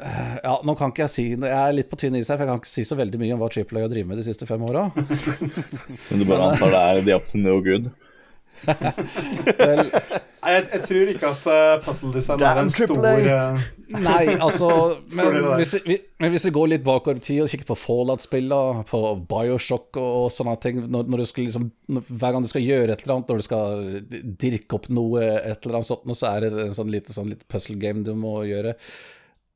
eh, 0.01 0.37
ja, 0.41 0.55
nå 0.65 0.75
kan 0.77 0.91
ikke 0.91 1.05
jeg 1.05 1.13
si 1.13 1.25
Jeg 1.29 1.53
er 1.53 1.75
litt 1.75 1.91
på 1.91 1.99
tynn 2.01 2.17
is 2.17 2.31
her, 2.31 2.39
for 2.39 2.45
jeg 2.45 2.51
kan 2.51 2.63
ikke 2.63 2.73
si 2.73 2.87
så 2.87 2.97
veldig 2.97 3.21
mye 3.21 3.35
om 3.35 3.43
hva 3.43 3.51
Triple 3.53 3.83
A 3.83 3.85
har 3.85 3.93
drevet 3.93 4.09
med 4.09 4.21
de 4.21 4.25
siste 4.25 4.49
fem 4.49 4.63
åra. 4.65 4.87
Men 6.09 6.23
du 6.23 6.25
bare 6.25 6.51
antar 6.51 6.73
det 6.73 6.81
er 6.81 7.05
the 7.05 7.17
up 7.19 7.29
to 7.29 7.41
no 7.41 7.59
good. 7.61 7.91
Vel, 9.57 9.81
Nei, 10.47 10.51
jeg, 10.53 10.63
jeg 10.71 10.83
tror 10.85 11.09
ikke 11.11 11.29
at 11.33 11.47
uh, 11.49 11.71
puzzle 11.83 12.11
design 12.13 12.43
er 12.45 12.59
en 12.61 12.69
stor 12.71 13.05
eh, 13.09 13.63
Nei, 13.99 14.21
altså 14.35 14.69
men 15.17 15.37
hvis, 15.59 15.73
vi, 15.83 15.97
men 16.21 16.31
hvis 16.31 16.45
vi 16.47 16.53
går 16.55 16.69
litt 16.71 16.85
bakover 16.85 17.19
i 17.19 17.23
tid 17.25 17.41
og 17.43 17.51
kikker 17.51 17.67
på 17.71 17.77
Fallout-spillene, 17.81 18.85
på 18.87 19.01
Bioshock 19.27 19.99
og 19.99 20.29
sånne 20.33 20.55
ting 20.63 20.79
når, 20.85 21.09
når 21.11 21.23
du 21.23 21.27
skal 21.31 21.47
liksom, 21.49 21.67
Hver 21.97 22.37
gang 22.37 22.45
du 22.45 22.51
skal 22.51 22.63
gjøre 22.63 22.95
et 22.95 23.03
eller 23.03 23.17
annet, 23.17 23.33
når 23.33 23.41
du 23.43 23.47
skal 23.49 23.85
dirke 24.45 24.79
opp 24.79 24.87
noe, 24.93 25.25
et 25.25 25.67
eller 25.67 25.81
annet 25.81 25.91
sånt, 25.91 26.15
så 26.15 26.31
er 26.31 26.47
det 26.47 26.65
en 26.69 26.79
sånn 26.79 26.93
lite 26.93 27.15
sånn 27.15 27.35
puzzle 27.51 27.77
game 27.81 28.05
du 28.07 28.13
må 28.17 28.39
gjøre. 28.47 28.77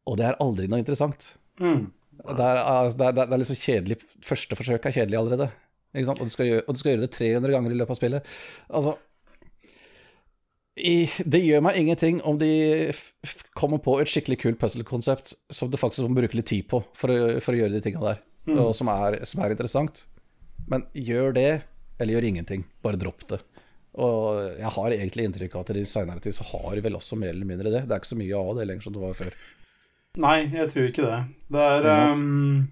Og 0.09 0.19
det 0.19 0.27
er 0.27 0.39
aldri 0.43 0.67
noe 0.71 0.81
interessant. 0.81 1.35
mm. 1.61 1.89
Det 2.21 2.45
er, 2.45 2.59
altså, 2.61 2.97
det, 2.99 3.05
er, 3.07 3.15
det 3.17 3.33
er 3.33 3.39
liksom 3.41 3.57
kjedelig 3.57 3.95
Første 4.25 4.57
forsøk 4.59 4.83
er 4.85 4.93
kjedelig 4.93 5.17
allerede. 5.17 5.47
Og, 5.91 6.19
du 6.23 6.31
gjøre, 6.31 6.65
og 6.65 6.75
du 6.75 6.79
skal 6.79 6.93
gjøre 6.93 7.05
det 7.05 7.13
300 7.15 7.55
ganger 7.55 7.73
i 7.73 7.79
løpet 7.79 7.95
av 7.95 7.99
spillet. 7.99 8.35
Altså 8.71 8.97
i, 10.79 11.09
Det 11.27 11.41
gjør 11.43 11.65
meg 11.65 11.77
ingenting 11.81 12.21
om 12.27 12.37
de 12.39 12.93
kommer 13.59 13.81
på 13.83 13.97
et 13.99 14.09
skikkelig 14.09 14.39
kult 14.39 14.61
puzzle-konsept 14.61 15.33
som 15.51 15.69
du 15.69 15.77
faktisk 15.79 16.07
må 16.07 16.21
bruke 16.21 16.37
litt 16.39 16.47
tid 16.51 16.69
på 16.71 16.79
for 16.97 17.11
å, 17.11 17.19
for 17.43 17.53
å 17.53 17.59
gjøre 17.59 17.75
de 17.75 17.83
tinga 17.83 18.03
der, 18.05 18.21
og 18.55 18.71
som 18.77 18.89
er, 18.93 19.19
som 19.27 19.43
er 19.43 19.53
interessant. 19.53 20.05
Men 20.71 20.87
gjør 20.95 21.35
det, 21.35 21.49
eller 21.99 22.15
gjør 22.15 22.29
ingenting. 22.31 22.63
Bare 22.85 22.99
dropp 22.99 23.27
det. 23.33 23.41
Og 23.99 24.55
jeg 24.55 24.71
har 24.77 24.93
egentlig 24.95 25.25
inntrykk 25.27 25.55
av 25.57 25.65
at 25.65 25.73
i 25.75 25.87
seinere 25.87 26.23
tid 26.23 26.37
så 26.37 26.45
har 26.53 26.75
de 26.77 26.83
vel 26.85 26.95
også 26.95 27.17
mer 27.19 27.33
eller 27.33 27.49
mindre 27.49 27.73
det. 27.73 27.83
Det 27.87 27.95
er 27.95 27.99
ikke 27.99 28.13
så 28.13 28.19
mye 28.21 28.37
av 28.39 28.53
det 28.55 28.67
lenger 28.69 28.87
som 28.87 28.95
det 28.95 29.03
var 29.03 29.17
før. 29.17 29.35
Nei, 30.21 30.37
jeg 30.51 30.69
tror 30.71 30.87
ikke 30.87 31.07
det. 31.07 31.19
Det 31.51 31.65
er 31.73 31.89
um, 32.15 32.69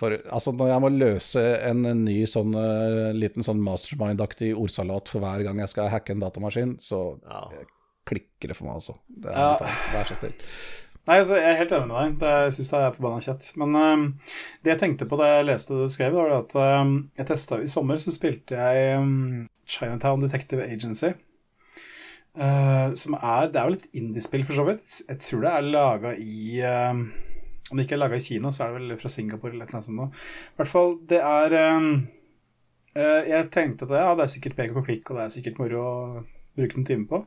For 0.00 0.16
altså, 0.32 0.54
når 0.56 0.70
jeg 0.72 0.80
må 0.80 0.90
løse 0.96 1.42
en 1.68 1.84
ny 2.06 2.18
sånn 2.30 2.54
eh, 2.56 3.10
liten 3.12 3.44
sånn 3.44 3.60
mastermind-aktig 3.60 4.54
ordsalat 4.56 5.10
for 5.12 5.20
hver 5.20 5.44
gang 5.44 5.60
jeg 5.60 5.72
skal 5.74 5.90
hacke 5.92 6.14
en 6.16 6.22
datamaskin, 6.24 6.78
så 6.80 7.18
Ja. 7.28 7.42
klikker 8.08 8.48
det 8.48 8.56
for 8.56 8.64
meg, 8.70 8.80
altså. 8.80 8.96
Det 9.12 9.28
er 9.28 9.36
Ja. 9.36 9.74
Vær 9.92 10.08
så 10.08 10.16
snill. 10.16 10.32
Nei, 11.08 11.16
altså, 11.18 11.36
jeg 11.40 11.48
er 11.52 11.56
helt 11.58 11.72
enig 11.72 11.88
med 11.88 11.96
deg. 12.00 12.18
Det, 12.20 12.32
jeg 12.46 12.52
syns 12.56 12.70
det 12.70 12.80
er 12.80 12.92
forbanna 12.96 13.20
kjett. 13.24 13.46
Men 13.60 13.76
um, 13.76 14.02
det 14.62 14.72
jeg 14.74 14.80
tenkte 14.82 15.08
på 15.08 15.16
da 15.20 15.28
jeg 15.30 15.46
leste 15.48 15.74
det 15.74 15.86
du 15.88 15.94
skrev, 15.94 16.12
var 16.16 16.34
at 16.38 16.54
um, 16.54 17.10
jeg 17.18 17.26
testa 17.30 17.58
I 17.60 17.70
sommer 17.72 17.96
så 18.00 18.12
spilte 18.14 18.56
jeg 18.56 18.98
um, 19.00 19.48
Chinatown 19.66 20.20
Detective 20.24 20.62
Agency. 20.64 21.12
Uh, 22.38 22.92
som 22.94 23.16
er 23.18 23.48
Det 23.50 23.58
er 23.58 23.66
jo 23.66 23.74
litt 23.74 23.88
indiespill, 23.96 24.44
for 24.46 24.54
så 24.60 24.66
vidt. 24.68 24.92
Jeg 25.08 25.18
tror 25.24 25.40
det 25.44 25.50
er 25.56 25.66
laga 25.72 26.12
i 26.20 26.60
um, 26.92 27.08
Om 27.70 27.78
det 27.78 27.86
ikke 27.86 27.96
er 27.96 28.02
laga 28.02 28.18
i 28.18 28.24
Kina, 28.24 28.50
så 28.52 28.64
er 28.64 28.72
det 28.72 28.80
vel 28.80 29.00
fra 29.00 29.10
Singapore 29.12 29.54
eller 29.54 29.70
annet 29.70 29.86
sånt. 29.86 29.96
nå. 29.96 30.08
I 30.10 30.60
hvert 30.60 30.72
fall, 30.72 30.96
det 31.10 31.20
er 31.22 31.56
uh, 31.56 33.20
Jeg 33.30 33.50
tenkte 33.54 33.86
at 33.86 33.94
ja, 33.94 34.14
det 34.18 34.26
er 34.26 34.32
sikkert 34.34 34.56
pek 34.58 34.74
og 34.74 34.88
klikk, 34.88 35.04
og 35.10 35.20
det 35.20 35.26
er 35.26 35.34
sikkert 35.36 35.60
moro 35.62 35.84
å 35.84 35.92
bruke 36.58 36.80
en 36.80 36.88
time 36.88 37.06
på. 37.10 37.22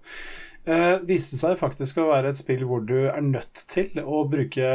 Uh, 0.67 0.99
viste 1.07 1.39
seg 1.39 1.55
faktisk 1.59 1.99
å 1.99 2.09
være 2.11 2.33
et 2.33 2.39
spill 2.39 2.65
hvor 2.67 2.83
du 2.87 2.97
er 3.05 3.23
nødt 3.23 3.65
til 3.71 4.03
å 4.03 4.23
bruke 4.31 4.67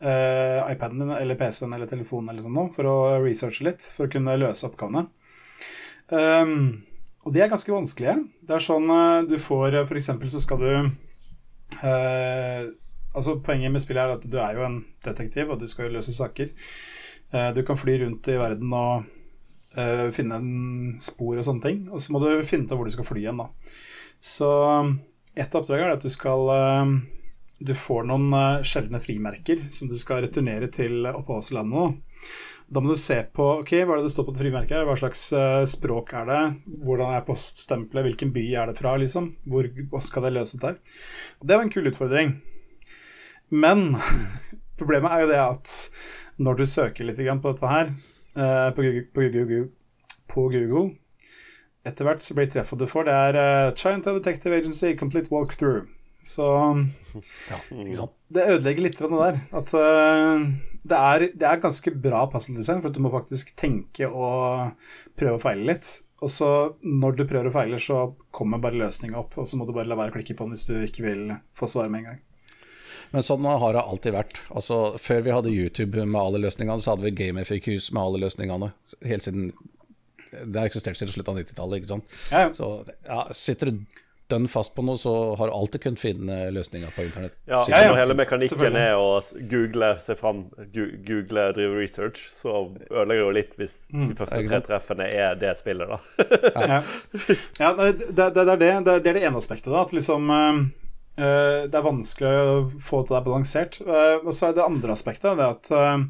uh, 0.00 0.60
iPaden 0.70 1.02
din 1.02 1.14
eller 1.16 1.38
PC-en 1.38 1.74
eller 1.74 1.90
telefonen 1.90 2.34
eller 2.34 2.46
sånn 2.46 2.70
for 2.74 2.90
å 2.90 2.98
researche 3.22 3.66
litt, 3.66 3.82
for 3.82 4.06
å 4.06 4.12
kunne 4.12 4.38
løse 4.38 4.66
oppgavene. 4.66 5.06
Um, 6.10 6.80
og 7.22 7.34
de 7.34 7.42
er 7.44 7.50
ganske 7.52 7.70
vanskelige. 7.70 8.16
Det 8.42 8.56
er 8.56 8.64
sånn 8.64 8.90
uh, 8.90 9.22
du 9.28 9.36
får 9.38 9.82
For 9.84 9.98
eksempel 10.00 10.30
så 10.32 10.40
skal 10.42 10.62
du 10.62 10.70
eh, 11.82 12.70
Altså 13.14 13.38
Poenget 13.42 13.72
med 13.74 13.82
spillet 13.82 14.04
er 14.04 14.14
at 14.14 14.26
du 14.26 14.36
er 14.38 14.58
jo 14.58 14.66
en 14.66 14.82
detektiv, 15.04 15.50
og 15.50 15.58
du 15.60 15.66
skal 15.70 15.88
jo 15.88 15.96
løse 15.96 16.14
saker. 16.14 16.52
Eh, 17.32 17.48
du 17.54 17.62
kan 17.66 17.78
fly 17.78 17.96
rundt 18.04 18.28
i 18.30 18.38
verden 18.38 18.74
og 18.74 19.08
uh, 19.78 20.08
finne 20.14 20.40
en 20.40 20.98
spor 21.02 21.38
og 21.38 21.46
sånne 21.46 21.64
ting. 21.66 21.80
Og 21.90 22.02
så 22.02 22.14
må 22.14 22.22
du 22.22 22.32
finne 22.46 22.66
ut 22.66 22.76
hvor 22.76 22.88
du 22.88 22.94
skal 22.94 23.06
fly 23.06 23.24
igjen, 23.24 23.40
da. 23.40 23.48
Så 24.20 24.50
et 25.38 25.48
av 25.48 25.62
oppdragene 25.62 25.88
er 25.88 25.96
at 25.96 26.04
du 26.04 26.12
skal 26.12 26.50
uh, 26.50 26.92
Du 27.60 27.72
får 27.76 28.06
noen 28.08 28.28
uh, 28.34 28.62
sjeldne 28.66 29.00
frimerker 29.00 29.62
som 29.72 29.88
du 29.88 29.96
skal 30.00 30.24
returnere 30.26 30.70
til 30.72 31.06
oppholdslandet. 31.10 31.98
Da. 31.98 32.30
Da 32.70 32.82
må 32.82 32.92
du 32.94 33.00
se 33.02 33.16
på 33.34 33.46
ok, 33.64 33.72
hva 33.82 33.96
er 33.96 33.98
det 33.98 34.06
det 34.06 34.14
står 34.14 34.28
på 34.28 34.34
det 34.36 34.44
frimerket. 34.44 34.76
her, 34.78 34.86
Hva 34.86 34.94
slags 34.94 35.24
språk 35.72 36.12
er 36.14 36.28
det? 36.28 36.42
Hvordan 36.86 37.16
er 37.16 37.24
poststempelet? 37.26 38.06
Hvilken 38.06 38.30
by 38.30 38.44
er 38.54 38.70
det 38.70 38.76
fra? 38.78 38.92
liksom? 38.94 39.32
Hvor, 39.50 39.66
skal 40.06 40.28
det 40.28 40.36
løse 40.36 40.60
der? 40.62 40.78
Og 41.42 41.50
det 41.50 41.58
var 41.58 41.66
en 41.66 41.72
kul 41.74 41.90
utfordring. 41.90 42.36
Men 43.50 43.94
problemet 44.80 45.12
er 45.12 45.24
jo 45.24 45.30
det 45.32 45.42
at 45.42 45.74
når 46.40 46.60
du 46.60 46.64
søker 46.68 47.06
litt 47.06 47.20
på 47.20 47.52
dette 47.52 47.70
her 47.70 47.92
uh, 48.38 48.70
på, 48.74 48.82
Google, 48.82 49.06
på, 49.12 49.28
Google, 49.28 49.62
på, 50.30 50.48
Google, 50.54 50.88
Etter 51.84 52.04
hvert 52.04 52.24
så 52.24 52.36
blir 52.36 52.48
treffet 52.52 52.80
du 52.80 52.86
får, 52.88 53.08
det 53.08 53.14
er 53.16 53.74
China 53.76 54.12
Detective 54.18 54.56
Agency 54.56 54.92
Complete 55.00 55.32
Walkthrough. 55.32 55.88
Så 56.22 56.44
ja, 57.48 58.06
det 58.28 58.44
ødelegger 58.44 58.84
litt 58.84 58.98
det 59.00 59.08
der. 59.08 59.38
At 59.56 59.72
uh, 59.72 60.44
det, 60.82 60.98
er, 60.98 61.26
det, 61.32 61.46
er, 61.46 61.62
ganske 61.62 61.92
bra 61.96 62.26
puzzle-design, 62.30 62.82
for 62.82 62.90
at 62.90 62.98
du 62.98 63.02
må 63.04 63.12
faktisk 63.12 63.54
tenke 63.58 64.08
og 64.08 64.76
prøve 65.18 65.38
å 65.38 65.42
feile 65.42 65.66
litt. 65.72 65.88
Og 66.20 66.28
så 66.32 66.50
når 66.84 67.16
du 67.16 67.24
prøver 67.24 67.48
å 67.48 67.54
feile, 67.54 67.80
så 67.80 68.10
kommer 68.34 68.60
bare 68.60 68.78
løsninga 68.80 69.20
opp, 69.22 69.38
og 69.40 69.48
så 69.48 69.56
må 69.56 69.64
du 69.64 69.72
bare 69.76 69.88
la 69.88 69.96
være 69.98 70.12
å 70.12 70.18
klikke 70.18 70.36
på 70.36 70.46
den 70.46 70.56
hvis 70.56 70.68
du 70.68 70.74
ikke 70.84 71.06
vil 71.06 71.24
få 71.56 71.68
svar 71.70 71.88
med 71.88 72.02
en 72.02 72.10
gang. 72.10 72.20
Men 73.10 73.26
sånn 73.26 73.46
har 73.46 73.74
det 73.74 73.82
alltid 73.82 74.14
vært. 74.14 74.38
Altså, 74.54 74.80
Før 75.02 75.24
vi 75.26 75.34
hadde 75.34 75.54
YouTube 75.54 76.04
med 76.04 76.20
alle 76.20 76.42
løsningene, 76.44 76.82
så 76.82 76.94
hadde 76.94 77.08
vi 77.08 77.16
GameFQs 77.18 77.90
med 77.94 78.02
alle 78.02 78.22
løsningene. 78.26 78.72
Helt 79.06 79.26
siden 79.26 79.50
Det 80.30 80.60
har 80.60 80.68
eksistert 80.68 80.98
siden 80.98 81.10
slutten 81.12 81.34
av 81.34 81.42
90-tallet. 81.42 81.80
ikke 81.80 81.90
sant? 81.90 82.20
Ja, 82.30 82.46
ja. 82.46 82.54
Så 82.54 82.70
ja, 83.08 83.24
sitter 83.34 83.72
du 83.72 83.82
dønn 84.30 84.46
fast 84.50 84.74
på 84.76 84.84
noe, 84.86 84.98
så 85.00 85.12
har 85.38 85.50
du 85.50 85.54
alltid 85.54 85.82
kunnet 85.84 86.02
finne 86.02 86.38
løsninger 86.54 86.92
på 86.94 87.04
internett. 87.06 87.38
Ja, 87.50 87.60
ja, 87.70 87.82
ja. 87.88 87.94
hele 87.98 88.14
mekanikken 88.18 88.76
er 88.78 88.94
å 88.98 89.20
google 89.50 89.92
seg 90.04 90.20
fram, 90.20 90.44
google, 90.74 91.48
drive 91.56 91.74
research, 91.74 92.22
så 92.40 92.68
ødelegger 92.90 93.10
det 93.10 93.20
jo 93.24 93.32
litt 93.40 93.56
hvis 93.60 93.76
mm. 93.90 94.08
de 94.12 94.18
første 94.20 94.42
tre 94.46 94.60
treffene 94.68 95.08
er 95.10 95.38
det 95.40 95.54
spillet, 95.58 95.90
da. 95.90 95.98
ja, 96.54 96.82
ja 97.62 97.72
det, 97.80 97.90
det, 98.06 98.28
det, 98.36 98.44
er 98.46 98.54
det, 98.54 98.70
det, 98.86 98.98
er 99.00 99.08
det 99.08 99.24
ene 99.24 99.42
aspektet, 99.42 99.72
da. 99.72 99.82
At 99.82 99.94
liksom 99.96 100.30
uh, 100.30 100.62
det 101.20 101.76
er 101.76 101.84
vanskelig 101.84 102.30
å 102.30 102.54
få 102.80 103.02
det 103.04 103.14
der 103.14 103.26
balansert. 103.26 103.80
Uh, 103.84 104.20
og 104.24 104.32
så 104.36 104.48
er 104.48 104.56
det 104.56 104.64
andre 104.64 104.94
aspektet 104.94 105.38
det 105.38 105.48
at 105.56 105.70
uh, 105.74 106.04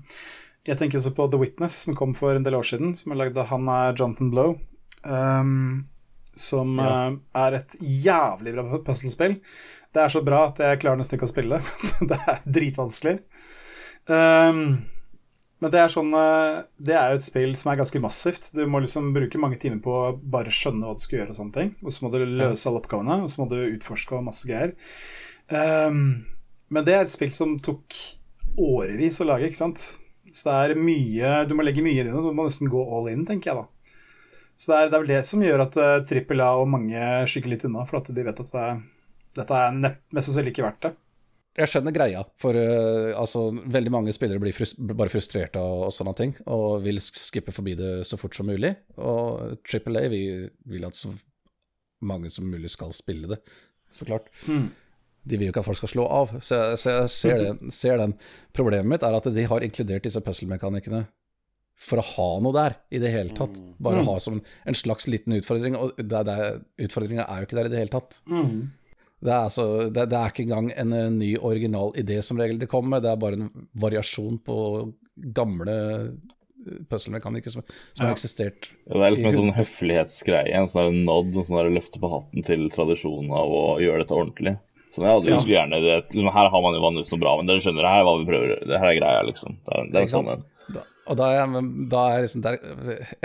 jeg 0.68 0.78
tenker 0.80 1.00
også 1.00 1.14
på 1.16 1.26
The 1.32 1.40
Witness, 1.40 1.80
som 1.86 1.96
kom 1.98 2.12
for 2.16 2.36
en 2.36 2.44
del 2.46 2.58
år 2.58 2.66
siden, 2.68 2.92
som 2.98 3.14
er 3.14 3.22
lagd 3.22 3.38
av 3.40 3.48
han 3.50 3.68
er 3.72 3.96
Jonathan 3.96 4.30
Blow. 4.32 4.58
Um, 5.02 5.88
som 6.36 6.76
ja. 6.78 7.10
er 7.36 7.56
et 7.58 7.74
jævlig 7.80 8.54
bra 8.56 8.80
puslespill. 8.84 9.38
Det 9.90 10.04
er 10.04 10.12
så 10.12 10.22
bra 10.24 10.44
at 10.50 10.60
jeg 10.62 10.80
klarer 10.82 11.00
nesten 11.00 11.18
ikke 11.18 11.28
å 11.28 11.32
spille 11.32 11.58
det. 11.58 11.90
det 12.12 12.18
er 12.20 12.42
dritvanskelig. 12.58 13.16
Um, 14.10 14.62
men 15.60 15.72
det 15.72 15.80
er 15.80 15.92
sånn 15.92 16.12
uh, 16.16 16.62
Det 16.80 16.94
er 16.96 17.12
jo 17.12 17.20
et 17.20 17.26
spill 17.26 17.50
som 17.60 17.70
er 17.70 17.80
ganske 17.80 18.00
massivt. 18.00 18.50
Du 18.56 18.62
må 18.70 18.80
liksom 18.80 19.10
bruke 19.16 19.40
mange 19.40 19.58
timer 19.60 19.82
på 19.84 19.92
å 19.92 20.12
bare 20.16 20.52
skjønne 20.54 20.88
hva 20.88 20.96
du 20.96 21.02
skal 21.04 21.20
gjøre, 21.20 21.34
og 21.34 21.40
sånne 21.40 21.56
ting. 21.56 21.72
Og 21.84 21.92
så 21.92 22.04
må 22.04 22.12
du 22.14 22.22
løse 22.24 22.68
alle 22.70 22.80
oppgavene, 22.80 23.18
og 23.24 23.32
så 23.32 23.42
må 23.42 23.48
du 23.50 23.58
utforske 23.60 24.16
og 24.16 24.24
masse 24.30 24.48
greier. 24.48 24.72
Um, 25.52 26.22
men 26.72 26.86
det 26.86 26.94
er 26.96 27.04
et 27.04 27.12
spill 27.12 27.34
som 27.36 27.58
tok 27.60 27.98
årevis 28.60 29.20
å 29.20 29.28
lage, 29.28 29.50
ikke 29.50 29.60
sant. 29.60 29.84
Så 30.30 30.46
det 30.46 30.54
er 30.54 30.78
mye 30.78 31.30
Du 31.50 31.56
må 31.58 31.64
legge 31.66 31.82
mye 31.82 31.98
i 31.98 32.04
det, 32.06 32.14
du 32.14 32.30
må 32.30 32.46
nesten 32.46 32.70
gå 32.70 32.80
all 32.96 33.10
in, 33.10 33.26
tenker 33.28 33.50
jeg 33.50 33.60
da. 33.60 33.94
Så 34.60 34.70
det 34.70 34.78
er, 34.78 34.88
det 34.88 34.96
er, 34.96 35.02
vel 35.02 35.12
det 35.12 35.20
som 35.26 35.44
gjør 35.44 35.64
at 35.66 35.76
uh, 35.80 35.92
trippel 36.06 36.42
A 36.44 36.50
og 36.60 36.68
mange 36.70 37.04
skygger 37.28 37.54
litt 37.54 37.68
unna, 37.68 37.84
for 37.88 38.00
at 38.00 38.08
de 38.14 38.24
vet 38.24 38.42
at 38.44 38.56
det, 38.56 38.66
dette 39.40 39.60
er 39.66 39.76
mest 39.76 40.28
sannsynlig 40.28 40.54
ikke 40.54 40.66
verdt 40.70 40.84
det. 40.88 40.94
Jeg 41.60 41.68
skjønner 41.68 41.94
greia, 41.94 42.22
for 42.40 42.56
uh, 42.56 43.12
altså, 43.20 43.46
veldig 43.52 43.92
mange 43.92 44.14
spillere 44.16 44.40
blir 44.42 44.54
frust 44.56 44.78
bare 44.80 45.12
frustrerte 45.12 45.60
og, 45.60 45.86
og, 45.88 45.94
sånne 45.94 46.14
ting, 46.16 46.34
og 46.48 46.80
vil 46.84 47.00
skippe 47.04 47.52
forbi 47.54 47.76
det 47.78 47.90
så 48.08 48.16
fort 48.20 48.36
som 48.36 48.48
mulig. 48.48 48.72
Og 48.96 49.58
Triple 49.66 50.06
A 50.06 50.12
vil, 50.12 50.46
vil 50.70 50.86
at 50.88 50.96
så 50.96 51.12
mange 52.06 52.30
som 52.32 52.48
mulig 52.48 52.72
skal 52.72 52.94
spille 52.96 53.28
det, 53.28 53.40
så 53.92 54.08
klart. 54.08 54.30
Mm. 54.48 54.70
De 55.28 55.36
vil 55.36 55.50
jo 55.50 55.52
ikke 55.52 55.60
at 55.60 55.68
folk 55.68 55.80
skal 55.82 55.92
slå 55.92 56.08
av, 56.08 56.36
så 56.40 56.56
jeg, 56.56 56.80
så 56.80 56.92
jeg 56.94 57.14
ser, 57.14 57.42
det, 57.44 57.72
ser, 57.76 58.00
den. 58.00 58.16
Problemet 58.56 58.88
mitt 58.88 59.04
er 59.04 59.16
at 59.18 59.28
de 59.34 59.48
har 59.52 59.66
inkludert 59.66 60.06
disse 60.06 60.22
puzzle-mekanikkene 60.24 61.04
for 61.80 62.00
å 62.00 62.04
ha 62.04 62.28
noe 62.44 62.56
der 62.56 62.76
i 62.92 63.00
det 63.00 63.12
hele 63.12 63.32
tatt. 63.36 63.56
Mm. 63.56 63.74
Bare 63.84 64.02
mm. 64.02 64.08
ha 64.08 64.16
som 64.20 64.40
en 64.40 64.76
slags 64.76 65.08
liten 65.08 65.36
utfordring. 65.36 65.76
Og 65.80 65.96
utfordringa 66.00 67.24
er 67.24 67.40
jo 67.40 67.48
ikke 67.48 67.56
der 67.56 67.70
i 67.70 67.72
det 67.72 67.80
hele 67.80 67.92
tatt. 67.92 68.18
Mm. 68.28 68.68
Det, 69.20 69.30
er 69.30 69.46
altså, 69.50 69.66
det, 69.92 70.06
det, 70.08 70.16
er 70.16 70.32
ikke 70.32 70.46
engang 70.46 70.70
en 70.72 70.96
eh, 70.96 71.08
ny, 71.12 71.30
original 71.44 71.92
idé 72.00 72.20
som 72.24 72.40
regel 72.40 72.60
det 72.60 72.70
kommer 72.72 72.96
med, 72.96 73.04
det 73.04 73.12
er 73.12 73.20
bare 73.20 73.36
en 73.36 73.66
variasjon 73.82 74.38
på 74.46 74.56
gamle 75.36 75.76
eh, 75.76 76.06
som, 76.90 77.16
som 77.16 77.16
ja. 77.16 78.06
har 78.06 78.14
eksistert. 78.14 78.70
Ja, 78.86 78.96
det 78.96 79.04
er 79.04 79.14
liksom 79.14 79.28
en 79.30 79.38
sånn 79.38 79.54
høflighetsgreie, 79.58 80.56
en 80.56 80.68
sånn 80.72 81.02
nod, 81.04 81.34
en 81.34 81.46
sånn 81.48 81.72
løfte 81.74 82.00
på 82.00 82.10
hatten 82.12 82.44
til 82.46 82.66
tradisjonen 82.72 83.32
av 83.32 83.52
å 83.52 83.64
gjøre 83.80 84.04
dette 84.04 84.16
ordentlig. 84.16 84.56
Sånn, 84.94 85.06
ja, 85.06 85.18
det, 85.22 85.34
ja. 85.36 85.42
gjerne 85.46 85.82
det, 85.84 85.98
liksom, 86.10 86.32
Her 86.34 86.48
har 86.50 86.64
man 86.64 86.74
jo 86.76 86.82
vanligvis 86.82 87.12
noe 87.12 87.22
bra, 87.22 87.36
men 87.38 87.48
dere 87.48 87.62
skjønner, 87.64 87.86
her 87.86 88.02
er 88.02 88.08
hva 88.08 88.16
vi 88.18 88.28
prøver, 88.28 88.56
det 88.66 88.80
her 88.82 88.90
er 88.90 88.98
greia, 88.98 89.20
liksom. 89.28 89.60
Det 89.66 89.76
er, 89.76 89.92
det 89.92 90.02
er 90.02 90.10
sånn 90.14 90.32
en 90.36 90.48
og 91.10 91.16
da 91.18 91.26
er, 91.34 91.54
da 91.90 92.02
er 92.12 92.20
liksom 92.22 92.42
der, 92.44 92.58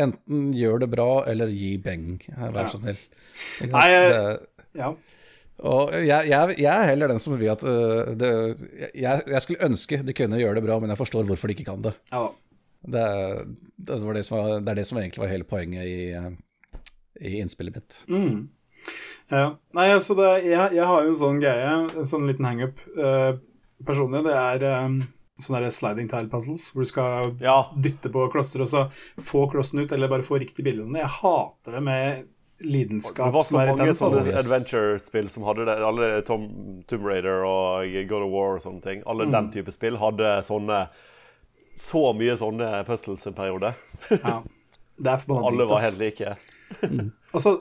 Enten 0.02 0.46
gjør 0.58 0.80
det 0.82 0.88
bra, 0.90 1.10
eller 1.30 1.52
gi 1.54 1.76
beng. 1.78 2.16
Vær 2.34 2.72
så 2.72 2.80
snill. 2.80 2.98
Nei, 3.70 3.84
ja. 4.80 4.90
Og 5.64 5.94
jeg, 6.04 6.28
jeg, 6.28 6.56
jeg, 6.60 6.72
er 6.72 6.90
heller 6.90 7.14
den 7.14 7.22
som 7.24 7.38
vil 7.40 7.54
at 7.54 7.62
uh, 7.64 8.12
det, 8.18 8.32
jeg, 8.92 9.24
jeg, 9.24 9.42
skulle 9.44 9.70
ønske 9.70 10.02
de 10.04 10.16
kunne 10.18 10.42
gjøre 10.42 10.60
det 10.60 10.66
bra, 10.66 10.80
men 10.82 10.92
jeg 10.92 11.00
forstår 11.00 11.30
hvorfor 11.30 11.48
de 11.48 11.56
ikke 11.56 11.70
kan 11.70 11.86
det. 11.86 11.94
Ja. 12.12 12.26
Det, 12.86 13.06
det, 13.78 14.02
var 14.04 14.18
det, 14.18 14.26
som 14.28 14.38
var, 14.38 14.60
det 14.60 14.74
er 14.74 14.82
det 14.82 14.86
som 14.90 15.00
egentlig 15.00 15.24
var 15.24 15.32
hele 15.32 15.48
poenget 15.48 15.88
i, 15.88 16.12
uh, 16.12 16.82
i 17.24 17.40
innspillet 17.40 17.80
mitt. 17.80 18.00
Mm. 18.12 18.46
Ja. 19.32 19.48
Nei, 19.78 19.90
altså 19.96 20.18
jeg, 20.44 20.76
har 20.76 21.06
jo 21.06 21.14
en 21.14 21.20
sånn 21.20 21.42
greie, 21.42 21.76
en 21.88 22.10
sånn 22.10 22.28
liten 22.30 22.46
hangup 22.46 22.84
uh, 23.00 23.34
personlig. 23.88 24.26
Det 24.28 24.36
er 24.36 24.68
um, 24.86 25.00
sånne 25.42 25.72
sliding 25.74 26.12
tile 26.12 26.30
puzzles, 26.32 26.70
hvor 26.74 26.86
du 26.86 26.90
skal 26.92 27.34
ja. 27.44 27.58
dytte 27.80 28.12
på 28.14 28.28
klosser 28.34 28.64
og 28.64 28.70
så 28.72 28.86
få 29.24 29.48
klossen 29.52 29.84
ut, 29.84 29.92
eller 29.92 30.12
bare 30.12 30.26
få 30.28 30.40
riktig 30.42 30.68
bilde. 30.68 30.88
Jeg 31.00 31.14
hater 31.22 31.80
det 31.80 31.84
med 31.88 32.26
lidenskap. 32.60 33.26
Det 33.28 33.36
var 33.36 33.44
så 33.44 33.58
mange 33.58 33.94
sånne 33.98 34.38
adventure-spill 34.40 35.28
som 35.32 35.44
hadde 35.48 35.68
det. 35.68 35.76
Alle 35.84 36.10
Tom, 36.28 36.48
Tomb 36.90 37.08
Raider 37.08 37.44
og 37.48 37.92
God 38.10 38.28
of 38.28 38.32
War 38.32 38.56
og 38.58 38.64
sånne 38.64 38.84
ting. 38.86 39.04
Alle 39.10 39.28
mm. 39.28 39.36
den 39.36 39.52
type 39.58 39.76
spill 39.76 40.00
hadde 40.02 40.38
sånne 40.48 40.86
så 41.76 42.02
mye 42.16 42.38
sånne 42.40 42.70
puzzles 42.88 43.28
en 43.28 43.36
periode. 43.36 43.74
ja, 44.10 44.40
det 44.96 45.12
er 45.12 45.24
forbanna 45.24 45.52
Alle 45.52 45.68
var 45.68 45.84
helt 45.84 46.00
like. 46.00 46.36
mm. 46.82 47.10
Altså, 47.36 47.58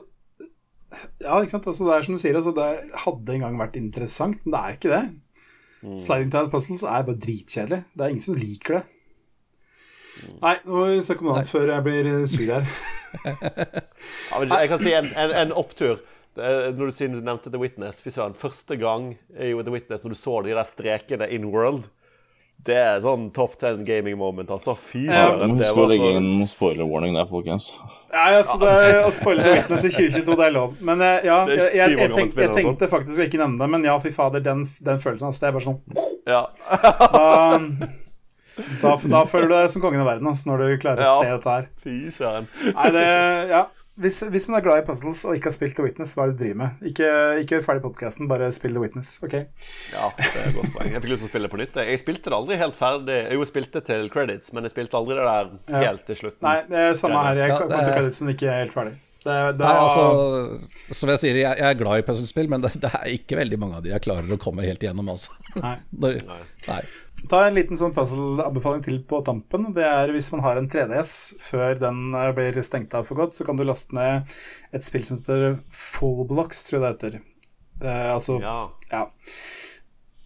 ja, 1.19 1.41
ikke 1.41 1.57
sant. 1.57 1.67
Altså, 1.67 1.87
det 1.89 1.97
er 1.97 2.07
som 2.07 2.15
du 2.15 2.21
sier, 2.21 2.39
altså, 2.39 2.55
det 2.55 2.99
hadde 3.03 3.35
en 3.35 3.45
gang 3.47 3.59
vært 3.59 3.79
interessant, 3.79 4.39
men 4.45 4.55
det 4.55 4.61
er 4.61 4.79
ikke 4.79 4.93
det. 4.93 5.05
Mm. 5.85 5.97
Sliding 6.01 6.31
Tile 6.33 6.51
Puzzles 6.53 6.85
er 6.87 7.07
bare 7.09 7.23
dritkjedelig. 7.27 7.81
Det 7.91 8.05
er 8.05 8.13
ingen 8.15 8.25
som 8.25 8.39
liker 8.39 8.79
det. 8.79 8.85
Nei, 10.41 10.55
nå 10.65 10.77
må 10.77 10.85
vi 10.91 11.01
snakke 11.05 11.23
om 11.23 11.29
noe 11.29 11.37
annet 11.39 11.51
før 11.51 11.71
jeg 11.73 11.85
blir 11.85 12.11
eh, 12.11 12.25
sur 12.29 12.51
her. 12.51 12.69
ja, 14.45 14.61
jeg 14.61 14.71
kan 14.71 14.83
si 14.83 14.95
en, 14.95 15.09
en, 15.23 15.35
en 15.43 15.55
opptur. 15.57 16.03
Når 16.35 16.75
du, 16.75 17.03
du 17.13 17.21
nevnte 17.23 17.47
The 17.47 17.59
Witness 17.61 18.01
Fy 18.03 18.11
søren, 18.11 18.33
første 18.35 18.75
gang 18.75 19.13
i 19.39 19.53
The 19.55 19.71
Witness 19.71 20.03
når 20.03 20.11
du 20.11 20.19
så 20.19 20.41
de 20.43 20.51
der 20.51 20.67
strekene 20.67 21.29
in 21.31 21.47
world 21.47 21.85
det 22.65 22.75
er 22.79 23.01
sånn 23.03 23.27
top 23.35 23.59
ten 23.61 23.83
gaming 23.85 24.15
moment, 24.17 24.49
altså. 24.49 24.73
Fy 24.79 25.03
søren. 25.05 25.59
Ja. 25.61 25.73
Skal 25.75 25.91
legge 25.91 26.13
inn 26.17 26.47
spoiler 26.49 26.87
warning 26.89 27.13
der, 27.17 27.27
folkens. 27.29 27.67
Nei, 28.15 28.29
altså, 28.39 28.55
det, 28.61 28.71
Å 29.05 29.11
spoile 29.13 29.43
The 29.43 29.51
Witness 29.59 29.85
i 29.85 29.91
2022, 29.91 30.37
det 30.39 30.47
er 30.47 30.55
lov. 30.55 30.73
Men 30.87 31.03
eh, 31.03 31.27
ja, 31.27 31.41
jeg, 31.51 31.67
jeg, 31.75 31.97
jeg, 31.99 32.13
tenk, 32.15 32.33
jeg 32.39 32.53
tenkte 32.55 32.89
faktisk 32.89 33.21
å 33.21 33.27
ikke 33.27 33.41
nevne 33.43 33.59
det, 33.61 33.69
men 33.75 33.85
ja, 33.85 33.97
fy 34.01 34.13
fader, 34.15 34.43
den, 34.45 34.63
den 34.87 35.03
følelsen 35.03 35.29
hans, 35.29 35.41
Det 35.41 35.49
er 35.49 35.55
bare 35.57 35.67
sånn 35.67 35.79
ja. 36.25 36.41
da, 37.15 37.91
da, 38.81 38.95
da, 38.95 39.23
føler 39.29 39.49
du 39.49 39.55
deg 39.57 39.71
som 39.73 39.83
kongen 39.83 40.03
av 40.03 40.11
verden 40.13 40.29
altså, 40.31 40.51
når 40.51 40.63
du 40.63 40.75
klarer 40.83 41.07
å 41.07 41.15
se 41.19 41.31
dette 41.31 41.55
her. 41.57 41.71
Fy 41.83 41.97
søren. 42.15 42.51
Nei, 42.71 42.91
det 42.95 43.09
Ja. 43.53 43.65
Hvis, 43.95 44.17
hvis, 44.27 44.43
man 44.49 44.57
er 44.57 44.63
glad 44.65 44.81
i 44.81 44.83
puzzles 44.83 45.21
og 45.23 45.37
ikke 45.37 45.47
har 45.47 45.53
spilt 45.55 45.77
The 45.77 45.83
Witness, 45.85 46.17
hva 46.17 46.25
er 46.25 46.33
det 46.33 46.35
du 46.35 46.41
driver 46.41 46.57
med? 46.59 46.81
Ikke, 46.89 47.11
ikke 47.39 47.55
gjør 47.55 47.61
ferdig 47.63 47.83
podkasten, 47.85 48.27
bare 48.27 48.49
spill 48.51 48.75
The 48.75 48.81
Witness. 48.83 49.13
ok? 49.23 49.35
Ja, 49.93 50.09
det 50.17 50.25
er 50.27 50.49
et 50.49 50.57
godt 50.57 50.73
poeng. 50.75 50.89
Jeg 50.91 51.03
fikk 51.05 51.13
lyst 51.13 51.23
til 51.23 51.29
å 51.29 51.31
spille 51.31 51.51
på 51.53 51.59
nytt. 51.61 51.79
Jeg 51.79 52.01
spilte 52.01 52.33
det 52.33 52.35
aldri 52.35 52.57
helt 52.59 52.75
ferdig. 52.75 53.21
Jeg 53.31 53.47
spilte 53.47 53.83
til 53.87 54.11
credits, 54.11 54.51
men 54.51 54.67
jeg 54.67 54.75
spilte 54.75 54.99
aldri 54.99 55.15
det 55.15 55.29
der 55.29 55.79
helt 55.85 56.03
til 56.09 56.19
slutten. 56.25 56.43
Nei, 56.43 56.57
det 56.67 56.83
er 56.89 56.99
samme 56.99 57.23
her. 57.23 57.39
Jeg 57.45 57.55
kom 57.55 57.71
til 57.71 57.93
credits, 57.95 58.19
men 58.25 58.35
ikke 58.35 58.59
helt 58.59 58.75
ferdig. 58.75 58.97
Det, 59.25 59.35
det, 59.57 59.65
Nei, 59.65 59.77
altså, 59.81 60.93
som 60.93 61.09
jeg 61.09 61.21
sier, 61.23 61.37
jeg, 61.39 61.57
jeg 61.57 61.65
er 61.65 61.77
glad 61.79 61.97
i 61.97 62.03
puslespill, 62.05 62.49
men 62.51 62.61
det, 62.61 62.75
det 62.83 62.91
er 62.93 63.07
ikke 63.15 63.39
veldig 63.39 63.57
mange 63.57 63.79
av 63.79 63.85
de 63.85 63.89
jeg 63.89 64.03
klarer 64.05 64.29
å 64.29 64.37
komme 64.41 64.65
helt 64.67 64.85
igjennom. 64.85 65.09
Altså. 65.15 65.33
nei. 65.63 65.79
Nei. 66.05 66.43
nei. 66.67 66.83
Ta 67.31 67.39
en 67.47 67.55
liten 67.57 67.79
sånn 67.79 67.95
puzzle-anbefaling 67.95 68.83
til 68.85 68.99
på 69.09 69.23
tampen. 69.25 69.71
Det 69.73 69.85
er 69.87 70.13
Hvis 70.13 70.29
man 70.35 70.43
har 70.45 70.59
en 70.59 70.69
3DS 70.69 71.15
før 71.41 71.79
den 71.81 72.13
eh, 72.13 72.29
blir 72.37 72.61
stengt 72.67 72.93
av 72.93 73.07
for 73.09 73.17
godt, 73.17 73.33
så 73.37 73.47
kan 73.47 73.57
du 73.57 73.65
laste 73.65 73.97
ned 73.97 74.35
et 74.75 74.85
spill 74.85 75.07
som 75.07 75.17
heter 75.17 75.57
Full 75.73 76.27
Blocks, 76.29 76.61
tror 76.67 76.77
jeg 76.77 76.85
det 76.85 76.93
heter. 76.93 77.19
Eh, 77.81 78.09
altså 78.13 78.37
Ja. 78.43 78.59
Ja. 78.91 79.07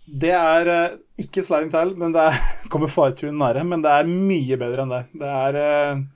Det 0.09 0.33
er 0.33 0.73
eh, 0.73 0.99
ikke 1.21 1.45
sliding 1.45 1.71
tile, 1.71 1.95
men 1.95 2.11
det 2.15 2.27
er, 2.33 2.39
kommer 2.73 2.91
faretruende 2.91 3.39
nære. 3.45 3.63
Men 3.69 3.85
det 3.85 3.95
er 3.95 4.09
mye 4.11 4.59
bedre 4.59 4.83
enn 4.83 4.95
det. 4.97 5.03
Det 5.23 5.35
er 5.39 5.63
eh, 5.63 6.07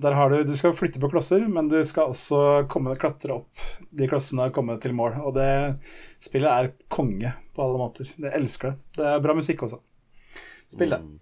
Der 0.00 0.14
har 0.16 0.30
du 0.32 0.42
Du 0.48 0.52
skal 0.56 0.72
flytte 0.76 1.00
på 1.02 1.10
klosser, 1.12 1.42
men 1.48 1.68
du 1.68 1.76
skal 1.84 2.12
også 2.14 2.66
komme 2.72 2.94
klatre 2.96 3.34
opp 3.40 3.64
de 3.92 4.06
klossene 4.08 4.46
og 4.48 4.54
komme 4.56 4.78
til 4.80 4.94
mål. 4.96 5.18
Og 5.26 5.34
det 5.36 5.48
spillet 6.22 6.50
er 6.50 6.70
konge 6.88 7.32
på 7.56 7.64
alle 7.66 7.80
måter. 7.80 8.08
Jeg 8.16 8.32
elsker 8.38 8.72
det. 8.72 8.78
Det 9.00 9.08
er 9.10 9.20
bra 9.24 9.34
musikk 9.36 9.66
også. 9.66 9.80
Spill 10.70 10.94
det. 10.94 11.00
Mm. 11.02 11.18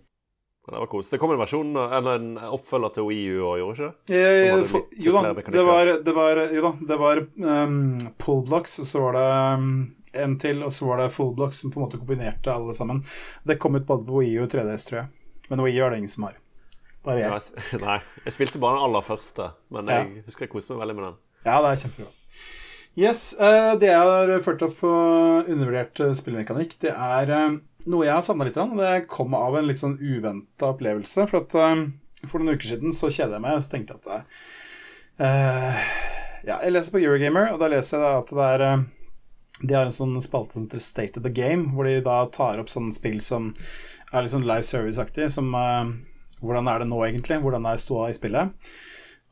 Det 0.69 0.77
var 0.77 0.87
kos. 0.93 1.09
Det 1.09 1.17
kom 1.19 1.31
en 1.33 1.39
versjon, 1.41 1.71
eller 1.81 2.19
en 2.21 2.33
oppfølger 2.53 2.91
til 2.99 3.07
Wii 3.09 3.29
U 3.33 3.37
og 3.49 3.55
gjorde 3.59 3.73
ikke 3.73 3.87
det? 4.13 4.19
Eh, 4.19 4.65
for- 4.69 4.99
jo 5.01 5.15
da, 5.15 5.23
det 5.33 5.63
var, 5.65 5.93
det 6.05 6.15
var 6.19 6.41
Jo 6.53 6.65
da, 6.67 6.73
det 6.91 6.99
var 7.01 7.21
um, 7.65 7.79
pull 8.21 8.43
blocks, 8.45 8.75
og 8.83 8.85
så 8.91 9.01
var 9.07 9.17
det 9.17 9.31
um, 9.63 9.71
en 10.13 10.35
til, 10.39 10.61
og 10.67 10.75
så 10.77 10.85
var 10.91 11.01
det 11.01 11.09
full 11.15 11.33
blocks 11.39 11.63
som 11.63 11.73
på 11.73 11.81
en 11.81 11.87
måte 11.87 11.97
kombinerte 12.03 12.53
alle 12.53 12.75
sammen. 12.77 13.01
Det 13.49 13.57
kom 13.59 13.81
ut 13.81 13.87
både 13.89 14.05
på 14.05 14.21
Wii 14.21 14.37
U 14.37 14.43
og 14.45 14.53
3DS, 14.53 14.85
tror 14.91 15.01
jeg. 15.01 15.09
Men 15.49 15.65
Wii 15.65 15.81
U 15.81 15.87
er 15.87 15.91
det 15.97 16.03
ingen 16.03 16.13
som 16.13 16.29
har. 16.29 16.37
Bare 17.07 17.21
Ja, 17.23 17.33
jeg. 17.39 17.81
nei, 17.87 17.99
jeg 18.25 18.35
spilte 18.35 18.61
bare 18.63 18.79
den 18.79 18.87
aller 18.89 19.05
første, 19.07 19.53
men 19.75 19.87
Ja. 19.93 20.01
jeg 20.05 20.25
husker 20.27 20.47
jeg 20.47 20.53
koste 20.55 20.75
meg 20.75 20.83
veldig 20.87 20.97
med 20.99 21.05
den. 21.09 21.19
Ja, 21.47 21.61
det 21.63 21.71
er 21.71 21.83
kjempebra. 21.85 22.13
Yes, 22.99 23.21
eh, 23.39 23.77
det 23.79 23.87
jeg 23.93 24.03
har 24.11 24.33
ført 24.43 24.63
opp 24.67 24.75
på 24.81 24.91
undervurdert 25.47 26.01
eh, 26.03 26.13
spillmekanikk, 26.19 26.75
det 26.83 26.91
er 26.91 27.31
eh, 27.31 27.59
noe 27.87 28.05
jeg 28.09 28.17
har 28.17 28.25
savna 28.27 28.49
litt. 28.49 28.59
og 28.59 28.75
Det 28.81 29.07
kom 29.07 29.37
av 29.39 29.55
en 29.61 29.69
litt 29.69 29.79
sånn 29.79 29.95
uventa 30.03 30.73
opplevelse. 30.73 31.29
For 31.31 31.45
at 31.45 31.55
for 32.27 32.43
noen 32.43 32.57
uker 32.59 32.73
siden 32.73 32.91
så 32.97 33.07
kjeda 33.15 33.37
jeg 33.39 33.45
meg, 33.45 33.55
og 33.55 33.63
så 33.63 33.71
tenkte 33.77 33.95
jeg 33.95 34.03
at 34.03 34.41
uh, 35.23 35.83
Ja, 36.49 36.57
jeg 36.65 36.73
leser 36.75 36.97
på 36.97 37.03
Eurogamer, 37.05 37.53
og 37.55 37.61
da 37.63 37.69
leser 37.71 38.03
jeg 38.03 38.19
at 38.25 38.33
det 38.35 38.49
er 38.57 38.65
De 39.63 39.75
har 39.77 39.87
en 39.87 39.95
sånn 39.95 40.19
spalte 40.23 40.59
som 40.59 40.67
heter 40.67 40.83
State 40.83 41.21
of 41.23 41.25
the 41.29 41.31
Game, 41.35 41.71
hvor 41.77 41.87
de 41.87 42.01
da 42.03 42.25
tar 42.35 42.59
opp 42.59 42.71
sånne 42.73 42.95
spill 42.97 43.21
som 43.23 43.53
er 44.11 44.25
litt 44.27 44.35
sånn 44.35 44.47
live 44.51 44.67
service-aktig, 44.67 45.31
som 45.31 45.55
Hvordan 46.43 46.71
er 46.71 46.83
det 46.83 46.89
nå, 46.91 47.01
egentlig? 47.07 47.41
Hvordan 47.43 47.67
er 47.67 47.81
ståa 47.83 48.09
i 48.11 48.17
spillet? 48.17 48.71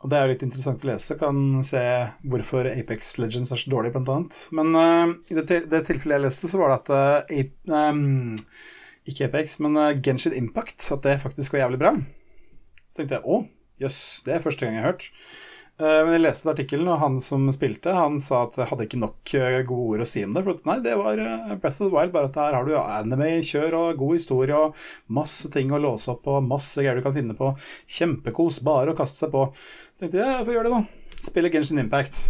Og 0.05 0.11
det 0.13 0.19
er 0.19 0.27
jo 0.27 0.33
litt 0.35 0.45
interessant 0.45 0.85
å 0.85 0.91
lese. 0.91 1.17
Kan 1.21 1.65
se 1.67 1.83
hvorfor 2.29 2.69
Apex 2.69 3.15
Legends 3.23 3.53
er 3.55 3.63
så 3.63 3.73
dårlig, 3.73 3.95
annet. 3.97 4.39
Men 4.55 4.77
uh, 4.77 5.15
i 5.33 5.39
det, 5.39 5.63
det 5.73 5.83
tilfellet 5.89 6.19
jeg 6.19 6.27
leste, 6.27 6.51
så 6.51 6.61
var 6.61 6.73
det 6.73 6.79
at 6.83 6.93
uh, 6.93 7.39
Ape, 7.41 7.73
um, 7.73 8.37
Ikke 9.09 9.31
Apex, 9.31 9.59
men 9.65 9.79
uh, 9.81 9.95
Genshin 9.97 10.37
Impact, 10.37 10.91
at 10.93 11.03
det 11.07 11.19
faktisk 11.25 11.57
var 11.57 11.65
jævlig 11.65 11.81
bra. 11.83 11.95
Så 12.87 13.01
tenkte 13.01 13.19
jeg 13.19 13.27
å, 13.27 13.41
jøss, 13.83 14.01
det 14.27 14.37
er 14.37 14.45
første 14.45 14.67
gang 14.67 14.77
jeg 14.77 14.85
har 14.85 14.93
hørt. 14.93 15.09
Eh, 15.77 15.99
men 16.07 16.15
jeg 16.15 16.23
leste 16.25 16.49
artikkelen, 16.49 16.89
og 16.89 17.03
han 17.03 17.17
som 17.21 17.43
spilte, 17.53 17.93
han 17.93 18.17
sa 18.25 18.47
at 18.47 18.55
jeg 18.57 18.69
hadde 18.71 18.87
ikke 18.87 19.01
nok 19.03 19.33
eh, 19.37 19.59
gode 19.69 19.97
ord 19.99 20.05
å 20.07 20.09
si 20.09 20.23
om 20.25 20.33
det. 20.33 20.43
For 20.47 20.63
nei, 20.71 20.79
det 20.87 20.95
var 20.97 21.21
eh, 21.21 21.53
Breath 21.61 21.83
of 21.83 21.91
the 21.91 21.93
Wild, 21.93 22.15
bare 22.15 22.31
at 22.31 22.39
her 22.41 22.57
har 22.57 22.65
du 22.65 22.73
anime-kjør 22.81 23.77
og 23.77 24.01
god 24.01 24.15
historie 24.17 24.57
og 24.57 24.87
masse 25.13 25.51
ting 25.53 25.75
å 25.75 25.83
låse 25.83 26.09
opp 26.15 26.25
og 26.33 26.47
masse 26.49 26.81
greier 26.81 26.97
du 26.97 27.05
kan 27.05 27.17
finne 27.17 27.37
på. 27.37 27.53
Kjempekos, 27.99 28.63
bare 28.65 28.95
å 28.95 28.97
kaste 28.97 29.21
seg 29.21 29.35
på. 29.35 29.51
Så 29.93 30.07
tenkte 30.07 30.23
jeg, 30.23 30.33
jeg 30.33 30.49
får 30.49 30.57
gjøre 30.57 30.71
det, 30.71 30.81
da. 30.81 31.21
Spille 31.29 31.53
Genshin 31.53 31.83
Impact. 31.85 32.23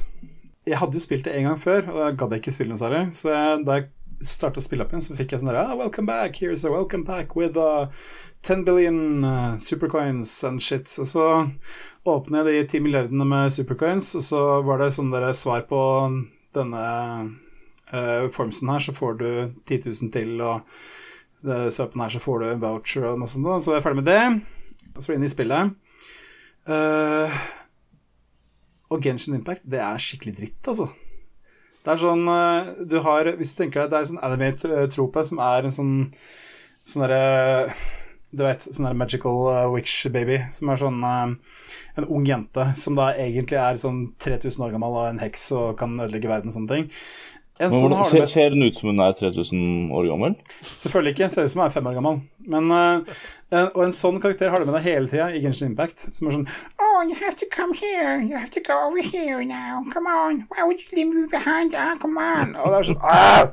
Jeg 0.66 0.80
hadde 0.80 0.98
jo 0.98 1.04
spilt 1.04 1.28
det 1.28 1.36
en 1.38 1.52
gang 1.52 1.62
før, 1.62 1.84
og 1.92 2.02
jeg 2.02 2.18
gadd 2.18 2.36
ikke 2.40 2.56
spille 2.56 2.74
noe 2.74 2.82
særlig. 2.82 3.04
Så 3.14 3.30
jeg, 3.30 3.62
da 3.62 3.78
jeg 3.78 3.90
starta 4.26 4.58
å 4.58 4.64
spille 4.64 4.82
opp 4.82 4.90
igjen, 4.90 5.04
så 5.04 5.14
fikk 5.14 5.34
jeg 5.36 5.42
sånn 5.42 5.52
der 5.52 5.60
ah, 5.60 5.74
Welcome 5.78 6.08
back, 6.08 6.40
here's 6.40 6.64
a 6.66 6.72
welcome 6.72 7.04
back 7.06 7.36
with 7.38 7.54
uh, 7.60 7.86
10 8.46 8.64
billion 8.66 9.24
uh, 9.24 9.56
supercoins 9.58 10.32
and 10.46 10.62
shit. 10.62 10.90
Og 11.02 11.08
så 11.10 11.24
åpner 12.06 12.46
jeg 12.46 12.46
de 12.46 12.78
10 12.78 12.84
milliardene 12.84 13.26
med 13.26 13.52
supercoins, 13.54 14.12
og 14.14 14.22
så 14.22 14.42
var 14.66 14.80
det 14.80 14.92
sånn 14.94 15.10
dere 15.10 15.32
svar 15.34 15.66
på 15.66 15.80
denne 16.54 16.84
uh, 17.90 18.28
formsen 18.32 18.70
her, 18.70 18.84
så 18.84 18.94
får 18.94 19.18
du 19.18 19.28
10 19.66 19.80
000 19.90 20.12
til, 20.14 20.36
og 20.40 20.62
det 21.46 21.66
svepen 21.74 22.02
her 22.02 22.14
så 22.14 22.22
får 22.22 22.40
du 22.42 22.46
en 22.50 22.62
voucher 22.62 23.08
og 23.10 23.18
noe 23.20 23.30
sånt. 23.30 23.50
Så 23.64 23.74
er 23.74 23.80
jeg 23.80 23.86
ferdig 23.88 24.02
med 24.02 24.08
det. 24.10 24.22
Og 24.94 25.02
så 25.02 25.10
er 25.10 25.16
jeg 25.16 25.20
inne 25.20 25.28
i 25.28 25.34
spillet. 25.34 25.74
Uh, 26.66 27.42
og 28.94 29.02
Genshin 29.02 29.34
Impact, 29.34 29.66
det 29.66 29.82
er 29.82 30.02
skikkelig 30.02 30.36
dritt, 30.38 30.62
altså. 30.70 30.88
Det 31.86 31.92
er 31.94 32.00
sånn 32.02 32.26
eh, 32.26 32.70
Du 32.90 32.96
har 33.04 33.28
Hvis 33.38 33.52
du 33.54 33.60
tenker 33.60 33.84
deg 33.84 33.92
Det 33.92 33.98
er 33.98 34.02
en 34.02 34.08
sånn 34.08 34.24
anime-trope 34.26 35.22
som 35.28 35.38
er 35.38 35.68
en 35.68 35.74
sånn 35.74 35.92
Sånn 36.82 37.04
derre 37.04 37.68
Du 38.36 38.42
vet, 38.44 38.66
sånn 38.68 38.88
der 38.88 38.98
magical 38.98 39.46
uh, 39.48 39.62
witch 39.72 40.10
baby, 40.12 40.36
som 40.52 40.68
er 40.72 40.80
sånn 40.80 40.98
uh, 41.00 41.30
En 41.96 42.08
ung 42.12 42.26
jente 42.28 42.66
som 42.76 42.98
da 42.98 43.12
egentlig 43.16 43.56
er 43.60 43.78
sånn 43.80 44.02
3000 44.20 44.66
år 44.66 44.74
gammel 44.74 44.98
og 44.98 45.06
en 45.08 45.22
heks 45.22 45.48
og 45.56 45.78
kan 45.80 45.94
ødelegge 45.96 46.28
verden 46.28 46.52
og 46.52 46.58
sånne 46.58 46.74
ting. 46.74 46.90
En 47.56 47.70
Men 47.72 47.78
sånn 47.78 47.94
har 47.96 48.26
ser, 48.28 48.50
den 48.52 48.66
ut 48.66 48.76
som 48.76 48.90
hun 48.90 49.00
er 49.00 49.14
3000 49.16 49.94
år 49.96 50.10
gammel? 50.10 50.34
Selvfølgelig 50.76 51.14
ikke. 51.14 51.28
Ser 51.32 51.46
ut 51.46 51.52
som 51.54 51.62
hun 51.62 51.70
er 51.70 51.72
fem 51.72 51.88
år 51.88 51.96
gammel. 51.96 52.18
Men, 52.52 52.68
uh, 52.68 53.22
en, 53.48 53.70
og 53.70 53.80
en 53.86 53.96
sånn 53.96 54.20
karakter 54.20 54.52
har 54.52 54.60
du 54.60 54.68
med 54.68 54.76
deg 54.76 54.84
hele 54.90 55.08
tida 55.08 55.30
i 55.32 55.40
Genshin 55.40 55.70
Impact. 55.70 56.04
Som 56.12 56.28
er 56.28 56.36
sånn 56.36 56.44
Oh, 56.76 57.00
you 57.08 57.16
have 57.22 57.38
to 57.40 57.48
come 57.48 57.72
here. 57.72 58.18
You 58.20 58.36
have 58.36 58.52
to 58.58 58.60
go 58.60 58.76
over 58.90 59.00
here 59.00 59.40
now. 59.48 59.80
Come 59.94 60.12
on. 60.12 60.44
Why 60.52 60.68
would 60.68 60.84
you 60.84 60.92
leave 60.92 61.14
me 61.14 61.24
behind? 61.32 61.72
Ah, 61.72 61.96
come 62.02 62.20
on. 62.20 62.52
Og 62.60 62.74
det 62.74 62.82
er 62.82 62.90
sånn 62.92 63.00
ah! 63.00 63.48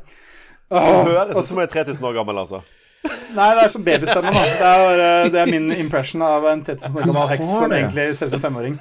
Det 0.74 0.82
Åh, 0.82 1.04
høres 1.08 1.38
ut 1.38 1.46
som 1.48 1.60
hun 1.62 1.68
er 1.68 1.72
3000 1.72 2.12
år 2.12 2.20
gammel, 2.20 2.44
altså. 2.44 2.64
Nei, 3.04 3.48
det 3.58 3.64
er 3.66 3.72
som 3.74 3.84
babystemme, 3.84 4.32
da. 4.32 4.44
Det 4.44 4.68
er, 4.70 5.32
det 5.34 5.42
er 5.42 5.50
min 5.52 5.72
impression 5.76 6.24
av 6.26 6.46
en 6.48 6.62
3000 6.64 7.02
år 7.02 7.10
gammel 7.10 7.32
heks 7.34 7.50
som 7.58 7.74
egentlig 7.76 8.06
ser 8.18 8.30
ut 8.30 8.36
som 8.36 8.44
femåring. 8.44 8.78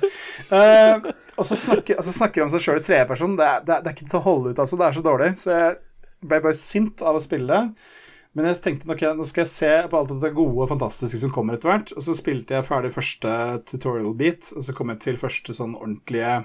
Uh, 0.52 1.10
og 1.40 1.48
så 1.48 1.58
snakker, 1.58 1.98
altså 1.98 2.14
snakker 2.14 2.44
om 2.44 2.52
seg 2.52 2.62
sjøl 2.62 2.78
i 2.78 2.84
tredjeperson. 2.86 3.34
Det, 3.40 3.48
det, 3.66 3.80
det 3.82 3.90
er 3.90 3.96
ikke 3.96 4.10
til 4.12 4.20
å 4.20 4.26
holde 4.26 4.52
ut, 4.52 4.62
altså. 4.62 4.78
Det 4.78 4.86
er 4.86 4.98
så 4.98 5.04
dårlig. 5.06 5.32
Så 5.40 5.52
jeg 5.56 5.74
ble 6.22 6.40
bare 6.44 6.58
sint 6.58 7.02
av 7.02 7.18
å 7.18 7.24
spille 7.24 7.50
det. 7.50 7.90
Men 8.32 8.48
jeg 8.48 8.62
tenkte 8.64 8.88
ok, 8.88 9.02
nå 9.18 9.26
skal 9.28 9.42
jeg 9.42 9.50
se 9.50 9.70
på 9.92 9.98
alt 9.98 10.12
det 10.22 10.30
gode 10.32 10.64
og 10.64 10.70
fantastiske 10.70 11.18
som 11.20 11.32
kommer 11.34 11.58
etter 11.58 11.68
hvert. 11.68 11.92
Og 11.96 12.04
så 12.06 12.14
spilte 12.16 12.56
jeg 12.56 12.68
ferdig 12.68 12.94
første 12.94 13.32
tutorial 13.68 14.14
beat, 14.16 14.52
og 14.56 14.64
så 14.64 14.76
kom 14.76 14.92
jeg 14.94 15.02
til 15.04 15.18
første 15.20 15.56
sånn 15.56 15.74
ordentlige 15.76 16.38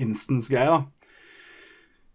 instance-greie, 0.00 0.70
da. 0.70 0.93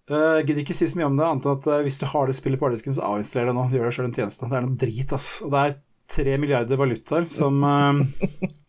Uh, 0.09 0.39
gidder 0.41 0.63
ikke 0.63 0.73
si 0.73 0.87
så 0.89 0.97
mye 0.97 1.05
om 1.05 1.17
det, 1.19 1.25
annet 1.27 1.45
enn 1.45 1.57
at 1.59 1.67
uh, 1.69 1.81
hvis 1.85 1.99
du 2.01 2.07
har 2.09 2.25
det 2.25 2.33
spillet 2.33 2.57
på 2.57 2.65
harddisken, 2.65 2.95
så 2.95 3.05
avinstaller 3.05 3.51
det 3.51 3.53
nå. 3.59 3.67
Gjør 3.69 3.85
deg 3.85 3.93
sjøl 3.93 4.07
en 4.07 4.15
tjeneste. 4.15 4.47
Det 4.49 4.57
er 4.57 4.65
noe 4.65 4.79
drit, 4.81 5.13
ass. 5.13 5.27
Og 5.45 5.51
det 5.53 5.61
er 5.61 5.75
tre 6.09 6.37
milliarder 6.41 6.79
valutaer 6.81 7.27
som 7.29 7.61
uh, 7.61 8.01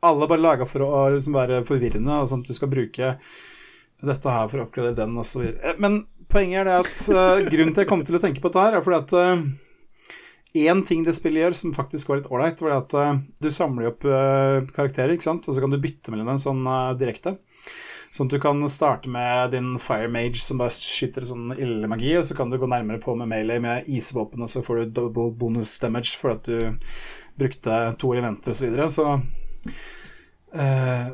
alle 0.04 0.28
bare 0.28 0.44
laga 0.44 0.66
for 0.68 0.84
å 0.84 1.06
liksom 1.14 1.38
være 1.38 1.62
forvirrende, 1.68 2.18
og 2.20 2.28
sånn 2.28 2.44
at 2.44 2.52
du 2.52 2.58
skal 2.58 2.72
bruke 2.72 3.14
dette 4.00 4.34
her 4.36 4.52
for 4.52 4.60
å 4.60 4.66
oppgradere 4.66 4.98
den, 5.00 5.16
og 5.16 5.24
så. 5.28 5.46
Eh, 5.48 5.80
Men 5.80 6.02
poenget 6.28 6.62
er 6.62 6.68
det 6.68 6.76
at 6.84 7.48
grunnen 7.48 7.72
til 7.72 7.84
jeg 7.86 7.88
kom 7.88 8.04
til 8.04 8.16
å 8.16 8.22
tenke 8.22 8.44
på 8.44 8.52
dette 8.52 8.66
her, 8.66 8.76
er 8.76 8.84
fordi 8.84 9.00
at 9.00 9.50
Én 10.60 10.80
ting 10.82 11.04
det 11.06 11.12
spillet 11.14 11.44
gjør 11.44 11.54
som 11.54 11.72
faktisk 11.76 12.08
var 12.10 12.18
litt 12.18 12.30
ålreit, 12.32 12.58
var 12.64 12.72
at 12.74 12.94
du 13.38 13.46
samler 13.54 13.92
opp 13.92 14.02
karakterer, 14.74 15.12
ikke 15.14 15.28
sant, 15.28 15.46
og 15.46 15.54
så 15.54 15.62
kan 15.62 15.70
du 15.70 15.78
bytte 15.78 16.10
mellom 16.10 16.26
dem 16.26 16.40
sånn 16.42 16.64
direkte. 16.98 17.36
Sånn 18.11 18.27
at 18.27 18.32
du 18.35 18.41
kan 18.43 18.59
starte 18.66 19.07
med 19.11 19.53
din 19.55 19.77
fire 19.78 20.09
mage 20.11 20.41
som 20.43 20.59
bare 20.59 20.74
skyter 20.74 21.23
sånn 21.28 21.53
ildmagi, 21.55 22.16
og 22.19 22.24
så 22.27 22.35
kan 22.35 22.51
du 22.51 22.57
gå 22.59 22.66
nærmere 22.66 22.99
på 23.03 23.15
med 23.15 23.31
melee 23.31 23.62
med 23.62 23.87
isvåpen, 23.87 24.43
og 24.43 24.51
så 24.51 24.65
får 24.66 24.81
du 24.81 24.97
double 24.97 25.31
bonus 25.39 25.77
damage 25.78 26.19
for 26.19 26.35
at 26.35 26.43
du 26.49 26.74
brukte 27.39 27.77
to 28.03 28.11
elementer 28.16 28.51
og 28.51 28.59
så 28.59 28.66
videre. 28.66 28.89
Så 28.91 29.07
uh, 29.15 29.23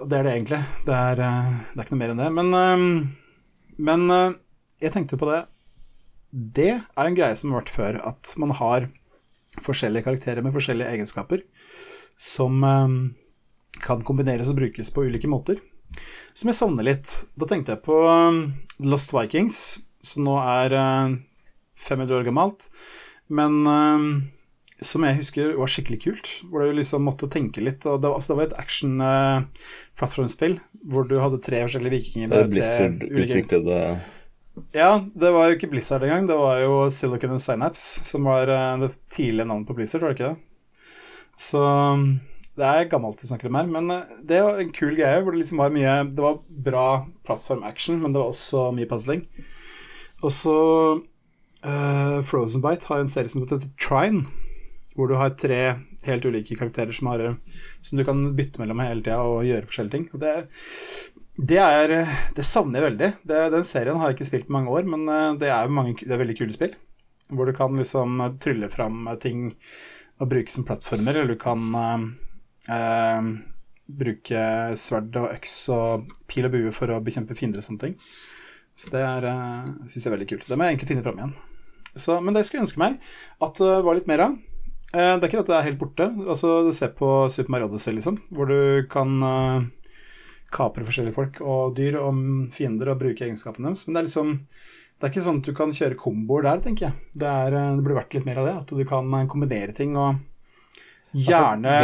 Og 0.00 0.06
det 0.08 0.16
er 0.16 0.24
det 0.24 0.32
egentlig. 0.38 0.62
Det 0.88 0.96
er, 0.96 1.20
uh, 1.20 1.52
det 1.68 1.76
er 1.76 1.84
ikke 1.84 1.96
noe 1.98 2.00
mer 2.00 2.14
enn 2.14 2.24
det. 2.24 2.30
Men, 2.38 2.48
uh, 2.56 2.80
men 3.90 4.08
jeg 4.80 4.96
tenkte 4.96 5.20
på 5.20 5.28
det. 5.28 5.42
Det 6.32 6.72
er 6.80 7.04
en 7.04 7.20
greie 7.20 7.36
som 7.36 7.52
har 7.52 7.60
vært 7.60 7.76
før, 7.76 8.00
at 8.08 8.32
man 8.40 8.56
har 8.56 8.88
forskjellige 9.60 10.08
karakterer 10.08 10.44
med 10.44 10.56
forskjellige 10.56 10.96
egenskaper 10.96 11.44
som 12.20 12.60
kan 13.84 14.02
kombineres 14.04 14.50
og 14.52 14.58
brukes 14.58 14.90
på 14.92 15.04
ulike 15.04 15.28
måter 15.28 15.60
som 16.36 16.52
jeg 16.52 16.58
savner 16.58 16.86
litt. 16.86 17.12
Da 17.38 17.48
tenkte 17.48 17.74
jeg 17.74 17.84
på 17.86 17.98
um, 18.04 18.42
Lost 18.84 19.14
Vikings, 19.16 19.80
som 20.04 20.26
nå 20.26 20.36
er 20.42 20.76
uh, 20.76 21.16
500 21.80 22.18
år 22.18 22.26
gammelt, 22.28 22.68
men 23.32 23.62
um, 23.64 24.08
som 24.84 25.06
jeg 25.06 25.16
husker 25.22 25.54
var 25.56 25.72
skikkelig 25.72 26.00
kult. 26.04 26.32
Hvor 26.50 26.66
du 26.66 26.76
liksom 26.76 27.06
måtte 27.08 27.30
tenke 27.32 27.64
litt. 27.64 27.80
Og 27.88 28.02
det, 28.02 28.10
var, 28.10 28.18
altså 28.18 28.34
det 28.34 28.38
var 28.38 28.50
et 28.50 28.60
action-plattformspill 28.60 30.58
uh, 30.58 30.66
hvor 30.86 31.08
du 31.08 31.16
hadde 31.18 31.40
tre 31.42 31.64
forskjellige 31.64 31.96
vikinger 31.96 32.28
er 32.28 32.44
med 32.44 32.52
Blizzard 32.52 33.00
utviklede 33.08 33.80
Ja, 34.76 34.90
det 35.02 35.32
var 35.34 35.48
jo 35.48 35.56
ikke 35.56 35.72
Blizzard 35.72 36.04
engang. 36.04 36.28
Det 36.28 36.36
var 36.38 36.60
jo 36.60 36.78
Silicon 36.92 37.38
and 37.38 37.42
Synapse, 37.42 38.04
som 38.04 38.28
var 38.28 38.52
uh, 38.52 38.76
det 38.84 38.92
tidlige 39.08 39.48
navnet 39.48 39.68
på 39.68 39.78
Blizzard, 39.78 40.04
var 40.04 40.12
det 40.12 40.20
ikke 40.20 40.34
det? 40.34 40.42
Så 41.40 41.60
um, 41.60 42.06
Det 42.56 42.64
er 42.64 42.88
gammelt 42.88 43.20
vi 43.20 43.28
snakker 43.28 43.50
om 43.50 43.58
her, 43.58 43.68
men 43.68 43.92
eh, 43.92 44.16
det 44.24 44.40
var 44.44 44.60
en 44.60 44.72
kul 44.72 44.94
greie 44.96 45.20
hvor 45.20 45.34
det 45.34 45.42
liksom 45.42 45.60
var 45.60 45.74
mye 45.74 45.98
Det 46.08 46.24
var 46.24 46.40
bra 46.68 46.86
plattform-action, 47.28 48.00
men 48.00 48.14
det 48.14 48.22
var 48.22 48.32
også 48.32 48.70
mye 48.76 48.88
puzzling. 48.88 49.26
Og 50.24 50.32
så 50.32 50.56
uh, 50.96 52.18
Frozen 52.24 52.64
Bite 52.64 52.88
har 52.88 53.02
en 53.02 53.10
serie 53.12 53.28
som 53.28 53.42
heter 53.42 53.68
Trine, 53.76 54.24
hvor 54.96 55.10
du 55.10 55.18
har 55.20 55.36
tre 55.36 55.76
helt 56.06 56.24
ulike 56.24 56.56
karakterer 56.56 56.94
som, 56.96 57.10
har, 57.12 57.34
som 57.84 57.98
du 57.98 58.04
kan 58.06 58.22
bytte 58.38 58.62
mellom 58.62 58.80
hele 58.80 59.04
tida 59.04 59.20
og 59.20 59.44
gjøre 59.44 59.68
forskjellige 59.68 59.96
ting. 59.98 60.06
Og 60.14 60.22
det, 60.22 60.34
det 61.52 61.60
er 61.60 61.96
Det 62.36 62.46
savner 62.46 62.80
jeg 62.80 62.88
veldig. 62.90 63.10
Det, 63.28 63.42
den 63.52 63.66
serien 63.68 64.00
har 64.00 64.08
jeg 64.08 64.16
ikke 64.16 64.30
spilt 64.30 64.48
på 64.48 64.56
mange 64.56 64.72
år, 64.72 64.88
men 64.88 65.04
eh, 65.12 65.34
det 65.42 65.52
er, 65.52 65.68
mange, 65.68 65.98
det 66.00 66.14
er 66.14 66.22
veldig 66.22 66.38
kule 66.38 66.56
spill. 66.56 66.72
Hvor 67.28 67.44
du 67.44 67.52
kan 67.52 67.76
liksom 67.76 68.22
trylle 68.40 68.70
fram 68.72 69.04
ting 69.20 69.50
og 70.22 70.30
bruke 70.30 70.54
som 70.54 70.64
plattformer, 70.64 71.12
eller 71.12 71.34
du 71.34 71.40
kan 71.40 71.74
eh, 72.68 73.18
eh, 73.18 73.28
bruke 73.86 74.46
sverd 74.78 75.16
og 75.20 75.30
øks 75.30 75.58
og 75.74 76.08
pil 76.26 76.48
og 76.48 76.56
bue 76.56 76.72
for 76.74 76.90
å 76.90 77.02
bekjempe 77.04 77.36
fiender 77.38 77.62
og 77.62 77.68
sånne 77.68 77.84
ting. 77.84 77.94
Så 78.76 78.90
det 78.92 79.00
er, 79.00 79.24
uh, 79.24 79.68
syns 79.88 80.02
jeg 80.02 80.10
er 80.10 80.16
veldig 80.18 80.28
kult. 80.32 80.48
Det 80.48 80.58
må 80.58 80.66
jeg 80.66 80.74
egentlig 80.74 80.90
finne 80.90 81.04
fram 81.06 81.20
igjen. 81.20 81.32
Så, 81.96 82.18
men 82.20 82.36
det 82.36 82.42
skulle 82.44 82.60
jeg 82.60 82.66
ønske 82.66 82.82
meg 82.82 82.98
at 83.46 83.62
det 83.62 83.76
var 83.86 83.96
litt 83.96 84.10
mer 84.10 84.24
av. 84.26 84.34
Eh, 84.92 85.14
det 85.16 85.24
er 85.24 85.30
ikke 85.30 85.42
at 85.44 85.50
det 85.50 85.56
er 85.56 85.66
helt 85.70 85.80
borte. 85.80 86.10
Altså, 86.26 86.58
ser 86.76 86.92
på 86.98 87.10
Super 87.32 87.54
Mario 87.54 87.70
Odyssey, 87.70 87.94
liksom, 87.96 88.18
hvor 88.36 88.50
du 88.50 88.84
kan 88.92 89.16
uh, 89.24 89.64
kapre 90.52 90.84
forskjellige 90.86 91.16
folk 91.16 91.40
og 91.40 91.76
dyr 91.78 91.98
og 92.02 92.20
fiender 92.54 92.92
og 92.92 93.00
bruke 93.00 93.24
egenskapene 93.26 93.70
deres. 93.70 93.86
Men 93.86 93.96
det 93.96 94.02
er 94.02 94.10
liksom 94.10 94.34
det 94.96 95.04
er 95.04 95.12
ikke 95.12 95.24
sånn 95.26 95.40
at 95.42 95.48
du 95.48 95.56
kan 95.56 95.72
kjøre 95.76 95.98
komboer 96.00 96.46
der, 96.46 96.60
tenker 96.64 96.86
jeg. 96.86 97.08
Det, 97.12 97.28
er, 97.28 97.56
det 97.76 97.82
burde 97.84 97.98
vært 97.98 98.14
litt 98.16 98.28
mer 98.28 98.40
av 98.40 98.46
det. 98.48 98.54
At 98.62 98.70
du 98.72 98.84
kan 98.88 99.10
kombinere 99.28 99.74
ting 99.76 99.92
og 100.00 100.22
gjerne 101.12 101.74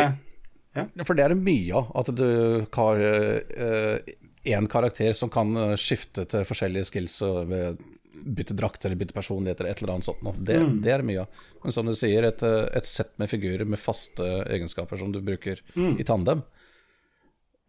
ja. 0.76 0.86
For 1.04 1.18
det 1.18 1.24
er 1.24 1.34
det 1.34 1.42
mye 1.44 1.80
av. 1.80 1.90
At 2.00 2.12
du 2.16 2.28
har 2.74 3.02
én 3.02 4.68
uh, 4.68 4.70
karakter 4.72 5.12
som 5.16 5.32
kan 5.32 5.52
skifte 5.80 6.24
til 6.30 6.46
forskjellige 6.48 6.88
skills 6.88 7.18
ved 7.50 7.82
bytte 8.24 8.54
drakt 8.54 8.84
eller 8.84 8.96
bytte 8.96 9.14
personlighet 9.16 9.60
eller 9.60 9.70
et 9.70 9.82
eller 9.82 9.94
annet 9.94 10.06
sånt. 10.06 10.22
Det, 10.38 10.58
mm. 10.60 10.78
det 10.84 10.92
er 10.92 11.02
det 11.02 11.08
mye 11.08 11.24
av. 11.24 11.44
Men 11.64 11.74
som 11.74 11.88
du 11.88 11.94
sier, 11.96 12.26
et, 12.26 12.42
et 12.42 12.88
sett 12.88 13.12
med 13.20 13.30
figurer 13.30 13.68
med 13.68 13.80
faste 13.80 14.26
egenskaper 14.52 15.00
som 15.00 15.12
du 15.14 15.20
bruker 15.24 15.62
mm. 15.74 15.96
i 16.00 16.06
tandem. 16.06 16.42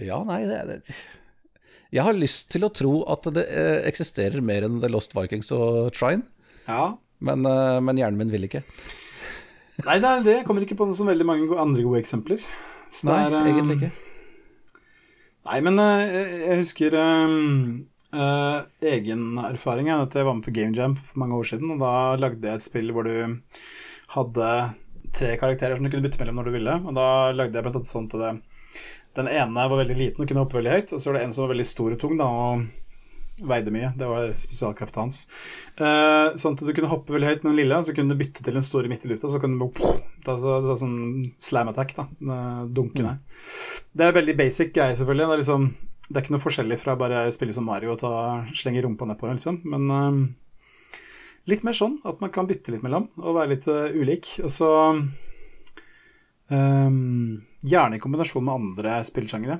Ja, 0.02 0.24
nei, 0.28 0.42
det, 0.50 0.60
det 0.68 0.96
Jeg 1.94 2.06
har 2.08 2.18
lyst 2.18 2.50
til 2.52 2.66
å 2.66 2.74
tro 2.74 2.96
at 3.14 3.28
det 3.36 3.46
eh, 3.46 3.80
eksisterer 3.88 4.44
mer 4.44 4.66
enn 4.66 4.82
The 4.82 4.90
Lost 4.92 5.14
Vikings 5.16 5.52
og 5.56 5.94
Trine, 5.96 6.26
ja. 6.66 6.96
men, 7.22 7.46
men 7.46 8.00
hjernen 8.00 8.24
min 8.24 8.34
vil 8.34 8.50
ikke. 8.50 8.64
nei, 9.86 10.00
det, 10.02 10.10
er 10.10 10.26
det 10.26 10.38
kommer 10.48 10.66
ikke 10.66 10.80
på 10.80 10.90
så 10.98 11.06
veldig 11.08 11.28
mange 11.30 11.60
andre 11.62 11.86
gode 11.86 12.02
eksempler. 12.02 12.42
Så 12.94 13.10
nei, 13.10 13.24
er, 13.26 13.40
egentlig 13.50 13.80
ikke. 13.80 13.92
Nei, 15.50 15.58
men 15.66 15.82
uh, 15.82 16.04
jeg 16.06 16.62
husker 16.62 17.00
um, 17.02 17.82
Uh, 18.14 18.62
egen 18.86 19.40
erfaring 19.42 19.88
er 19.90 20.04
at 20.04 20.14
jeg 20.14 20.26
var 20.28 20.36
med 20.38 20.46
på 20.46 20.52
Game 20.54 20.76
Jam 20.78 20.94
for 20.94 21.18
mange 21.18 21.34
år 21.34 21.48
siden. 21.50 21.72
Og 21.74 21.80
da 21.82 22.14
lagde 22.22 22.46
jeg 22.46 22.62
et 22.62 22.66
spill 22.66 22.92
hvor 22.94 23.08
du 23.08 23.40
hadde 24.14 24.50
tre 25.14 25.34
karakterer 25.42 25.78
som 25.78 25.86
du 25.86 25.90
kunne 25.90 26.06
bytte 26.06 26.22
mellom 26.22 26.38
når 26.38 26.50
du 26.50 26.56
ville. 26.60 26.76
Og 26.86 26.94
da 26.98 27.08
lagde 27.34 27.58
jeg 27.58 27.66
blant 27.66 27.80
annet 27.82 27.90
sånn 27.90 28.10
til 28.12 28.22
det, 28.22 28.36
den 29.18 29.30
ene 29.32 29.66
var 29.70 29.82
veldig 29.82 29.98
liten 29.98 30.22
og 30.22 30.30
kunne 30.30 30.46
hoppe 30.46 30.60
veldig 30.60 30.76
høyt. 30.76 30.94
Og 30.94 31.02
så 31.02 31.10
var 31.10 31.18
det 31.18 31.26
en 31.26 31.34
som 31.34 31.48
var 31.48 31.54
veldig 31.56 31.68
stor 31.70 31.96
og 31.96 32.02
tung 32.04 32.16
da, 32.22 32.30
og 32.30 32.83
veide 33.42 33.74
mye. 33.74 33.94
Det 33.98 34.10
var 34.10 34.36
spesialkraften 34.38 35.06
hans. 35.06 35.24
Uh, 35.80 36.36
sånn 36.40 36.58
at 36.58 36.66
du 36.68 36.74
kunne 36.76 36.92
hoppe 36.92 37.16
veldig 37.16 37.32
høyt 37.32 37.42
med 37.46 37.54
den 37.54 37.62
lille, 37.64 37.80
så 37.86 37.96
kunne 37.96 38.14
du 38.14 38.22
bytte 38.22 38.46
til 38.46 38.60
den 38.60 38.66
store 38.66 38.92
midt 38.92 39.08
i 39.08 39.14
lufta. 39.14 39.32
Så 39.32 39.42
kunne 39.42 39.58
du 39.58 39.66
bare 39.66 39.96
ta 40.26 40.38
så, 40.42 40.60
ta 40.66 40.78
sånn 40.80 41.24
slam 41.42 41.72
attack, 41.74 41.96
da. 41.98 42.06
Dunke 42.70 43.02
ned. 43.02 43.24
Mm. 43.24 43.82
Det 43.94 44.06
er 44.06 44.16
veldig 44.22 44.38
basic 44.38 44.76
greie, 44.76 44.96
selvfølgelig. 45.00 45.28
Det 45.30 45.36
er 45.38 45.44
liksom 45.46 45.74
det 46.04 46.20
er 46.20 46.26
ikke 46.26 46.34
noe 46.36 46.44
forskjellig 46.44 46.78
fra 46.82 46.94
bare 47.00 47.26
å 47.26 47.34
spille 47.34 47.54
som 47.56 47.66
Mario 47.66 47.94
og 47.94 48.02
ta, 48.02 48.14
slenge 48.58 48.82
rumpa 48.84 49.08
nedpå, 49.08 49.30
liksom. 49.32 49.62
Men 49.72 49.84
uh, 49.90 50.98
litt 51.50 51.64
mer 51.66 51.76
sånn 51.78 51.96
at 52.08 52.20
man 52.24 52.32
kan 52.34 52.48
bytte 52.50 52.74
litt 52.74 52.84
mellom 52.86 53.08
og 53.22 53.38
være 53.38 53.54
litt 53.56 53.68
uh, 53.72 53.88
ulik. 53.96 54.34
Og 54.44 54.52
så 54.52 54.70
um, 56.52 57.40
gjerne 57.64 57.98
i 57.98 58.04
kombinasjon 58.04 58.46
med 58.46 58.56
andre 58.60 59.00
spillsjangere. 59.08 59.58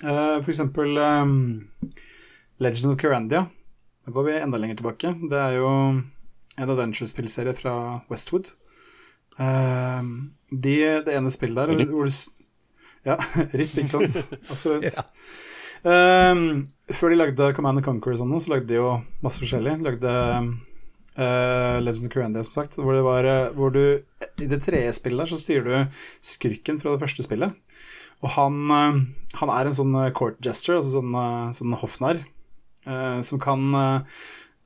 Uh, 0.00 0.38
for 0.38 0.52
eksempel 0.54 0.96
um, 0.96 1.34
Legend 2.60 2.92
of 2.92 2.98
Curandia. 3.00 3.46
Da 4.06 4.12
går 4.12 4.26
vi 4.28 4.38
enda 4.40 4.58
lenger 4.60 4.80
tilbake. 4.80 5.14
Det 5.30 5.38
er 5.38 5.58
jo 5.58 5.68
en 6.60 6.72
adventure-spillserie 6.74 7.54
fra 7.56 7.74
Westwood. 8.10 8.52
Uh, 9.40 10.02
de, 10.50 10.74
det 11.06 11.14
ene 11.16 11.32
spillet 11.32 11.56
der 11.56 11.88
hvor 11.88 12.08
du, 12.08 12.18
Ja, 13.06 13.16
RIP, 13.56 13.78
ikke 13.80 13.92
sant? 13.94 14.34
Absolutt. 14.52 14.90
ja. 14.90 15.06
Um, 15.80 16.68
før 16.92 17.14
de 17.14 17.16
lagde 17.16 17.52
Command 17.56 17.80
and 17.80 17.86
Conquer 17.86 18.12
og 18.12 18.20
sånn, 18.20 18.34
så 18.42 18.52
lagde 18.52 18.68
de 18.68 18.76
jo 18.76 18.98
masse 19.24 19.40
forskjellig. 19.40 19.78
De 19.80 19.86
lagde 19.86 20.12
uh, 21.16 21.78
Legend 21.80 22.10
of 22.10 22.12
Curandia, 22.12 22.44
som 22.44 22.58
sagt, 22.58 22.76
hvor, 22.76 22.92
det 22.96 23.04
var, 23.06 23.24
eh, 23.24 23.54
hvor 23.56 23.72
du 23.72 23.82
I 24.42 24.50
det 24.50 24.60
tredje 24.66 24.92
spillet 24.98 25.24
der 25.24 25.32
så 25.32 25.40
styrer 25.40 25.70
du 25.70 26.02
skurken 26.32 26.80
fra 26.82 26.92
det 26.92 27.00
første 27.00 27.24
spillet. 27.24 27.56
Og 28.20 28.34
han, 28.36 28.60
uh, 28.68 29.00
han 29.40 29.54
er 29.56 29.70
en 29.70 29.78
sånn 29.80 29.96
court 30.16 30.36
gesture, 30.44 30.82
altså 30.82 30.98
sånn, 30.98 31.16
uh, 31.16 31.54
sånn 31.56 31.78
hoffnarr, 31.80 32.20
som 32.84 33.40
kan 33.42 33.60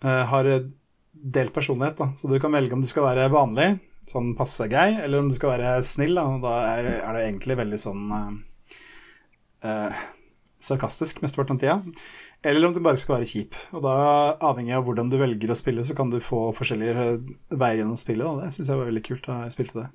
ha 0.04 0.38
delt 0.44 1.54
personlighet. 1.54 1.96
Da. 1.98 2.06
Så 2.14 2.28
du 2.30 2.36
kan 2.40 2.54
velge 2.54 2.76
om 2.76 2.82
du 2.82 2.86
skal 2.86 3.06
være 3.08 3.26
vanlig, 3.32 3.66
sånn 4.06 4.34
passe 4.38 4.68
gøy, 4.70 5.00
eller 5.02 5.22
om 5.22 5.28
du 5.30 5.34
skal 5.34 5.54
være 5.56 5.72
snill. 5.86 6.14
Da, 6.14 6.24
da 6.44 6.54
er, 6.76 6.90
er 7.00 7.18
det 7.18 7.24
egentlig 7.24 7.58
veldig 7.58 7.80
sånn 7.82 8.14
sarkastisk 10.64 11.20
mesteparten 11.24 11.58
av 11.58 11.60
tida, 11.60 11.76
eller 12.44 12.66
om 12.66 12.74
du 12.74 12.80
bare 12.84 13.00
skal 13.00 13.18
være 13.18 13.28
kjip. 13.28 13.56
Og 13.76 13.84
da, 13.84 13.96
avhengig 14.44 14.74
av 14.76 14.86
hvordan 14.86 15.10
du 15.12 15.18
velger 15.20 15.52
å 15.52 15.58
spille, 15.58 15.84
så 15.86 15.96
kan 15.96 16.10
du 16.12 16.20
få 16.24 16.46
forskjellige 16.56 17.06
veier 17.56 17.82
gjennom 17.82 18.00
spillet. 18.00 18.26
Og 18.28 18.42
det 18.42 18.52
syns 18.54 18.70
jeg 18.70 18.80
var 18.80 18.90
veldig 18.90 19.04
kult 19.06 19.28
da 19.28 19.38
jeg 19.44 19.54
spilte 19.56 19.80
det. 19.80 19.86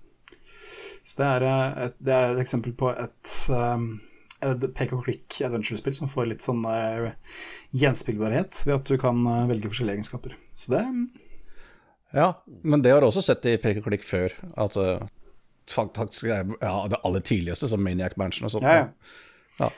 Så 1.06 1.22
det 1.22 1.28
er 1.28 1.48
eh, 1.48 1.84
et, 1.86 1.98
det 2.06 2.16
er 2.16 2.34
et 2.34 2.42
eksempel 2.44 2.74
på 2.78 2.90
et, 2.92 3.36
um, 3.54 3.92
pek 4.40 4.94
og 4.96 5.04
klikk 5.06 5.40
adventure-spill 5.46 5.96
som 5.98 6.12
får 6.12 6.30
litt 6.32 6.46
sånn 6.46 6.62
uh, 6.66 7.12
gjenspillbarhet 7.76 8.64
ved 8.66 8.76
at 8.78 8.92
du 8.92 9.00
kan 9.02 9.20
uh, 9.28 9.48
velge 9.50 9.72
forskjellige 9.72 10.00
egenskaper. 10.00 10.36
Så 10.56 10.74
det 10.76 10.84
Ja, 12.16 12.34
men 12.64 12.84
det 12.86 12.94
har 12.94 13.04
du 13.04 13.10
også 13.10 13.26
sett 13.26 13.46
i 13.50 13.58
pek 13.62 13.82
og 13.82 13.90
klikk 13.90 14.08
før. 14.08 14.36
At 14.60 14.78
uh, 14.80 15.04
faktisk 15.70 16.32
ja, 16.32 16.44
det 16.90 17.04
aller 17.04 17.26
tidligste, 17.26 17.70
som 17.70 17.84
Maniac 17.84 18.18
Mansion 18.18 18.48
og 18.50 18.56
sånt. 18.56 18.68
Ja, 18.68 18.88
ja. 18.88 18.90
ja. 19.66 19.72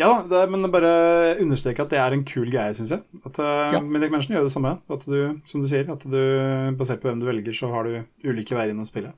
Ja, 0.00 0.12
det, 0.24 0.46
men 0.48 0.70
bare 0.72 1.36
understreke 1.42 1.84
at 1.84 1.90
det 1.92 1.98
er 2.00 2.14
en 2.16 2.22
kul 2.24 2.48
greie, 2.48 2.72
syns 2.72 2.94
jeg. 2.94 3.02
At, 3.28 3.36
ja. 3.74 3.82
Medic 3.84 4.14
Mansion 4.14 4.32
gjør 4.32 4.46
det 4.48 4.54
samme. 4.54 4.78
At 4.88 5.04
du, 5.04 5.18
som 5.44 5.60
du 5.60 5.68
sier, 5.68 5.84
at 5.92 6.06
du, 6.08 6.22
basert 6.80 7.02
på 7.02 7.10
hvem 7.10 7.20
du 7.20 7.28
velger, 7.28 7.52
så 7.56 7.68
har 7.74 7.84
du 7.84 8.00
ulike 8.24 8.56
veier 8.56 8.72
inn 8.72 8.80
å 8.80 8.88
spille. 8.88 9.12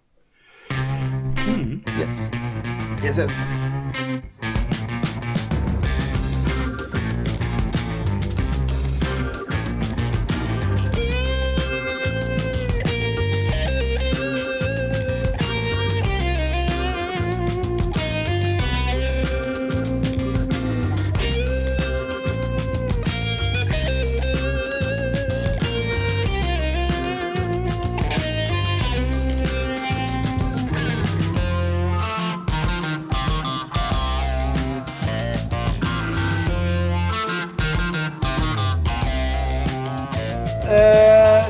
Mm. 1.44 1.78
Yes. 1.94 2.26
Yes, 3.04 3.22
yes. 3.22 3.73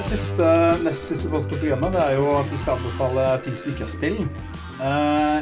Siste, 0.04 0.46
nest 0.84 1.06
siste 1.08 1.30
post 1.32 1.48
på 1.48 1.56
programmet 1.56 1.94
det 1.94 2.00
er 2.02 2.18
jo 2.18 2.26
at 2.36 2.50
vi 2.52 2.58
skal 2.60 2.76
anbefale 2.76 3.22
ting 3.44 3.54
som 3.56 3.70
ikke 3.72 3.84
er 3.86 3.88
spill. 3.88 4.18
Uh, 4.76 5.40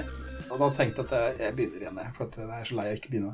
og 0.52 0.60
da 0.60 0.68
tenkte 0.76 1.02
jeg 1.02 1.08
at 1.08 1.14
jeg, 1.16 1.38
jeg 1.40 1.54
begynner 1.56 1.80
igjen, 1.82 2.00
for 2.14 2.28
at 2.28 2.36
jeg 2.38 2.50
er 2.60 2.68
så 2.68 2.76
lei 2.78 2.84
av 2.90 2.98
ikke 3.00 3.10
begynne. 3.10 3.32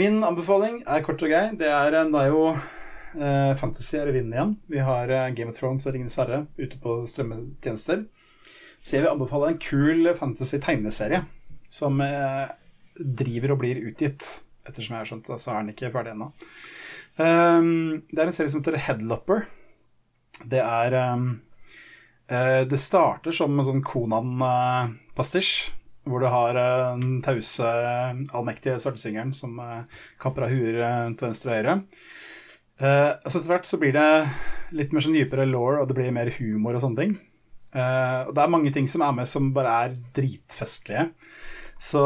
Min 0.00 0.16
anbefaling 0.26 0.80
er 0.82 1.04
kort 1.06 1.22
og 1.22 1.30
grei. 1.30 1.44
Det 1.60 1.68
er, 1.70 1.94
det 2.10 2.22
er 2.22 2.32
jo 2.32 2.40
uh, 2.50 3.52
Fantasy 3.60 4.00
er 4.00 4.10
i 4.10 4.14
vinden 4.16 4.34
igjen. 4.34 4.54
Vi 4.72 4.82
har 4.88 5.12
uh, 5.14 5.28
Game 5.36 5.54
of 5.54 5.60
Thrones 5.60 5.86
og 5.86 5.94
Ringenes 5.94 6.18
herre 6.18 6.40
ute 6.58 6.80
på 6.82 6.96
strømmetjenester. 7.12 8.02
Så 8.80 8.96
jeg 8.96 9.04
vil 9.04 9.12
anbefale 9.12 9.52
en 9.52 9.60
kul 9.62 10.10
fantasy-tegneserie 10.16 11.22
som 11.70 12.02
driver 12.96 13.54
og 13.54 13.60
blir 13.62 13.84
utgitt. 13.84 14.26
Ettersom 14.66 14.96
jeg 14.96 15.04
har 15.04 15.12
skjønt 15.12 15.30
det, 15.30 15.38
så 15.42 15.54
er 15.54 15.62
den 15.62 15.70
ikke 15.76 15.92
ferdig 15.94 16.16
ennå. 16.16 16.32
Um, 17.16 18.02
det 18.10 18.20
er 18.20 18.28
en 18.28 18.36
serie 18.36 18.50
som 18.52 18.60
heter 18.64 18.76
Headlopper 18.88 19.46
det 20.44 20.60
er 20.60 20.96
um, 21.14 21.28
uh, 22.32 22.62
Det 22.68 22.78
starter 22.80 23.32
som 23.32 23.56
en 23.56 23.66
sånn 23.66 23.84
Konan-pastisj. 23.86 25.72
hvor 26.06 26.22
du 26.22 26.28
har 26.30 26.54
eh, 26.54 26.98
den 27.00 27.16
tause, 27.18 27.66
allmektige 28.30 28.78
svartesvingeren 28.78 29.32
som 29.34 29.58
eh, 29.58 29.80
kapper 30.22 30.46
av 30.46 30.52
huer 30.54 30.76
eh, 30.78 31.08
til 31.18 31.26
venstre 31.26 31.50
og 31.50 31.56
høyre. 31.56 31.74
Eh, 32.78 33.10
altså 33.10 33.40
Etter 33.40 33.50
hvert 33.50 33.66
så 33.66 33.80
blir 33.82 33.96
det 33.96 34.10
litt 34.78 34.94
mer 34.94 35.02
sånn 35.02 35.16
dypere 35.16 35.48
law, 35.50 35.80
og 35.80 35.88
det 35.90 35.96
blir 35.98 36.14
mer 36.14 36.30
humor 36.38 36.78
og 36.78 36.84
sånne 36.84 37.00
ting. 37.00 37.16
Eh, 37.74 38.20
og 38.22 38.30
det 38.36 38.44
er 38.44 38.54
mange 38.54 38.70
ting 38.70 38.86
som 38.86 39.02
er 39.02 39.16
med 39.18 39.26
som 39.26 39.50
bare 39.56 39.74
er 39.88 39.98
dritfestlige. 40.14 41.08
Så 41.82 42.04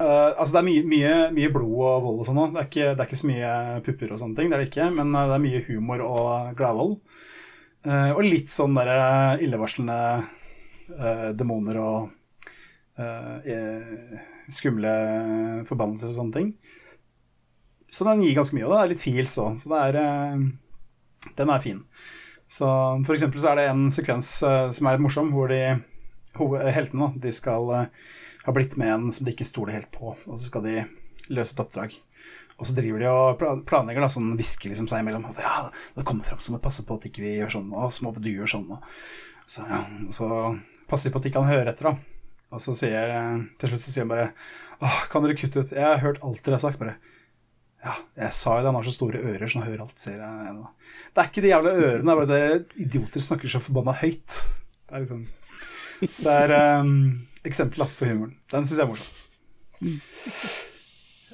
eh, 0.00 0.30
Altså, 0.36 0.52
det 0.54 0.60
er 0.60 0.66
mye, 0.66 0.82
mye, 0.90 1.14
mye 1.36 1.52
blod 1.54 1.76
og 1.76 2.04
vold 2.04 2.20
og 2.22 2.28
sånn 2.28 2.42
òg. 2.42 2.56
Det, 2.56 2.68
det 2.74 2.92
er 2.94 3.06
ikke 3.06 3.20
så 3.22 3.30
mye 3.30 3.52
pupper 3.86 4.12
og 4.12 4.20
sånne 4.22 4.38
ting, 4.38 4.50
det 4.50 4.58
er 4.58 4.64
det 4.64 4.70
ikke, 4.70 4.90
men 4.96 5.12
eh, 5.12 5.28
det 5.30 5.36
er 5.36 5.44
mye 5.46 5.64
humor 5.70 6.04
og 6.06 6.58
gladvold. 6.58 6.98
Uh, 7.86 8.10
og 8.16 8.24
litt 8.26 8.50
sånn 8.50 8.74
derre 8.74 9.36
illevarslende 9.44 9.96
uh, 10.18 11.28
demoner 11.38 11.76
og 11.78 12.08
skumle 14.48 14.92
forbannelser 15.68 16.08
og 16.08 16.16
sånne 16.16 16.34
ting. 16.34 16.48
Så 17.92 18.06
den 18.08 18.24
gir 18.24 18.38
ganske 18.38 18.56
mye, 18.56 18.64
og 18.64 18.72
det 18.72 18.78
er 18.80 18.90
litt 18.94 19.02
feels 19.02 19.36
òg, 19.42 19.58
så 19.60 19.74
er 19.76 19.98
Den 21.36 21.52
er 21.52 21.60
fin. 21.60 21.82
Så 22.48 22.66
for 23.04 23.12
eksempel 23.12 23.42
så 23.42 23.52
er 23.52 23.60
det 23.60 23.68
en 23.68 23.90
sekvens 23.92 24.30
som 24.40 24.88
er 24.88 25.02
morsom, 25.02 25.28
hvor 25.36 25.52
de 25.52 25.76
heltene 26.72 27.12
de 27.20 27.34
skal 27.36 27.68
eh, 28.46 28.48
ha 28.48 28.54
blitt 28.54 28.76
med 28.78 28.92
en 28.94 29.12
som 29.12 29.26
de 29.26 29.34
ikke 29.34 29.48
stoler 29.48 29.74
helt 29.74 29.90
på, 29.94 30.14
og 30.14 30.34
så 30.38 30.46
skal 30.46 30.64
de 30.66 30.84
løse 31.34 31.56
et 31.56 31.62
oppdrag. 31.62 31.96
Og 32.56 32.68
så 32.68 32.76
driver 32.76 33.02
de 33.02 33.08
og 33.10 33.64
planlegger, 33.68 34.00
da, 34.00 34.08
sånn 34.08 34.32
hvisker 34.38 34.72
liksom 34.72 34.88
seg 34.88 35.02
imellom. 35.02 35.26
At 35.28 35.42
ja, 35.42 35.54
det 35.96 36.06
kommer 36.08 36.24
fram, 36.24 36.40
så 36.40 36.54
må 36.54 36.62
passe 36.62 36.86
på 36.86 36.96
at 36.96 37.08
ikke 37.10 37.24
vi 37.24 37.34
gjør 37.36 37.58
sånn, 37.58 37.72
og 37.74 37.92
så 37.92 38.06
må 38.06 38.14
du 38.16 38.30
gjøre 38.30 38.48
sånn. 38.54 38.70
Og 38.72 39.50
så, 39.50 39.66
ja, 39.68 39.82
og 40.06 40.14
så 40.16 40.30
passer 40.88 41.10
de 41.10 41.16
på 41.16 41.20
at 41.20 41.28
de 41.28 41.34
kan 41.34 41.48
høre 41.48 41.68
etter, 41.74 41.90
da. 41.90 42.16
Og 42.54 42.62
så 42.62 42.72
sier 42.78 43.10
til 43.58 43.72
slutt 43.72 43.82
så 43.82 43.90
sier 43.90 44.04
han 44.04 44.12
bare 44.12 44.28
Åh, 44.78 44.98
kan 45.10 45.24
dere 45.24 45.34
kutte 45.34 45.64
ut 45.64 45.72
Jeg 45.74 45.82
har 45.82 45.98
hørt 45.98 46.20
alt 46.22 46.44
dere 46.46 46.60
har 46.60 46.62
sagt, 46.62 46.78
bare. 46.78 46.94
Ja, 47.86 47.92
jeg 48.18 48.34
sa 48.34 48.56
jo 48.56 48.62
det, 48.62 48.70
han 48.70 48.78
har 48.78 48.86
så 48.86 48.94
store 48.94 49.20
ører, 49.20 49.46
så 49.50 49.60
han 49.60 49.68
hører 49.68 49.82
alt, 49.84 49.98
sier 50.00 50.20
jeg. 50.22 50.50
ennå. 50.50 50.70
Det 51.12 51.22
er 51.22 51.30
ikke 51.30 51.44
de 51.44 51.52
jævla 51.52 51.74
ørene, 51.74 52.04
det 52.04 52.12
er 52.12 52.20
bare 52.20 52.30
det 52.30 52.82
idioter 52.86 53.22
snakker 53.22 53.52
så 53.52 53.60
forbanna 53.62 53.94
høyt. 54.00 54.38
Det 54.86 54.94
er 54.96 55.04
liksom 55.04 55.26
Så 56.12 56.26
det 56.26 56.34
er 56.44 56.80
um, 56.80 57.25
eksempel 57.48 57.84
da, 57.84 57.88
på 57.98 58.08
humoren. 58.08 58.36
Den 58.52 58.66
syns 58.66 58.78
jeg 58.78 58.86
er 58.86 58.92
morsom. 58.92 59.10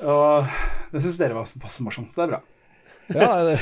Og 0.02 0.56
det 0.92 1.04
syns 1.04 1.20
dere 1.20 1.36
var 1.36 1.46
passe 1.62 1.84
morsom, 1.86 2.08
så 2.10 2.22
det 2.22 2.26
er 2.26 2.34
bra. 2.34 2.42
Ja, 3.12 3.28
det 3.44 3.56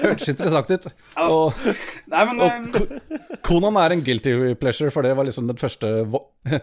hørtes 0.00 0.30
interessant 0.30 0.70
ut. 0.70 0.86
Og, 1.26 1.66
Nei, 2.12 2.22
men 2.28 2.40
og 2.40 2.76
Konan 2.76 3.40
Conan 3.46 3.78
er 3.82 3.94
en 3.96 4.04
guilty 4.06 4.34
pleasure, 4.60 4.92
for 4.94 5.06
det 5.06 5.14
var 5.18 5.26
liksom 5.26 5.48
den 5.50 5.58
første 5.60 5.90
vo 6.10 6.22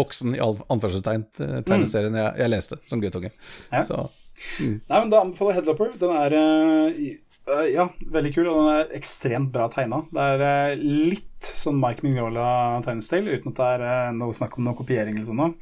voksen 0.00 0.36
i 0.36 0.40
anførselstegn 0.40 1.26
eh, 1.44 1.58
tegneserien 1.68 2.16
jeg, 2.16 2.30
jeg 2.40 2.52
leste 2.52 2.78
som 2.88 3.02
guttunge. 3.02 3.30
Ja. 3.70 3.82
Så 3.86 4.06
Nei, 4.36 4.98
men 4.98 5.10
da 5.12 5.22
anbefaler 5.22 5.54
jeg 5.54 5.60
Headlopper. 5.60 5.92
Den 6.00 6.16
er 6.16 6.36
eh, 6.36 6.98
eh, 7.06 7.20
ja, 7.70 7.88
veldig 8.12 8.32
kul, 8.34 8.46
og 8.50 8.58
den 8.58 8.70
er 8.74 8.94
ekstremt 8.98 9.52
bra 9.54 9.68
tegna. 9.72 10.02
Det 10.10 10.28
er 10.34 10.46
eh, 10.46 10.86
litt 11.12 11.50
sånn 11.50 11.80
Mike 11.82 12.06
Mignola-tegnestil, 12.06 13.28
uten 13.32 13.52
at 13.52 13.60
det 13.60 13.68
er 13.74 13.84
eh, 13.88 14.14
noe 14.18 14.36
snakk 14.36 14.56
om 14.58 14.66
noe 14.66 14.78
kopiering 14.78 15.18
eller 15.18 15.28
sånn. 15.28 15.58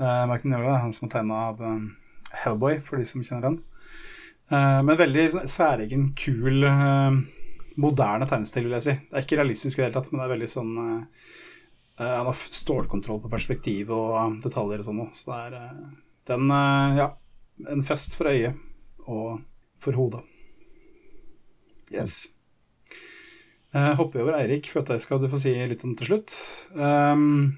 Eh, 0.00 0.24
Mike 0.30 0.44
Mignola 0.44 0.74
er 0.74 0.84
han 0.84 0.92
som 0.96 1.08
har 1.08 1.14
tegna 1.18 1.46
av 1.52 1.62
eh, 1.64 1.78
Hellboy, 2.44 2.82
for 2.84 3.00
de 3.00 3.08
som 3.08 3.24
kjenner 3.24 3.48
den. 3.50 3.62
Uh, 4.52 4.82
men 4.84 4.98
veldig 5.00 5.22
sånn 5.32 5.46
særegen, 5.48 6.10
kul, 6.20 6.66
uh, 6.68 7.14
moderne 7.80 8.26
tegnestil, 8.28 8.68
vil 8.68 8.76
jeg 8.78 8.86
si. 8.86 8.94
Det 9.08 9.18
er 9.18 9.26
ikke 9.26 9.38
realistisk 9.40 9.78
i 9.78 9.82
det 9.82 9.88
hele 9.88 9.96
tatt, 9.96 10.12
men 10.12 10.20
det 10.20 10.26
er 10.26 10.34
veldig 10.34 10.50
sånn 10.50 10.72
eh, 10.82 11.24
eh, 11.98 12.12
Han 12.12 12.28
har 12.30 12.44
stålkontroll 12.60 13.22
på 13.24 13.32
perspektiv 13.32 13.92
og 13.94 14.12
eh, 14.20 14.36
detaljer 14.46 14.82
og 14.82 14.88
sånn 14.88 15.02
òg, 15.06 15.16
så 15.16 15.30
det 15.30 15.40
er 15.40 15.58
eh, 15.60 15.96
den 16.30 16.54
eh, 16.58 17.00
Ja, 17.00 17.08
en 17.74 17.84
fest 17.86 18.16
for 18.18 18.30
øyet 18.30 18.60
og 19.04 19.42
for 19.82 19.98
hodet. 19.98 20.22
Yes. 21.94 22.24
Jeg 23.74 23.96
hopper 23.98 24.22
over 24.22 24.36
Eirik, 24.38 24.68
for 24.70 24.84
at 24.84 24.92
det 24.92 25.00
skal 25.02 25.18
du 25.22 25.26
få 25.30 25.40
si 25.40 25.54
litt 25.66 25.82
om 25.86 25.96
til 25.98 26.12
slutt. 26.12 26.34
Um, 26.78 27.56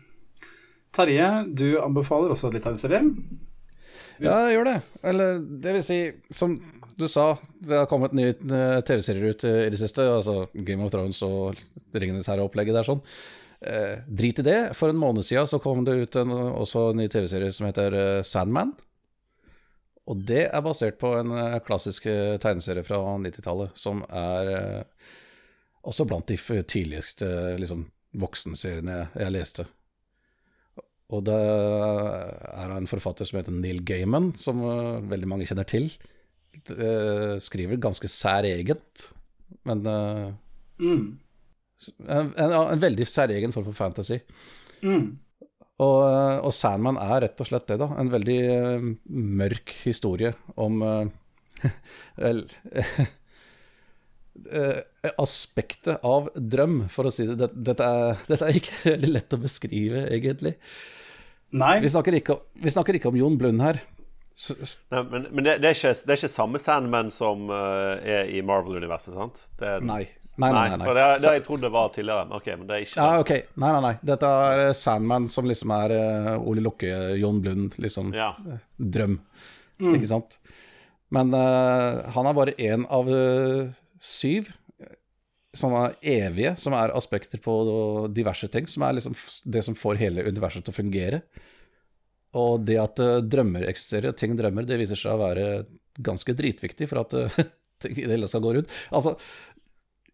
Terje, 0.97 1.29
du 1.53 1.67
anbefaler 1.83 2.33
også 2.33 2.49
litt 2.55 2.65
av 2.65 2.77
en 2.77 2.81
serie? 2.81 3.03
ja, 4.23 4.47
jeg 4.47 4.57
gjør 4.57 4.71
det. 4.71 4.77
Eller 5.05 5.41
det 5.65 5.75
vil 5.77 5.85
si, 5.85 5.99
som 6.33 6.55
du 6.97 7.05
sa, 7.13 7.35
det 7.61 7.83
har 7.83 7.89
kommet 7.91 8.15
nye 8.17 8.33
eh, 8.33 8.79
TV-serier 8.81 9.35
ut 9.35 9.45
eh, 9.45 9.67
i 9.67 9.73
det 9.75 9.81
siste. 9.81 10.07
Altså 10.09 10.47
Game 10.55 10.87
of 10.87 10.95
Thrones 10.95 11.21
og 11.27 11.61
Ringenes 11.93 12.31
herre-opplegget 12.33 12.79
der 12.79 12.89
sånn. 12.89 13.03
Eh, 13.61 13.99
drit 14.09 14.41
i 14.41 14.47
det. 14.47 14.61
For 14.79 14.93
en 14.93 15.01
måned 15.01 15.27
siden 15.27 15.49
så 15.51 15.61
kom 15.61 15.85
det 15.85 15.99
ut 16.01 16.17
en, 16.23 16.33
også 16.33 16.91
en 16.95 17.03
ny 17.03 17.11
TV-serie 17.13 17.53
som 17.53 17.69
heter 17.69 18.01
eh, 18.01 18.23
Sandman. 18.25 18.73
Og 20.07 20.21
det 20.29 20.45
er 20.47 20.63
basert 20.63 20.99
på 21.01 21.11
en 21.19 21.33
eh, 21.35 21.59
klassisk 21.67 22.07
eh, 22.11 22.37
tegneserie 22.43 22.87
fra 22.87 23.01
90-tallet, 23.19 23.75
som 23.79 24.05
er 24.07 24.51
eh, 24.53 25.09
også 25.87 26.07
blant 26.07 26.31
de 26.31 26.39
tidligste 26.63 27.29
liksom, 27.59 27.89
voksenseriene 28.23 29.01
jeg, 29.17 29.35
leste. 29.35 29.67
Og 31.15 31.23
det 31.27 31.37
er 31.39 32.73
en 32.75 32.89
forfatter 32.91 33.29
som 33.29 33.39
heter 33.39 33.55
Neil 33.55 33.85
Gaiman, 33.87 34.33
som 34.39 34.59
veldig 35.07 35.29
mange 35.31 35.47
kjenner 35.47 35.69
til. 35.71 35.87
Skriver 37.47 37.79
ganske 37.79 38.11
særegent, 38.11 39.05
men 39.69 39.87
Mm. 40.83 41.19
en, 42.05 42.35
en, 42.37 42.53
en 42.53 42.83
veldig 42.83 43.07
særegen 43.09 43.53
form 43.55 43.65
for 43.69 43.79
fantasy. 43.79 44.19
Mm. 44.83 45.15
Og, 45.83 45.99
eh, 46.09 46.39
og 46.41 46.55
Sandman 46.57 46.97
er 47.01 47.21
rett 47.27 47.41
og 47.43 47.49
slett 47.51 47.69
det, 47.69 47.77
da. 47.83 47.91
En 48.01 48.13
veldig 48.13 48.41
uh, 48.49 48.87
mørk 49.43 49.75
historie 49.83 50.33
om 50.57 50.81
uh, 50.81 51.05
vel, 52.25 52.45
uh, 52.73 53.07
aspektet 55.27 56.01
av 56.01 56.31
drøm, 56.37 56.89
for 56.93 57.09
å 57.09 57.13
si 57.13 57.27
det. 57.29 57.37
Dette, 57.43 57.57
dette, 57.71 57.91
er, 57.91 58.23
dette 58.31 58.49
er 58.49 58.61
ikke 58.63 58.79
veldig 58.87 59.11
lett 59.19 59.37
å 59.37 59.43
beskrive, 59.43 60.07
egentlig. 60.17 60.55
Nei, 61.57 61.77
Vi 61.85 61.93
snakker 61.93 62.17
ikke, 62.19 62.41
vi 62.59 62.73
snakker 62.73 62.95
ikke 62.99 63.11
om 63.13 63.21
Jon 63.21 63.37
Blund 63.39 63.63
her. 63.63 63.77
Nei, 64.93 65.01
men 65.09 65.23
men 65.33 65.45
det, 65.47 65.53
det, 65.65 65.71
er 65.71 65.77
ikke, 65.79 65.91
det 66.05 66.13
er 66.13 66.19
ikke 66.21 66.29
samme 66.29 66.59
Sandman 66.61 67.09
som 67.11 67.47
uh, 67.49 67.97
er 68.05 68.29
i 68.37 68.43
Marvel-universet, 68.45 69.15
sant? 69.17 69.39
Det 69.57 69.71
er, 69.71 69.81
nei. 69.81 70.03
Nei, 70.37 70.51
nei, 70.53 70.65
nei. 70.75 70.77
nei. 70.83 70.89
Det, 70.93 71.05
er- 71.07 71.23
det 71.23 71.31
har 71.31 71.39
jeg 71.39 71.45
trodd 71.47 71.63
det 71.65 71.71
var 71.73 71.89
tidligere. 71.95 72.27
Ok, 72.37 72.51
men 72.59 72.67
det 72.69 72.77
er 72.77 72.85
ikke 72.85 73.01
Ja, 73.01 73.21
okay. 73.23 73.47
Nei, 73.57 73.71
nei, 73.73 73.81
nei. 73.87 73.95
Dette 74.13 74.29
er 74.43 74.65
eh, 74.67 74.75
Sandman 74.77 75.29
som 75.33 75.49
liksom 75.49 75.73
er 75.79 75.95
uh, 75.97 76.35
Ole 76.53 76.61
Lokke, 76.67 76.93
Jon 77.17 77.41
Blund, 77.41 77.79
liksom. 77.81 78.13
Ja. 78.17 78.35
Drøm. 78.77 79.17
Ikke 79.95 80.13
sant? 80.13 80.37
Men 81.17 81.33
uh, 81.33 82.05
han 82.13 82.29
er 82.29 82.37
bare 82.37 82.57
én 82.61 82.85
av 82.93 83.09
syv 84.03 84.53
sånne 85.57 85.87
evige, 86.05 86.53
som 86.61 86.75
er 86.77 86.93
aspekter 86.93 87.41
på 87.41 87.53
diverse 88.13 88.49
ting, 88.53 88.67
som 88.69 88.85
er 88.85 88.99
liksom 88.99 89.15
f- 89.17 89.39
det 89.49 89.63
som 89.65 89.77
får 89.79 89.97
hele 90.03 90.25
universet 90.29 90.67
til 90.67 90.75
å 90.75 90.77
fungere. 90.83 91.23
Og 92.37 92.63
det 92.69 92.79
at 92.83 93.03
eh, 93.03 93.19
drømmer 93.25 93.67
eksisterer, 93.71 94.17
ting 94.17 94.37
drømmer, 94.39 94.67
det 94.69 94.81
viser 94.81 94.99
seg 95.01 95.17
å 95.17 95.23
være 95.23 95.51
ganske 96.05 96.35
dritviktig 96.37 96.89
for 96.91 97.05
at 97.05 97.17
eh, 97.17 97.45
ting 97.83 97.97
i 97.99 98.07
det 98.07 98.17
hele 98.19 98.31
skal 98.31 98.45
gå 98.45 98.57
rundt. 98.59 98.73
Altså, 98.95 99.17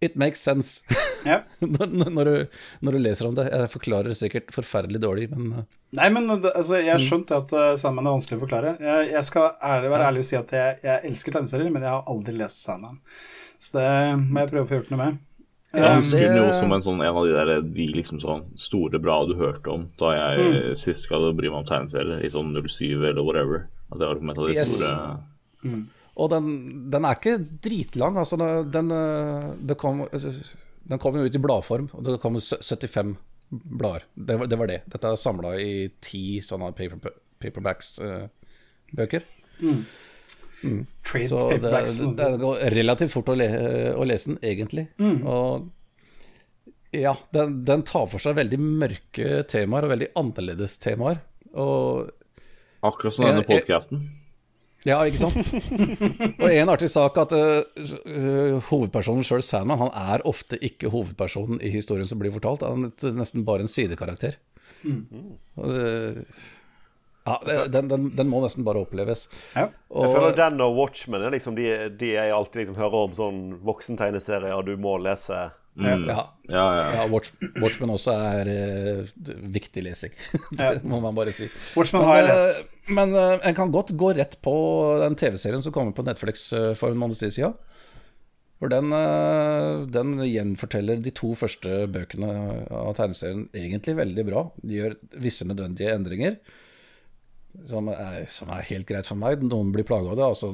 it 0.03 0.17
makes 0.19 0.43
sense 0.43 0.83
Ja. 1.23 1.43
når, 1.61 1.93
når, 2.11 2.25
du, 2.25 2.59
når 2.83 2.97
du 2.97 2.99
leser 2.99 3.29
om 3.29 3.37
det. 3.39 3.47
Jeg 3.53 3.71
forklarer 3.71 4.11
det 4.11 4.19
sikkert 4.19 4.51
forferdelig 4.55 5.03
dårlig, 5.03 5.29
men 5.35 5.63
eh, 5.63 5.69
Nei 5.99 6.09
men 6.15 6.31
altså, 6.33 6.79
jeg 6.81 7.05
skjønte 7.05 7.37
at 7.37 7.51
uh, 7.53 7.75
Sandman 7.77 8.09
er 8.09 8.15
vanskelig 8.17 8.39
å 8.39 8.43
forklare. 8.47 8.71
Jeg, 8.81 9.11
jeg 9.13 9.29
skal 9.29 9.51
ærlig, 9.61 9.91
være 9.93 10.07
ærlig 10.09 10.23
og 10.25 10.29
si 10.31 10.39
at 10.39 10.55
jeg, 10.57 10.79
jeg 10.87 11.11
elsker 11.11 11.37
tegneserier, 11.37 11.75
men 11.75 11.85
jeg 11.85 11.93
har 11.93 12.09
aldri 12.09 12.33
lest 12.39 12.65
Sandman. 12.65 12.97
Så 13.61 13.77
det 13.77 13.91
må 14.25 14.41
jeg 14.41 14.51
prøve 14.51 14.65
å 14.65 14.71
få 14.71 14.79
gjort 14.81 14.95
noe 14.95 15.03
med. 15.03 15.21
Jeg 15.73 15.97
husker 16.03 16.19
husker 16.19 16.29
den 16.29 16.37
jo 16.37 16.53
som 16.61 16.73
en 16.73 16.81
sånn 16.85 17.01
en 17.01 17.17
av 17.17 17.25
de 17.27 17.33
der 17.33 17.63
de 17.63 17.87
liksom 17.95 18.21
sånn 18.21 18.43
store 18.61 18.99
bra 19.01 19.25
du 19.27 19.35
hørte 19.39 19.69
om 19.73 19.87
da 19.99 20.11
jeg 20.19 20.39
Mm. 20.53 20.77
sist 20.77 21.03
skal 21.07 21.33
bry 21.33 21.49
meg 21.49 21.59
om 21.63 21.65
tegneserier 21.65 22.21
i 22.25 22.29
sånn 22.29 22.53
07 22.53 23.05
eller 23.09 23.23
whatever. 23.25 23.69
At 23.91 23.99
det 23.99 24.07
var 24.09 24.17
et 24.17 24.39
av 24.39 24.47
de 24.49 24.55
Yes. 24.55 24.77
store 24.77 25.87
Og 26.17 26.29
den, 26.29 26.91
den 26.91 27.05
er 27.05 27.15
ikke 27.17 27.39
dritlang. 27.65 28.17
Altså, 28.21 28.37
den, 28.37 28.71
den, 28.71 28.91
eh, 28.93 29.55
det 29.65 29.79
kom, 29.79 30.07
den 30.13 30.99
kom 30.99 31.15
jo 31.17 31.25
ut 31.25 31.35
i 31.35 31.39
bladform, 31.41 31.89
og 31.95 32.05
det 32.05 32.21
kom 32.21 32.35
75 32.37 33.17
blader. 33.51 34.03
Det 34.17 34.39
var 34.39 34.47
det. 34.47 34.59
Var 34.59 34.67
det. 34.67 34.83
Dette 34.93 35.05
er 35.09 35.17
samla 35.17 35.55
i 35.61 35.89
ti 36.05 36.41
sånne 36.45 36.75
paper, 36.77 36.99
paperbacks-bøker. 37.41 39.23
Uh, 39.63 39.73
Så 39.73 40.12
det, 40.63 41.87
Så 41.91 42.11
det, 42.17 42.31
det 42.37 42.41
går 42.43 42.65
relativt 42.77 43.13
fort 43.13 43.31
å, 43.33 43.37
le, 43.39 43.49
å 43.99 44.05
lese 44.07 44.33
den, 44.33 44.39
egentlig. 44.47 44.87
Og 45.27 45.69
ja, 46.93 47.15
den, 47.33 47.63
den 47.65 47.83
tar 47.89 48.09
for 48.13 48.21
seg 48.23 48.37
veldig 48.37 48.59
mørke 48.63 49.43
temaer, 49.49 49.87
og 49.87 49.95
veldig 49.95 50.11
annerledes 50.21 50.79
temaer. 50.83 51.23
Og 51.53 52.11
Akkurat 52.85 53.15
som 53.17 53.29
denne 53.29 53.45
podkasten. 53.47 54.03
Ja, 54.83 54.97
ikke 55.07 55.21
sant? 55.21 55.47
Og 56.43 56.49
en 56.51 56.71
artig 56.73 56.89
sak 56.91 57.19
at 57.23 57.31
uh, 57.37 58.57
hovedpersonen 58.67 59.23
sjøl, 59.27 59.45
Sandman, 59.47 59.79
han 59.85 59.93
er 60.17 60.25
ofte 60.27 60.59
ikke 60.59 60.91
hovedpersonen 60.91 61.61
i 61.63 61.71
historien 61.71 62.09
som 62.11 62.19
blir 62.19 62.35
fortalt. 62.35 62.65
Han 62.67 62.89
er 62.91 63.15
nesten 63.15 63.45
bare 63.47 63.63
en 63.63 63.71
sidekarakter. 63.71 64.41
Og 64.83 65.71
det- 65.71 66.27
Ja, 67.27 67.39
den, 67.71 67.89
den, 67.89 68.07
den 68.19 68.29
må 68.31 68.41
nesten 68.43 68.65
bare 68.67 68.81
oppleves. 68.83 69.29
Ja. 69.55 69.69
Og, 69.93 70.05
Jeg 70.09 70.15
føler 70.17 70.37
den 70.41 70.61
og 70.65 70.75
Watchmen 70.79 71.23
er 71.23 71.31
liksom 71.35 71.55
de, 71.59 71.67
de 72.01 72.13
jeg 72.17 72.33
alltid 72.35 72.65
liksom 72.65 72.79
hører 72.81 73.05
om 73.07 73.13
sånn 73.19 73.41
voksentegneserier 73.63 74.65
du 74.67 74.73
må 74.81 74.97
lese. 75.03 75.51
Mm. 75.79 76.03
ja, 76.05 76.25
Ja, 76.53 76.65
ja. 76.77 76.89
ja, 76.99 77.05
Watch, 77.09 77.31
Watchmen 77.63 77.89
også 77.95 78.13
er 78.13 78.49
uh, 78.53 79.13
viktig 79.55 79.85
lesing. 79.87 80.13
Ja. 80.61 80.75
det 80.75 80.83
må 80.85 80.99
man 81.01 81.15
bare 81.17 81.33
si. 81.33 81.47
Watchmen 81.79 82.05
har 82.05 82.19
jeg 82.21 82.27
Men, 82.27 82.35
lest. 82.35 82.59
eh, 82.61 82.95
Men 82.99 83.15
uh, 83.17 83.39
en 83.49 83.57
kan 83.57 83.73
godt 83.73 83.95
gå 83.97 84.11
rett 84.19 84.37
på 84.45 84.53
den 85.01 85.17
TV-serien 85.17 85.63
som 85.65 85.73
kommer 85.73 85.95
på 85.97 86.05
Netflix 86.05 86.51
uh, 86.53 86.73
for 86.77 86.93
en 86.93 87.01
måneds 87.01 87.23
tid 87.23 87.33
siden. 87.39 87.55
For 88.63 88.71
den, 88.71 88.93
eh, 88.95 89.81
den 89.91 90.13
gjenforteller 90.23 91.01
de 91.03 91.11
to 91.19 91.33
første 91.35 91.81
bøkene 91.91 92.29
av 92.71 92.93
tegneserien 92.95 93.49
egentlig 93.59 93.97
veldig 93.99 94.25
bra. 94.29 94.43
De 94.63 94.77
gjør 94.77 94.95
visse 95.25 95.43
nødvendige 95.49 95.91
endringer. 95.97 96.37
Som 97.69 97.91
er, 97.93 98.25
som 98.33 98.51
er 98.55 98.65
helt 98.71 98.89
greit 98.89 99.09
for 99.09 99.21
meg. 99.21 99.43
Noen 99.45 99.73
blir 99.75 99.87
plaga 99.87 100.15
av 100.15 100.19
det. 100.19 100.27
Altså, 100.27 100.53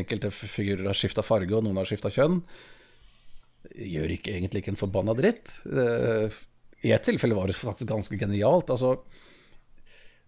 enkelte 0.00 0.32
figurer 0.32 0.88
har 0.88 0.96
skifta 0.96 1.24
farge, 1.26 1.52
og 1.54 1.66
noen 1.66 1.80
har 1.80 1.88
skifta 1.88 2.10
kjønn. 2.14 2.40
Gjør 3.76 4.14
ikke, 4.14 4.34
egentlig 4.38 4.62
ikke 4.62 4.72
en 4.72 4.80
forbanna 4.80 5.14
dritt. 5.18 5.52
Eh, 5.68 6.38
I 6.88 6.94
et 6.96 7.04
tilfelle 7.04 7.36
var 7.36 7.50
det 7.50 7.58
faktisk 7.58 7.90
ganske 7.90 8.20
genialt. 8.20 8.72
Altså, 8.72 8.96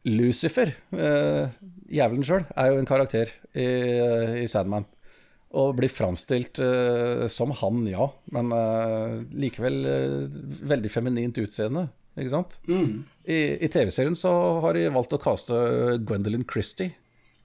Lucifer, 0.09 0.74
eh, 0.97 1.59
jævelen 1.92 2.24
sjøl, 2.26 2.44
er 2.56 2.70
jo 2.70 2.80
en 2.80 2.88
karakter 2.88 3.32
i, 3.52 3.68
i 4.44 4.48
Sandman. 4.48 4.86
Og 5.51 5.72
blir 5.80 5.90
framstilt 5.90 6.60
eh, 6.62 7.24
som 7.32 7.51
han, 7.59 7.82
ja, 7.90 8.06
men 8.36 8.52
eh, 8.55 9.16
likevel 9.42 9.80
eh, 9.90 10.36
veldig 10.70 10.92
feminint 10.94 11.40
utseende. 11.42 11.88
Ikke 12.19 12.32
sant? 12.32 12.57
I, 12.66 13.39
i 13.62 13.69
TV-serien 13.70 14.16
så 14.19 14.32
har 14.65 14.74
de 14.77 14.89
valgt 14.93 15.15
å 15.15 15.20
kaste 15.23 15.55
Gwendolyn 16.07 16.47
Christie, 16.49 16.97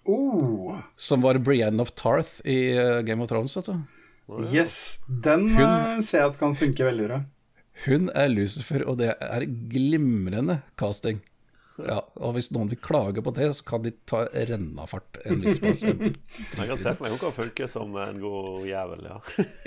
Oh, 0.05 0.75
som 1.01 1.23
var 1.25 1.39
Brienne 1.41 1.81
of 1.81 1.95
Tarth 1.97 2.37
i 2.45 2.75
eh, 2.77 2.99
Game 3.01 3.23
of 3.23 3.29
Thrones, 3.31 3.55
vet 3.57 3.65
du. 3.65 3.79
yes. 4.53 4.99
Den 5.07 5.47
hun, 5.55 6.03
ser 6.05 6.21
jeg 6.21 6.29
at 6.29 6.37
kan 6.37 6.53
funke 6.57 6.85
veldig 6.85 7.07
bra. 7.07 7.23
Hun 7.87 8.11
er 8.13 8.29
Lucifer, 8.29 8.85
og 8.85 8.99
det 9.01 9.15
er 9.17 9.47
glimrende 9.71 10.59
casting. 10.77 11.23
Ja, 11.75 11.97
og 12.21 12.37
hvis 12.37 12.51
noen 12.55 12.69
vil 12.71 12.79
klage 12.79 13.23
på 13.25 13.33
det, 13.35 13.49
så 13.57 13.65
kan 13.67 13.81
de 13.83 13.91
ta 14.07 14.21
rennafart 14.31 15.17
en 15.25 15.41
viss 15.43 15.57
plass. 15.59 15.81
Jeg 15.89 16.69
kan 16.69 16.77
se 16.79 16.93
for 16.93 17.01
meg 17.03 17.15
hun 17.17 17.23
kan 17.25 17.35
funke 17.35 17.67
som 17.67 17.97
en 17.99 18.21
god 18.21 18.69
jævel, 18.69 19.09
ja. 19.09 19.17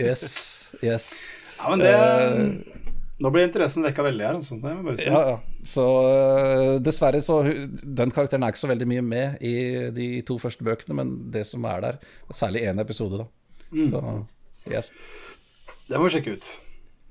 Yes, 0.01 0.25
yes. 0.81 1.11
Ja, 1.59 1.75
men 1.75 1.83
det 1.85 2.95
Nå 3.19 3.32
blir 3.35 3.49
interessen 3.49 3.82
vekka 3.82 4.05
veldig 4.07 4.27
her, 4.28 4.36
bare 4.86 4.99
si. 5.01 5.09
Ja, 5.11 5.23
ja. 5.32 5.62
Så 5.66 5.85
øh, 6.07 6.77
dessverre 6.86 7.19
så 7.24 7.40
Den 7.43 8.12
karakteren 8.15 8.47
er 8.47 8.55
ikke 8.55 8.62
så 8.62 8.70
veldig 8.70 8.86
mye 8.86 9.03
med 9.03 9.43
i 9.43 9.55
de 9.95 10.07
to 10.27 10.39
første 10.39 10.62
bøkene, 10.66 10.95
men 11.01 11.11
det 11.35 11.43
som 11.49 11.66
er 11.66 11.82
der, 11.82 11.99
er 11.99 12.39
særlig 12.39 12.62
én 12.70 12.81
episode, 12.82 13.24
da. 13.24 13.27
Så 13.74 14.05
yes. 14.70 14.90
Det 15.89 15.99
må 15.99 16.07
vi 16.07 16.15
sjekke 16.15 16.36
ut. 16.39 16.51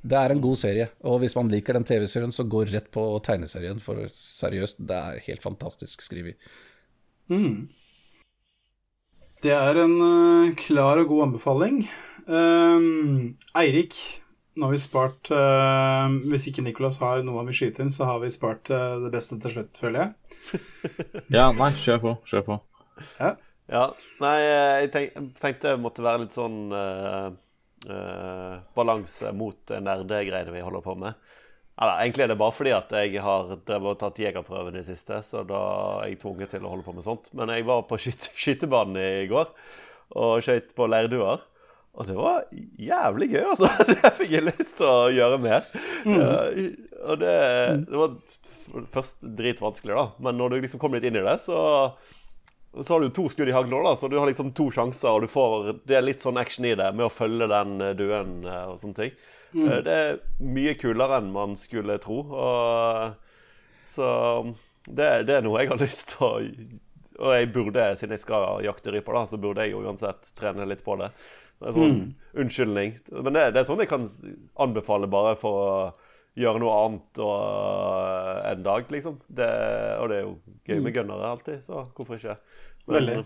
Det 0.08 0.16
er 0.16 0.32
en 0.32 0.42
god 0.42 0.56
serie, 0.60 0.88
og 1.04 1.20
hvis 1.20 1.36
man 1.36 1.50
liker 1.52 1.76
den 1.76 1.86
TV-serien, 1.88 2.32
så 2.32 2.46
gå 2.48 2.64
rett 2.70 2.88
på 2.94 3.04
tegneserien, 3.26 3.82
for 3.84 4.00
seriøst, 4.14 4.80
det 4.88 5.00
er 5.02 5.26
helt 5.26 5.44
fantastisk 5.44 6.06
skrevet. 6.06 6.38
Det 9.44 9.52
er 9.54 9.82
en 9.84 9.98
eh, 10.06 10.54
klar 10.58 11.02
og 11.02 11.12
god 11.12 11.26
anbefaling. 11.28 11.82
Um, 12.28 13.36
Eirik, 13.60 13.98
nå 14.58 14.68
har 14.68 14.74
vi 14.74 14.80
spart 14.82 15.30
uh, 15.32 16.08
Hvis 16.32 16.48
ikke 16.50 16.66
Nicolas 16.66 17.00
har 17.04 17.22
noe 17.26 17.42
han 17.42 17.50
vil 17.50 17.60
skyte 17.60 17.86
inn, 17.86 17.94
så 17.94 18.10
har 18.10 18.22
vi 18.24 18.32
spart 18.34 18.72
uh, 18.74 18.98
det 19.04 19.12
beste 19.14 19.38
til 19.42 19.54
slutt, 19.54 19.78
føler 19.78 20.04
jeg. 20.04 20.62
ja 21.38 21.50
nei, 21.56 21.72
kjør 21.84 22.02
på. 22.04 22.16
Kjør 22.30 22.48
på. 22.48 22.58
Ja, 23.68 23.84
nei, 24.24 24.38
jeg 24.42 24.92
tenk, 24.94 25.18
tenkte 25.38 25.74
det 25.74 25.82
måtte 25.84 26.06
være 26.06 26.24
litt 26.24 26.36
sånn 26.38 26.72
uh, 26.72 27.28
eh, 27.86 28.54
balanse 28.76 29.34
mot 29.36 29.74
nerdegreiene 29.76 30.54
vi 30.54 30.64
holder 30.64 30.86
på 30.86 30.96
med. 31.00 31.18
Eller, 31.78 32.00
egentlig 32.02 32.26
er 32.26 32.32
det 32.32 32.40
bare 32.40 32.56
fordi 32.58 32.72
at 32.74 32.94
jeg 32.96 33.22
har 33.22 33.52
drevet 33.68 33.92
og 33.92 34.00
tatt 34.02 34.22
jegerprøven 34.24 34.74
i 34.74 34.80
det 34.80 34.88
siste, 34.88 35.20
så 35.22 35.44
da 35.46 35.60
er 36.00 36.14
jeg 36.14 36.22
tvunget 36.24 36.56
til 36.56 36.66
å 36.66 36.72
holde 36.72 36.88
på 36.88 36.96
med 36.96 37.06
sånt. 37.06 37.30
Men 37.38 37.52
jeg 37.54 37.68
var 37.68 37.84
på 37.90 38.00
skyte, 38.02 38.32
skytebanen 38.42 38.98
i 39.04 39.28
går 39.30 39.52
og 40.18 40.42
skøyt 40.46 40.74
på 40.78 40.88
leirduer. 40.90 41.44
Og 41.98 42.06
det 42.06 42.16
var 42.18 42.44
jævlig 42.78 43.28
gøy, 43.34 43.44
altså. 43.56 43.70
Det 43.90 44.12
fikk 44.20 44.36
jeg 44.36 44.46
lyst 44.52 44.76
til 44.78 44.86
å 44.90 45.08
gjøre 45.14 45.40
mer. 45.42 45.66
Eh, 46.06 46.60
og 47.08 47.18
det, 47.24 47.38
det 47.88 47.98
var 48.04 48.14
først 48.94 49.18
dritvanskelig, 49.40 49.96
da. 49.98 50.06
Men 50.28 50.38
når 50.38 50.54
du 50.54 50.60
liksom 50.62 50.82
kom 50.82 50.94
litt 50.94 51.08
inn 51.10 51.18
i 51.18 51.26
det, 51.26 51.40
så 51.46 51.58
så 52.78 52.94
har 52.94 53.02
du 53.02 53.10
to 53.10 53.24
skudd 53.32 53.50
i 53.50 53.54
hagla, 53.56 53.80
da, 53.82 53.96
så 53.98 54.06
du 54.12 54.20
har 54.20 54.28
liksom 54.30 54.52
to 54.54 54.68
sjanser, 54.70 55.10
og 55.10 55.24
du 55.24 55.32
får 55.32 55.80
Det 55.88 55.96
er 55.98 56.04
litt 56.06 56.22
sånn 56.22 56.38
action 56.38 56.68
i 56.68 56.76
det 56.78 56.92
med 56.94 57.08
å 57.08 57.10
følge 57.10 57.48
den 57.50 57.80
eh, 57.82 57.96
duen 57.98 58.36
eh, 58.46 58.66
og 58.70 58.78
sånne 58.82 59.00
ting. 59.00 59.16
Eh, 59.56 59.80
Det 59.88 59.96
er 60.04 60.20
mye 60.46 60.76
kulere 60.78 61.18
enn 61.22 61.32
man 61.34 61.56
skulle 61.58 61.96
tro. 62.04 62.20
Og, 62.28 63.16
så 63.90 64.10
det, 64.86 65.08
det 65.26 65.40
er 65.40 65.48
noe 65.48 65.64
jeg 65.64 65.72
har 65.72 65.82
lyst 65.82 66.12
til 66.14 66.28
å 66.28 66.32
Og 67.18 67.32
jeg 67.34 67.50
burde, 67.56 67.88
siden 67.98 68.14
jeg 68.14 68.22
skal 68.22 68.62
jakte 68.62 68.94
ryper, 68.94 69.16
da, 69.18 69.26
så 69.32 69.40
burde 69.42 69.66
jeg 69.66 69.74
jo 69.74 69.82
uansett 69.88 70.28
trene 70.38 70.68
litt 70.70 70.84
på 70.86 71.00
det. 71.02 71.10
Det 71.60 71.70
er 71.72 71.78
sånn 71.78 72.02
unnskyldning. 72.38 72.92
Men 73.26 73.34
det, 73.34 73.46
det 73.56 73.62
er 73.64 73.66
sånn 73.70 73.80
jeg 73.82 73.90
kan 73.90 74.04
anbefale 74.62 75.08
bare 75.10 75.36
for 75.40 75.62
å 75.64 75.72
gjøre 76.38 76.60
noe 76.62 76.74
annet 76.84 77.22
og, 77.26 78.44
en 78.52 78.62
dag, 78.68 78.92
liksom. 78.94 79.16
Det, 79.26 79.48
og 79.98 80.12
det 80.12 80.20
er 80.20 80.26
jo 80.28 80.36
gøy 80.70 80.84
med 80.86 80.94
gunnere 81.00 81.32
alltid, 81.34 81.64
så 81.66 81.82
hvorfor 81.98 82.20
ikke? 82.20 82.36
Men- 82.88 83.00
Veldig. 83.00 83.18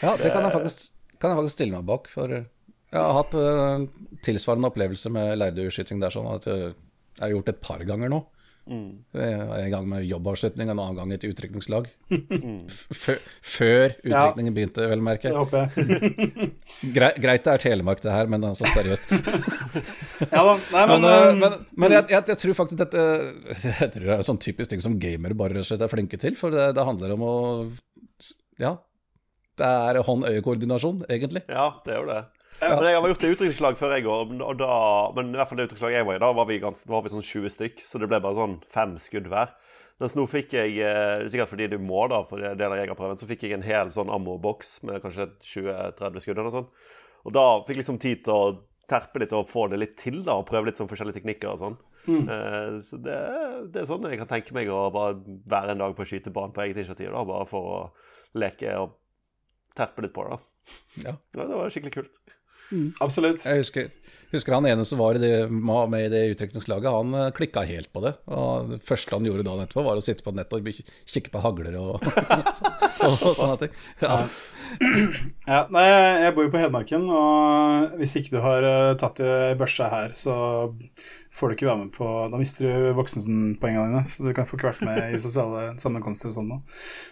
Ja, 0.00 0.14
det 0.16 0.30
kan 0.32 0.44
jeg 0.46 0.54
faktisk, 0.54 0.88
kan 1.20 1.30
jeg 1.34 1.40
faktisk 1.40 1.56
stille 1.58 1.76
meg 1.76 1.86
bak. 1.88 2.08
For 2.08 2.32
jeg 2.32 2.46
har 2.96 3.12
hatt 3.16 3.34
uh, 3.36 3.84
tilsvarende 4.24 4.70
opplevelse 4.70 5.10
med 5.12 5.36
leirdueskyting 5.40 6.00
der, 6.02 6.12
sånn 6.14 6.28
at 6.32 6.46
jeg 6.48 6.72
har 7.20 7.32
gjort 7.34 7.48
det 7.50 7.54
et 7.58 7.64
par 7.64 7.84
ganger 7.84 8.12
nå. 8.12 8.22
En 8.70 9.70
gang 9.72 9.86
med 9.90 10.04
jobbavslutning, 10.06 10.70
en 10.70 10.78
annen 10.78 10.98
gang 11.00 11.14
et 11.16 11.28
utrykningslag. 11.30 11.90
Mm. 12.40 12.68
Før 12.70 13.92
utrykningen 14.00 14.54
begynte, 14.54 14.84
vel 14.88 15.00
å 15.02 15.04
merke. 15.04 15.30
Det 15.30 15.36
håper 15.36 15.66
jeg. 15.66 16.48
Gre 16.96 17.10
greit 17.20 17.44
det 17.44 17.52
er 17.52 17.62
Telemark, 17.62 18.00
det 18.02 18.14
her, 18.14 18.30
men 18.30 18.44
altså 18.48 18.68
seriøst. 18.70 19.10
Ja 20.34 20.42
da. 20.46 20.54
Nei, 20.72 20.84
men, 20.88 21.04
Men, 21.04 21.06
øh, 21.10 21.26
eh, 21.26 21.34
men, 21.40 21.56
men 21.84 21.94
jeg, 21.96 22.06
jeg, 22.14 22.26
jeg 22.32 22.40
tror 22.42 22.56
faktisk 22.58 22.80
dette 22.80 23.04
Jeg 23.66 23.92
tror 23.94 24.06
det 24.06 24.16
er 24.16 24.26
sånn 24.26 24.40
typisk 24.42 24.72
ting 24.72 24.82
som 24.84 24.98
gamere 25.02 25.36
bare 25.38 25.58
rett 25.58 25.66
og 25.66 25.70
slett 25.70 25.84
er 25.84 25.92
flinke 25.92 26.20
til. 26.22 26.36
For 26.40 26.54
det, 26.54 26.70
det 26.78 26.86
handler 26.86 27.16
om 27.16 27.26
å 27.26 27.34
Ja. 28.60 28.76
Det 29.60 29.68
er 29.68 30.00
hånd-øye-koordinasjon, 30.06 31.04
egentlig. 31.12 31.44
Ja, 31.50 31.66
det 31.84 31.96
er 31.96 32.00
jo 32.00 32.08
det. 32.08 32.20
Men 32.60 32.86
jeg 32.86 32.98
har 32.98 33.08
gjort 33.08 33.22
det 33.22 33.28
i 33.28 33.34
utdrikningslag 33.34 33.78
før 33.80 33.94
jeg 33.96 34.04
går, 34.04 34.32
og 34.44 34.58
da, 34.60 34.74
men 35.16 35.32
i 35.32 35.38
hvert 35.40 35.50
fall 35.50 35.60
det 35.60 35.66
utdrikningslaget 35.68 36.00
jeg 36.00 36.08
var 36.08 36.18
i, 36.18 36.22
da 36.22 36.30
var 36.36 36.48
vi, 36.50 36.58
ganske, 36.62 36.86
da 36.86 36.94
var 36.96 37.04
vi 37.06 37.12
sånn 37.14 37.26
20 37.26 37.54
stykk, 37.56 37.84
så 37.86 38.00
det 38.02 38.08
ble 38.10 38.20
bare 38.20 38.36
sånn 38.36 38.56
fem 38.70 38.96
skudd 39.00 39.28
hver. 39.32 39.54
Mens 40.00 40.14
nå 40.16 40.24
fikk 40.28 40.54
jeg, 40.56 40.78
eh, 40.80 41.26
sikkert 41.28 41.50
fordi 41.50 41.68
du 41.72 41.76
må 41.84 42.06
da, 42.08 42.22
for 42.28 42.40
det 42.40 42.54
del 42.60 42.72
av 42.72 42.80
jegerprøven, 42.80 43.20
så 43.20 43.28
fikk 43.28 43.44
jeg 43.44 43.56
en 43.58 43.66
hel 43.66 43.92
sånn 43.92 44.12
ammo-boks 44.12 44.78
med 44.88 45.02
kanskje 45.04 45.28
20-30 45.44 46.24
skudd 46.24 46.38
eller 46.38 46.48
noe 46.48 46.56
sånt. 46.56 46.88
Og 47.28 47.34
da 47.36 47.44
fikk 47.66 47.74
jeg 47.74 47.82
liksom 47.82 48.00
tid 48.00 48.22
til 48.24 48.32
å 48.36 48.54
terpe 48.90 49.20
litt 49.22 49.34
og 49.36 49.48
få 49.48 49.66
det 49.70 49.80
litt 49.82 49.96
til, 50.00 50.22
da, 50.26 50.38
og 50.40 50.48
prøve 50.48 50.70
litt 50.70 50.80
sånn 50.80 50.88
forskjellige 50.90 51.20
teknikker 51.20 51.52
og 51.52 51.60
sånn. 51.60 51.76
Eh, 52.32 52.78
så 52.86 52.96
det, 53.04 53.18
det 53.74 53.82
er 53.82 53.90
sånn 53.90 54.08
jeg 54.08 54.22
kan 54.22 54.30
tenke 54.32 54.56
meg 54.56 54.72
å 54.72 54.86
bare 54.94 55.18
være 55.52 55.76
en 55.76 55.84
dag 55.84 55.92
på 55.98 56.08
skytebanen 56.08 56.56
på 56.56 56.64
eget 56.64 56.80
initiativ, 56.80 57.12
da, 57.12 57.24
bare 57.28 57.48
for 57.48 57.72
å 57.74 57.80
leke 58.40 58.72
og 58.80 58.96
terpe 59.76 60.06
litt 60.06 60.16
på 60.16 60.24
det. 60.30 60.40
Ja. 61.04 61.12
Ja, 61.36 61.44
det 61.44 61.60
var 61.60 61.72
skikkelig 61.72 61.98
kult. 61.98 62.38
Absolutt. 63.02 63.44
Jeg 63.46 63.62
husker, 63.62 63.88
husker 64.32 64.54
han 64.54 64.68
ene 64.70 64.84
som 64.86 65.00
var 65.00 65.18
det, 65.20 65.32
med 65.50 66.04
i 66.04 66.10
det 66.12 66.22
utrykningslaget, 66.34 66.90
han 66.90 67.16
eh, 67.18 67.30
klikka 67.36 67.64
helt 67.66 67.90
på 67.92 68.02
det. 68.04 68.14
Og 68.30 68.74
det 68.74 68.80
første 68.86 69.16
han 69.16 69.26
gjorde 69.26 69.46
dagen 69.46 69.64
etterpå, 69.64 69.84
var 69.86 70.00
å 70.00 70.04
sitte 70.04 70.26
på 70.26 70.34
nettet 70.36 70.60
og 70.60 70.82
kikke 71.10 71.32
på 71.34 71.42
hagler 71.44 71.78
og, 71.80 72.06
og, 73.06 73.16
sånne 73.18 73.56
ting. 73.64 73.78
Ja. 74.04 74.22
Ja, 75.50 75.64
nei, 75.74 75.82
jeg 76.22 76.34
bor 76.36 76.44
jo 76.46 76.50
på 76.52 76.60
Hedmarken, 76.60 77.08
og 77.10 77.96
hvis 77.98 78.12
ikke 78.20 78.36
du 78.36 78.42
har 78.44 78.62
eh, 78.62 78.92
tatt 79.00 79.18
i 79.18 79.56
børsa 79.58 79.88
her, 79.90 80.12
så 80.14 80.34
får 81.34 81.50
du 81.50 81.56
ikke 81.56 81.66
være 81.66 81.80
med 81.80 81.90
på 81.94 82.06
Da 82.30 82.38
mister 82.38 82.68
du 82.68 82.92
voksenpoengene 82.98 83.88
dine, 83.88 84.04
så 84.06 84.26
du 84.26 84.30
kan 84.36 84.46
få 84.46 84.60
ikke 84.60 84.70
vært 84.70 84.84
med 84.86 85.16
i 85.16 85.18
sosiale 85.22 85.72
sammenkomster 85.82 86.30
og 86.30 86.36
sånn. 86.36 86.54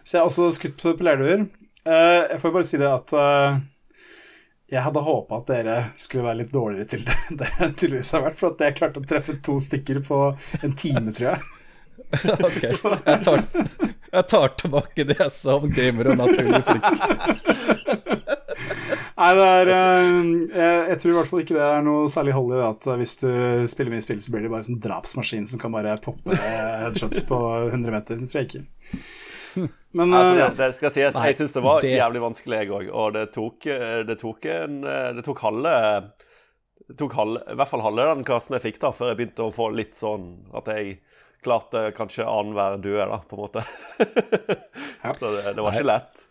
Så 0.04 0.16
jeg 0.16 0.22
har 0.22 0.30
også 0.30 0.52
skutt 0.54 0.78
på, 0.84 0.94
lærduer. 1.02 1.48
Eh, 1.82 2.20
jeg 2.28 2.38
får 2.44 2.54
bare 2.54 2.70
si 2.70 2.78
det 2.78 2.92
at 2.92 3.16
jeg 4.68 4.84
hadde 4.84 5.00
håpa 5.00 5.40
at 5.40 5.48
dere 5.48 5.76
skulle 5.96 6.26
være 6.26 6.42
litt 6.42 6.52
dårligere 6.52 6.90
til 6.92 7.04
det 7.06 7.16
enn 7.30 7.38
det 7.40 7.52
tydeligvis 7.80 8.12
har 8.16 8.26
vært, 8.26 8.38
for 8.40 8.52
at 8.52 8.66
jeg 8.66 8.76
klarte 8.80 9.00
å 9.00 9.08
treffe 9.08 9.38
to 9.44 9.56
stykker 9.62 10.02
på 10.04 10.20
en 10.60 10.76
time, 10.76 11.14
tror 11.14 11.32
jeg. 11.34 11.48
Ok, 12.08 12.62
jeg 12.64 13.18
tar, 13.20 13.42
jeg 14.14 14.24
tar 14.30 14.52
tilbake 14.56 15.04
det 15.04 15.18
jeg 15.18 15.32
sa 15.34 15.58
om 15.58 15.66
gamer 15.68 16.08
og 16.14 16.20
naturlig 16.22 16.62
flink. 16.64 16.86
Nei, 19.18 19.28
det 19.34 19.48
er 19.50 19.70
eh, 19.74 20.20
jeg, 20.54 20.78
jeg 20.92 21.00
tror 21.02 21.12
i 21.12 21.16
hvert 21.18 21.28
fall 21.28 21.42
ikke 21.42 21.56
det 21.58 21.66
er 21.66 21.84
noe 21.84 22.08
særlig 22.08 22.36
hold 22.38 22.54
i 22.54 22.60
det 22.62 22.68
at 22.70 22.88
hvis 23.02 23.14
du 23.20 23.28
spiller 23.68 23.92
mye 23.92 24.06
spill, 24.06 24.22
så 24.24 24.32
blir 24.32 24.46
det 24.46 24.52
bare 24.54 24.64
en 24.64 24.70
sånn 24.70 24.80
drapsmaskin 24.86 25.50
som 25.50 25.60
kan 25.60 25.74
bare 25.74 25.98
poppe 26.00 26.38
headshots 26.38 27.26
på 27.28 27.40
100 27.66 27.92
meter. 27.92 28.22
Det 28.22 28.30
tror 28.30 28.40
jeg 28.40 28.48
ikke. 28.48 28.64
Men 29.98 30.14
Altså, 30.14 30.32
eh, 30.32 30.38
det, 30.40 30.56
det 30.60 30.70
skal 30.76 30.94
sies, 30.94 31.16
Nei, 31.16 31.26
jeg 31.30 31.38
syns 31.40 31.54
det 31.56 31.62
var 31.64 31.82
det- 31.84 31.92
jævlig 31.96 32.22
vanskelig, 32.24 32.62
jeg 32.62 32.72
òg. 32.76 32.88
Og 32.92 33.12
det 33.16 33.26
tok, 33.34 33.68
det 34.08 34.18
tok 34.20 34.48
en 34.54 34.80
Det 35.18 35.24
tok 35.26 35.44
halve 35.46 35.74
det 36.88 36.96
tok 36.96 37.12
halve, 37.18 37.42
I 37.52 37.56
hvert 37.58 37.68
fall 37.68 37.82
halve 37.84 38.04
den 38.08 38.24
kassen 38.24 38.54
jeg 38.56 38.64
fikk, 38.64 38.78
da, 38.80 38.90
før 38.96 39.10
jeg 39.10 39.18
begynte 39.18 39.44
å 39.44 39.52
få 39.52 39.66
litt 39.76 39.98
sånn 39.98 40.30
at 40.56 40.70
jeg 40.72 40.94
klarte 41.44 41.82
kanskje 41.96 42.24
annenhver 42.24 42.78
due, 42.80 43.04
da, 43.10 43.18
på 43.28 43.36
en 43.36 43.42
måte. 43.44 43.64
Så 45.18 45.34
det, 45.34 45.52
det 45.54 45.62
var 45.62 45.76
ikke 45.76 45.90
lett. 45.90 46.24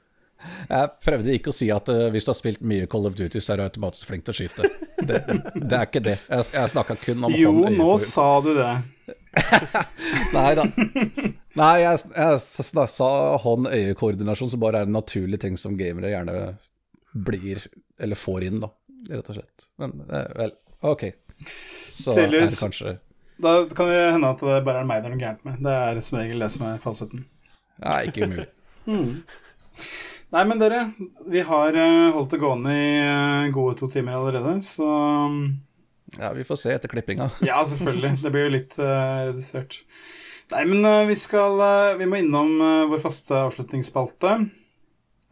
Jeg 0.69 0.89
prøvde 1.01 1.33
ikke 1.33 1.49
å 1.49 1.55
si 1.55 1.67
at 1.73 1.87
uh, 1.89 2.07
hvis 2.13 2.27
du 2.27 2.29
har 2.29 2.37
spilt 2.37 2.61
mye 2.65 2.87
Call 2.89 3.07
of 3.09 3.15
Duty, 3.17 3.39
så 3.41 3.53
er 3.53 3.61
du 3.61 3.63
automatisk 3.67 4.09
flink 4.09 4.25
til 4.27 4.33
å 4.33 4.37
skyte. 4.37 4.69
Det, 4.97 5.21
det 5.55 5.77
er 5.79 5.87
ikke 5.87 6.03
det. 6.05 6.17
Jeg, 6.27 6.49
jeg 6.53 6.73
snakka 6.73 6.97
kun 7.01 7.25
om 7.29 7.33
jo, 7.37 7.53
nå 7.73 7.89
sa 8.01 8.27
du 8.45 8.51
det. 8.57 8.73
Nei 10.33 10.51
da. 10.57 10.65
Nei, 11.57 11.73
jeg, 11.81 12.01
jeg 12.13 12.87
sa 12.93 13.09
hånd-øye-koordinasjon, 13.43 14.51
som 14.53 14.61
bare 14.61 14.83
er 14.83 14.89
en 14.89 14.95
naturlig 14.97 15.39
ting 15.41 15.57
som 15.59 15.77
gamere 15.79 16.11
gjerne 16.13 16.35
blir, 17.27 17.63
eller 17.99 18.19
får 18.19 18.47
inn, 18.49 18.59
da, 18.63 18.69
rett 19.09 19.31
og 19.33 19.39
slett. 19.39 19.67
Men 19.81 19.95
eh, 20.07 20.29
vel, 20.37 20.53
ok. 20.93 21.07
Så 21.97 22.13
Tydeligvis. 22.13 22.59
kanskje 22.61 22.97
Da 23.41 23.51
kan 23.77 23.89
det 23.89 24.01
hende 24.15 24.29
at 24.33 24.41
det 24.41 24.59
bare 24.65 24.81
er 24.81 24.87
meg 24.89 25.01
det 25.01 25.09
er 25.09 25.15
noe 25.15 25.21
gærent 25.21 25.43
med. 25.45 25.59
Det 25.65 25.73
er 25.73 26.01
som 26.05 26.19
regel 26.19 26.45
det 26.45 26.51
som 26.53 26.67
er 26.69 26.79
fasiten. 26.81 27.25
Nei, 27.83 27.99
ikke 28.09 28.25
umulig. 28.29 28.47
Nei, 30.27 30.43
men 30.43 30.59
dere, 30.59 30.81
vi 31.31 31.41
har 31.47 31.77
eh, 31.77 32.09
holdt 32.11 32.33
det 32.35 32.41
gående 32.41 32.73
i 32.75 32.87
eh, 32.99 33.49
gode 33.55 33.77
to 33.79 33.87
timer 33.91 34.17
allerede, 34.17 34.57
så 34.65 34.87
Ja, 36.15 36.31
vi 36.33 36.45
får 36.47 36.61
se 36.61 36.71
etter 36.75 36.91
klippinga. 36.91 37.29
Ja, 37.49 37.59
selvfølgelig. 37.67 38.13
Det 38.23 38.31
blir 38.31 38.47
jo 38.47 38.53
litt 38.55 38.77
eh, 38.79 39.27
redusert. 39.31 39.81
Nei, 40.53 40.63
men 40.69 40.85
uh, 40.87 41.03
vi 41.03 41.15
skal 41.19 41.59
uh, 41.59 41.97
Vi 41.99 42.05
må 42.07 42.21
innom 42.21 42.53
vår 42.87 43.01
faste 43.03 43.35
avslutningsspalte. 43.49 44.37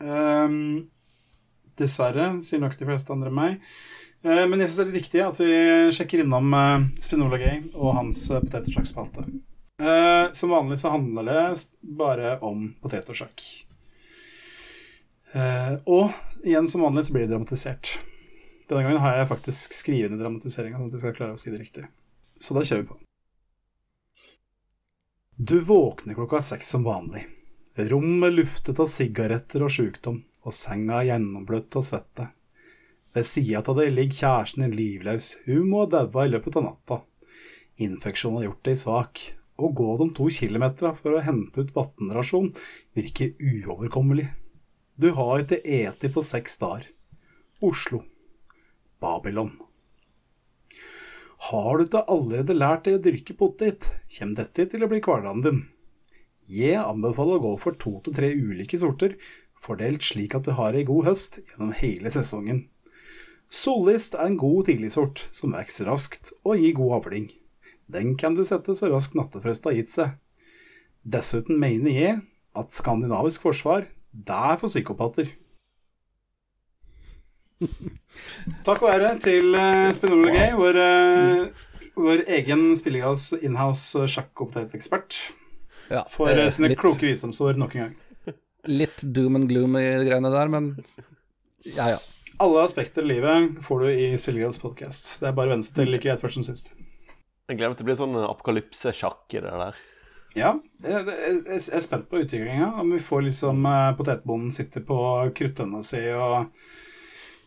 Um, 0.04 0.58
dessverre, 1.80 2.34
sier 2.44 2.60
nok 2.60 2.76
de 2.80 2.88
fleste 2.88 3.16
andre 3.16 3.32
enn 3.32 3.40
meg. 3.40 3.76
Men 4.26 4.58
jeg 4.58 4.72
syns 4.72 4.78
det 4.80 4.82
er 4.82 4.88
litt 4.90 5.04
viktig 5.04 5.20
at 5.22 5.40
vi 5.40 5.58
sjekker 5.94 6.24
innom 6.24 6.48
uh, 6.56 6.88
Spinola 7.00 7.38
Gay 7.38 7.68
og 7.76 7.94
hans 8.00 8.24
uh, 8.34 8.42
potetosjakkspalte. 8.42 9.28
Eh, 9.80 10.32
som 10.32 10.50
vanlig 10.50 10.80
så 10.80 10.90
handler 10.90 11.24
det 11.24 11.56
bare 11.82 12.38
om 12.40 12.70
potetosjakk. 12.82 13.44
Eh, 15.32 15.74
og 15.86 16.14
igjen 16.48 16.68
som 16.72 16.86
vanlig 16.86 17.06
så 17.06 17.16
blir 17.16 17.26
det 17.26 17.34
dramatisert. 17.34 17.98
Denne 18.66 18.82
gangen 18.82 19.02
har 19.04 19.20
jeg 19.20 19.30
faktisk 19.30 19.76
skrevet 19.78 20.14
ned 20.14 20.24
dramatiseringa, 20.24 20.80
sånn 20.80 20.90
at 20.90 20.98
jeg 20.98 21.04
skal 21.04 21.18
klare 21.20 21.38
å 21.38 21.42
si 21.42 21.52
det 21.54 21.62
riktig. 21.62 21.86
Så 22.42 22.56
da 22.58 22.64
kjører 22.66 22.86
vi 22.86 22.90
på. 22.90 23.00
Du 25.36 25.60
våkner 25.68 26.18
klokka 26.18 26.42
seks 26.42 26.72
som 26.74 26.86
vanlig. 26.88 27.26
Rommet 27.92 28.34
luftet 28.34 28.80
av 28.80 28.88
sigaretter 28.88 29.66
og 29.66 29.74
sjukdom, 29.76 30.22
og 30.48 30.56
senga 30.56 31.02
er 31.02 31.10
gjennombløtt 31.12 31.76
av 31.76 31.84
svette. 31.86 32.30
Ved 33.16 33.28
sida 33.28 33.62
av 33.62 33.78
deg 33.78 33.92
ligger 33.94 34.18
kjæresten 34.22 34.66
din 34.66 34.78
livløs, 34.80 35.34
hun 35.46 35.68
må 35.70 35.84
ha 35.84 35.92
daua 35.92 36.26
i 36.26 36.32
løpet 36.34 36.58
av 36.58 36.66
natta. 36.66 37.02
Infeksjonen 37.84 38.40
har 38.40 38.50
gjort 38.50 38.64
deg 38.70 38.80
svak, 38.80 39.26
Å 39.56 39.70
gå 39.72 39.92
de 40.02 40.10
to 40.12 40.26
kilometerne 40.36 40.92
for 40.98 41.16
å 41.16 41.22
hente 41.24 41.64
ut 41.64 41.70
vannrasjon 41.72 42.50
virker 42.98 43.38
uoverkommelig. 43.40 44.26
Du 45.00 45.14
har 45.16 45.46
ikke 45.46 45.62
eti 45.64 46.10
på 46.12 46.24
seks 46.28 46.60
dager. 46.60 46.90
Oslo. 47.64 48.02
Babylon. 49.06 49.54
Har 51.52 51.78
du 51.78 51.86
ikke 51.86 52.06
allerede 52.10 52.58
lært 52.58 52.88
deg 52.88 52.98
å 52.98 53.04
dyrke 53.06 53.36
potet, 53.38 53.86
kommer 54.18 54.42
dette 54.42 54.66
til 54.72 54.86
å 54.86 54.90
bli 54.90 55.02
hverdagen 55.04 55.44
din. 55.46 55.64
Jeg 56.50 56.82
anbefaler 56.82 57.38
å 57.38 57.44
gå 57.44 57.52
for 57.62 57.78
to 57.82 58.00
til 58.06 58.16
tre 58.18 58.32
ulike 58.34 58.80
sorter, 58.82 59.14
fordelt 59.62 60.06
slik 60.06 60.36
at 60.38 60.46
du 60.48 60.56
har 60.58 60.78
ei 60.78 60.86
god 60.88 61.10
høst 61.10 61.40
gjennom 61.42 61.74
hele 61.78 62.12
sesongen. 62.14 62.66
Sollist 63.50 64.18
er 64.18 64.30
en 64.30 64.40
god 64.42 64.66
tidligsort 64.70 65.28
som 65.36 65.54
vokser 65.54 65.90
raskt 65.90 66.32
og 66.44 66.62
gir 66.62 66.74
god 66.78 67.00
avling. 67.00 67.30
Den 67.92 68.16
kan 68.18 68.34
du 68.34 68.42
sette 68.46 68.74
så 68.78 68.90
raskt 68.90 69.18
nattefrost 69.18 69.68
har 69.70 69.78
gitt 69.78 69.94
seg. 69.94 70.16
Dessuten 71.06 71.60
mener 71.62 71.94
jeg 71.94 72.22
at 72.58 72.74
skandinavisk 72.74 73.44
forsvar, 73.46 73.86
det 74.10 74.40
er 74.50 74.58
for 74.58 74.72
psykopater. 74.72 75.30
Takk 78.68 78.84
og 78.84 78.90
ære 78.92 79.14
til 79.24 79.56
uh, 79.56 79.88
Spinola 79.96 80.32
Gay, 80.34 80.54
vår, 80.60 80.80
eh, 80.82 81.68
vår 81.96 82.24
egen 82.38 82.66
Spillegas 82.78 83.30
inhouse 83.40 84.08
sjakk- 84.12 84.44
og 84.44 84.52
potetekspert, 84.52 85.22
Ja, 85.92 86.04
for 86.12 86.32
eh, 86.32 86.44
uh, 86.46 86.52
sine 86.52 86.72
litt, 86.74 86.82
kloke 86.82 87.08
visdomsord 87.08 87.60
nok 87.62 87.76
en 87.78 87.86
gang. 87.86 88.36
litt 88.68 89.04
doom 89.16 89.38
and 89.40 89.48
gloom 89.50 89.78
i 89.80 89.86
greiene 90.08 90.32
der, 90.34 90.52
men 90.52 90.74
ja 91.66 91.96
ja. 91.96 92.00
Alle 92.44 92.66
aspekter 92.66 93.06
i 93.06 93.14
livet 93.14 93.62
får 93.64 93.86
du 93.86 93.90
i 93.94 94.08
Spillegas 94.20 94.60
podkast. 94.60 95.14
Det 95.22 95.30
er 95.30 95.36
bare 95.38 95.48
å 95.48 95.56
venne 95.56 95.64
seg 95.64 95.78
til 95.78 95.88
like 95.94 96.04
greit 96.04 96.20
først 96.20 96.36
som 96.36 96.44
sist. 96.44 96.74
Jeg 97.48 97.56
gleder 97.60 97.72
meg 97.72 97.78
til 97.80 97.86
å 97.86 97.88
bli 97.88 97.96
sånn 98.02 98.18
apokalypse-sjakk 98.26 99.38
i 99.38 99.44
det 99.46 99.54
der. 99.62 99.78
Ja, 100.36 100.50
jeg, 100.84 101.06
jeg, 101.08 101.38
jeg 101.48 101.62
er 101.78 101.84
spent 101.86 102.10
på 102.12 102.20
utviklinga. 102.26 102.74
Om 102.82 102.92
vi 102.92 103.00
får 103.00 103.24
liksom 103.30 103.64
uh, 103.64 103.94
potetbonden 103.96 104.52
sitter 104.52 104.84
på 104.84 104.98
kruttønna 105.38 105.80
si 105.88 106.02
og 106.12 106.50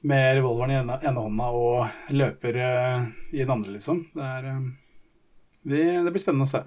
med 0.06 0.38
revolveren 0.38 0.72
i 0.72 0.78
ene, 0.78 0.98
ene 1.02 1.22
hånda 1.24 1.52
og 1.58 2.12
løper 2.14 2.58
eh, 2.62 3.06
i 3.34 3.42
den 3.42 3.54
andre, 3.54 3.74
liksom. 3.74 4.04
Det, 4.14 4.32
er, 4.38 4.50
eh, 4.52 5.62
vi, 5.64 5.84
det 6.04 6.12
blir 6.14 6.22
spennende 6.22 6.46
å 6.46 6.52
se. 6.52 6.64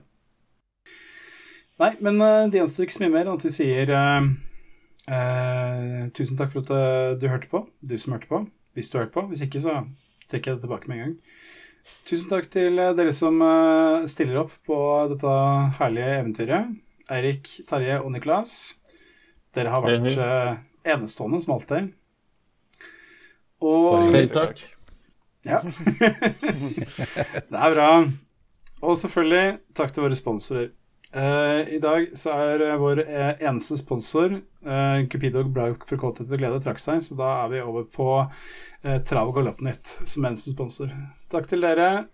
Nei, 1.81 1.95
men 2.05 2.21
eh, 2.21 2.47
det 2.51 2.59
gjenstår 2.59 2.85
ikke 2.85 2.97
så 2.97 3.03
mye 3.05 3.13
mer 3.15 3.25
enn 3.25 3.39
at 3.39 3.45
vi 3.47 3.53
sier 3.55 3.91
eh, 3.97 4.25
eh, 5.17 6.01
tusen 6.13 6.37
takk 6.37 6.51
for 6.53 6.61
at 6.61 7.17
du 7.21 7.25
hørte 7.31 7.49
på, 7.49 7.63
du 7.81 7.95
som 7.97 8.13
hørte 8.15 8.29
på. 8.29 8.43
Hvis 8.77 8.91
du 8.91 8.99
hørte 8.99 9.15
på. 9.15 9.25
Hvis 9.31 9.41
ikke, 9.47 9.63
så 9.63 9.79
trekker 10.29 10.53
jeg 10.53 10.59
det 10.59 10.65
tilbake 10.67 10.91
med 10.91 10.99
en 10.99 11.03
gang. 11.07 11.15
Tusen 12.07 12.29
takk 12.31 12.47
til 12.53 12.77
dere 12.77 13.11
som 13.13 13.41
stiller 14.09 14.43
opp 14.43 14.53
på 14.67 14.77
dette 15.11 15.33
herlige 15.79 16.13
eventyret. 16.21 16.69
Eirik, 17.11 17.49
Terje 17.67 17.97
og 17.99 18.13
Niklas. 18.13 18.53
Dere 19.51 19.73
har 19.73 19.83
vært 19.83 20.15
enestående 20.87 21.41
som 21.43 21.57
alltid. 21.57 21.91
Og 23.61 24.09
Hei, 24.09 24.25
takk. 24.31 24.59
ja. 25.45 25.61
det 27.51 27.57
er 27.57 27.73
bra. 27.75 27.89
Og 28.81 28.97
selvfølgelig 28.97 29.59
takk 29.77 29.93
til 29.93 30.05
våre 30.07 30.17
sponsorer. 30.17 30.71
Uh, 31.11 31.67
I 31.67 31.79
dag 31.83 32.07
så 32.15 32.31
er 32.39 32.61
eh, 32.63 32.77
vår 32.79 33.01
eh, 33.03 33.41
eneste 33.43 33.75
sponsor 33.75 34.31
uh, 34.31 35.01
Cupidog 35.11 35.49
Blauk 35.51 35.83
for 35.83 35.99
kåthet 35.99 36.31
og 36.31 36.39
glede 36.39 36.61
trakk 36.63 36.79
seg, 36.79 37.01
så 37.03 37.17
da 37.19 37.33
er 37.41 37.51
vi 37.51 37.59
over 37.65 37.83
på 37.91 38.07
uh, 38.23 38.95
Trav 39.03 39.27
og 39.27 39.35
Galoppnytt 39.35 39.97
som 40.07 40.23
eneste 40.29 40.55
sponsor. 40.55 40.87
Takk 41.27 41.51
til 41.51 41.67
dere. 41.67 42.07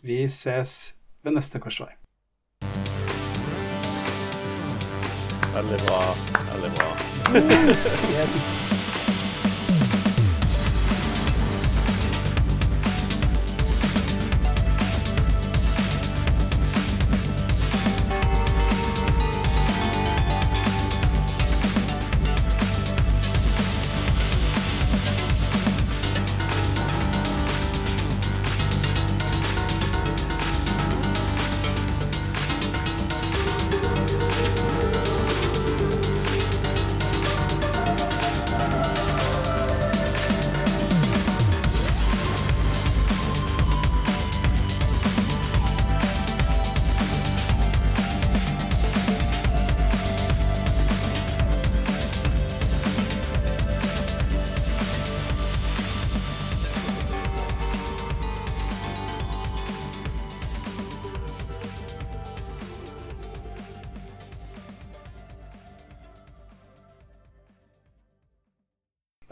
Vi 0.00 0.24
ses 0.32 0.94
ved 1.20 1.36
neste 1.36 1.60
korsvei. 1.60 1.92
Veldig 5.52 5.84
bra. 5.84 6.02
Veldig 6.54 6.74
bra. 6.80 6.90
Yes. 8.10 8.69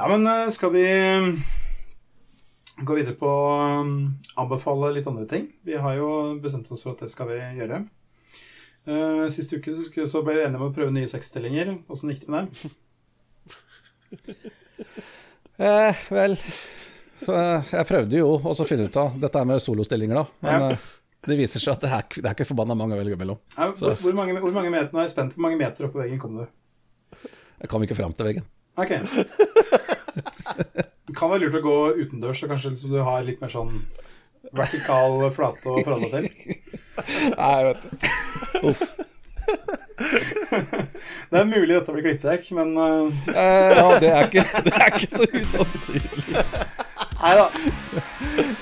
Men 0.08 0.26
eh, 0.26 0.48
skal 0.54 0.72
vi 0.74 0.84
mm, 0.88 1.30
gå 2.86 2.96
videre 2.98 3.16
på 3.18 3.28
å 3.28 3.52
anbefale 4.38 4.92
litt 4.96 5.08
andre 5.10 5.26
ting? 5.30 5.48
Vi 5.66 5.76
har 5.80 5.96
jo 5.98 6.10
bestemt 6.42 6.70
oss 6.74 6.84
for 6.86 6.94
at 6.96 7.04
det 7.06 7.10
skal 7.12 7.30
vi 7.32 7.38
gjøre. 7.60 7.82
Eh, 8.88 9.24
Sist 9.34 9.52
uke 9.52 9.74
så, 9.74 10.22
ble 10.24 10.38
vi 10.38 10.44
enige 10.46 10.60
om 10.62 10.68
å 10.70 10.74
prøve 10.74 10.94
nye 10.94 11.10
sexstillinger. 11.10 11.74
Åssen 11.92 12.12
gikk 12.14 12.26
det 12.26 12.34
med 12.34 12.52
det? 12.52 12.76
Eh, 15.58 15.96
vel 16.14 16.36
så 17.18 17.34
Jeg 17.72 17.86
prøvde 17.88 18.20
jo 18.20 18.28
å 18.38 18.52
finne 18.62 18.84
ut 18.86 18.94
av 19.00 19.16
dette 19.18 19.40
med 19.42 19.58
solostillinger, 19.58 20.20
da. 20.20 20.22
Men 20.46 20.60
Ja. 20.62 20.68
eh, 20.76 20.84
det 21.26 21.36
viser 21.40 21.58
seg 21.58 21.72
at 21.74 21.82
det 21.82 21.90
er, 21.90 22.04
det 22.22 22.28
er 22.30 22.36
ikke 22.36 22.46
forbanna 22.46 22.76
mange 22.78 22.94
å 22.94 23.00
velge 23.00 23.18
mellom. 23.18 23.40
Ja, 23.56 23.72
hvor, 23.74 23.96
hvor, 23.98 24.14
mange, 24.14 24.36
hvor 24.38 24.54
mange 24.54 24.70
meter, 24.70 24.92
nå 24.94 25.00
er 25.02 25.08
jeg 25.08 25.16
spent. 25.16 25.34
Hvor 25.34 25.42
mange 25.48 25.58
meter 25.58 25.88
opp 25.88 25.96
på 25.96 26.02
veggen 26.04 26.20
kom 26.22 26.38
du? 26.38 26.46
Jeg 27.58 27.72
kom 27.72 27.82
ikke 27.82 27.98
fram 27.98 28.14
til 28.14 28.28
veggen. 28.30 28.46
Ok. 28.78 28.94
Det 30.58 31.16
kan 31.16 31.30
være 31.32 31.46
lurt 31.46 31.58
å 31.60 31.64
gå 31.64 31.76
utendørs, 32.02 32.42
så 32.42 32.48
kanskje 32.50 32.74
liksom 32.74 32.92
du 32.92 33.00
har 33.06 33.24
litt 33.26 33.40
mer 33.42 33.52
sånn 33.52 33.74
vertikal 34.56 35.30
flate 35.34 35.68
å 35.68 35.82
forholde 35.84 36.08
deg 36.12 36.30
til. 36.32 36.56
Nei, 37.34 37.58
vet 37.68 37.80
du. 37.84 37.88
Uff. 38.72 38.82
Det 41.30 41.40
er 41.40 41.44
mulig 41.48 41.74
dette 41.74 41.92
blir 41.92 42.04
klippet 42.04 42.28
vekk, 42.28 42.44
men 42.56 42.68
uh, 42.78 43.08
Eh, 43.28 43.70
ja, 43.76 43.86
det 44.00 44.10
er 44.12 44.28
ikke, 44.28 44.44
det 44.64 44.72
er 44.72 44.86
ikke 44.94 45.10
så 45.12 45.24
usannsynlig. 45.34 46.42
Nei 47.18 47.32
da. 47.36 47.46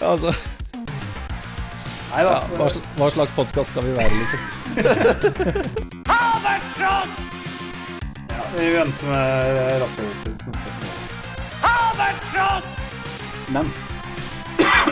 Altså, 0.00 0.32
Nei 2.10 2.22
da. 2.24 2.32
ja, 2.32 2.40
hva, 2.56 2.68
sl 2.72 2.80
hva 2.96 3.10
slags 3.14 3.34
podkast 3.36 3.74
skal 3.74 3.86
vi 3.86 3.92
være, 3.98 4.14
liksom? 4.16 4.40
Ja, 8.32 8.42
vi 8.56 8.70
venter 8.78 9.06
med 9.12 9.82
rasshølstur 9.84 11.04
uke. 11.62 12.62
Men 13.48 13.72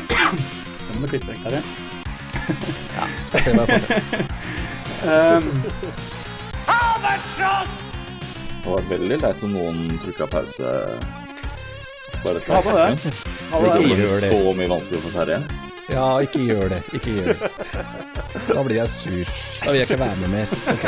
Det 0.08 0.94
må 0.94 1.00
du 1.00 1.08
klippe 1.08 1.32
vekk, 1.32 1.44
Ja, 2.94 3.04
Skal 3.26 3.40
se 3.40 3.50
hva 3.54 3.64
jeg 3.64 3.68
får 3.70 3.80
til. 3.88 3.98
Um, 5.04 5.44
Det 8.64 8.70
var 8.70 8.82
veldig 8.88 9.18
leit 9.20 9.42
om 9.44 9.50
noen 9.52 9.78
trykka 10.00 10.26
pause. 10.32 10.68
Bare 12.24 12.34
det. 12.34 12.42
hadde 12.48 12.72
det. 12.72 13.12
Hadde 13.52 13.64
Det 13.64 13.70
ble 13.74 13.96
gjør 14.00 14.18
det. 14.24 14.30
så 14.32 14.38
mye 14.56 14.70
vanskeligere 14.72 15.04
for 15.04 15.12
Terje. 15.18 15.38
Ja, 15.92 16.06
ikke 16.24 16.40
gjør 16.48 16.66
det. 16.72 16.80
Ikke 16.96 17.10
gjør 17.18 17.26
det. 17.34 17.50
Da 18.48 18.60
blir 18.64 18.76
jeg 18.80 18.88
sur. 18.88 19.24
Da 19.60 19.70
vil 19.70 19.78
jeg 19.82 19.88
ikke 19.90 20.00
være 20.00 20.16
med 20.16 20.28
mer. 20.32 20.46
Ok. 20.72 20.84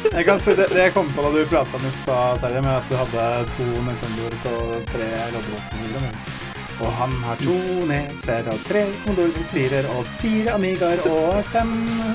Jeg 0.00 0.24
kan 0.24 0.38
si 0.40 0.54
det, 0.56 0.70
det 0.72 0.80
jeg 0.86 0.92
kom 0.94 1.08
på 1.12 1.22
da 1.26 1.30
du 1.34 1.42
prata 1.50 1.76
om 1.76 1.84
i 1.84 1.90
stad, 1.92 2.40
Terje, 2.40 2.62
med 2.64 2.72
at 2.72 2.88
du 2.88 2.94
hadde 2.96 3.24
to 3.52 3.66
Nintendoer 3.84 4.36
og 4.54 4.86
tre 4.88 5.08
Loddebåter. 5.34 6.40
Og 6.80 6.92
han 6.96 7.12
har 7.26 7.36
to 7.44 7.56
neser 7.90 8.48
og 8.48 8.62
tre 8.64 8.86
Commodore 9.02 9.34
64 9.36 9.82
og 9.92 10.08
fire 10.22 10.54
Amigaer 10.56 11.02
og 11.10 11.44
fem 11.52 11.74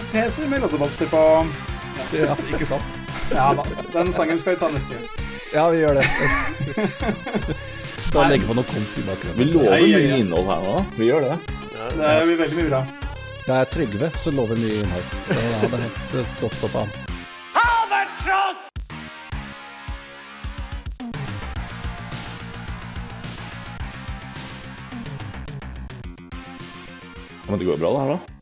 PC-er 0.10 0.49
med 0.49 0.66
loddebolter 0.66 1.12
på. 1.14 1.22
Ja, 2.18 2.34
ikke 2.49 2.66
sant? 2.66 2.98
Ja 3.30 3.52
da, 3.57 3.64
den 3.94 4.12
sangen 4.14 4.41
skal 4.41 4.56
vi 4.56 4.62
ta 4.64 4.72
neste 4.74 4.98
gang. 4.98 5.06
Ja, 5.53 5.70
vi 5.70 5.84
gjør 5.86 5.99
det. 6.02 6.06
Da 8.16 8.26
legge 8.32 8.48
på 8.49 8.56
noe 8.57 8.66
komp 8.70 8.98
i 8.98 9.06
Vi 9.38 9.49
lover 9.52 9.78
Ja, 9.78 9.78
ja, 9.78 9.98
ja. 9.99 10.06
mye 10.10 10.22
innhold 10.24 10.49
her 10.49 10.66
nå. 10.66 10.76
Vi 10.98 11.10
gjør 11.12 11.30
det. 11.30 11.40
Det 11.95 12.14
blir 12.26 12.40
veldig 12.45 12.62
mye 12.62 12.70
bra. 12.70 12.86
Det 13.45 13.57
er 13.60 13.74
Trygve 13.74 14.14
som 14.18 14.40
lover 14.40 14.57
mye 14.62 14.80
innhold. 14.82 15.20
Det 15.30 15.44
hadde 15.44 15.76
det 15.76 15.84
helt 16.16 16.34
stopp, 16.34 16.57
stopp 16.57 17.15
han. 18.31 18.56
Men 27.47 27.60
det 27.60 27.65
går 27.65 27.77
bra, 27.77 27.91
det 27.93 27.99
her, 27.99 28.10
da? 28.10 28.35